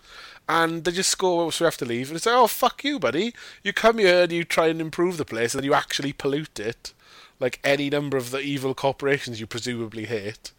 And 0.47 0.84
they 0.84 0.91
just 0.91 1.09
score, 1.09 1.51
so 1.51 1.63
we 1.63 1.67
have 1.67 1.78
to 1.78 1.86
leave. 1.86 2.09
And 2.09 2.17
it's 2.17 2.26
like, 2.26 2.36
oh, 2.36 2.47
fuck 2.47 2.84
you, 2.84 2.99
buddy. 2.99 3.34
You 3.63 3.72
come 3.72 3.97
here 3.97 4.24
and 4.24 4.32
you 4.32 4.43
try 4.43 4.67
and 4.67 4.82
improve 4.82 5.17
the 5.17 5.26
place, 5.26 5.53
and 5.53 5.59
then 5.63 5.65
you 5.65 5.74
actually 5.74 6.11
pollute 6.11 6.59
it, 6.59 6.93
like 7.39 7.59
any 7.63 7.89
number 7.89 8.17
of 8.17 8.32
the 8.32 8.39
evil 8.39 8.76
corporations 8.76 9.39
you 9.39 9.47
presumably 9.47 10.05
hate. 10.05 10.51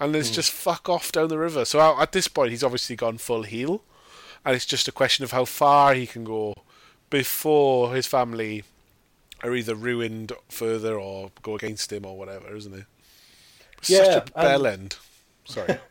And 0.00 0.14
it's 0.16 0.28
hmm. 0.30 0.34
just 0.34 0.50
fuck 0.50 0.88
off 0.88 1.12
down 1.12 1.28
the 1.28 1.38
river. 1.38 1.64
So 1.64 1.80
at 1.98 2.12
this 2.12 2.28
point, 2.28 2.50
he's 2.50 2.64
obviously 2.64 2.96
gone 2.96 3.18
full 3.18 3.44
heel. 3.44 3.82
And 4.44 4.54
it's 4.54 4.66
just 4.66 4.88
a 4.88 4.92
question 4.92 5.24
of 5.24 5.30
how 5.30 5.44
far 5.44 5.94
he 5.94 6.06
can 6.06 6.24
go 6.24 6.54
before 7.10 7.94
his 7.94 8.06
family 8.06 8.64
are 9.42 9.54
either 9.54 9.74
ruined 9.74 10.32
further 10.48 10.98
or 10.98 11.30
go 11.42 11.56
against 11.56 11.92
him 11.92 12.06
or 12.06 12.16
whatever, 12.16 12.54
isn't 12.54 12.74
it? 12.74 12.84
Yeah, 13.86 14.04
Such 14.04 14.08
a 14.08 14.22
and- 14.22 14.32
bell 14.34 14.66
end. 14.66 14.96
Sorry. 15.44 15.78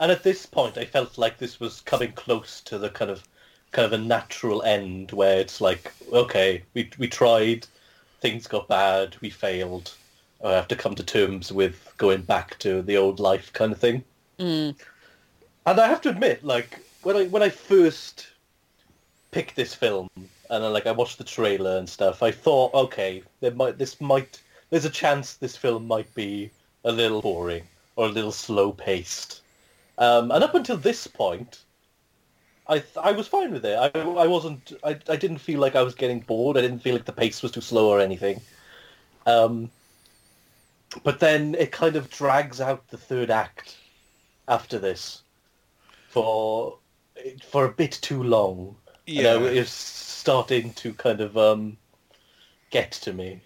And 0.00 0.12
at 0.12 0.22
this 0.22 0.46
point, 0.46 0.78
I 0.78 0.84
felt 0.84 1.18
like 1.18 1.38
this 1.38 1.58
was 1.58 1.80
coming 1.80 2.12
close 2.12 2.60
to 2.60 2.78
the 2.78 2.88
kind 2.88 3.10
of 3.10 3.24
kind 3.72 3.84
of 3.84 3.92
a 3.92 3.98
natural 3.98 4.62
end 4.62 5.10
where 5.10 5.40
it's 5.40 5.60
like, 5.60 5.92
okay, 6.12 6.62
we 6.74 6.88
we 6.98 7.08
tried, 7.08 7.66
things 8.20 8.46
got 8.46 8.68
bad, 8.68 9.16
we 9.20 9.28
failed. 9.30 9.92
I 10.44 10.52
have 10.52 10.68
to 10.68 10.76
come 10.76 10.94
to 10.94 11.02
terms 11.02 11.50
with 11.50 11.92
going 11.96 12.22
back 12.22 12.60
to 12.60 12.80
the 12.80 12.96
old 12.96 13.18
life 13.18 13.52
kind 13.52 13.72
of 13.72 13.78
thing. 13.80 14.04
Mm. 14.38 14.76
And 15.66 15.80
I 15.80 15.88
have 15.88 16.00
to 16.02 16.10
admit, 16.10 16.44
like 16.44 16.78
when 17.02 17.16
I 17.16 17.24
when 17.24 17.42
I 17.42 17.48
first 17.48 18.28
picked 19.32 19.56
this 19.56 19.74
film 19.74 20.08
and 20.50 20.64
then, 20.64 20.72
like 20.72 20.86
I 20.86 20.92
watched 20.92 21.18
the 21.18 21.24
trailer 21.24 21.76
and 21.78 21.88
stuff, 21.88 22.22
I 22.22 22.30
thought, 22.30 22.74
okay, 22.74 23.22
there 23.40 23.52
might 23.52 23.78
this 23.78 24.00
might 24.00 24.40
there's 24.70 24.84
a 24.84 24.90
chance 24.90 25.34
this 25.34 25.56
film 25.56 25.86
might 25.86 26.12
be 26.14 26.50
a 26.84 26.92
little 26.92 27.22
boring 27.22 27.64
or 27.96 28.06
a 28.06 28.10
little 28.10 28.32
slow 28.32 28.72
paced. 28.72 29.42
Um, 29.98 30.30
and 30.30 30.44
up 30.44 30.54
until 30.54 30.76
this 30.76 31.06
point, 31.06 31.64
I 32.68 32.78
th- 32.78 32.98
I 32.98 33.12
was 33.12 33.26
fine 33.26 33.52
with 33.52 33.64
it. 33.64 33.76
I, 33.78 33.90
I 33.98 34.26
wasn't. 34.26 34.72
I, 34.84 34.98
I 35.08 35.16
didn't 35.16 35.38
feel 35.38 35.58
like 35.58 35.74
I 35.74 35.82
was 35.82 35.94
getting 35.94 36.20
bored. 36.20 36.56
I 36.56 36.60
didn't 36.60 36.80
feel 36.80 36.94
like 36.94 37.06
the 37.06 37.12
pace 37.12 37.42
was 37.42 37.52
too 37.52 37.60
slow 37.60 37.88
or 37.88 38.00
anything. 38.00 38.40
Um, 39.26 39.70
but 41.02 41.18
then 41.18 41.54
it 41.54 41.72
kind 41.72 41.96
of 41.96 42.10
drags 42.10 42.60
out 42.60 42.88
the 42.88 42.96
third 42.96 43.30
act 43.30 43.76
after 44.46 44.78
this 44.78 45.22
for 46.08 46.78
for 47.46 47.64
a 47.64 47.72
bit 47.72 47.92
too 47.92 48.22
long. 48.22 48.76
You 49.08 49.22
know, 49.22 49.44
Yeah. 49.44 49.62
it's 49.62 49.70
starting 49.72 50.74
to 50.74 50.92
kind 50.92 51.20
of 51.20 51.36
um, 51.36 51.78
get 52.70 52.92
to 52.92 53.12
me. 53.12 53.40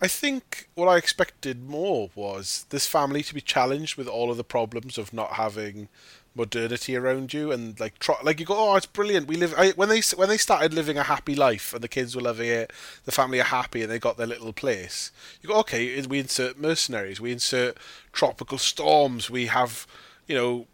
I 0.00 0.06
think 0.06 0.68
what 0.74 0.86
I 0.86 0.96
expected 0.96 1.68
more 1.68 2.10
was 2.14 2.66
this 2.70 2.86
family 2.86 3.22
to 3.22 3.34
be 3.34 3.40
challenged 3.40 3.96
with 3.96 4.06
all 4.06 4.30
of 4.30 4.36
the 4.36 4.44
problems 4.44 4.98
of 4.98 5.12
not 5.12 5.32
having 5.32 5.88
modernity 6.36 6.96
around 6.96 7.32
you 7.32 7.52
and 7.52 7.78
like 7.78 7.98
try, 8.00 8.16
like 8.24 8.40
you 8.40 8.46
go 8.46 8.56
oh 8.58 8.74
it's 8.74 8.86
brilliant 8.86 9.28
we 9.28 9.36
live 9.36 9.54
I, 9.56 9.70
when 9.70 9.88
they 9.88 10.02
when 10.16 10.28
they 10.28 10.36
started 10.36 10.74
living 10.74 10.98
a 10.98 11.04
happy 11.04 11.36
life 11.36 11.72
and 11.72 11.80
the 11.80 11.86
kids 11.88 12.16
were 12.16 12.22
loving 12.22 12.48
it 12.48 12.72
the 13.04 13.12
family 13.12 13.38
are 13.40 13.44
happy 13.44 13.82
and 13.82 13.90
they 13.90 14.00
got 14.00 14.16
their 14.16 14.26
little 14.26 14.52
place 14.52 15.12
you 15.40 15.48
go 15.48 15.60
okay 15.60 16.00
we 16.06 16.18
insert 16.18 16.58
mercenaries 16.58 17.20
we 17.20 17.30
insert 17.30 17.78
tropical 18.12 18.58
storms 18.58 19.30
we 19.30 19.46
have 19.46 19.86
you 20.26 20.34
know 20.34 20.66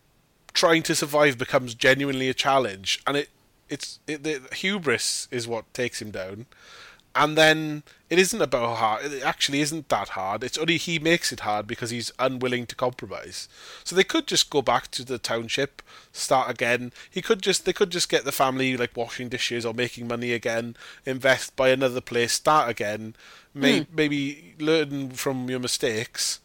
trying 0.55 0.83
to 0.85 0.95
survive 0.95 1.37
becomes 1.37 1.75
genuinely 1.75 2.31
a 2.31 2.35
challenge 2.35 3.03
and 3.07 3.19
it 3.19 3.29
it's 3.71 4.01
it, 4.07 4.23
the 4.23 4.43
hubris 4.53 5.29
is 5.31 5.49
what 5.49 5.73
takes 5.73 6.03
him 6.03 6.11
down 6.11 6.47
and 7.15 7.37
then 7.37 7.83
it 8.09 8.19
isn't 8.19 8.41
about 8.41 8.77
hard. 8.77 9.05
It 9.05 9.23
actually 9.23 9.61
isn't 9.61 9.89
that 9.89 10.11
hard. 10.11 10.45
It's 10.45 10.59
only 10.59 10.77
he 10.77 10.99
makes 10.99 11.33
it 11.33 11.41
hard 11.41 11.67
because 11.67 11.91
he's 11.91 12.13
unwilling 12.19 12.67
to 12.67 12.77
compromise. 12.77 13.49
So 13.83 13.97
they 13.97 14.05
could 14.05 14.27
just 14.27 14.51
go 14.51 14.63
back 14.63 14.91
to 14.93 15.05
the 15.05 15.19
township, 15.19 15.83
start 16.13 16.51
again. 16.51 16.93
He 17.11 17.21
could 17.21 17.43
just 17.43 17.65
they 17.65 17.73
could 17.73 17.91
just 17.91 18.09
get 18.09 18.25
the 18.25 18.33
family 18.33 18.77
like 18.77 18.97
washing 18.97 19.29
dishes 19.29 19.67
or 19.67 19.75
making 19.75 20.07
money 20.07 20.33
again, 20.33 20.77
invest, 21.05 21.57
buy 21.57 21.71
another 21.71 22.01
place, 22.01 22.33
start 22.33 22.71
again. 22.71 23.17
May, 23.55 23.81
hmm. 23.81 23.95
Maybe 23.95 24.55
learn 24.59 25.11
from 25.11 25.51
your 25.51 25.61
mistakes 25.61 26.41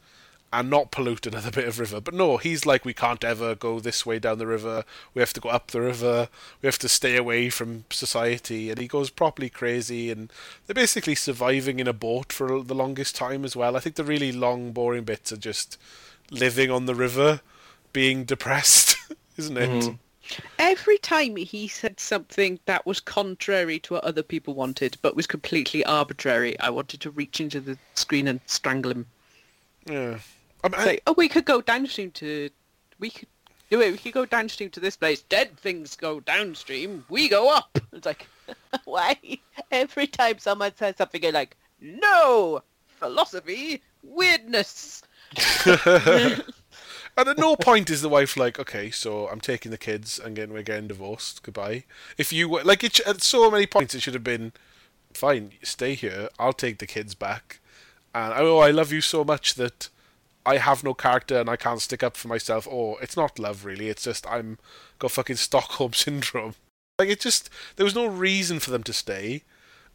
and 0.59 0.69
not 0.69 0.91
pollute 0.91 1.27
another 1.27 1.51
bit 1.59 1.67
of 1.67 1.79
river. 1.79 1.99
But 1.99 2.13
no, 2.13 2.37
he's 2.37 2.65
like, 2.65 2.85
we 2.85 2.93
can't 2.93 3.23
ever 3.23 3.55
go 3.55 3.79
this 3.79 4.05
way 4.05 4.19
down 4.19 4.37
the 4.37 4.47
river. 4.47 4.83
We 5.13 5.21
have 5.21 5.33
to 5.33 5.41
go 5.41 5.49
up 5.49 5.71
the 5.71 5.81
river. 5.81 6.29
We 6.61 6.67
have 6.67 6.79
to 6.79 6.89
stay 6.89 7.17
away 7.17 7.49
from 7.49 7.85
society. 7.89 8.69
And 8.69 8.79
he 8.79 8.87
goes 8.87 9.09
properly 9.09 9.49
crazy. 9.49 10.09
And 10.09 10.31
they're 10.65 10.73
basically 10.73 11.15
surviving 11.15 11.79
in 11.79 11.87
a 11.87 11.93
boat 11.93 12.31
for 12.31 12.63
the 12.63 12.75
longest 12.75 13.15
time 13.15 13.43
as 13.43 13.55
well. 13.55 13.75
I 13.75 13.79
think 13.79 13.95
the 13.95 14.03
really 14.03 14.31
long, 14.31 14.71
boring 14.71 15.03
bits 15.03 15.31
are 15.31 15.37
just 15.37 15.77
living 16.31 16.71
on 16.71 16.85
the 16.85 16.95
river, 16.95 17.41
being 17.93 18.23
depressed, 18.23 18.97
isn't 19.37 19.57
it? 19.57 19.69
Mm-hmm. 19.69 19.95
Every 20.57 20.97
time 20.97 21.35
he 21.35 21.67
said 21.67 21.99
something 21.99 22.59
that 22.65 22.85
was 22.85 22.99
contrary 22.99 23.77
to 23.79 23.93
what 23.93 24.03
other 24.03 24.23
people 24.23 24.55
wanted, 24.55 24.97
but 25.03 25.15
was 25.15 25.27
completely 25.27 25.85
arbitrary, 25.85 26.59
I 26.59 26.71
wanted 26.71 27.01
to 27.01 27.11
reach 27.11 27.39
into 27.39 27.61
the 27.61 27.77
screen 27.93 28.27
and 28.27 28.39
strangle 28.47 28.91
him. 28.91 29.05
Yeah. 29.85 30.17
I 30.65 30.77
mean, 30.77 30.81
Say, 30.81 30.99
oh, 31.07 31.13
we 31.17 31.29
could 31.29 31.45
go 31.45 31.61
downstream 31.61 32.11
to, 32.11 32.49
we 32.99 33.09
could, 33.09 33.27
no, 33.71 33.79
wait, 33.79 33.91
we 33.91 33.97
could 33.97 34.13
go 34.13 34.25
downstream 34.25 34.69
to 34.71 34.79
this 34.79 34.95
place. 34.95 35.21
Dead 35.21 35.57
things 35.57 35.95
go 35.95 36.19
downstream. 36.19 37.05
We 37.09 37.29
go 37.29 37.53
up. 37.55 37.77
It's 37.93 38.05
like, 38.05 38.27
why? 38.85 39.17
Every 39.71 40.07
time 40.07 40.39
someone 40.39 40.75
says 40.75 40.95
something, 40.97 41.21
you're 41.21 41.31
like, 41.31 41.57
no, 41.79 42.61
philosophy, 42.99 43.81
weirdness. 44.03 45.03
And 47.17 47.29
at 47.29 47.37
no 47.37 47.55
point 47.59 47.89
is 47.89 48.01
the 48.01 48.09
wife 48.09 48.35
like, 48.37 48.59
okay, 48.59 48.91
so 48.91 49.27
I'm 49.27 49.39
taking 49.39 49.71
the 49.71 49.77
kids 49.77 50.19
and 50.19 50.35
getting 50.35 50.53
we're 50.53 50.63
getting 50.63 50.87
divorced. 50.87 51.43
Goodbye. 51.43 51.85
If 52.17 52.33
you 52.33 52.49
were 52.49 52.63
like, 52.63 52.83
it, 52.83 52.99
at 53.01 53.21
so 53.21 53.49
many 53.49 53.65
points, 53.65 53.95
it 53.95 54.01
should 54.01 54.13
have 54.13 54.23
been, 54.23 54.51
fine, 55.13 55.53
stay 55.63 55.93
here. 55.93 56.29
I'll 56.37 56.53
take 56.53 56.79
the 56.79 56.87
kids 56.87 57.15
back, 57.15 57.59
and 58.13 58.33
oh, 58.33 58.59
I 58.59 58.71
love 58.71 58.91
you 58.91 59.01
so 59.01 59.23
much 59.23 59.55
that 59.55 59.89
I 60.45 60.57
have 60.57 60.83
no 60.83 60.93
character 60.93 61.39
and 61.39 61.49
I 61.49 61.55
can't 61.55 61.81
stick 61.81 62.03
up 62.03 62.15
for 62.15 62.27
myself. 62.27 62.67
Or 62.69 63.01
it's 63.01 63.17
not 63.17 63.39
love 63.39 63.65
really. 63.65 63.89
It's 63.89 64.03
just 64.03 64.27
I'm 64.27 64.57
got 64.99 65.11
fucking 65.11 65.35
Stockholm 65.37 65.93
syndrome. 65.93 66.55
Like 66.99 67.09
it 67.09 67.19
just 67.19 67.49
there 67.75 67.83
was 67.83 67.95
no 67.95 68.05
reason 68.05 68.59
for 68.59 68.71
them 68.71 68.83
to 68.83 68.93
stay. 68.93 69.43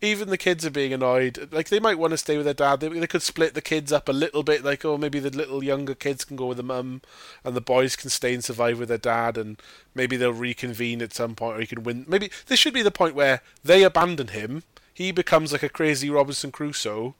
Even 0.02 0.30
the 0.30 0.38
kids 0.38 0.64
are 0.64 0.70
being 0.70 0.94
annoyed. 0.94 1.50
Like 1.52 1.68
they 1.68 1.78
might 1.78 1.98
want 1.98 2.12
to 2.12 2.18
stay 2.18 2.36
with 2.36 2.46
their 2.46 2.54
dad. 2.54 2.80
They, 2.80 2.88
they 2.88 3.06
could 3.06 3.22
split 3.22 3.52
the 3.52 3.60
kids 3.60 3.92
up 3.92 4.08
a 4.08 4.12
little 4.12 4.42
bit. 4.42 4.64
Like 4.64 4.84
oh 4.84 4.98
maybe 4.98 5.18
the 5.18 5.30
little 5.30 5.62
younger 5.62 5.94
kids 5.94 6.24
can 6.24 6.36
go 6.36 6.46
with 6.46 6.56
the 6.56 6.62
mum, 6.62 7.02
and 7.44 7.54
the 7.54 7.60
boys 7.60 7.96
can 7.96 8.10
stay 8.10 8.34
and 8.34 8.42
survive 8.42 8.78
with 8.78 8.88
their 8.88 8.98
dad, 8.98 9.36
and 9.36 9.60
maybe 9.94 10.16
they'll 10.16 10.32
reconvene 10.32 11.02
at 11.02 11.12
some 11.12 11.34
point, 11.34 11.56
or 11.56 11.60
he 11.60 11.66
can 11.66 11.82
win. 11.82 12.04
Maybe 12.08 12.30
this 12.46 12.58
should 12.58 12.74
be 12.74 12.82
the 12.82 12.90
point 12.90 13.14
where 13.14 13.42
they 13.62 13.82
abandon 13.82 14.28
him. 14.28 14.62
He 14.92 15.12
becomes 15.12 15.52
like 15.52 15.62
a 15.62 15.68
crazy 15.68 16.10
Robinson 16.10 16.52
Crusoe, 16.52 17.14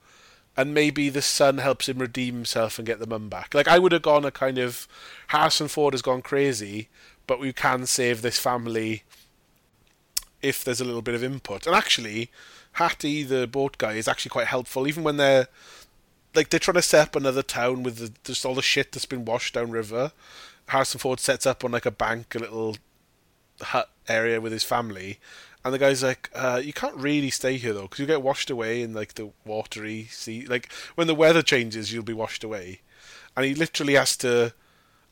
and 0.57 0.73
maybe 0.73 1.09
the 1.09 1.21
son 1.21 1.59
helps 1.59 1.87
him 1.87 1.99
redeem 1.99 2.35
himself 2.35 2.77
and 2.77 2.85
get 2.85 2.99
the 2.99 3.07
mum 3.07 3.29
back. 3.29 3.53
Like 3.53 3.67
I 3.67 3.79
would 3.79 3.91
have 3.91 4.01
gone 4.01 4.25
a 4.25 4.31
kind 4.31 4.57
of 4.57 4.87
Harrison 5.27 5.67
Ford 5.67 5.93
has 5.93 6.01
gone 6.01 6.21
crazy, 6.21 6.89
but 7.27 7.39
we 7.39 7.53
can 7.53 7.85
save 7.85 8.21
this 8.21 8.39
family 8.39 9.03
if 10.41 10.63
there's 10.63 10.81
a 10.81 10.85
little 10.85 11.01
bit 11.01 11.15
of 11.15 11.23
input. 11.23 11.65
And 11.65 11.75
actually, 11.75 12.29
Haddy, 12.73 13.23
the 13.23 13.47
boat 13.47 13.77
guy, 13.77 13.93
is 13.93 14.07
actually 14.07 14.29
quite 14.29 14.47
helpful, 14.47 14.87
even 14.87 15.03
when 15.03 15.17
they're 15.17 15.47
like 16.33 16.49
they're 16.49 16.59
trying 16.59 16.75
to 16.75 16.81
set 16.81 17.09
up 17.09 17.15
another 17.15 17.43
town 17.43 17.83
with 17.83 17.97
the, 17.97 18.11
just 18.23 18.45
all 18.45 18.55
the 18.55 18.61
shit 18.61 18.91
that's 18.91 19.05
been 19.05 19.25
washed 19.25 19.53
downriver. 19.53 20.11
Harrison 20.67 20.99
Ford 20.99 21.19
sets 21.19 21.45
up 21.45 21.63
on 21.63 21.71
like 21.71 21.85
a 21.85 21.91
bank, 21.91 22.33
a 22.35 22.39
little 22.39 22.77
hut 23.61 23.89
area 24.07 24.41
with 24.41 24.51
his 24.51 24.63
family, 24.63 25.19
and 25.63 25.73
the 25.73 25.79
guy's 25.79 26.03
like, 26.03 26.29
uh, 26.33 26.61
"You 26.63 26.73
can't 26.73 26.95
really 26.95 27.29
stay 27.29 27.57
here 27.57 27.73
though, 27.73 27.83
because 27.83 27.99
you 27.99 28.05
get 28.05 28.21
washed 28.21 28.49
away 28.49 28.81
in 28.81 28.93
like 28.93 29.13
the 29.15 29.31
watery 29.45 30.07
sea. 30.11 30.45
Like 30.45 30.71
when 30.95 31.07
the 31.07 31.15
weather 31.15 31.41
changes, 31.41 31.93
you'll 31.93 32.03
be 32.03 32.13
washed 32.13 32.43
away." 32.43 32.81
And 33.35 33.45
he 33.45 33.55
literally 33.55 33.93
has 33.93 34.17
to. 34.17 34.53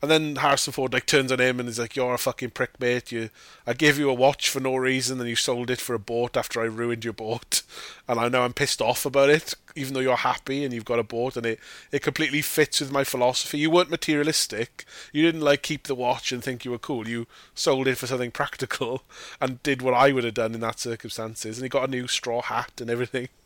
And 0.02 0.10
then 0.10 0.36
Harrison 0.36 0.72
Ford 0.72 0.94
like 0.94 1.04
turns 1.04 1.30
on 1.30 1.40
him 1.40 1.60
and 1.60 1.68
is 1.68 1.78
like, 1.78 1.94
"You're 1.94 2.14
a 2.14 2.18
fucking 2.18 2.50
prick, 2.50 2.80
mate. 2.80 3.12
You, 3.12 3.28
I 3.66 3.74
gave 3.74 3.98
you 3.98 4.08
a 4.08 4.14
watch 4.14 4.48
for 4.48 4.58
no 4.58 4.76
reason, 4.76 5.20
and 5.20 5.28
you 5.28 5.36
sold 5.36 5.70
it 5.70 5.78
for 5.80 5.94
a 5.94 5.98
boat 5.98 6.38
after 6.38 6.60
I 6.60 6.64
ruined 6.64 7.04
your 7.04 7.12
boat, 7.12 7.62
and 8.08 8.18
I 8.18 8.28
know 8.28 8.42
I'm 8.42 8.54
pissed 8.54 8.80
off 8.80 9.04
about 9.04 9.28
it, 9.28 9.54
even 9.76 9.92
though 9.92 10.00
you're 10.00 10.16
happy 10.16 10.64
and 10.64 10.72
you've 10.72 10.86
got 10.86 10.98
a 10.98 11.02
boat, 11.02 11.36
and 11.36 11.44
it 11.44 11.60
it 11.92 12.00
completely 12.02 12.40
fits 12.40 12.80
with 12.80 12.90
my 12.90 13.04
philosophy. 13.04 13.58
You 13.58 13.70
weren't 13.70 13.90
materialistic. 13.90 14.86
You 15.12 15.22
didn't 15.22 15.42
like 15.42 15.62
keep 15.62 15.82
the 15.84 15.94
watch 15.94 16.32
and 16.32 16.42
think 16.42 16.64
you 16.64 16.70
were 16.70 16.78
cool. 16.78 17.06
You 17.06 17.26
sold 17.54 17.86
it 17.86 17.98
for 17.98 18.06
something 18.06 18.30
practical 18.40 19.02
and 19.40 19.62
did 19.62 19.82
what 19.82 19.94
I 19.94 20.12
would 20.12 20.24
have 20.24 20.34
done 20.34 20.54
in 20.54 20.60
that 20.60 20.80
circumstances. 20.80 21.58
And 21.58 21.64
he 21.64 21.68
got 21.68 21.88
a 21.88 21.90
new 21.90 22.06
straw 22.06 22.40
hat 22.42 22.80
and 22.80 22.88
everything. 22.88 23.28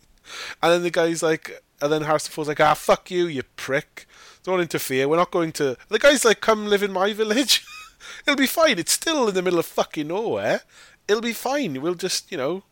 And 0.62 0.72
then 0.72 0.82
the 0.82 0.90
guy's 0.90 1.22
like, 1.22 1.62
and 1.82 1.92
then 1.92 2.02
Harrison 2.02 2.32
Ford's 2.32 2.48
like, 2.48 2.61
ah, 2.61 2.72
fuck 2.72 3.11
you, 3.11 3.26
you 3.26 3.42
prick. 3.57 4.07
Don't 4.45 4.61
interfere. 4.61 5.09
We're 5.09 5.16
not 5.16 5.30
going 5.30 5.53
to. 5.53 5.76
The 5.88 5.99
guy's 5.99 6.24
like, 6.24 6.40
come 6.40 6.66
live 6.66 6.82
in 6.82 6.92
my 6.92 7.12
village. 7.12 7.64
It'll 8.26 8.36
be 8.36 8.47
fine. 8.47 8.78
It's 8.78 8.92
still 8.92 9.28
in 9.28 9.34
the 9.34 9.42
middle 9.42 9.59
of 9.59 9.66
fucking 9.66 10.09
nowhere. 10.09 10.61
It'll 11.09 11.22
be 11.22 11.32
fine. 11.32 11.80
We'll 11.80 11.95
just, 11.95 12.30
you 12.30 12.36
know, 12.36 12.62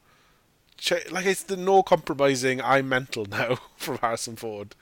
like 1.10 1.26
it's 1.26 1.42
the 1.42 1.56
no 1.56 1.82
compromising. 1.82 2.60
I'm 2.60 2.88
mental 2.88 3.24
now 3.30 3.58
from 3.76 3.98
Harrison 3.98 4.36
Ford. 4.36 4.74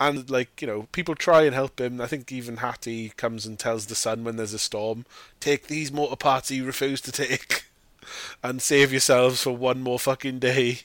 And 0.00 0.28
like 0.28 0.60
you 0.60 0.66
know, 0.66 0.88
people 0.92 1.14
try 1.14 1.42
and 1.42 1.54
help 1.54 1.80
him. 1.80 2.00
I 2.00 2.06
think 2.06 2.32
even 2.32 2.58
Haddy 2.58 3.10
comes 3.10 3.46
and 3.46 3.58
tells 3.58 3.86
the 3.86 3.94
son 3.94 4.24
when 4.24 4.36
there's 4.36 4.54
a 4.54 4.58
storm, 4.58 5.06
take 5.38 5.68
these 5.68 5.92
motor 5.92 6.16
parts 6.16 6.50
you 6.50 6.64
refuse 6.64 7.00
to 7.02 7.12
take, 7.12 7.66
and 8.42 8.60
save 8.60 8.90
yourselves 8.90 9.42
for 9.42 9.56
one 9.56 9.82
more 9.82 10.00
fucking 10.00 10.40
day. 10.40 10.80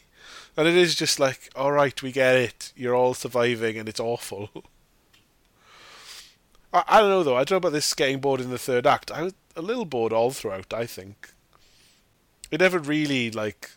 And 0.56 0.68
it 0.68 0.76
is 0.76 0.94
just 0.94 1.20
like, 1.20 1.50
all 1.56 1.72
right, 1.72 2.02
we 2.04 2.12
get 2.12 2.36
it. 2.36 2.74
You're 2.76 2.96
all 2.96 3.14
surviving, 3.14 3.78
and 3.78 3.90
it's 3.90 4.00
awful. 4.00 4.50
I, 6.74 6.84
I 6.88 7.00
don't 7.00 7.10
know 7.10 7.24
though. 7.24 7.36
I 7.36 7.44
don't 7.44 7.52
know 7.52 7.58
about 7.58 7.74
this 7.74 7.94
getting 7.94 8.20
bored 8.20 8.42
in 8.42 8.50
the 8.50 8.58
third 8.58 8.86
act. 8.88 9.12
I 9.12 9.24
was 9.24 9.34
a 9.56 9.62
little 9.62 9.86
bored 9.86 10.14
all 10.14 10.32
throughout. 10.32 10.74
I 10.74 10.86
think 10.86 11.32
it 12.52 12.60
never 12.60 12.80
really 12.80 13.32
like. 13.32 13.72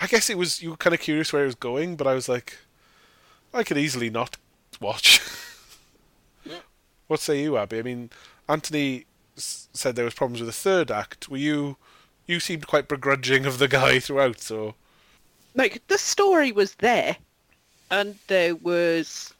I 0.00 0.06
guess 0.06 0.30
it 0.30 0.38
was 0.38 0.62
you 0.62 0.70
were 0.70 0.76
kind 0.76 0.94
of 0.94 1.00
curious 1.00 1.32
where 1.32 1.42
it 1.42 1.46
was 1.46 1.54
going, 1.54 1.96
but 1.96 2.06
I 2.06 2.14
was 2.14 2.28
like, 2.28 2.56
I 3.52 3.64
could 3.64 3.78
easily 3.78 4.10
not 4.10 4.36
watch. 4.80 5.20
what 7.08 7.20
say 7.20 7.42
you, 7.42 7.56
Abby? 7.56 7.78
I 7.78 7.82
mean, 7.82 8.10
Anthony 8.48 9.06
s- 9.36 9.68
said 9.72 9.96
there 9.96 10.04
was 10.04 10.14
problems 10.14 10.40
with 10.40 10.48
the 10.48 10.52
third 10.52 10.90
act. 10.90 11.28
Were 11.28 11.36
you? 11.36 11.76
You 12.26 12.40
seemed 12.40 12.66
quite 12.66 12.88
begrudging 12.88 13.46
of 13.46 13.58
the 13.58 13.68
guy 13.68 13.98
throughout, 14.00 14.40
so 14.40 14.74
like 15.54 15.82
the 15.88 15.98
story 15.98 16.52
was 16.52 16.74
there 16.76 17.16
and 17.90 18.16
there 18.28 18.54
was 18.54 19.32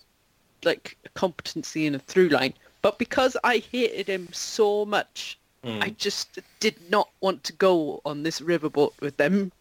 like 0.64 0.96
a 1.04 1.08
competency 1.10 1.86
and 1.86 1.96
a 1.96 1.98
through 1.98 2.28
line 2.28 2.54
but 2.82 2.98
because 2.98 3.36
i 3.44 3.58
hated 3.58 4.08
him 4.08 4.28
so 4.32 4.84
much 4.84 5.38
hmm. 5.64 5.78
i 5.82 5.90
just 5.90 6.38
did 6.60 6.76
not 6.90 7.08
want 7.20 7.42
to 7.44 7.52
go 7.52 8.00
on 8.04 8.22
this 8.22 8.40
riverboat 8.40 8.92
with 9.00 9.16
them 9.16 9.52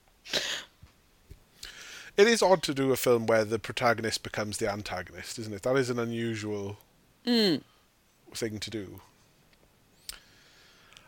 it 2.17 2.27
is 2.27 2.41
odd 2.41 2.63
to 2.63 2.73
do 2.73 2.91
a 2.91 2.97
film 2.97 3.27
where 3.27 3.45
the 3.45 3.59
protagonist 3.59 4.23
becomes 4.23 4.57
the 4.57 4.69
antagonist, 4.69 5.37
isn't 5.37 5.53
it? 5.53 5.61
That 5.61 5.77
is 5.77 5.91
an 5.91 5.99
unusual 5.99 6.79
hmm. 7.23 7.57
thing 8.33 8.57
to 8.59 8.69
do. 8.71 9.01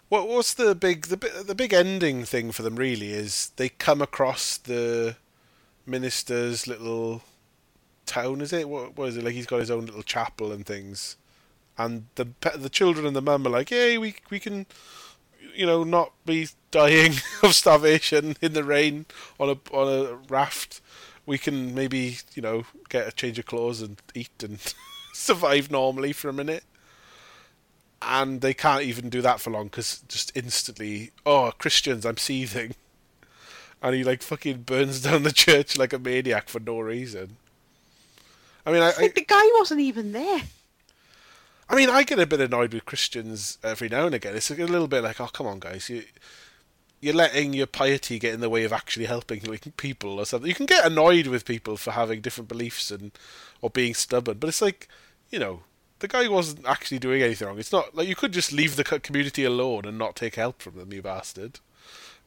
What 0.07 0.28
what's 0.28 0.53
the 0.53 0.76
big 0.76 1.07
the 1.07 1.44
the 1.44 1.56
big 1.56 1.74
ending 1.74 2.26
thing 2.26 2.52
for 2.52 2.61
them 2.61 2.76
really 2.76 3.11
is 3.11 3.52
they 3.56 3.70
come 3.70 4.02
across 4.02 4.57
the 4.57 5.18
minister's 5.86 6.68
little 6.68 7.24
town 8.10 8.41
is 8.41 8.52
it? 8.52 8.68
What 8.68 8.98
what 8.98 9.10
is 9.10 9.18
it? 9.18 9.23
Like 9.23 9.36
he's 9.36 9.45
got 9.45 9.60
his 9.60 9.72
own 9.72 9.86
little 9.86 10.03
chapel 10.03 10.52
and 10.52 10.65
things. 10.65 11.15
And 11.77 12.07
the 12.15 12.27
the 12.56 12.69
children 12.69 13.06
and 13.06 13.15
the 13.15 13.22
mum 13.22 13.45
are 13.48 13.52
like 13.52 13.69
hey 13.69 13.98
we 13.98 14.15
we 14.30 14.40
can 14.40 14.65
you 15.53 15.65
know 15.65 15.84
not 15.84 16.11
be 16.26 16.48
dying 16.72 17.14
of 17.44 17.56
starvation 17.56 18.36
in 18.41 18.53
the 18.53 18.64
rain 18.64 19.06
on 19.40 19.49
a 19.49 19.76
on 19.76 19.88
a 19.88 20.15
raft. 20.27 20.81
We 21.26 21.38
can 21.38 21.76
maybe 21.76 22.18
you 22.34 22.41
know 22.41 22.65
get 22.90 23.07
a 23.07 23.11
change 23.11 23.38
of 23.38 23.45
clothes 23.45 23.81
and 23.81 24.02
eat 24.15 24.44
and 24.44 24.60
survive 25.14 25.72
normally 25.72 26.11
for 26.11 26.30
a 26.30 26.34
minute. 26.34 26.64
And 28.02 28.41
they 28.41 28.53
can't 28.53 28.84
even 28.84 29.10
do 29.10 29.22
that 29.22 29.41
for 29.41 29.52
long 29.52 29.65
because 29.65 30.02
just 30.07 30.31
instantly 30.36 31.11
oh 31.26 31.52
christians 31.60 32.06
i'm 32.06 32.18
seething. 32.18 32.73
And 33.81 33.95
he 33.95 34.03
like 34.03 34.22
fucking 34.22 34.64
burns 34.64 35.02
down 35.02 35.23
the 35.23 35.31
church 35.31 35.77
like 35.77 35.94
a 35.94 35.99
maniac 35.99 36.49
for 36.49 36.60
no 36.60 36.80
reason 36.80 37.38
i 38.65 38.72
mean 38.72 38.81
I, 38.81 38.94
I 38.98 39.07
the 39.15 39.26
guy 39.26 39.44
wasn't 39.57 39.81
even 39.81 40.11
there 40.11 40.41
I 41.72 41.76
mean, 41.76 41.90
I 41.90 42.02
get 42.02 42.18
a 42.18 42.26
bit 42.26 42.41
annoyed 42.41 42.73
with 42.73 42.86
Christians 42.86 43.60
every 43.64 43.90
now 43.90 44.07
and 44.07 44.15
again. 44.15 44.36
It's 44.36 44.49
a 44.49 44.56
little 44.56 44.88
bit 44.88 45.03
like, 45.03 45.22
oh, 45.22 45.27
come 45.27 45.45
on, 45.45 45.60
guys, 45.60 45.88
you 45.88 46.03
you're 47.02 47.14
letting 47.14 47.53
your 47.53 47.68
piety 47.68 48.19
get 48.19 48.34
in 48.34 48.41
the 48.41 48.49
way 48.49 48.64
of 48.65 48.73
actually 48.73 49.06
helping 49.06 49.41
like, 49.44 49.77
people 49.77 50.19
or 50.19 50.26
something. 50.26 50.49
You 50.49 50.56
can 50.56 50.65
get 50.65 50.86
annoyed 50.86 51.27
with 51.27 51.45
people 51.45 51.77
for 51.77 51.91
having 51.91 52.22
different 52.22 52.49
beliefs 52.49 52.91
and 52.91 53.11
or 53.61 53.69
being 53.69 53.94
stubborn, 53.94 54.38
but 54.38 54.49
it's 54.49 54.61
like, 54.61 54.88
you 55.30 55.40
know, 55.40 55.61
the 55.99 56.07
guy 56.07 56.27
wasn't 56.27 56.65
actually 56.65 56.99
doing 56.99 57.22
anything 57.22 57.48
wrong. 57.48 57.60
It's 57.60 57.72
not 57.72 57.95
like 57.95 58.07
you 58.07 58.15
could 58.15 58.34
just 58.34 58.52
leave 58.52 58.76
the 58.76 58.84
community 58.84 59.44
alone 59.44 59.86
and 59.86 59.98
not 59.98 60.15
take 60.15 60.36
help 60.36 60.61
from 60.61 60.76
them, 60.76 60.91
you 60.91 61.02
bastard. 61.02 61.60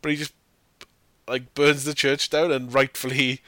But 0.00 0.12
he 0.12 0.16
just 0.16 0.34
like 1.28 1.54
burns 1.54 1.84
the 1.84 1.94
church 1.94 2.30
down 2.30 2.50
and 2.50 2.72
rightfully, 2.72 3.40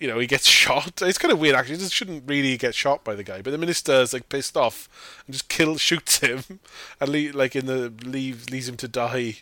you 0.00 0.08
know, 0.08 0.18
he 0.18 0.26
gets 0.26 0.46
shot. 0.48 1.02
It's 1.02 1.18
kind 1.18 1.32
of 1.32 1.38
weird 1.38 1.54
actually. 1.54 1.76
He 1.76 1.80
just 1.82 1.94
shouldn't 1.94 2.24
really 2.26 2.56
get 2.56 2.74
shot 2.74 3.04
by 3.04 3.14
the 3.14 3.24
guy, 3.24 3.42
but 3.42 3.50
the 3.50 3.58
minister's 3.58 4.12
like 4.12 4.28
pissed 4.28 4.56
off 4.56 4.88
and 5.26 5.34
just 5.34 5.48
kills, 5.48 5.80
shoots 5.88 6.18
him, 6.18 6.60
and 7.00 7.10
le- 7.10 7.32
like 7.36 7.56
in 7.56 7.66
the 7.66 7.92
leaves 8.04 8.50
leaves 8.50 8.68
him 8.68 8.76
to 8.78 8.88
die. 8.88 9.36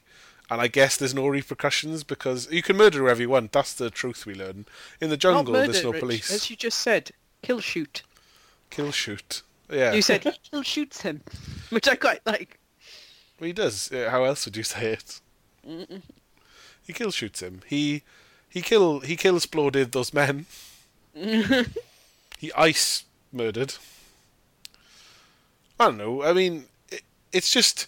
And 0.49 0.61
I 0.61 0.69
guess 0.69 0.97
there's 0.97 1.15
no 1.15 1.27
repercussions 1.27 2.05
because 2.05 2.49
you 2.53 2.63
can 2.63 2.77
murder 2.77 3.01
whoever 3.01 3.21
you 3.21 3.29
want. 3.29 3.51
That's 3.51 3.75
the 3.75 3.91
truth 3.91 4.27
we 4.27 4.35
learn. 4.35 4.67
In 5.01 5.11
the 5.11 5.17
jungle, 5.17 5.53
murder, 5.53 5.73
there's 5.73 5.83
no 5.83 5.91
Rich, 5.91 6.01
police. 6.01 6.31
As 6.31 6.49
you 6.49 6.55
just 6.55 6.79
said, 6.79 7.11
kill 7.43 7.59
shoot. 7.59 8.05
Kill, 8.71 8.93
shoot. 8.93 9.43
Yeah, 9.69 9.93
You 9.93 10.03
said 10.03 10.23
he 10.23 10.31
kill 10.51 10.63
shoots 10.63 11.01
him, 11.01 11.23
which 11.71 11.89
I 11.89 11.97
quite 11.97 12.21
like. 12.25 12.61
Well, 13.41 13.49
he 13.49 13.53
does. 13.53 13.91
How 13.93 14.23
else 14.23 14.45
would 14.45 14.57
you 14.57 14.63
say 14.63 14.93
it? 14.93 15.21
He 16.87 16.93
kill 16.93 17.11
shoots 17.11 17.43
him. 17.43 17.63
He 17.67 18.05
he 18.57 18.63
kill 18.63 19.01
he 19.01 19.17
kill 19.17 19.37
exploded 19.37 19.93
those 19.93 20.15
men. 20.15 20.47
he 21.15 22.51
ice 22.57 23.05
murdered. 23.31 23.75
I 25.79 25.85
don't 25.85 25.99
know. 25.99 26.23
I 26.23 26.33
mean, 26.33 26.65
it, 26.91 27.03
it's 27.35 27.51
just 27.51 27.87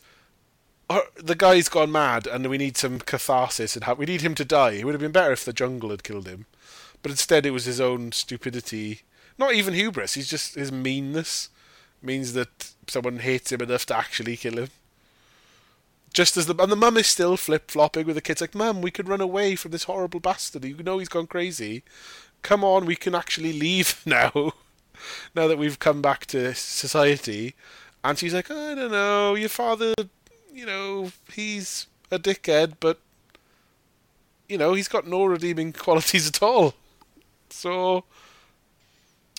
uh, 0.91 1.01
the 1.17 1.35
guy's 1.35 1.71
gone 1.71 1.91
mad, 1.91 2.27
and 2.27 2.47
we 2.47 2.59
need 2.59 2.77
some 2.77 2.99
catharsis, 2.99 3.77
and 3.77 3.85
have, 3.85 3.97
we 3.97 4.05
need 4.05 4.21
him 4.21 4.35
to 4.35 4.45
die. 4.45 4.73
It 4.73 4.85
would 4.85 4.93
have 4.93 5.01
been 5.01 5.11
better 5.11 5.33
if 5.33 5.47
the 5.47 5.55
jungle 5.55 5.89
had 5.89 6.03
killed 6.03 6.29
him, 6.29 6.45
but 7.01 7.11
instead 7.11 7.47
it 7.47 7.53
was 7.53 7.65
his 7.65 7.81
own 7.81 8.13
stupidity. 8.13 9.01
Not 9.39 9.55
even 9.55 9.73
hubris. 9.73 10.15
He's 10.15 10.29
just 10.29 10.55
his 10.55 10.71
meanness 10.71 11.49
means 12.03 12.35
that 12.35 12.73
someone 12.89 13.21
hates 13.21 13.51
him 13.53 13.63
enough 13.63 13.87
to 13.87 13.97
actually 13.97 14.37
kill 14.37 14.59
him. 14.59 14.69
Just 16.13 16.37
as 16.37 16.47
the 16.47 16.55
and 16.63 16.73
the 16.73 16.77
mum 16.77 16.97
is 16.97 17.07
still 17.07 17.37
flip 17.37 17.71
flopping 17.71 18.07
with 18.07 18.17
the 18.17 18.23
kids, 18.23 18.41
like, 18.41 18.55
"Mum, 18.55 18.81
we 18.83 18.91
could 18.91 19.09
run 19.09 19.21
away 19.21 19.57
from 19.57 19.71
this 19.73 19.85
horrible 19.85 20.21
bastard. 20.21 20.65
You 20.65 20.83
know 20.83 20.99
he's 20.99 21.09
gone 21.09 21.27
crazy. 21.27 21.83
Come 22.43 22.65
on, 22.65 22.87
we 22.87 22.97
can 22.97 23.15
actually 23.15 23.53
leave 23.53 24.01
now. 24.07 24.53
now 25.35 25.47
that 25.49 25.59
we've 25.59 25.79
come 25.79 26.03
back 26.03 26.27
to 26.27 26.55
society." 26.55 27.55
And 28.05 28.19
she's 28.19 28.35
like, 28.35 28.51
"I 28.51 28.75
don't 28.75 28.91
know. 28.93 29.35
Your 29.35 29.49
father, 29.49 29.95
you 30.53 30.67
know, 30.67 31.13
he's 31.33 31.87
a 32.11 32.19
dickhead, 32.19 32.75
but 32.81 33.01
you 34.49 34.57
know, 34.59 34.73
he's 34.75 34.89
got 34.89 35.07
no 35.07 35.25
redeeming 35.25 35.73
qualities 35.73 36.27
at 36.29 36.43
all. 36.43 36.75
So 37.51 38.05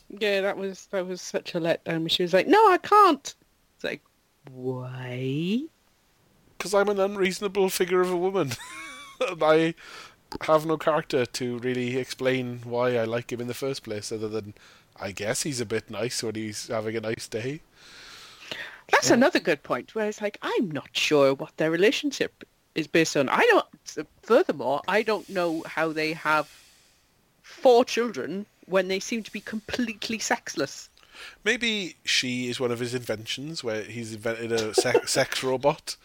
Yeah, 0.10 0.42
that 0.42 0.58
was 0.58 0.88
that 0.88 1.06
was 1.08 1.22
such 1.22 1.56
a 1.56 1.60
letdown. 1.60 2.10
She 2.10 2.24
was 2.24 2.34
like, 2.34 2.48
"No, 2.48 2.72
I 2.72 2.78
can't." 2.78 3.34
It's 3.76 3.84
like, 3.84 4.02
why? 4.52 5.62
Because 6.60 6.74
I'm 6.74 6.90
an 6.90 7.00
unreasonable 7.00 7.70
figure 7.70 8.02
of 8.02 8.12
a 8.12 8.18
woman. 8.18 8.52
and 9.28 9.44
I 9.44 9.74
have 10.42 10.66
no 10.66 10.78
character 10.78 11.26
to 11.26 11.58
really 11.60 11.98
explain 11.98 12.60
why 12.66 12.98
I 12.98 13.06
like 13.06 13.32
him 13.32 13.40
in 13.40 13.48
the 13.48 13.54
first 13.54 13.84
place, 13.84 14.12
other 14.12 14.28
than 14.28 14.54
I 15.00 15.12
guess 15.12 15.44
he's 15.44 15.62
a 15.62 15.66
bit 15.66 15.90
nice 15.90 16.22
when 16.22 16.36
he's 16.36 16.68
having 16.68 16.98
a 16.98 17.02
nice 17.02 17.30
day. 17.30 17.62
That's 18.92 19.10
another 19.10 19.40
good 19.40 19.64
point. 19.64 19.96
Where 19.96 20.10
it's 20.10 20.22
like, 20.22 20.38
I'm 20.42 20.70
not 20.70 20.90
sure 20.92 21.34
what 21.34 21.56
their 21.56 21.72
relationship 21.72 22.44
is 22.76 22.88
based 22.88 23.16
on. 23.16 23.30
I 23.30 23.46
don't. 23.46 24.08
Furthermore, 24.24 24.82
I 24.88 25.02
don't 25.02 25.30
know 25.30 25.64
how 25.66 25.94
they 25.94 26.14
have 26.14 26.50
four 27.42 27.86
children 27.86 28.46
when 28.66 28.90
they 28.90 29.00
seem 29.00 29.24
to 29.24 29.32
be 29.32 29.40
completely 29.40 30.20
sexless. 30.20 30.90
Maybe 31.44 31.96
she 32.04 32.50
is 32.50 32.60
one 32.60 32.72
of 32.72 32.80
his 32.80 32.94
inventions, 32.94 33.64
where 33.64 33.84
he's 33.84 34.14
invented 34.14 34.52
a 34.52 34.74
se- 34.74 35.02
sex 35.06 35.44
robot. 35.44 35.96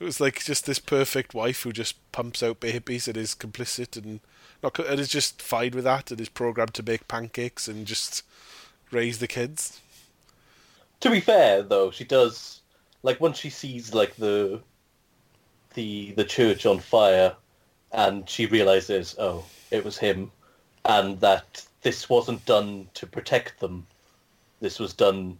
It 0.00 0.04
was 0.04 0.20
like 0.20 0.42
just 0.42 0.66
this 0.66 0.78
perfect 0.78 1.34
wife 1.34 1.62
who 1.62 1.72
just 1.72 1.96
pumps 2.12 2.42
out 2.42 2.60
babies 2.60 3.08
and 3.08 3.16
is 3.16 3.34
complicit 3.34 3.96
and 3.96 4.20
not 4.62 4.78
and 4.78 5.00
is 5.00 5.08
just 5.08 5.42
fine 5.42 5.72
with 5.72 5.84
that 5.84 6.10
and 6.10 6.20
is 6.20 6.28
programmed 6.28 6.74
to 6.74 6.82
make 6.82 7.08
pancakes 7.08 7.68
and 7.68 7.86
just 7.86 8.22
raise 8.90 9.18
the 9.18 9.28
kids. 9.28 9.80
To 11.00 11.10
be 11.10 11.20
fair, 11.20 11.62
though, 11.62 11.90
she 11.90 12.04
does 12.04 12.60
like 13.02 13.20
once 13.20 13.38
she 13.38 13.50
sees 13.50 13.92
like 13.92 14.14
the 14.16 14.60
the 15.74 16.12
the 16.12 16.24
church 16.24 16.66
on 16.66 16.78
fire, 16.78 17.34
and 17.92 18.28
she 18.28 18.46
realizes, 18.46 19.16
oh, 19.18 19.44
it 19.70 19.84
was 19.84 19.98
him, 19.98 20.30
and 20.84 21.20
that 21.20 21.64
this 21.82 22.08
wasn't 22.08 22.44
done 22.46 22.88
to 22.94 23.06
protect 23.06 23.60
them. 23.60 23.86
This 24.62 24.78
was 24.78 24.94
done 24.94 25.38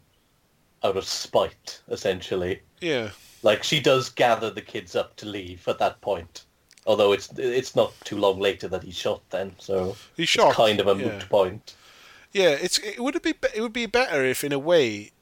out 0.83 0.97
of 0.97 1.05
spite, 1.07 1.81
essentially. 1.89 2.61
Yeah. 2.81 3.11
Like 3.45 3.63
she 3.63 3.79
does 3.81 4.09
gather 4.09 4.51
the 4.51 4.61
kids 4.61 4.97
up 4.97 5.15
to 5.17 5.27
leave 5.27 5.67
at 5.69 5.79
that 5.79 6.01
point. 6.01 6.45
Although 6.87 7.13
it's 7.13 7.31
it's 7.39 7.77
not 7.77 7.93
too 8.03 8.19
long 8.19 8.41
later 8.41 8.67
that 8.67 8.83
he's 8.83 8.97
shot 8.97 9.23
then, 9.31 9.55
so 9.59 9.97
He's 10.17 10.29
shot, 10.29 10.55
kind 10.55 10.81
of 10.81 10.89
a 10.89 11.01
yeah. 11.01 11.13
moot 11.13 11.29
point. 11.29 11.77
Yeah, 12.33 12.51
it's 12.51 12.79
it 12.81 12.99
would 12.99 13.23
be 13.23 13.33
be- 13.33 13.49
it 13.55 13.61
would 13.61 13.73
be 13.73 13.87
better 13.87 14.25
if, 14.25 14.43
in 14.43 14.53
a 14.53 14.59
way, 14.59 15.13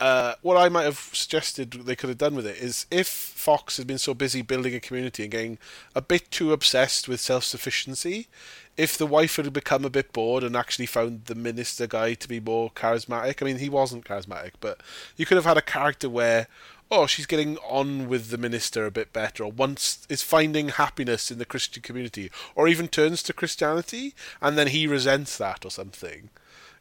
uh, 0.00 0.34
what 0.42 0.56
I 0.56 0.68
might 0.68 0.84
have 0.84 1.10
suggested 1.12 1.72
they 1.72 1.96
could 1.96 2.08
have 2.08 2.18
done 2.18 2.36
with 2.36 2.46
it 2.46 2.58
is 2.58 2.86
if 2.90 3.08
Fox 3.08 3.78
had 3.78 3.86
been 3.86 3.98
so 3.98 4.14
busy 4.14 4.42
building 4.42 4.74
a 4.74 4.80
community 4.80 5.24
and 5.24 5.32
getting 5.32 5.58
a 5.94 6.00
bit 6.00 6.30
too 6.30 6.52
obsessed 6.52 7.08
with 7.08 7.20
self 7.20 7.42
sufficiency, 7.44 8.28
if 8.76 8.96
the 8.96 9.06
wife 9.06 9.36
had 9.36 9.52
become 9.52 9.84
a 9.84 9.90
bit 9.90 10.12
bored 10.12 10.44
and 10.44 10.56
actually 10.56 10.86
found 10.86 11.24
the 11.24 11.34
minister 11.34 11.88
guy 11.88 12.14
to 12.14 12.28
be 12.28 12.38
more 12.38 12.70
charismatic. 12.70 13.42
I 13.42 13.44
mean, 13.44 13.58
he 13.58 13.68
wasn't 13.68 14.04
charismatic, 14.04 14.52
but 14.60 14.80
you 15.16 15.26
could 15.26 15.36
have 15.36 15.44
had 15.46 15.58
a 15.58 15.62
character 15.62 16.08
where. 16.08 16.46
Oh, 16.90 17.06
she's 17.06 17.26
getting 17.26 17.58
on 17.58 18.08
with 18.08 18.30
the 18.30 18.38
minister 18.38 18.86
a 18.86 18.90
bit 18.90 19.12
better, 19.12 19.44
or 19.44 19.52
once 19.52 20.06
is 20.08 20.22
finding 20.22 20.70
happiness 20.70 21.30
in 21.30 21.36
the 21.36 21.44
Christian 21.44 21.82
community, 21.82 22.30
or 22.54 22.66
even 22.66 22.88
turns 22.88 23.22
to 23.24 23.34
Christianity, 23.34 24.14
and 24.40 24.56
then 24.56 24.68
he 24.68 24.86
resents 24.86 25.36
that 25.36 25.66
or 25.66 25.70
something 25.70 26.30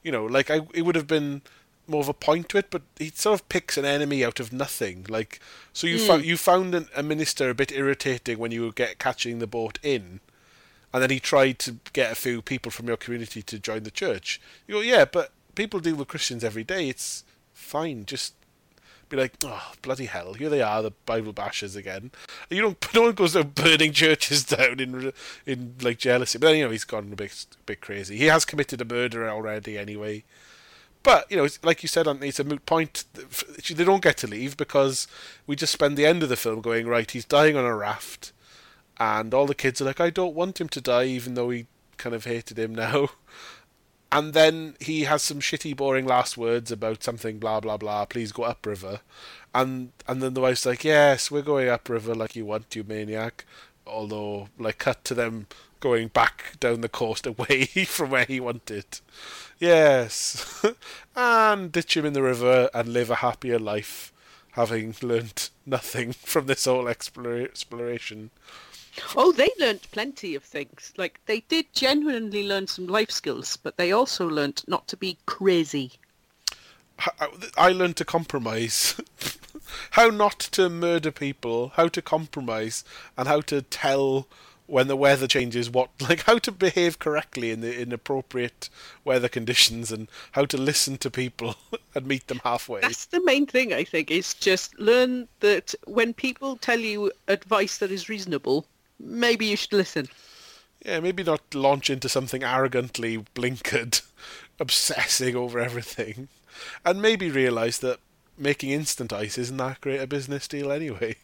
you 0.07 0.11
know, 0.13 0.25
like 0.25 0.49
I, 0.49 0.61
it 0.73 0.83
would 0.83 0.95
have 0.95 1.07
been 1.07 1.41
more 1.87 2.01
of 2.01 2.09
a 2.09 2.13
point 2.13 2.49
to 2.49 2.57
it, 2.57 2.69
but 2.69 2.81
he 2.97 3.09
sort 3.09 3.39
of 3.39 3.49
picks 3.49 3.77
an 3.77 3.85
enemy 3.85 4.23
out 4.23 4.39
of 4.39 4.53
nothing. 4.53 5.05
Like, 5.09 5.39
so 5.73 5.87
you 5.87 5.99
found 5.99 6.23
hmm. 6.23 6.29
you 6.29 6.37
found 6.37 6.75
an, 6.75 6.87
a 6.95 7.03
minister 7.03 7.49
a 7.49 7.55
bit 7.55 7.71
irritating 7.71 8.39
when 8.39 8.51
you 8.51 8.63
were 8.63 8.71
get 8.71 8.99
catching 8.99 9.39
the 9.39 9.47
boat 9.47 9.79
in, 9.83 10.19
and 10.93 11.03
then 11.03 11.09
he 11.09 11.19
tried 11.19 11.59
to 11.59 11.77
get 11.93 12.11
a 12.11 12.15
few 12.15 12.41
people 12.41 12.71
from 12.71 12.87
your 12.87 12.97
community 12.97 13.41
to 13.41 13.59
join 13.59 13.83
the 13.83 13.91
church. 13.91 14.41
You 14.67 14.75
go, 14.75 14.81
yeah, 14.81 15.05
but 15.05 15.31
people 15.55 15.79
deal 15.79 15.95
with 15.95 16.07
Christians 16.07 16.43
every 16.43 16.63
day. 16.63 16.89
It's 16.89 17.23
fine. 17.53 18.05
Just 18.05 18.33
be 19.09 19.17
like, 19.17 19.33
oh 19.43 19.71
bloody 19.81 20.05
hell, 20.05 20.33
here 20.33 20.49
they 20.49 20.61
are, 20.61 20.81
the 20.81 20.91
Bible 21.05 21.33
bashers 21.33 21.75
again. 21.75 22.11
You 22.49 22.61
don't, 22.61 22.87
no 22.93 23.03
one 23.03 23.13
goes 23.13 23.35
out 23.35 23.55
burning 23.55 23.93
churches 23.93 24.43
down 24.45 24.79
in 24.79 25.13
in 25.45 25.75
like 25.81 25.99
jealousy. 25.99 26.37
But 26.37 26.47
then, 26.47 26.57
you 26.57 26.65
know, 26.65 26.71
he's 26.71 26.83
gone 26.83 27.11
a 27.11 27.15
bit 27.15 27.45
a 27.53 27.63
bit 27.63 27.81
crazy. 27.81 28.17
He 28.17 28.25
has 28.25 28.45
committed 28.45 28.81
a 28.81 28.85
murder 28.85 29.29
already, 29.29 29.77
anyway. 29.77 30.23
But 31.03 31.29
you 31.31 31.37
know, 31.37 31.47
like 31.63 31.83
you 31.83 31.89
said, 31.89 32.07
Anthony, 32.07 32.29
it's 32.29 32.39
a 32.39 32.43
moot 32.43 32.65
point. 32.65 33.05
They 33.69 33.83
don't 33.83 34.03
get 34.03 34.17
to 34.17 34.27
leave 34.27 34.57
because 34.57 35.07
we 35.45 35.55
just 35.55 35.73
spend 35.73 35.97
the 35.97 36.05
end 36.05 36.23
of 36.23 36.29
the 36.29 36.35
film 36.35 36.61
going 36.61 36.87
right. 36.87 37.09
He's 37.09 37.25
dying 37.25 37.55
on 37.55 37.65
a 37.65 37.75
raft, 37.75 38.33
and 38.97 39.33
all 39.33 39.45
the 39.45 39.55
kids 39.55 39.81
are 39.81 39.85
like, 39.85 40.01
"I 40.01 40.09
don't 40.09 40.35
want 40.35 40.59
him 40.59 40.69
to 40.69 40.81
die," 40.81 41.05
even 41.05 41.35
though 41.35 41.47
we 41.47 41.67
kind 41.97 42.15
of 42.15 42.25
hated 42.25 42.59
him 42.59 42.75
now. 42.75 43.09
And 44.09 44.33
then 44.33 44.77
he 44.79 45.03
has 45.03 45.21
some 45.21 45.41
shitty, 45.41 45.75
boring 45.75 46.05
last 46.05 46.37
words 46.37 46.71
about 46.71 47.03
something, 47.03 47.39
blah 47.39 47.59
blah 47.59 47.75
blah. 47.75 48.05
Please 48.05 48.31
go 48.31 48.43
upriver, 48.43 49.01
and 49.53 49.91
and 50.07 50.23
then 50.23 50.33
the 50.33 50.39
wife's 50.41 50.65
like, 50.65 50.85
"Yes, 50.85 51.29
we're 51.29 51.41
going 51.41 51.67
upriver, 51.67 52.15
like 52.15 52.33
you 52.35 52.45
want, 52.45 52.73
you 52.75 52.85
maniac." 52.85 53.43
Although, 53.85 54.47
like, 54.57 54.77
cut 54.77 55.03
to 55.05 55.13
them 55.13 55.47
going 55.79 56.07
back 56.07 56.53
down 56.59 56.81
the 56.81 56.89
coast 56.89 57.25
away 57.27 57.65
from 57.65 58.09
where 58.11 58.25
he 58.25 58.39
wanted. 58.39 58.85
Yes, 59.59 60.63
and 61.15 61.71
ditch 61.71 61.97
him 61.97 62.05
in 62.05 62.13
the 62.13 62.21
river 62.21 62.69
and 62.73 62.89
live 62.93 63.09
a 63.09 63.15
happier 63.15 63.57
life, 63.59 64.13
having 64.51 64.95
learnt 65.01 65.49
nothing 65.65 66.13
from 66.25 66.45
this 66.45 66.65
whole 66.65 66.87
exploration. 66.87 68.29
Oh, 69.15 69.31
they 69.31 69.49
learnt 69.59 69.91
plenty 69.91 70.33
of 70.35 70.43
things. 70.43 70.93
Like 70.97 71.19
they 71.25 71.41
did 71.41 71.71
genuinely 71.73 72.47
learn 72.47 72.67
some 72.67 72.87
life 72.87 73.11
skills, 73.11 73.57
but 73.57 73.77
they 73.77 73.91
also 73.91 74.27
learnt 74.27 74.67
not 74.67 74.87
to 74.89 74.97
be 74.97 75.17
crazy. 75.25 75.93
I- 76.99 77.11
uh, 77.19 77.27
I 77.57 77.69
learned 77.71 77.97
to 77.97 78.05
compromise. 78.05 78.99
how 79.91 80.07
not 80.07 80.39
to 80.39 80.69
murder 80.69 81.11
people, 81.11 81.73
how 81.75 81.87
to 81.89 82.01
compromise, 82.01 82.83
and 83.17 83.27
how 83.27 83.41
to 83.41 83.61
tell 83.61 84.27
when 84.67 84.87
the 84.87 84.95
weather 84.95 85.27
changes 85.27 85.69
what 85.69 85.89
like 86.01 86.23
how 86.23 86.37
to 86.37 86.51
behave 86.51 86.99
correctly 86.99 87.51
in 87.51 87.61
the 87.61 87.81
in 87.81 87.91
appropriate 87.91 88.69
weather 89.03 89.29
conditions 89.29 89.91
and 89.91 90.07
how 90.33 90.45
to 90.45 90.57
listen 90.57 90.97
to 90.97 91.09
people 91.09 91.55
and 91.95 92.05
meet 92.05 92.27
them 92.27 92.41
halfway. 92.43 92.81
That's 92.81 93.05
the 93.05 93.23
main 93.23 93.47
thing, 93.47 93.73
I 93.73 93.83
think, 93.83 94.11
is 94.11 94.33
just 94.33 94.77
learn 94.77 95.27
that 95.39 95.73
when 95.85 96.13
people 96.13 96.57
tell 96.57 96.79
you 96.79 97.11
advice 97.27 97.79
that 97.79 97.91
is 97.91 98.09
reasonable, 98.09 98.65
maybe 98.99 99.45
you 99.45 99.55
should 99.55 99.73
listen. 99.73 100.07
Yeah, 100.85 100.99
maybe 100.99 101.23
not 101.23 101.55
launch 101.55 101.89
into 101.89 102.07
something 102.07 102.43
arrogantly 102.43 103.25
blinkered, 103.35 104.01
obsessing 104.59 105.35
over 105.35 105.59
everything, 105.59 106.27
and 106.85 107.01
maybe 107.01 107.31
realise 107.31 107.79
that 107.79 107.99
making 108.37 108.69
instant 108.69 109.11
ice 109.11 109.37
isn't 109.37 109.57
that 109.57 109.81
great 109.81 109.99
a 109.99 110.07
business 110.07 110.47
deal 110.47 110.71
anyway. 110.71 111.15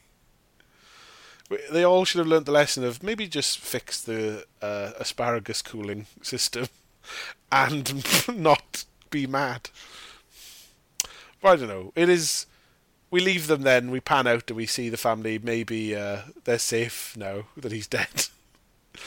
They 1.71 1.83
all 1.83 2.05
should 2.05 2.19
have 2.19 2.27
learnt 2.27 2.45
the 2.45 2.51
lesson 2.51 2.83
of 2.83 3.03
maybe 3.03 3.27
just 3.27 3.59
fix 3.59 4.01
the 4.01 4.45
uh, 4.61 4.91
asparagus 4.99 5.61
cooling 5.61 6.07
system 6.21 6.67
and 7.51 8.03
not 8.35 8.85
be 9.09 9.27
mad. 9.27 9.69
But 11.41 11.49
I 11.49 11.55
don't 11.57 11.67
know. 11.67 11.93
It 11.95 12.09
is. 12.09 12.45
We 13.11 13.19
leave 13.19 13.47
them 13.47 13.61
then. 13.61 13.91
We 13.91 13.99
pan 13.99 14.25
out 14.25 14.49
and 14.49 14.57
we 14.57 14.65
see 14.65 14.89
the 14.89 14.97
family. 14.97 15.37
Maybe 15.37 15.95
uh, 15.95 16.21
they're 16.45 16.57
safe 16.57 17.15
now 17.15 17.43
that 17.57 17.71
he's 17.71 17.87
dead. 17.87 18.27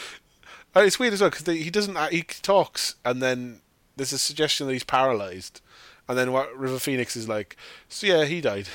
It's 0.79 0.99
weird 0.99 1.15
as 1.15 1.23
well 1.23 1.31
because 1.31 1.47
he 1.47 1.71
doesn't. 1.71 1.97
He 2.13 2.23
talks 2.23 2.97
and 3.03 3.23
then 3.23 3.63
there's 3.97 4.13
a 4.13 4.19
suggestion 4.19 4.67
that 4.67 4.75
he's 4.75 4.85
paralyzed, 4.85 5.63
and 6.07 6.17
then 6.19 6.33
what 6.33 6.55
River 6.57 6.79
Phoenix 6.79 7.17
is 7.17 7.29
like. 7.29 7.57
So 7.89 8.07
yeah, 8.07 8.27
he 8.27 8.43
died. 8.43 8.69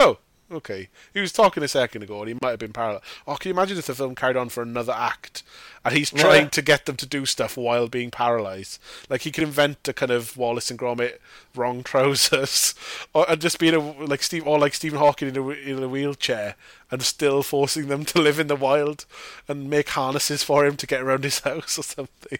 oh, 0.00 0.18
okay. 0.50 0.88
He 1.14 1.20
was 1.20 1.32
talking 1.32 1.62
a 1.62 1.68
second 1.68 2.02
ago, 2.02 2.20
and 2.20 2.28
he 2.28 2.36
might 2.42 2.50
have 2.50 2.58
been 2.58 2.72
paralyzed. 2.72 3.04
Oh, 3.26 3.36
can 3.36 3.50
you 3.50 3.54
imagine 3.54 3.78
if 3.78 3.86
the 3.86 3.94
film 3.94 4.14
carried 4.14 4.36
on 4.36 4.48
for 4.48 4.62
another 4.62 4.92
act, 4.92 5.42
and 5.84 5.94
he's 5.96 6.10
trying 6.10 6.44
Yeah. 6.44 6.48
to 6.50 6.62
get 6.62 6.86
them 6.86 6.96
to 6.96 7.06
do 7.06 7.26
stuff 7.26 7.56
while 7.56 7.88
being 7.88 8.10
paralyzed? 8.10 8.78
Like 9.08 9.22
he 9.22 9.30
could 9.30 9.44
invent 9.44 9.86
a 9.88 9.92
kind 9.92 10.10
of 10.10 10.36
Wallace 10.36 10.70
and 10.70 10.78
Gromit 10.78 11.18
wrong 11.54 11.82
trousers, 11.84 12.74
or 13.14 13.28
and 13.30 13.40
just 13.40 13.58
being 13.58 13.74
a 13.74 13.78
like 13.78 14.22
Steve, 14.22 14.46
or 14.46 14.58
like 14.58 14.74
Stephen 14.74 14.98
Hawking 14.98 15.28
in 15.28 15.36
a 15.36 15.48
in 15.50 15.82
a 15.82 15.88
wheelchair, 15.88 16.56
and 16.90 17.02
still 17.02 17.42
forcing 17.42 17.88
them 17.88 18.04
to 18.06 18.20
live 18.20 18.38
in 18.38 18.46
the 18.48 18.56
wild 18.56 19.06
and 19.48 19.70
make 19.70 19.90
harnesses 19.90 20.42
for 20.42 20.66
him 20.66 20.76
to 20.76 20.86
get 20.86 21.00
around 21.02 21.24
his 21.24 21.38
house 21.50 21.78
or 21.78 21.82
something. 21.82 22.38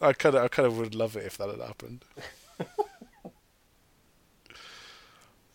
I 0.00 0.12
kind 0.12 0.34
of, 0.34 0.42
I 0.44 0.48
kind 0.48 0.66
of 0.66 0.76
would 0.78 0.94
love 0.94 1.16
it 1.16 1.24
if 1.24 1.38
that 1.38 1.48
had 1.48 1.60
happened. 1.60 2.04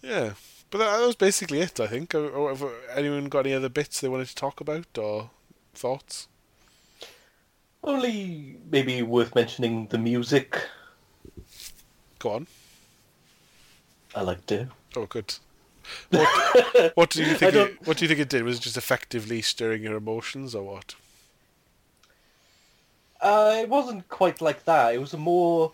yeah, 0.02 0.34
but 0.70 0.80
that, 0.80 0.98
that 0.98 1.06
was 1.06 1.16
basically 1.16 1.60
it. 1.62 1.80
I 1.80 1.88
think. 1.88 2.14
Or, 2.14 2.30
or 2.30 2.50
have 2.50 2.64
uh, 2.64 2.70
anyone 2.96 3.26
got 3.26 3.46
any 3.46 3.56
other 3.56 3.70
bits 3.70 4.00
they 4.00 4.10
wanted 4.10 4.28
to 4.28 4.36
talk 4.36 4.60
about 4.60 4.98
or 4.98 5.30
thoughts? 5.74 6.28
Only 7.84 8.58
maybe 8.70 9.02
worth 9.02 9.36
mentioning 9.36 9.88
the 9.88 9.98
music. 9.98 10.62
Go 12.20 12.32
on. 12.32 12.48
I 14.16 14.22
liked 14.22 14.52
it. 14.52 14.68
Oh, 14.96 15.06
good. 15.06 15.36
What, 16.10 16.92
what 16.96 17.10
do 17.12 17.24
you 17.24 17.36
think? 17.36 17.54
It, 17.54 17.88
what 17.88 17.98
do 17.98 18.06
you 18.06 18.10
think 18.10 18.20
it 18.20 18.30
did? 18.30 18.44
Was 18.44 18.58
it 18.58 18.62
just 18.62 18.78
effectively 18.78 19.42
stirring 19.42 19.84
your 19.84 19.96
emotions, 19.96 20.54
or 20.56 20.64
what? 20.64 20.96
Uh, 23.22 23.60
it 23.62 23.70
wasn't 23.70 24.08
quite 24.10 24.42
like 24.42 24.66
that. 24.66 24.94
It 24.94 25.00
was 25.00 25.14
a 25.14 25.18
more 25.18 25.72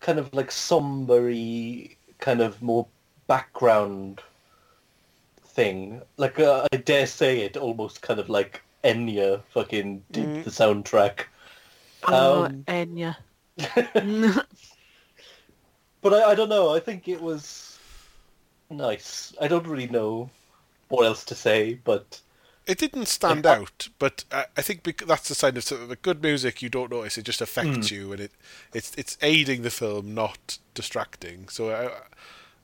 kind 0.00 0.18
of 0.18 0.32
like 0.34 0.48
sombery, 0.48 1.96
kind 2.18 2.40
of 2.40 2.60
more 2.60 2.86
background 3.26 4.20
thing. 5.52 6.02
Like 6.16 6.38
uh, 6.38 6.66
I 6.72 6.76
dare 6.78 7.06
say 7.06 7.40
it, 7.42 7.56
almost 7.56 8.02
kind 8.02 8.18
of 8.20 8.28
like 8.28 8.62
Enya 8.84 9.42
fucking 9.50 10.02
did 10.12 10.24
Mm. 10.26 10.44
the 10.44 10.50
soundtrack. 10.50 11.24
Oh, 12.04 12.44
Um, 12.46 12.64
Enya. 12.66 13.16
But 16.00 16.14
I, 16.14 16.30
I 16.30 16.34
don't 16.34 16.48
know. 16.48 16.74
I 16.74 16.80
think 16.80 17.06
it 17.08 17.20
was 17.20 17.78
nice. 18.70 19.32
I 19.40 19.46
don't 19.48 19.66
really 19.66 19.88
know 19.88 20.30
what 20.88 21.04
else 21.06 21.24
to 21.26 21.34
say, 21.34 21.74
but 21.84 22.20
It 22.66 22.78
didn't 22.78 23.06
stand 23.06 23.44
Like, 23.44 23.58
out, 23.58 23.88
but 23.98 24.24
I, 24.32 24.46
I 24.56 24.62
think 24.62 24.82
bec- 24.82 25.06
that's 25.06 25.28
the 25.28 25.34
sign 25.34 25.56
of 25.56 25.64
sort 25.64 25.82
of 25.82 25.88
the 25.88 25.96
good 25.96 26.22
music. 26.22 26.62
You 26.62 26.68
don't 26.68 26.90
notice; 26.90 27.18
it 27.18 27.22
just 27.24 27.40
affects 27.40 27.90
Hmm. 27.90 27.94
you, 27.94 28.12
and 28.12 28.20
it 28.20 28.32
it's 28.74 28.92
it's 28.96 29.16
aiding 29.22 29.62
the 29.62 29.70
film, 29.70 30.14
not 30.14 30.58
distracting. 30.74 31.48
So 31.48 31.70
I, 31.70 31.90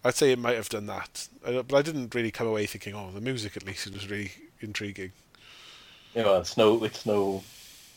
I'd 0.05 0.15
say 0.15 0.33
it 0.33 0.39
might 0.39 0.57
have 0.57 0.69
done 0.69 0.87
that, 0.87 1.29
I 1.47 1.61
but 1.63 1.77
I 1.77 1.83
didn't 1.83 2.15
really 2.15 2.31
come 2.31 2.47
away 2.47 2.67
thinking, 2.67 2.95
"Oh, 2.95 3.11
the 3.13 3.21
music 3.21 3.57
at 3.57 3.67
least 3.67 3.87
it 3.87 3.95
was 3.95 4.09
really 4.09 4.33
intriguing." 4.61 5.13
you 6.15 6.23
know, 6.23 6.39
it's 6.39 6.57
no, 6.57 6.83
it's 6.85 7.05
no 7.07 7.43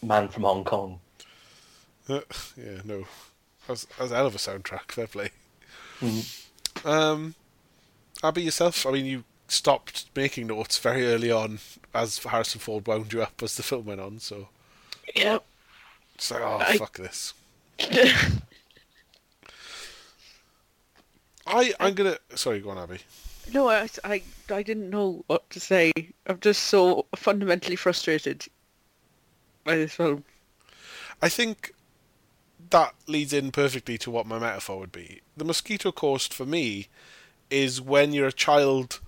man 0.03 0.28
from 0.28 0.44
Hong 0.44 0.64
Kong. 0.64 0.99
Uh, 2.10 2.19
yeah, 2.57 2.82
no, 2.84 2.99
that 2.99 3.69
was, 3.69 3.86
that 3.98 4.11
a 4.11 4.15
hell 4.15 4.28
of 4.28 4.36
a 4.36 4.40
soundtrack. 4.40 4.91
Fair 4.91 5.07
play. 5.07 5.30
Mm. 6.02 6.45
Um, 6.86 7.36
Abby, 8.23 8.41
yourself? 8.44 8.86
I 8.86 8.91
mean, 8.91 9.06
you 9.06 9.23
stopped 9.48 10.06
making 10.15 10.48
notes 10.48 10.78
very 10.80 11.06
early 11.07 11.32
on 11.32 11.60
as 11.94 12.18
Harrison 12.19 12.60
Ford 12.60 12.88
wound 12.88 13.14
you 13.14 13.22
up 13.22 13.41
as 13.44 13.56
the 13.56 13.64
film 13.64 13.86
went 13.86 14.02
on. 14.02 14.19
So 14.19 14.49
Yeah. 15.15 15.40
it's 16.15 16.32
like, 16.32 16.41
oh 16.41 16.57
I- 16.60 16.78
fuck 16.78 16.98
this. 16.98 17.34
I 21.45 21.73
I'm 21.80 21.93
gonna 21.93 22.18
sorry, 22.35 22.59
go 22.59 22.69
on, 22.69 22.77
Abby. 22.77 22.99
No, 23.53 23.69
I, 23.69 23.89
I, 24.03 24.22
I 24.49 24.63
didn't 24.63 24.89
know 24.89 25.23
what 25.27 25.49
to 25.49 25.59
say. 25.59 25.91
I'm 26.27 26.39
just 26.39 26.63
so 26.63 27.05
fundamentally 27.15 27.76
frustrated 27.76 28.45
by 29.63 29.76
this 29.76 29.95
film. 29.95 30.23
I 31.22 31.30
think 31.30 31.73
that 32.69 32.93
leads 33.07 33.34
in 33.34 33.51
perfectly 33.51 33.97
to 33.99 34.11
what 34.11 34.26
my 34.26 34.39
metaphor 34.39 34.80
would 34.80 34.91
be. 34.91 35.22
The 35.35 35.43
mosquito 35.43 35.91
coast 35.91 36.34
for 36.34 36.45
me 36.45 36.88
is 37.49 37.81
when 37.81 38.13
you're 38.13 38.27
a 38.27 38.31
child 38.31 39.01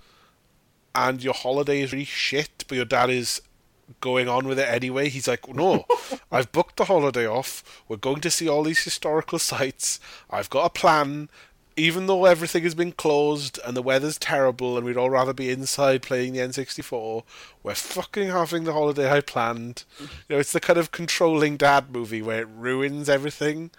and 0.93 1.23
your 1.23 1.33
holiday 1.33 1.81
is 1.81 1.93
really 1.93 2.05
shit, 2.05 2.65
but 2.67 2.75
your 2.75 2.85
dad 2.85 3.09
is 3.09 3.41
going 4.01 4.27
on 4.27 4.47
with 4.47 4.59
it 4.59 4.67
anyway. 4.69 5.09
He's 5.09 5.27
like, 5.27 5.47
No, 5.53 5.85
I've 6.31 6.51
booked 6.51 6.77
the 6.77 6.85
holiday 6.85 7.25
off. 7.25 7.83
We're 7.87 7.97
going 7.97 8.21
to 8.21 8.29
see 8.29 8.47
all 8.47 8.63
these 8.63 8.83
historical 8.83 9.39
sites. 9.39 9.99
I've 10.29 10.49
got 10.49 10.65
a 10.65 10.69
plan. 10.69 11.29
Even 11.75 12.05
though 12.05 12.25
everything 12.25 12.63
has 12.63 12.75
been 12.75 12.91
closed 12.91 13.59
and 13.65 13.75
the 13.75 13.81
weather's 13.81 14.19
terrible 14.19 14.77
and 14.77 14.85
we'd 14.85 14.97
all 14.97 15.09
rather 15.09 15.33
be 15.33 15.49
inside 15.49 16.01
playing 16.01 16.33
the 16.33 16.39
N64, 16.39 17.23
we're 17.63 17.73
fucking 17.73 18.29
having 18.29 18.63
the 18.63 18.73
holiday 18.73 19.11
I 19.11 19.21
planned. 19.21 19.83
You 19.99 20.07
know, 20.29 20.39
it's 20.39 20.51
the 20.51 20.59
kind 20.59 20.77
of 20.77 20.91
controlling 20.91 21.57
dad 21.57 21.91
movie 21.91 22.21
where 22.21 22.41
it 22.41 22.47
ruins 22.55 23.09
everything 23.09 23.71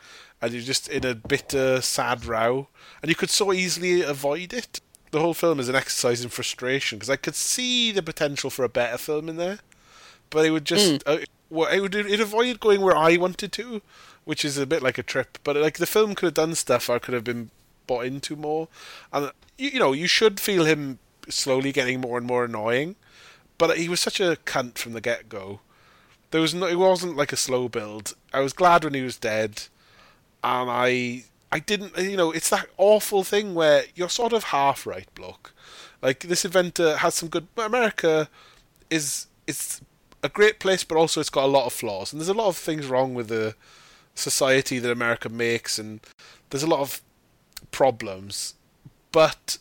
and 0.42 0.52
you're 0.52 0.62
just 0.62 0.88
in 0.88 1.06
a 1.06 1.14
bitter, 1.14 1.80
sad 1.80 2.26
row. 2.26 2.68
And 3.00 3.08
you 3.08 3.14
could 3.14 3.30
so 3.30 3.52
easily 3.52 4.02
avoid 4.02 4.52
it. 4.52 4.80
The 5.10 5.20
whole 5.20 5.34
film 5.34 5.60
is 5.60 5.68
an 5.68 5.76
exercise 5.76 6.22
in 6.22 6.30
frustration 6.30 6.98
because 6.98 7.10
I 7.10 7.16
could 7.16 7.36
see 7.36 7.92
the 7.92 8.02
potential 8.02 8.50
for 8.50 8.64
a 8.64 8.68
better 8.68 8.98
film 8.98 9.28
in 9.28 9.36
there, 9.36 9.60
but 10.30 10.44
it 10.44 10.50
would 10.50 10.64
just 10.64 11.04
uh, 11.06 11.18
well, 11.48 11.72
it 11.72 11.80
would 11.80 11.94
it 11.94 12.20
avoided 12.20 12.58
going 12.58 12.80
where 12.80 12.96
I 12.96 13.16
wanted 13.16 13.52
to, 13.52 13.80
which 14.24 14.44
is 14.44 14.58
a 14.58 14.66
bit 14.66 14.82
like 14.82 14.98
a 14.98 15.04
trip. 15.04 15.38
But 15.44 15.56
like 15.56 15.78
the 15.78 15.86
film 15.86 16.14
could 16.14 16.26
have 16.26 16.34
done 16.34 16.54
stuff 16.56 16.90
I 16.90 16.98
could 16.98 17.14
have 17.14 17.24
been 17.24 17.50
bought 17.86 18.06
into 18.06 18.36
more, 18.36 18.68
and 19.12 19.30
you, 19.58 19.70
you 19.70 19.78
know 19.78 19.92
you 19.92 20.06
should 20.06 20.40
feel 20.40 20.64
him 20.64 20.98
slowly 21.28 21.72
getting 21.72 22.00
more 22.00 22.18
and 22.18 22.26
more 22.26 22.44
annoying. 22.44 22.96
But 23.56 23.78
he 23.78 23.88
was 23.88 24.00
such 24.00 24.20
a 24.20 24.36
cunt 24.44 24.78
from 24.78 24.92
the 24.92 25.00
get 25.00 25.28
go. 25.28 25.60
There 26.30 26.40
was 26.40 26.54
no, 26.54 26.66
it 26.66 26.74
wasn't 26.74 27.16
like 27.16 27.32
a 27.32 27.36
slow 27.36 27.68
build. 27.68 28.14
I 28.32 28.40
was 28.40 28.52
glad 28.52 28.82
when 28.82 28.94
he 28.94 29.02
was 29.02 29.16
dead, 29.16 29.62
and 30.42 30.68
I 30.70 31.24
I 31.52 31.60
didn't 31.60 31.96
you 31.96 32.16
know 32.16 32.32
it's 32.32 32.50
that 32.50 32.66
awful 32.76 33.22
thing 33.22 33.54
where 33.54 33.84
you're 33.94 34.08
sort 34.08 34.32
of 34.32 34.44
half 34.44 34.86
right, 34.86 35.08
bloke. 35.14 35.52
Like 36.02 36.20
this 36.20 36.44
event 36.44 36.78
has 36.78 37.14
some 37.14 37.28
good. 37.28 37.46
America 37.56 38.28
is 38.90 39.26
is 39.46 39.80
a 40.22 40.28
great 40.28 40.58
place, 40.58 40.84
but 40.84 40.96
also 40.96 41.20
it's 41.20 41.30
got 41.30 41.44
a 41.44 41.46
lot 41.46 41.66
of 41.66 41.72
flaws, 41.72 42.12
and 42.12 42.20
there's 42.20 42.28
a 42.28 42.34
lot 42.34 42.48
of 42.48 42.56
things 42.56 42.86
wrong 42.86 43.14
with 43.14 43.28
the 43.28 43.54
society 44.14 44.78
that 44.78 44.90
America 44.90 45.28
makes, 45.28 45.78
and 45.78 46.00
there's 46.50 46.62
a 46.62 46.68
lot 46.68 46.80
of 46.80 47.00
problems. 47.70 48.54
But 49.12 49.58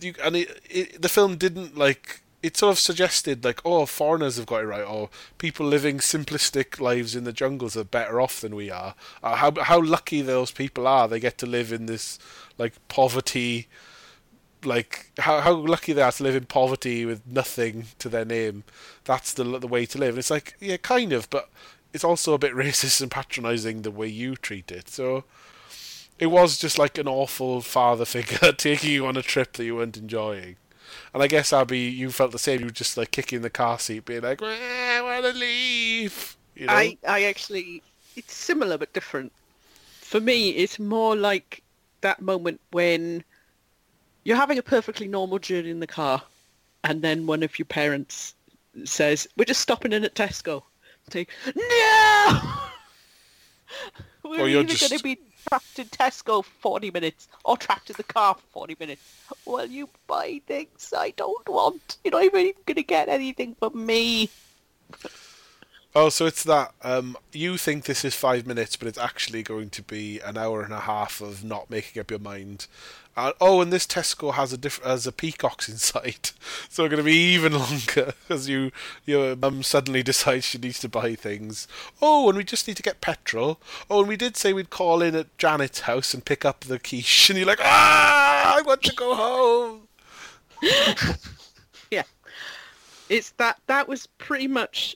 you 0.00 0.14
and 0.22 0.36
it, 0.36 0.60
it, 0.68 1.02
the 1.02 1.08
film 1.08 1.36
didn't 1.36 1.76
like 1.76 2.22
it 2.42 2.56
sort 2.56 2.72
of 2.72 2.78
suggested 2.78 3.44
like 3.44 3.60
oh 3.64 3.84
foreigners 3.84 4.36
have 4.36 4.46
got 4.46 4.62
it 4.62 4.66
right 4.66 4.84
or 4.84 5.10
people 5.38 5.66
living 5.66 5.98
simplistic 5.98 6.80
lives 6.80 7.16
in 7.16 7.24
the 7.24 7.32
jungles 7.32 7.76
are 7.76 7.84
better 7.84 8.20
off 8.20 8.40
than 8.40 8.54
we 8.54 8.70
are. 8.70 8.94
Uh, 9.22 9.36
how 9.36 9.52
how 9.62 9.82
lucky 9.82 10.22
those 10.22 10.50
people 10.50 10.86
are. 10.86 11.08
They 11.08 11.20
get 11.20 11.38
to 11.38 11.46
live 11.46 11.72
in 11.72 11.86
this 11.86 12.18
like 12.56 12.74
poverty 12.88 13.68
like 14.64 15.12
how 15.18 15.40
how 15.40 15.54
lucky 15.54 15.92
they 15.92 16.02
are 16.02 16.12
to 16.12 16.22
live 16.22 16.34
in 16.34 16.44
poverty 16.44 17.04
with 17.04 17.26
nothing 17.26 17.86
to 17.98 18.08
their 18.08 18.24
name. 18.24 18.64
That's 19.04 19.32
the 19.32 19.44
the 19.58 19.66
way 19.66 19.86
to 19.86 19.98
live. 19.98 20.10
And 20.10 20.18
it's 20.18 20.30
like 20.30 20.56
yeah 20.60 20.76
kind 20.76 21.12
of 21.12 21.28
but 21.30 21.48
it's 21.92 22.04
also 22.04 22.34
a 22.34 22.38
bit 22.38 22.52
racist 22.54 23.00
and 23.00 23.10
patronizing 23.10 23.82
the 23.82 23.90
way 23.90 24.08
you 24.08 24.36
treat 24.36 24.70
it. 24.70 24.88
So 24.88 25.24
it 26.18 26.26
was 26.26 26.58
just 26.58 26.78
like 26.78 26.98
an 26.98 27.08
awful 27.08 27.60
father 27.60 28.04
figure 28.04 28.52
taking 28.56 28.90
you 28.90 29.06
on 29.06 29.16
a 29.16 29.22
trip 29.22 29.52
that 29.54 29.64
you 29.64 29.76
weren't 29.76 29.96
enjoying. 29.96 30.56
And 31.14 31.22
I 31.22 31.26
guess 31.26 31.52
Abby, 31.52 31.80
you 31.80 32.10
felt 32.10 32.32
the 32.32 32.38
same. 32.38 32.60
You 32.60 32.66
were 32.66 32.72
just 32.72 32.96
like 32.96 33.10
kicking 33.10 33.42
the 33.42 33.50
car 33.50 33.78
seat, 33.78 34.04
being 34.04 34.22
like, 34.22 34.42
"I 34.42 35.00
want 35.02 35.24
to 35.24 35.38
leave." 35.38 36.36
You 36.54 36.66
know? 36.66 36.72
I, 36.72 36.96
I 37.06 37.22
actually, 37.24 37.82
it's 38.16 38.34
similar 38.34 38.76
but 38.78 38.92
different. 38.92 39.32
For 40.00 40.20
me, 40.20 40.50
it's 40.50 40.78
more 40.78 41.14
like 41.16 41.62
that 42.00 42.20
moment 42.20 42.60
when 42.72 43.22
you're 44.24 44.36
having 44.36 44.58
a 44.58 44.62
perfectly 44.62 45.08
normal 45.08 45.38
journey 45.38 45.70
in 45.70 45.80
the 45.80 45.86
car, 45.86 46.22
and 46.84 47.00
then 47.02 47.26
one 47.26 47.42
of 47.42 47.58
your 47.58 47.66
parents 47.66 48.34
says, 48.84 49.26
"We're 49.36 49.44
just 49.44 49.60
stopping 49.60 49.92
in 49.92 50.04
at 50.04 50.14
Tesco." 50.14 50.62
Take 51.10 51.30
no. 51.54 52.40
We're 54.24 54.40
Or 54.42 54.48
you're 54.48 54.64
just- 54.64 54.80
going 54.90 54.98
to 54.98 55.02
be 55.02 55.18
trapped 55.48 55.78
in 55.78 55.86
Tesco 55.86 56.44
for 56.44 56.60
40 56.60 56.90
minutes 56.90 57.28
or 57.44 57.56
trapped 57.56 57.90
in 57.90 57.94
the 57.96 58.02
car 58.02 58.34
for 58.34 58.46
40 58.52 58.76
minutes. 58.78 59.02
Well, 59.44 59.66
you 59.66 59.88
buy 60.06 60.40
things 60.46 60.92
I 60.96 61.10
don't 61.10 61.48
want. 61.48 61.98
You're 62.04 62.12
not 62.12 62.24
even 62.24 62.52
going 62.66 62.76
to 62.76 62.82
get 62.82 63.08
anything 63.08 63.54
from 63.58 63.86
me. 63.86 64.30
Oh, 66.00 66.10
so 66.10 66.26
it's 66.26 66.44
that 66.44 66.74
um, 66.82 67.16
you 67.32 67.56
think 67.56 67.84
this 67.84 68.04
is 68.04 68.14
five 68.14 68.46
minutes, 68.46 68.76
but 68.76 68.86
it's 68.86 68.96
actually 68.96 69.42
going 69.42 69.68
to 69.70 69.82
be 69.82 70.20
an 70.20 70.38
hour 70.38 70.62
and 70.62 70.72
a 70.72 70.78
half 70.78 71.20
of 71.20 71.42
not 71.42 71.70
making 71.70 71.98
up 71.98 72.12
your 72.12 72.20
mind. 72.20 72.68
Oh, 73.16 73.60
and 73.60 73.72
this 73.72 73.84
Tesco 73.84 74.34
has 74.34 74.52
a 74.52 74.56
diff- 74.56 74.80
has 74.84 75.08
a 75.08 75.12
peacocks 75.12 75.68
inside, 75.68 76.30
so 76.68 76.84
it's 76.84 76.92
going 76.92 76.98
to 76.98 77.02
be 77.02 77.34
even 77.34 77.52
longer 77.52 78.12
because 78.22 78.48
you 78.48 78.70
your 79.06 79.34
mum 79.34 79.64
suddenly 79.64 80.02
decides 80.04 80.44
she 80.44 80.58
needs 80.58 80.78
to 80.78 80.88
buy 80.88 81.16
things. 81.16 81.66
Oh, 82.00 82.28
and 82.28 82.38
we 82.38 82.44
just 82.44 82.68
need 82.68 82.76
to 82.76 82.82
get 82.84 83.00
petrol. 83.00 83.60
Oh, 83.90 83.98
and 83.98 84.08
we 84.08 84.16
did 84.16 84.36
say 84.36 84.52
we'd 84.52 84.70
call 84.70 85.02
in 85.02 85.16
at 85.16 85.36
Janet's 85.36 85.80
house 85.80 86.14
and 86.14 86.24
pick 86.24 86.44
up 86.44 86.60
the 86.60 86.78
quiche, 86.78 87.28
and 87.28 87.36
you're 87.36 87.48
like, 87.48 87.58
ah, 87.60 88.56
I 88.56 88.62
want 88.62 88.82
to 88.84 88.94
go 88.94 89.16
home. 89.16 89.88
Yeah. 91.90 92.04
It's 93.08 93.30
that 93.38 93.58
that 93.66 93.88
was 93.88 94.06
pretty 94.06 94.46
much 94.46 94.94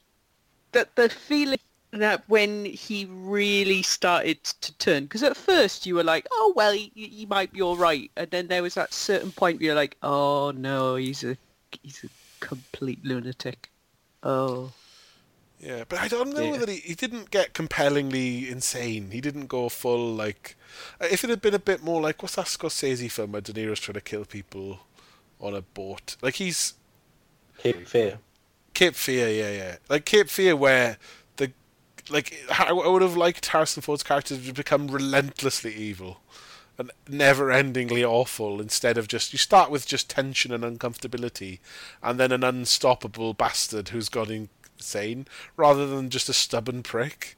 that 0.73 0.95
the 0.97 1.09
feeling 1.09 1.59
that 1.93 2.25
when 2.29 2.65
he 2.65 3.05
really 3.11 3.83
started 3.83 4.43
to 4.45 4.77
turn 4.79 5.05
because 5.05 5.23
at 5.23 5.37
first 5.37 5.85
you 5.87 5.95
were 5.95 6.05
like 6.05 6.27
oh 6.33 6.53
well 6.57 6.73
he, 6.73 6.91
he 6.95 7.27
might 7.27 7.53
be 7.53 7.61
all 7.63 7.77
right 7.77 8.11
and 8.17 8.31
then 8.31 8.49
there 8.49 8.63
was 8.63 8.75
that 8.75 8.95
certain 8.95 9.31
point 9.33 9.59
where 9.59 9.67
you're 9.67 9.75
like 9.75 9.97
oh 10.03 10.51
no 10.53 10.97
he's 10.97 11.23
a 11.25 11.37
he's 11.83 12.03
a 12.05 12.09
complete 12.41 13.05
lunatic 13.05 13.71
oh 14.23 14.75
Yeah, 15.61 15.85
but 15.89 16.01
I 16.01 16.09
don't 16.09 16.33
know 16.33 16.47
Yeah. 16.47 16.51
whether 16.51 16.71
he, 16.71 16.79
he 16.79 16.95
didn't 16.95 17.31
get 17.31 17.55
compellingly 17.55 18.49
insane. 18.49 19.11
He 19.13 19.21
didn't 19.21 19.47
go 19.47 19.69
full 19.69 20.13
like. 20.15 20.57
uh, 21.01 21.07
If 21.11 21.23
it 21.25 21.31
had 21.31 21.41
been 21.41 21.55
a 21.55 21.59
bit 21.59 21.83
more 21.83 22.01
like 22.01 22.23
what's 22.23 22.35
that 22.35 22.47
Scorsese 22.47 23.11
film 23.11 23.33
where 23.33 23.41
De 23.41 23.53
Niro's 23.53 23.81
trying 23.81 23.95
to 23.95 24.01
kill 24.01 24.25
people 24.25 24.81
on 25.41 25.55
a 25.55 25.63
boat? 25.63 26.17
Like 26.21 26.35
he's 26.37 26.75
Cape 27.57 27.89
Fear. 27.89 28.19
Cape 28.75 28.95
Fear, 28.95 29.29
yeah, 29.29 29.51
yeah. 29.51 29.77
Like 29.89 30.05
Cape 30.05 30.29
Fear, 30.29 30.57
where 30.57 30.99
the 31.37 31.53
like 32.11 32.35
I 32.59 32.73
would 32.73 33.03
have 33.03 33.17
liked 33.17 33.47
Harrison 33.47 33.83
Ford's 33.83 34.03
character 34.03 34.37
to 34.37 34.53
become 34.53 34.89
relentlessly 34.89 35.75
evil 35.75 36.21
and 36.79 36.91
never-endingly 37.07 38.03
awful 38.03 38.61
instead 38.61 38.97
of 38.97 39.07
just 39.07 39.33
you 39.33 39.39
start 39.39 39.71
with 39.71 39.87
just 39.87 40.09
tension 40.09 40.53
and 40.53 40.65
uncomfortability, 40.65 41.59
and 42.03 42.19
then 42.19 42.33
an 42.33 42.43
unstoppable 42.43 43.35
bastard 43.35 43.91
who's 43.91 44.09
gone 44.09 44.49
insane, 44.79 45.27
rather 45.57 45.87
than 45.87 46.09
just 46.11 46.29
a 46.29 46.33
stubborn 46.33 46.83
prick 46.83 47.37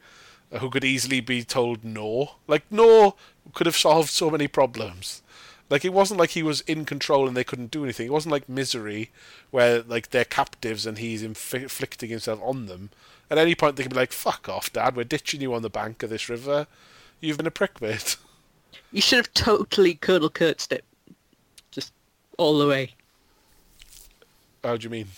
who 0.61 0.71
could 0.71 0.85
easily 0.85 1.21
be 1.21 1.43
told 1.43 1.85
no. 1.85 2.37
Like 2.47 2.63
no 2.71 3.17
could 3.53 3.67
have 3.67 3.77
solved 3.77 4.11
so 4.11 4.31
many 4.31 4.47
problems. 4.47 5.23
Like 5.71 5.85
it 5.85 5.93
wasn't 5.93 6.21
like 6.21 6.31
he 6.31 6.43
was 6.43 6.61
in 6.63 6.85
control 6.85 7.27
and 7.27 7.37
they 7.37 7.45
couldn't 7.45 7.71
do 7.71 7.85
anything. 7.85 8.07
It 8.07 8.13
wasn't 8.13 8.33
like 8.33 8.49
Misery, 8.49 9.11
where 9.51 9.83
like 9.83 10.11
they're 10.11 10.25
captives 10.25 10.87
and 10.87 10.99
he's 10.99 11.23
inf- 11.23 11.55
inflicting 11.55 12.11
himself 12.11 12.41
on 12.43 12.67
them. 12.67 12.91
At 13.31 13.39
any 13.39 13.55
point 13.55 13.77
they 13.77 13.83
can 13.83 13.91
be 13.91 13.97
like, 13.97 14.13
"Fuck 14.13 14.49
off, 14.49 14.73
Dad! 14.73 14.95
We're 14.95 15.05
ditching 15.05 15.41
you 15.41 15.55
on 15.55 15.63
the 15.63 15.71
bank 15.71 16.03
of 16.03 16.11
this 16.11 16.29
river. 16.29 16.67
You've 17.21 17.39
been 17.39 17.47
a 17.47 17.51
prick, 17.51 17.81
mate." 17.81 18.17
you 18.93 19.01
should 19.01 19.17
have 19.17 19.35
totally 19.35 19.95
Colonel 19.95 20.31
Kurtzed 20.31 20.73
it 20.73 20.85
just 21.71 21.93
all 22.39 22.59
the 22.59 22.67
way 22.67 22.93
How 24.63 24.77
do 24.77 24.85
you 24.85 24.91
mean? 24.91 25.09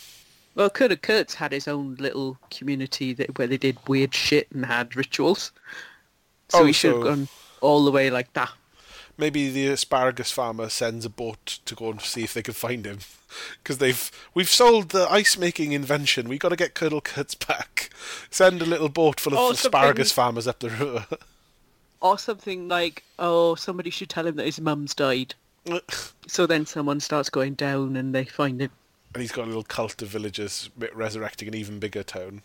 well 0.54 0.70
Colonel 0.70 0.96
Kurtz 0.96 1.34
had 1.34 1.52
his 1.52 1.68
own 1.68 1.96
little 1.96 2.38
community 2.50 3.12
that 3.14 3.38
where 3.38 3.46
they 3.46 3.58
did 3.58 3.78
weird 3.86 4.14
shit 4.14 4.50
and 4.52 4.64
had 4.66 4.96
rituals 4.96 5.52
so 6.48 6.60
Oh, 6.60 6.64
he 6.64 6.72
should 6.72 6.94
have 6.94 7.02
gone 7.04 7.28
all 7.60 7.84
the 7.84 7.90
way 7.90 8.10
like 8.10 8.32
that 8.34 8.52
Maybe 9.18 9.48
the 9.50 9.68
asparagus 9.68 10.30
farmer 10.30 10.68
sends 10.68 11.04
a 11.06 11.10
boat 11.10 11.58
to 11.64 11.74
go 11.74 11.90
and 11.90 12.00
see 12.00 12.22
if 12.24 12.34
they 12.34 12.42
can 12.42 12.52
find 12.54 12.84
him, 12.84 12.98
because 13.62 13.78
they've 13.78 14.10
we've 14.34 14.48
sold 14.48 14.90
the 14.90 15.10
ice 15.10 15.38
making 15.38 15.72
invention. 15.72 16.28
We 16.28 16.36
got 16.38 16.50
to 16.50 16.56
get 16.56 16.74
Colonel 16.74 17.00
Kurtz 17.00 17.34
back. 17.34 17.90
Send 18.30 18.60
a 18.60 18.66
little 18.66 18.88
boat 18.90 19.18
full 19.20 19.32
of 19.32 19.38
Or 19.38 19.52
asparagus 19.52 20.12
farmers 20.12 20.46
up 20.46 20.58
the 20.58 20.68
river. 20.70 21.06
or 22.00 22.18
something 22.18 22.68
like, 22.68 23.02
oh, 23.18 23.54
somebody 23.54 23.88
should 23.90 24.10
tell 24.10 24.26
him 24.26 24.36
that 24.36 24.44
his 24.46 24.60
mum's 24.60 24.94
died. 24.94 25.34
So 26.28 26.44
then 26.46 26.66
someone 26.66 26.98
starts 26.98 27.30
going 27.30 27.54
down 27.54 27.94
and 27.96 28.12
they 28.12 28.24
find 28.24 28.60
him. 28.60 28.70
and 29.14 29.20
he's 29.22 29.30
got 29.30 29.44
a 29.44 29.46
little 29.46 29.62
cult 29.62 30.02
of 30.02 30.08
villagers 30.08 30.70
resurrecting 30.92 31.46
an 31.46 31.54
even 31.54 31.78
bigger 31.78 32.02
town. 32.02 32.42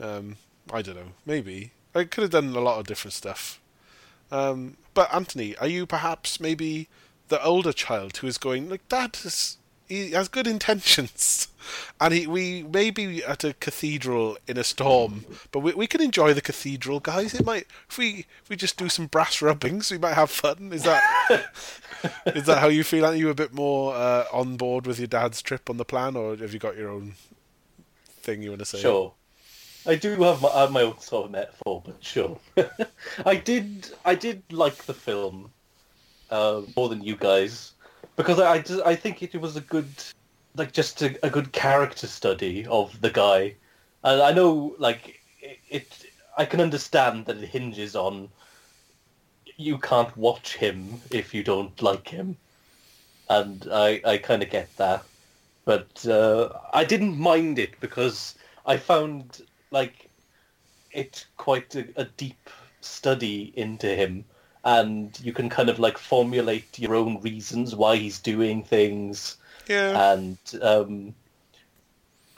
Um, 0.00 0.36
I 0.72 0.82
don't 0.82 0.94
know. 0.94 1.12
Maybe 1.26 1.72
I 1.96 2.04
could 2.04 2.22
have 2.22 2.30
done 2.30 2.54
a 2.54 2.60
lot 2.60 2.78
of 2.78 2.86
different 2.86 3.14
stuff. 3.14 3.60
Um, 4.30 4.76
but 4.98 5.14
Anthony, 5.14 5.56
are 5.58 5.68
you 5.68 5.86
perhaps 5.86 6.40
maybe 6.40 6.88
the 7.28 7.40
older 7.40 7.72
child 7.72 8.16
who 8.16 8.26
is 8.26 8.36
going 8.36 8.68
like 8.68 8.88
Dad 8.88 9.16
is 9.24 9.58
he 9.86 10.10
has 10.10 10.26
good 10.26 10.48
intentions, 10.48 11.46
and 12.00 12.12
he 12.12 12.26
we 12.26 12.64
may 12.64 12.90
be 12.90 13.22
at 13.22 13.44
a 13.44 13.52
cathedral 13.54 14.38
in 14.48 14.58
a 14.58 14.64
storm, 14.64 15.24
but 15.52 15.60
we 15.60 15.72
we 15.72 15.86
can 15.86 16.00
enjoy 16.00 16.34
the 16.34 16.40
cathedral, 16.40 16.98
guys. 16.98 17.32
It 17.32 17.46
might 17.46 17.68
if 17.88 17.96
we 17.96 18.26
if 18.42 18.48
we 18.48 18.56
just 18.56 18.76
do 18.76 18.88
some 18.88 19.06
brass 19.06 19.40
rubbings, 19.40 19.92
we 19.92 19.98
might 19.98 20.14
have 20.14 20.32
fun. 20.32 20.72
Is 20.72 20.82
that 20.82 21.00
is 22.26 22.46
that 22.46 22.58
how 22.58 22.66
you 22.66 22.82
feel? 22.82 23.06
Are 23.06 23.14
you 23.14 23.30
a 23.30 23.34
bit 23.34 23.54
more 23.54 23.94
uh, 23.94 24.24
on 24.32 24.56
board 24.56 24.84
with 24.84 24.98
your 24.98 25.06
dad's 25.06 25.40
trip 25.42 25.70
on 25.70 25.76
the 25.76 25.84
plan, 25.84 26.16
or 26.16 26.34
have 26.34 26.52
you 26.52 26.58
got 26.58 26.76
your 26.76 26.90
own 26.90 27.14
thing 28.08 28.42
you 28.42 28.50
want 28.50 28.62
to 28.62 28.64
say? 28.66 28.80
Sure. 28.80 29.12
I 29.88 29.94
do 29.94 30.10
have 30.22 30.42
my, 30.42 30.50
have 30.50 30.70
my 30.70 30.82
own 30.82 31.00
sort 31.00 31.24
of 31.24 31.30
metaphor, 31.30 31.82
but 31.84 31.96
sure. 32.00 32.38
I 33.26 33.36
did 33.36 33.90
I 34.04 34.14
did 34.14 34.42
like 34.52 34.84
the 34.84 34.92
film 34.92 35.50
uh, 36.30 36.60
more 36.76 36.90
than 36.90 37.02
you 37.02 37.16
guys 37.16 37.72
because 38.14 38.38
I 38.38 38.56
I, 38.56 38.90
I 38.90 38.94
think 38.94 39.22
it 39.22 39.34
was 39.40 39.56
a 39.56 39.62
good 39.62 39.88
like 40.56 40.72
just 40.72 41.00
a, 41.00 41.18
a 41.24 41.30
good 41.30 41.52
character 41.52 42.06
study 42.06 42.66
of 42.66 43.00
the 43.00 43.08
guy. 43.08 43.54
And 44.04 44.20
I 44.20 44.32
know 44.32 44.76
like 44.78 45.20
it, 45.40 45.58
it 45.70 46.06
I 46.36 46.44
can 46.44 46.60
understand 46.60 47.24
that 47.24 47.38
it 47.38 47.48
hinges 47.48 47.96
on 47.96 48.28
you 49.56 49.78
can't 49.78 50.14
watch 50.18 50.56
him 50.56 51.00
if 51.10 51.32
you 51.32 51.42
don't 51.42 51.80
like 51.80 52.08
him, 52.08 52.36
and 53.30 53.66
I 53.72 54.02
I 54.04 54.18
kind 54.18 54.42
of 54.42 54.50
get 54.50 54.76
that, 54.76 55.02
but 55.64 56.06
uh, 56.06 56.50
I 56.74 56.84
didn't 56.84 57.18
mind 57.18 57.58
it 57.58 57.80
because 57.80 58.34
I 58.66 58.76
found 58.76 59.40
like 59.70 60.10
it 60.92 61.26
quite 61.36 61.74
a, 61.76 61.88
a 61.96 62.04
deep 62.06 62.50
study 62.80 63.52
into 63.56 63.88
him, 63.94 64.24
and 64.64 65.18
you 65.20 65.32
can 65.32 65.48
kind 65.50 65.68
of 65.70 65.78
like 65.78 65.98
formulate 65.98 66.78
your 66.78 66.94
own 66.96 67.20
reasons 67.22 67.74
why 67.76 67.96
he's 67.96 68.20
doing 68.20 68.64
things, 68.64 69.38
Yeah, 69.68 70.00
and 70.00 70.38
um, 70.62 71.14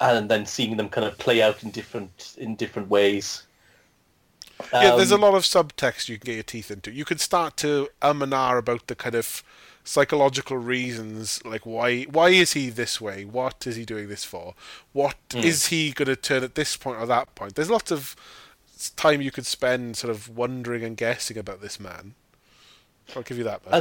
and 0.00 0.28
then 0.30 0.44
seeing 0.46 0.76
them 0.76 0.88
kind 0.88 1.06
of 1.06 1.16
play 1.18 1.40
out 1.40 1.62
in 1.62 1.70
different 1.70 2.34
in 2.38 2.56
different 2.56 2.88
ways. 2.88 3.46
yeah. 4.78 4.90
There's 4.90 5.10
a 5.10 5.16
Um, 5.16 5.18
lot 5.18 5.34
of 5.34 5.42
subtext 5.42 6.08
you 6.08 6.18
can 6.18 6.26
get 6.26 6.34
your 6.34 6.42
teeth 6.42 6.70
into. 6.70 6.90
You 6.92 7.04
can 7.04 7.18
start 7.18 7.56
to 7.58 7.88
um 8.02 8.22
and 8.22 8.34
ah 8.34 8.56
about 8.56 8.86
the 8.86 8.94
kind 8.94 9.14
of 9.14 9.42
psychological 9.90 10.56
reasons, 10.56 11.44
like 11.44 11.66
why 11.66 12.02
why 12.04 12.28
is 12.28 12.52
he 12.52 12.70
this 12.70 13.00
way? 13.00 13.24
What 13.24 13.66
is 13.66 13.74
he 13.74 13.84
doing 13.84 14.08
this 14.08 14.24
for? 14.24 14.54
What 14.92 15.16
hmm. 15.32 15.38
is 15.38 15.66
he 15.66 15.90
going 15.90 16.06
to 16.06 16.14
turn 16.14 16.44
at 16.44 16.54
this 16.54 16.76
point 16.76 17.00
or 17.00 17.06
that 17.06 17.34
point? 17.34 17.56
There's 17.56 17.70
lots 17.70 17.90
of 17.90 18.14
time 18.94 19.20
you 19.20 19.32
could 19.32 19.46
spend 19.46 19.96
sort 19.96 20.12
of 20.12 20.28
wondering 20.28 20.84
and 20.84 20.96
guessing 20.96 21.36
about 21.36 21.60
this 21.60 21.80
man. 21.80 22.14
I'll 23.16 23.22
give 23.22 23.36
you 23.36 23.44
that 23.44 23.64
much. 23.68 23.74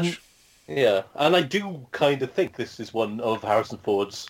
And 0.68 0.78
yeah, 0.78 1.04
and 1.14 1.36
I 1.36 1.42
do 1.42 1.86
kind 1.92 2.22
of 2.24 2.32
think 2.32 2.56
this 2.56 2.80
is 2.80 2.92
one 2.92 3.20
of 3.20 3.44
Harrison 3.44 3.78
Ford's 3.78 4.28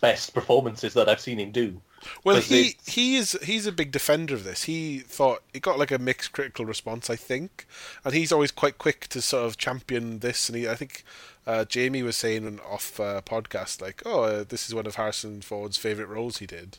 best 0.00 0.34
performances 0.34 0.94
that 0.94 1.08
I've 1.08 1.20
seen 1.20 1.38
him 1.38 1.52
do. 1.52 1.80
Well, 2.22 2.40
he 2.40 2.68
it's- 2.68 2.94
he 2.94 3.16
is 3.16 3.38
he's 3.42 3.66
a 3.66 3.72
big 3.72 3.92
defender 3.92 4.34
of 4.34 4.44
this. 4.44 4.64
He 4.64 5.00
thought 5.00 5.42
it 5.52 5.62
got 5.62 5.78
like 5.78 5.90
a 5.90 5.98
mixed 5.98 6.32
critical 6.32 6.64
response, 6.64 7.08
I 7.10 7.16
think, 7.16 7.66
and 8.04 8.14
he's 8.14 8.32
always 8.32 8.50
quite 8.50 8.78
quick 8.78 9.08
to 9.08 9.22
sort 9.22 9.46
of 9.46 9.56
champion 9.56 10.20
this. 10.20 10.48
And 10.48 10.56
he, 10.58 10.68
I 10.68 10.74
think 10.74 11.04
uh, 11.46 11.64
Jamie 11.64 12.02
was 12.02 12.16
saying 12.16 12.46
on 12.46 12.60
off 12.60 12.98
uh, 13.00 13.20
podcast 13.22 13.80
like, 13.82 14.02
"Oh, 14.06 14.22
uh, 14.24 14.44
this 14.48 14.68
is 14.68 14.74
one 14.74 14.86
of 14.86 14.94
Harrison 14.96 15.40
Ford's 15.42 15.76
favorite 15.76 16.08
roles 16.08 16.38
he 16.38 16.46
did." 16.46 16.78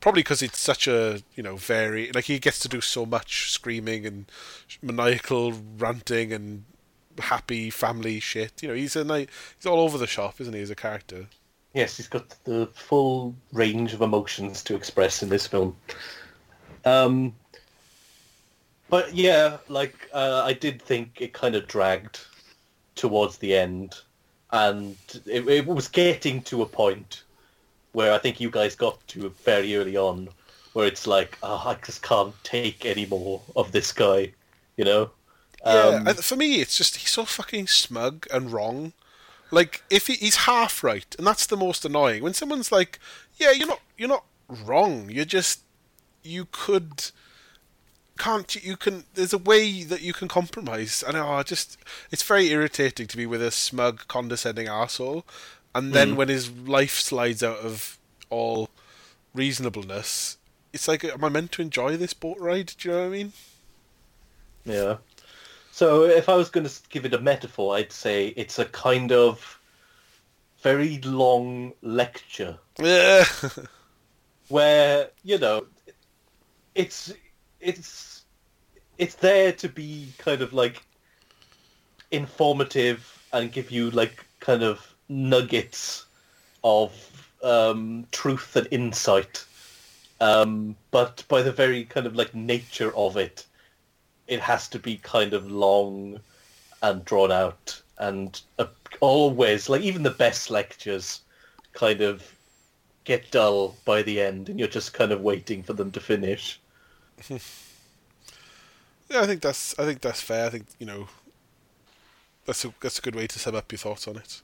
Probably 0.00 0.20
because 0.22 0.42
it's 0.42 0.58
such 0.60 0.86
a 0.86 1.22
you 1.34 1.42
know 1.42 1.56
very 1.56 2.10
like 2.12 2.24
he 2.26 2.38
gets 2.38 2.58
to 2.60 2.68
do 2.68 2.80
so 2.82 3.06
much 3.06 3.50
screaming 3.50 4.04
and 4.04 4.26
maniacal 4.82 5.52
ranting 5.78 6.32
and 6.32 6.64
happy 7.18 7.70
family 7.70 8.20
shit. 8.20 8.62
You 8.62 8.68
know, 8.68 8.74
he's 8.74 8.96
a 8.96 9.04
night 9.04 9.30
he's 9.56 9.64
all 9.66 9.80
over 9.80 9.96
the 9.96 10.06
shop, 10.06 10.40
isn't 10.40 10.52
he, 10.52 10.60
as 10.60 10.68
a 10.70 10.74
character? 10.74 11.26
Yes, 11.74 11.96
he's 11.96 12.08
got 12.08 12.28
the 12.44 12.66
full 12.72 13.34
range 13.52 13.92
of 13.92 14.00
emotions 14.00 14.62
to 14.64 14.76
express 14.76 15.22
in 15.22 15.28
this 15.28 15.46
film. 15.46 15.76
Um, 16.84 17.34
but 18.88 19.14
yeah, 19.14 19.58
like 19.68 20.08
uh, 20.12 20.42
I 20.44 20.52
did 20.52 20.80
think 20.80 21.20
it 21.20 21.32
kind 21.32 21.56
of 21.56 21.66
dragged 21.66 22.20
towards 22.94 23.38
the 23.38 23.56
end, 23.56 23.96
and 24.52 24.96
it, 25.26 25.48
it 25.48 25.66
was 25.66 25.88
getting 25.88 26.42
to 26.42 26.62
a 26.62 26.66
point 26.66 27.24
where 27.92 28.12
I 28.12 28.18
think 28.18 28.40
you 28.40 28.50
guys 28.50 28.76
got 28.76 29.06
to 29.08 29.28
very 29.44 29.76
early 29.76 29.96
on, 29.96 30.28
where 30.74 30.86
it's 30.86 31.06
like, 31.06 31.38
oh, 31.42 31.62
I 31.66 31.74
just 31.84 32.02
can't 32.02 32.34
take 32.44 32.84
any 32.84 33.06
more 33.06 33.40
of 33.56 33.72
this 33.72 33.92
guy, 33.92 34.32
you 34.76 34.84
know? 34.84 35.10
Yeah, 35.64 35.72
Um, 35.72 36.06
and 36.08 36.18
for 36.18 36.36
me, 36.36 36.60
it's 36.60 36.76
just 36.76 36.96
he's 36.96 37.10
so 37.10 37.24
fucking 37.24 37.68
smug 37.68 38.26
and 38.32 38.52
wrong. 38.52 38.92
Like 39.54 39.82
if 39.88 40.08
he, 40.08 40.14
he's 40.14 40.36
half 40.36 40.82
right, 40.82 41.14
and 41.16 41.26
that's 41.26 41.46
the 41.46 41.56
most 41.56 41.84
annoying. 41.84 42.22
When 42.22 42.34
someone's 42.34 42.72
like, 42.72 42.98
"Yeah, 43.36 43.52
you're 43.52 43.68
not, 43.68 43.80
you're 43.96 44.08
not 44.08 44.24
wrong. 44.48 45.08
You're 45.10 45.24
just, 45.24 45.60
you 46.22 46.48
could, 46.50 47.10
can't 48.18 48.52
you? 48.54 48.60
You 48.64 48.76
can. 48.76 49.04
There's 49.14 49.32
a 49.32 49.38
way 49.38 49.84
that 49.84 50.02
you 50.02 50.12
can 50.12 50.26
compromise." 50.26 51.04
And 51.06 51.16
oh, 51.16 51.42
just 51.44 51.78
it's 52.10 52.24
very 52.24 52.48
irritating 52.48 53.06
to 53.06 53.16
be 53.16 53.26
with 53.26 53.42
a 53.42 53.52
smug, 53.52 54.08
condescending 54.08 54.66
asshole. 54.66 55.24
And 55.74 55.92
then 55.92 56.12
mm. 56.12 56.16
when 56.16 56.28
his 56.28 56.50
life 56.50 56.98
slides 56.98 57.42
out 57.42 57.58
of 57.58 57.98
all 58.30 58.70
reasonableness, 59.34 60.38
it's 60.72 60.88
like, 60.88 61.04
am 61.04 61.24
I 61.24 61.28
meant 61.28 61.52
to 61.52 61.62
enjoy 61.62 61.96
this 61.96 62.14
boat 62.14 62.38
ride? 62.38 62.72
Do 62.78 62.88
you 62.88 62.94
know 62.94 63.00
what 63.00 63.06
I 63.06 63.10
mean? 63.10 63.32
Yeah. 64.64 64.96
So 65.74 66.04
if 66.04 66.28
I 66.28 66.36
was 66.36 66.50
going 66.50 66.68
to 66.68 66.72
give 66.88 67.04
it 67.04 67.14
a 67.14 67.20
metaphor, 67.20 67.74
I'd 67.74 67.90
say 67.90 68.28
it's 68.36 68.60
a 68.60 68.64
kind 68.64 69.10
of 69.10 69.58
very 70.62 70.98
long 70.98 71.72
lecture 71.82 72.56
Yeah. 72.78 73.24
where 74.48 75.10
you 75.24 75.36
know 75.36 75.66
it's 76.76 77.12
it's 77.58 78.24
it's 78.98 79.16
there 79.16 79.50
to 79.50 79.68
be 79.68 80.12
kind 80.16 80.42
of 80.42 80.52
like 80.52 80.80
informative 82.12 83.26
and 83.32 83.50
give 83.50 83.72
you 83.72 83.90
like 83.90 84.24
kind 84.38 84.62
of 84.62 84.94
nuggets 85.08 86.06
of 86.62 86.92
um, 87.42 88.06
truth 88.12 88.54
and 88.54 88.68
insight 88.70 89.44
um, 90.20 90.76
but 90.92 91.24
by 91.26 91.42
the 91.42 91.50
very 91.50 91.84
kind 91.84 92.06
of 92.06 92.14
like 92.14 92.32
nature 92.32 92.94
of 92.94 93.16
it 93.16 93.44
it 94.26 94.40
has 94.40 94.68
to 94.68 94.78
be 94.78 94.96
kind 94.96 95.32
of 95.32 95.50
long 95.50 96.20
and 96.82 97.04
drawn 97.04 97.32
out 97.32 97.80
and 97.98 98.40
uh, 98.58 98.66
always 99.00 99.68
like 99.68 99.82
even 99.82 100.02
the 100.02 100.10
best 100.10 100.50
lectures 100.50 101.20
kind 101.72 102.00
of 102.00 102.22
get 103.04 103.30
dull 103.30 103.76
by 103.84 104.02
the 104.02 104.20
end 104.20 104.48
and 104.48 104.58
you're 104.58 104.68
just 104.68 104.94
kind 104.94 105.12
of 105.12 105.20
waiting 105.20 105.62
for 105.62 105.72
them 105.72 105.90
to 105.90 106.00
finish. 106.00 106.60
Yeah, 109.10 109.20
I 109.20 109.26
think 109.26 109.42
that's 109.42 109.78
I 109.78 109.84
think 109.84 110.00
that's 110.00 110.20
fair. 110.20 110.46
I 110.46 110.50
think 110.50 110.66
you 110.78 110.86
know 110.86 111.08
that's 112.46 112.64
a 112.64 112.72
that's 112.80 112.98
a 112.98 113.02
good 113.02 113.14
way 113.14 113.26
to 113.26 113.38
sum 113.38 113.54
up 113.54 113.70
your 113.70 113.78
thoughts 113.78 114.08
on 114.08 114.16
it. 114.16 114.40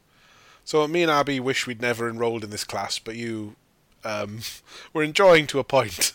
So 0.64 0.86
me 0.86 1.02
and 1.02 1.10
Abby 1.10 1.40
wish 1.40 1.66
we'd 1.66 1.80
never 1.80 2.08
enrolled 2.08 2.44
in 2.44 2.50
this 2.50 2.64
class, 2.64 2.98
but 2.98 3.16
you 3.16 3.56
um, 4.04 4.40
were 4.92 5.02
enjoying 5.02 5.46
to 5.48 5.58
a 5.58 5.64
point. 5.64 6.12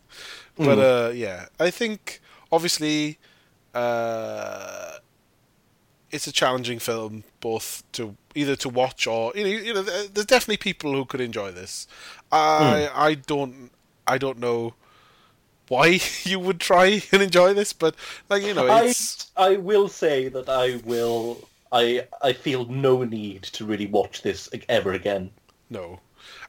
but 0.56 0.78
uh, 0.78 1.10
yeah, 1.14 1.46
I 1.60 1.70
think 1.70 2.21
obviously 2.52 3.18
uh, 3.74 4.98
it's 6.10 6.26
a 6.26 6.32
challenging 6.32 6.78
film, 6.78 7.24
both 7.40 7.82
to 7.92 8.14
either 8.34 8.54
to 8.56 8.68
watch 8.68 9.06
or 9.06 9.32
you 9.34 9.42
know, 9.42 9.48
you 9.48 9.74
know 9.74 9.82
there's 9.82 10.26
definitely 10.26 10.58
people 10.58 10.92
who 10.92 11.04
could 11.04 11.20
enjoy 11.20 11.50
this. 11.50 11.88
I 12.30 12.90
I 12.94 13.14
don't 13.14 13.70
I 14.06 14.18
don't 14.18 14.38
know 14.38 14.74
why 15.68 16.00
you 16.24 16.38
would 16.38 16.60
try 16.60 17.02
and 17.10 17.22
enjoy 17.22 17.54
this, 17.54 17.72
but 17.72 17.94
like 18.28 18.42
you 18.42 18.54
know, 18.54 18.68
I 18.68 18.84
it's 18.84 19.30
I 19.36 19.56
will 19.56 19.88
say 19.88 20.28
that 20.28 20.48
I 20.48 20.80
will 20.84 21.48
I 21.72 22.06
I 22.20 22.34
feel 22.34 22.66
no 22.66 23.02
need 23.02 23.44
to 23.44 23.64
really 23.64 23.86
watch 23.86 24.22
this 24.22 24.48
ever 24.68 24.92
again. 24.92 25.30
no. 25.70 26.00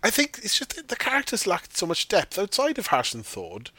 I 0.05 0.09
think 0.09 0.39
it's 0.43 0.59
just 0.59 0.75
that 0.75 0.89
the 0.89 0.97
characters 0.97 1.47
lacked 1.47 1.77
so 1.77 1.85
much 1.85 2.09
depth 2.09 2.37
outside 2.37 2.77
of 2.77 2.87
Harrison 2.87 3.23
Ford, 3.23 3.71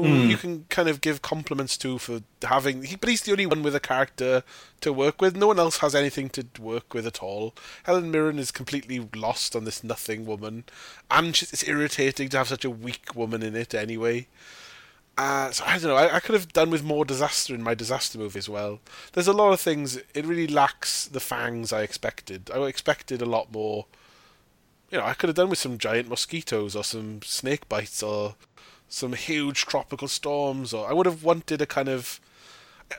who 0.00 0.08
Hmm. 0.24 0.30
you 0.30 0.36
can 0.36 0.64
kind 0.70 0.88
of 0.88 1.00
give 1.00 1.20
compliments 1.22 1.76
to 1.78 1.98
for 1.98 2.22
having. 2.42 2.84
He, 2.84 2.96
but 2.96 3.08
he's 3.08 3.22
the 3.22 3.32
only 3.32 3.46
one 3.46 3.62
with 3.62 3.74
a 3.74 3.80
character 3.80 4.42
to 4.80 4.92
work 4.92 5.20
with. 5.20 5.36
No 5.36 5.48
one 5.48 5.58
else 5.58 5.78
has 5.78 5.94
anything 5.94 6.28
to 6.30 6.46
work 6.58 6.94
with 6.94 7.06
at 7.06 7.22
all. 7.22 7.54
Helen 7.84 8.10
Mirren 8.10 8.38
is 8.38 8.50
completely 8.50 9.06
lost 9.14 9.54
on 9.56 9.64
this 9.64 9.82
nothing 9.84 10.24
woman, 10.26 10.64
and 11.10 11.34
she's, 11.36 11.52
it's 11.52 11.66
irritating 11.68 12.28
to 12.30 12.38
have 12.38 12.48
such 12.48 12.64
a 12.64 12.70
weak 12.70 13.14
woman 13.14 13.42
in 13.42 13.54
it 13.56 13.74
anyway. 13.74 14.26
Uh, 15.18 15.50
so 15.50 15.62
I 15.66 15.72
don't 15.78 15.88
know. 15.90 15.96
I, 15.96 16.16
I 16.16 16.20
could 16.20 16.34
have 16.34 16.52
done 16.54 16.70
with 16.70 16.82
more 16.82 17.04
disaster 17.04 17.54
in 17.54 17.62
my 17.62 17.74
disaster 17.74 18.18
movie 18.18 18.38
as 18.38 18.48
well. 18.48 18.80
There's 19.12 19.28
a 19.28 19.34
lot 19.34 19.52
of 19.52 19.60
things. 19.60 19.96
It 20.14 20.24
really 20.24 20.46
lacks 20.46 21.06
the 21.06 21.20
fangs 21.20 21.70
I 21.72 21.82
expected. 21.82 22.50
I 22.52 22.58
expected 22.62 23.20
a 23.20 23.26
lot 23.26 23.52
more. 23.52 23.84
You 24.90 24.98
know, 24.98 25.04
I 25.04 25.12
could 25.14 25.28
have 25.28 25.36
done 25.36 25.50
with 25.50 25.58
some 25.58 25.76
giant 25.78 26.08
mosquitoes 26.08 26.74
or 26.74 26.82
some 26.84 27.20
snake 27.22 27.68
bites 27.68 28.02
or 28.02 28.36
some 28.92 29.14
huge 29.14 29.64
tropical 29.64 30.06
storms. 30.06 30.72
Or 30.72 30.88
I 30.88 30.92
would 30.92 31.06
have 31.06 31.24
wanted 31.24 31.62
a 31.62 31.66
kind 31.66 31.88
of. 31.88 32.20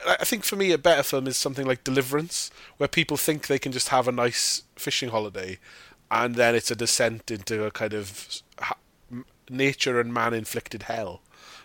I 0.06 0.24
think 0.24 0.42
for 0.44 0.56
me, 0.56 0.72
a 0.72 0.78
better 0.78 1.04
film 1.04 1.28
is 1.28 1.36
something 1.36 1.66
like 1.66 1.84
Deliverance, 1.84 2.50
where 2.78 2.88
people 2.88 3.16
think 3.16 3.46
they 3.46 3.60
can 3.60 3.70
just 3.70 3.90
have 3.90 4.08
a 4.08 4.12
nice 4.12 4.64
fishing 4.74 5.10
holiday, 5.10 5.58
and 6.10 6.34
then 6.34 6.56
it's 6.56 6.70
a 6.70 6.76
descent 6.76 7.30
into 7.30 7.64
a 7.64 7.70
kind 7.70 7.94
of 7.94 8.42
nature 9.48 10.00
and 10.00 10.12
man 10.12 10.34
inflicted 10.34 10.84
hell. 10.84 11.20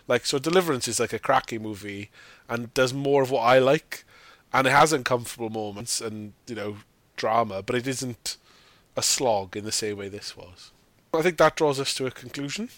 Like 0.06 0.26
so, 0.26 0.38
Deliverance 0.38 0.86
is 0.86 1.00
like 1.00 1.12
a 1.12 1.18
cracking 1.18 1.62
movie 1.62 2.10
and 2.48 2.72
does 2.72 2.94
more 2.94 3.22
of 3.22 3.32
what 3.32 3.42
I 3.42 3.58
like, 3.58 4.04
and 4.52 4.66
it 4.66 4.70
has 4.70 4.92
uncomfortable 4.92 5.50
moments 5.50 6.00
and 6.00 6.34
you 6.46 6.54
know 6.54 6.76
drama, 7.16 7.62
but 7.62 7.74
it 7.74 7.88
isn't 7.88 8.36
a 8.96 9.02
slog 9.02 9.56
in 9.56 9.64
the 9.64 9.72
same 9.72 9.96
way 9.96 10.08
this 10.08 10.36
was. 10.36 10.70
I 11.12 11.22
think 11.22 11.38
that 11.38 11.56
draws 11.56 11.80
us 11.80 11.94
to 11.94 12.06
a 12.06 12.12
conclusion, 12.12 12.68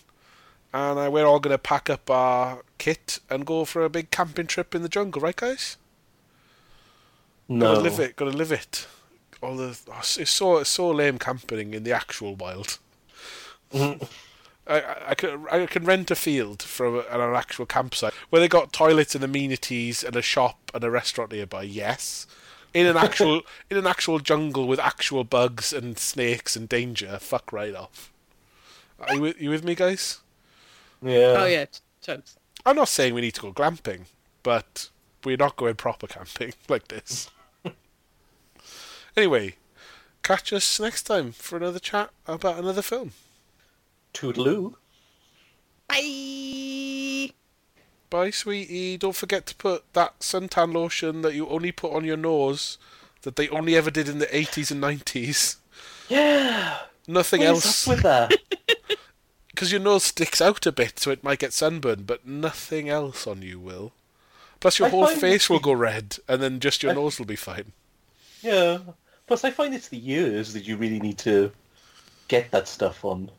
and 0.73 0.99
uh, 0.99 1.11
we're 1.11 1.27
all 1.27 1.41
going 1.41 1.55
to 1.55 1.59
pack 1.59 1.91
up 1.91 2.11
our 2.11 2.63
kit 2.79 3.19
and 3.29 3.45
go 3.45 3.65
for 3.65 3.85
a 3.85 3.91
big 3.91 4.11
camping 4.11 4.47
trip 4.47 4.75
in 4.75 4.83
the 4.83 4.89
jungle, 4.89 5.21
right, 5.21 5.37
guys? 5.37 5.77
No. 7.49 7.75
Gotta 7.75 7.81
live 7.81 8.01
it. 8.01 8.17
Gotta 8.17 8.31
live 8.31 8.53
it. 8.53 8.87
All 9.43 9.57
the 9.57 9.79
oh, 9.91 9.99
it's 9.99 10.31
so 10.31 10.59
it's 10.59 10.71
so 10.71 10.91
lame 10.91 11.19
camping 11.19 11.75
in 11.75 11.83
the 11.83 11.93
actual 11.93 12.35
wild. 12.35 12.79
Mm-hmm. 13.75 14.05
I, 14.67 14.81
I, 14.81 15.11
I 15.11 15.15
can 15.15 15.47
I 15.51 15.67
can 15.67 15.85
rent 15.85 16.11
a 16.11 16.15
field 16.15 16.63
from 16.63 16.97
a, 16.97 17.01
an 17.11 17.21
actual 17.35 17.67
campsite 17.67 18.15
where 18.31 18.41
they 18.41 18.49
got 18.49 18.73
toilets 18.73 19.15
and 19.15 19.25
amenities 19.25 20.05
and 20.05 20.17
a 20.17 20.23
shop 20.23 20.71
and 20.73 20.83
a 20.85 20.91
restaurant 20.91 21.33
nearby. 21.33 21.65
Yes, 21.65 22.27
in 22.73 22.87
an 22.87 22.97
actual 22.97 23.43
in 23.71 23.77
an 23.77 23.87
actual 23.87 24.21
jungle 24.21 24.67
with 24.67 24.79
actual 24.79 25.25
bugs 25.25 25.73
and 25.73 25.99
snakes 25.99 26.57
and 26.57 26.69
danger. 26.69 27.19
Fuck 27.21 27.53
right 27.53 27.75
off. 27.75 28.13
Are 29.01 29.15
you 29.15 29.21
with, 29.21 29.43
you 29.43 29.51
with 29.51 29.65
me, 29.65 29.75
guys? 29.75 30.22
Yeah. 31.03 31.35
Oh 31.39 31.47
yeah, 31.47 31.65
totes. 32.01 32.37
I'm 32.65 32.77
not 32.77 32.89
saying 32.89 33.15
we 33.15 33.21
need 33.23 33.35
to 33.35 33.41
go 33.41 33.53
glamping, 33.53 34.03
but 34.43 34.89
we're 35.25 35.37
not 35.37 35.57
going 35.57 35.75
proper 35.75 36.07
camping 36.07 36.53
like 36.69 36.89
this. 36.89 37.29
anyway, 39.17 39.57
catch 40.23 40.53
us 40.53 40.79
next 40.81 41.03
time 41.05 41.33
for 41.33 41.57
another 41.57 41.79
chat 41.81 42.11
about 42.27 42.59
another 42.59 42.83
film. 42.83 43.13
Toodaloo. 44.15 44.75
Bye. 45.89 47.31
Bye, 48.11 48.31
sweetie. 48.31 48.97
Don't 48.99 49.17
forget 49.17 49.47
to 49.47 49.55
put 49.55 49.85
that 49.95 50.21
suntan 50.21 50.75
lotion 50.75 51.23
that 51.23 51.35
you 51.35 51.49
only 51.49 51.73
put 51.73 51.93
on 51.93 52.05
your 52.05 52.17
nose 52.17 52.79
that 53.23 53.37
they 53.37 53.49
only 53.49 53.75
ever 53.77 53.91
did 53.91 54.09
in 54.09 54.19
the 54.19 54.27
80s 54.27 54.71
and 54.71 54.83
90s. 54.83 55.57
Yeah. 56.09 56.79
Nothing 57.09 57.41
What 57.41 57.57
is 57.57 57.65
else. 57.65 57.89
up 57.89 57.95
with 57.95 58.03
that? 58.03 58.33
Because 59.55 59.71
your 59.71 59.81
nose 59.81 60.05
sticks 60.05 60.41
out 60.41 60.65
a 60.67 60.73
bit, 60.73 60.99
so 60.99 61.11
it 61.11 61.23
might 61.23 61.39
get 61.39 61.53
sunburned, 61.53 62.07
but 62.07 62.27
nothing 62.27 62.89
else 62.89 63.27
on 63.27 63.43
you 63.43 63.59
will. 63.61 63.93
Plus, 64.61 64.79
your 64.79 64.89
I 64.89 64.91
whole 64.91 65.07
face 65.09 65.51
will 65.51 65.59
the- 65.59 65.65
go 65.65 65.73
red, 65.73 66.19
and 66.29 66.41
then 66.43 66.59
just 66.61 66.83
your 66.83 66.93
I- 66.93 66.95
nose 66.95 67.19
will 67.19 67.27
be 67.27 67.37
fine. 67.37 67.73
yeah. 68.43 68.79
Plus, 69.27 69.45
I 69.45 69.51
find 69.51 69.73
it's 69.75 69.89
the 69.89 69.97
years 69.97 70.53
that 70.53 70.65
you 70.67 70.77
really 70.77 70.99
need 71.01 71.17
to 71.19 71.53
get 72.29 72.51
that 72.51 72.67
stuff 72.69 73.05
on. 73.05 73.31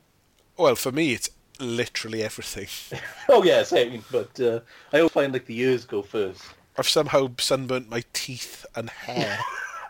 Well, 0.58 0.76
for 0.76 0.92
me, 0.92 1.14
it's 1.14 1.30
literally 1.60 2.24
everything. 2.24 2.68
Oh 3.30 3.44
yeah, 3.44 3.64
same. 3.64 4.04
But 4.12 4.40
uh, 4.40 4.60
I 4.92 4.98
always 5.00 5.12
find 5.12 5.34
like 5.34 5.46
the 5.46 5.54
years 5.54 5.86
go 5.86 6.02
first. 6.02 6.42
I've 6.78 6.88
somehow 6.90 7.32
sunburnt 7.40 7.90
my 7.90 8.04
teeth 8.14 8.66
and 8.76 8.90
hair. 8.90 9.40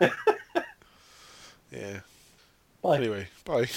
yeah. 1.70 2.00
Bye. 2.82 2.96
Anyway, 2.98 3.28
bye. 3.44 3.68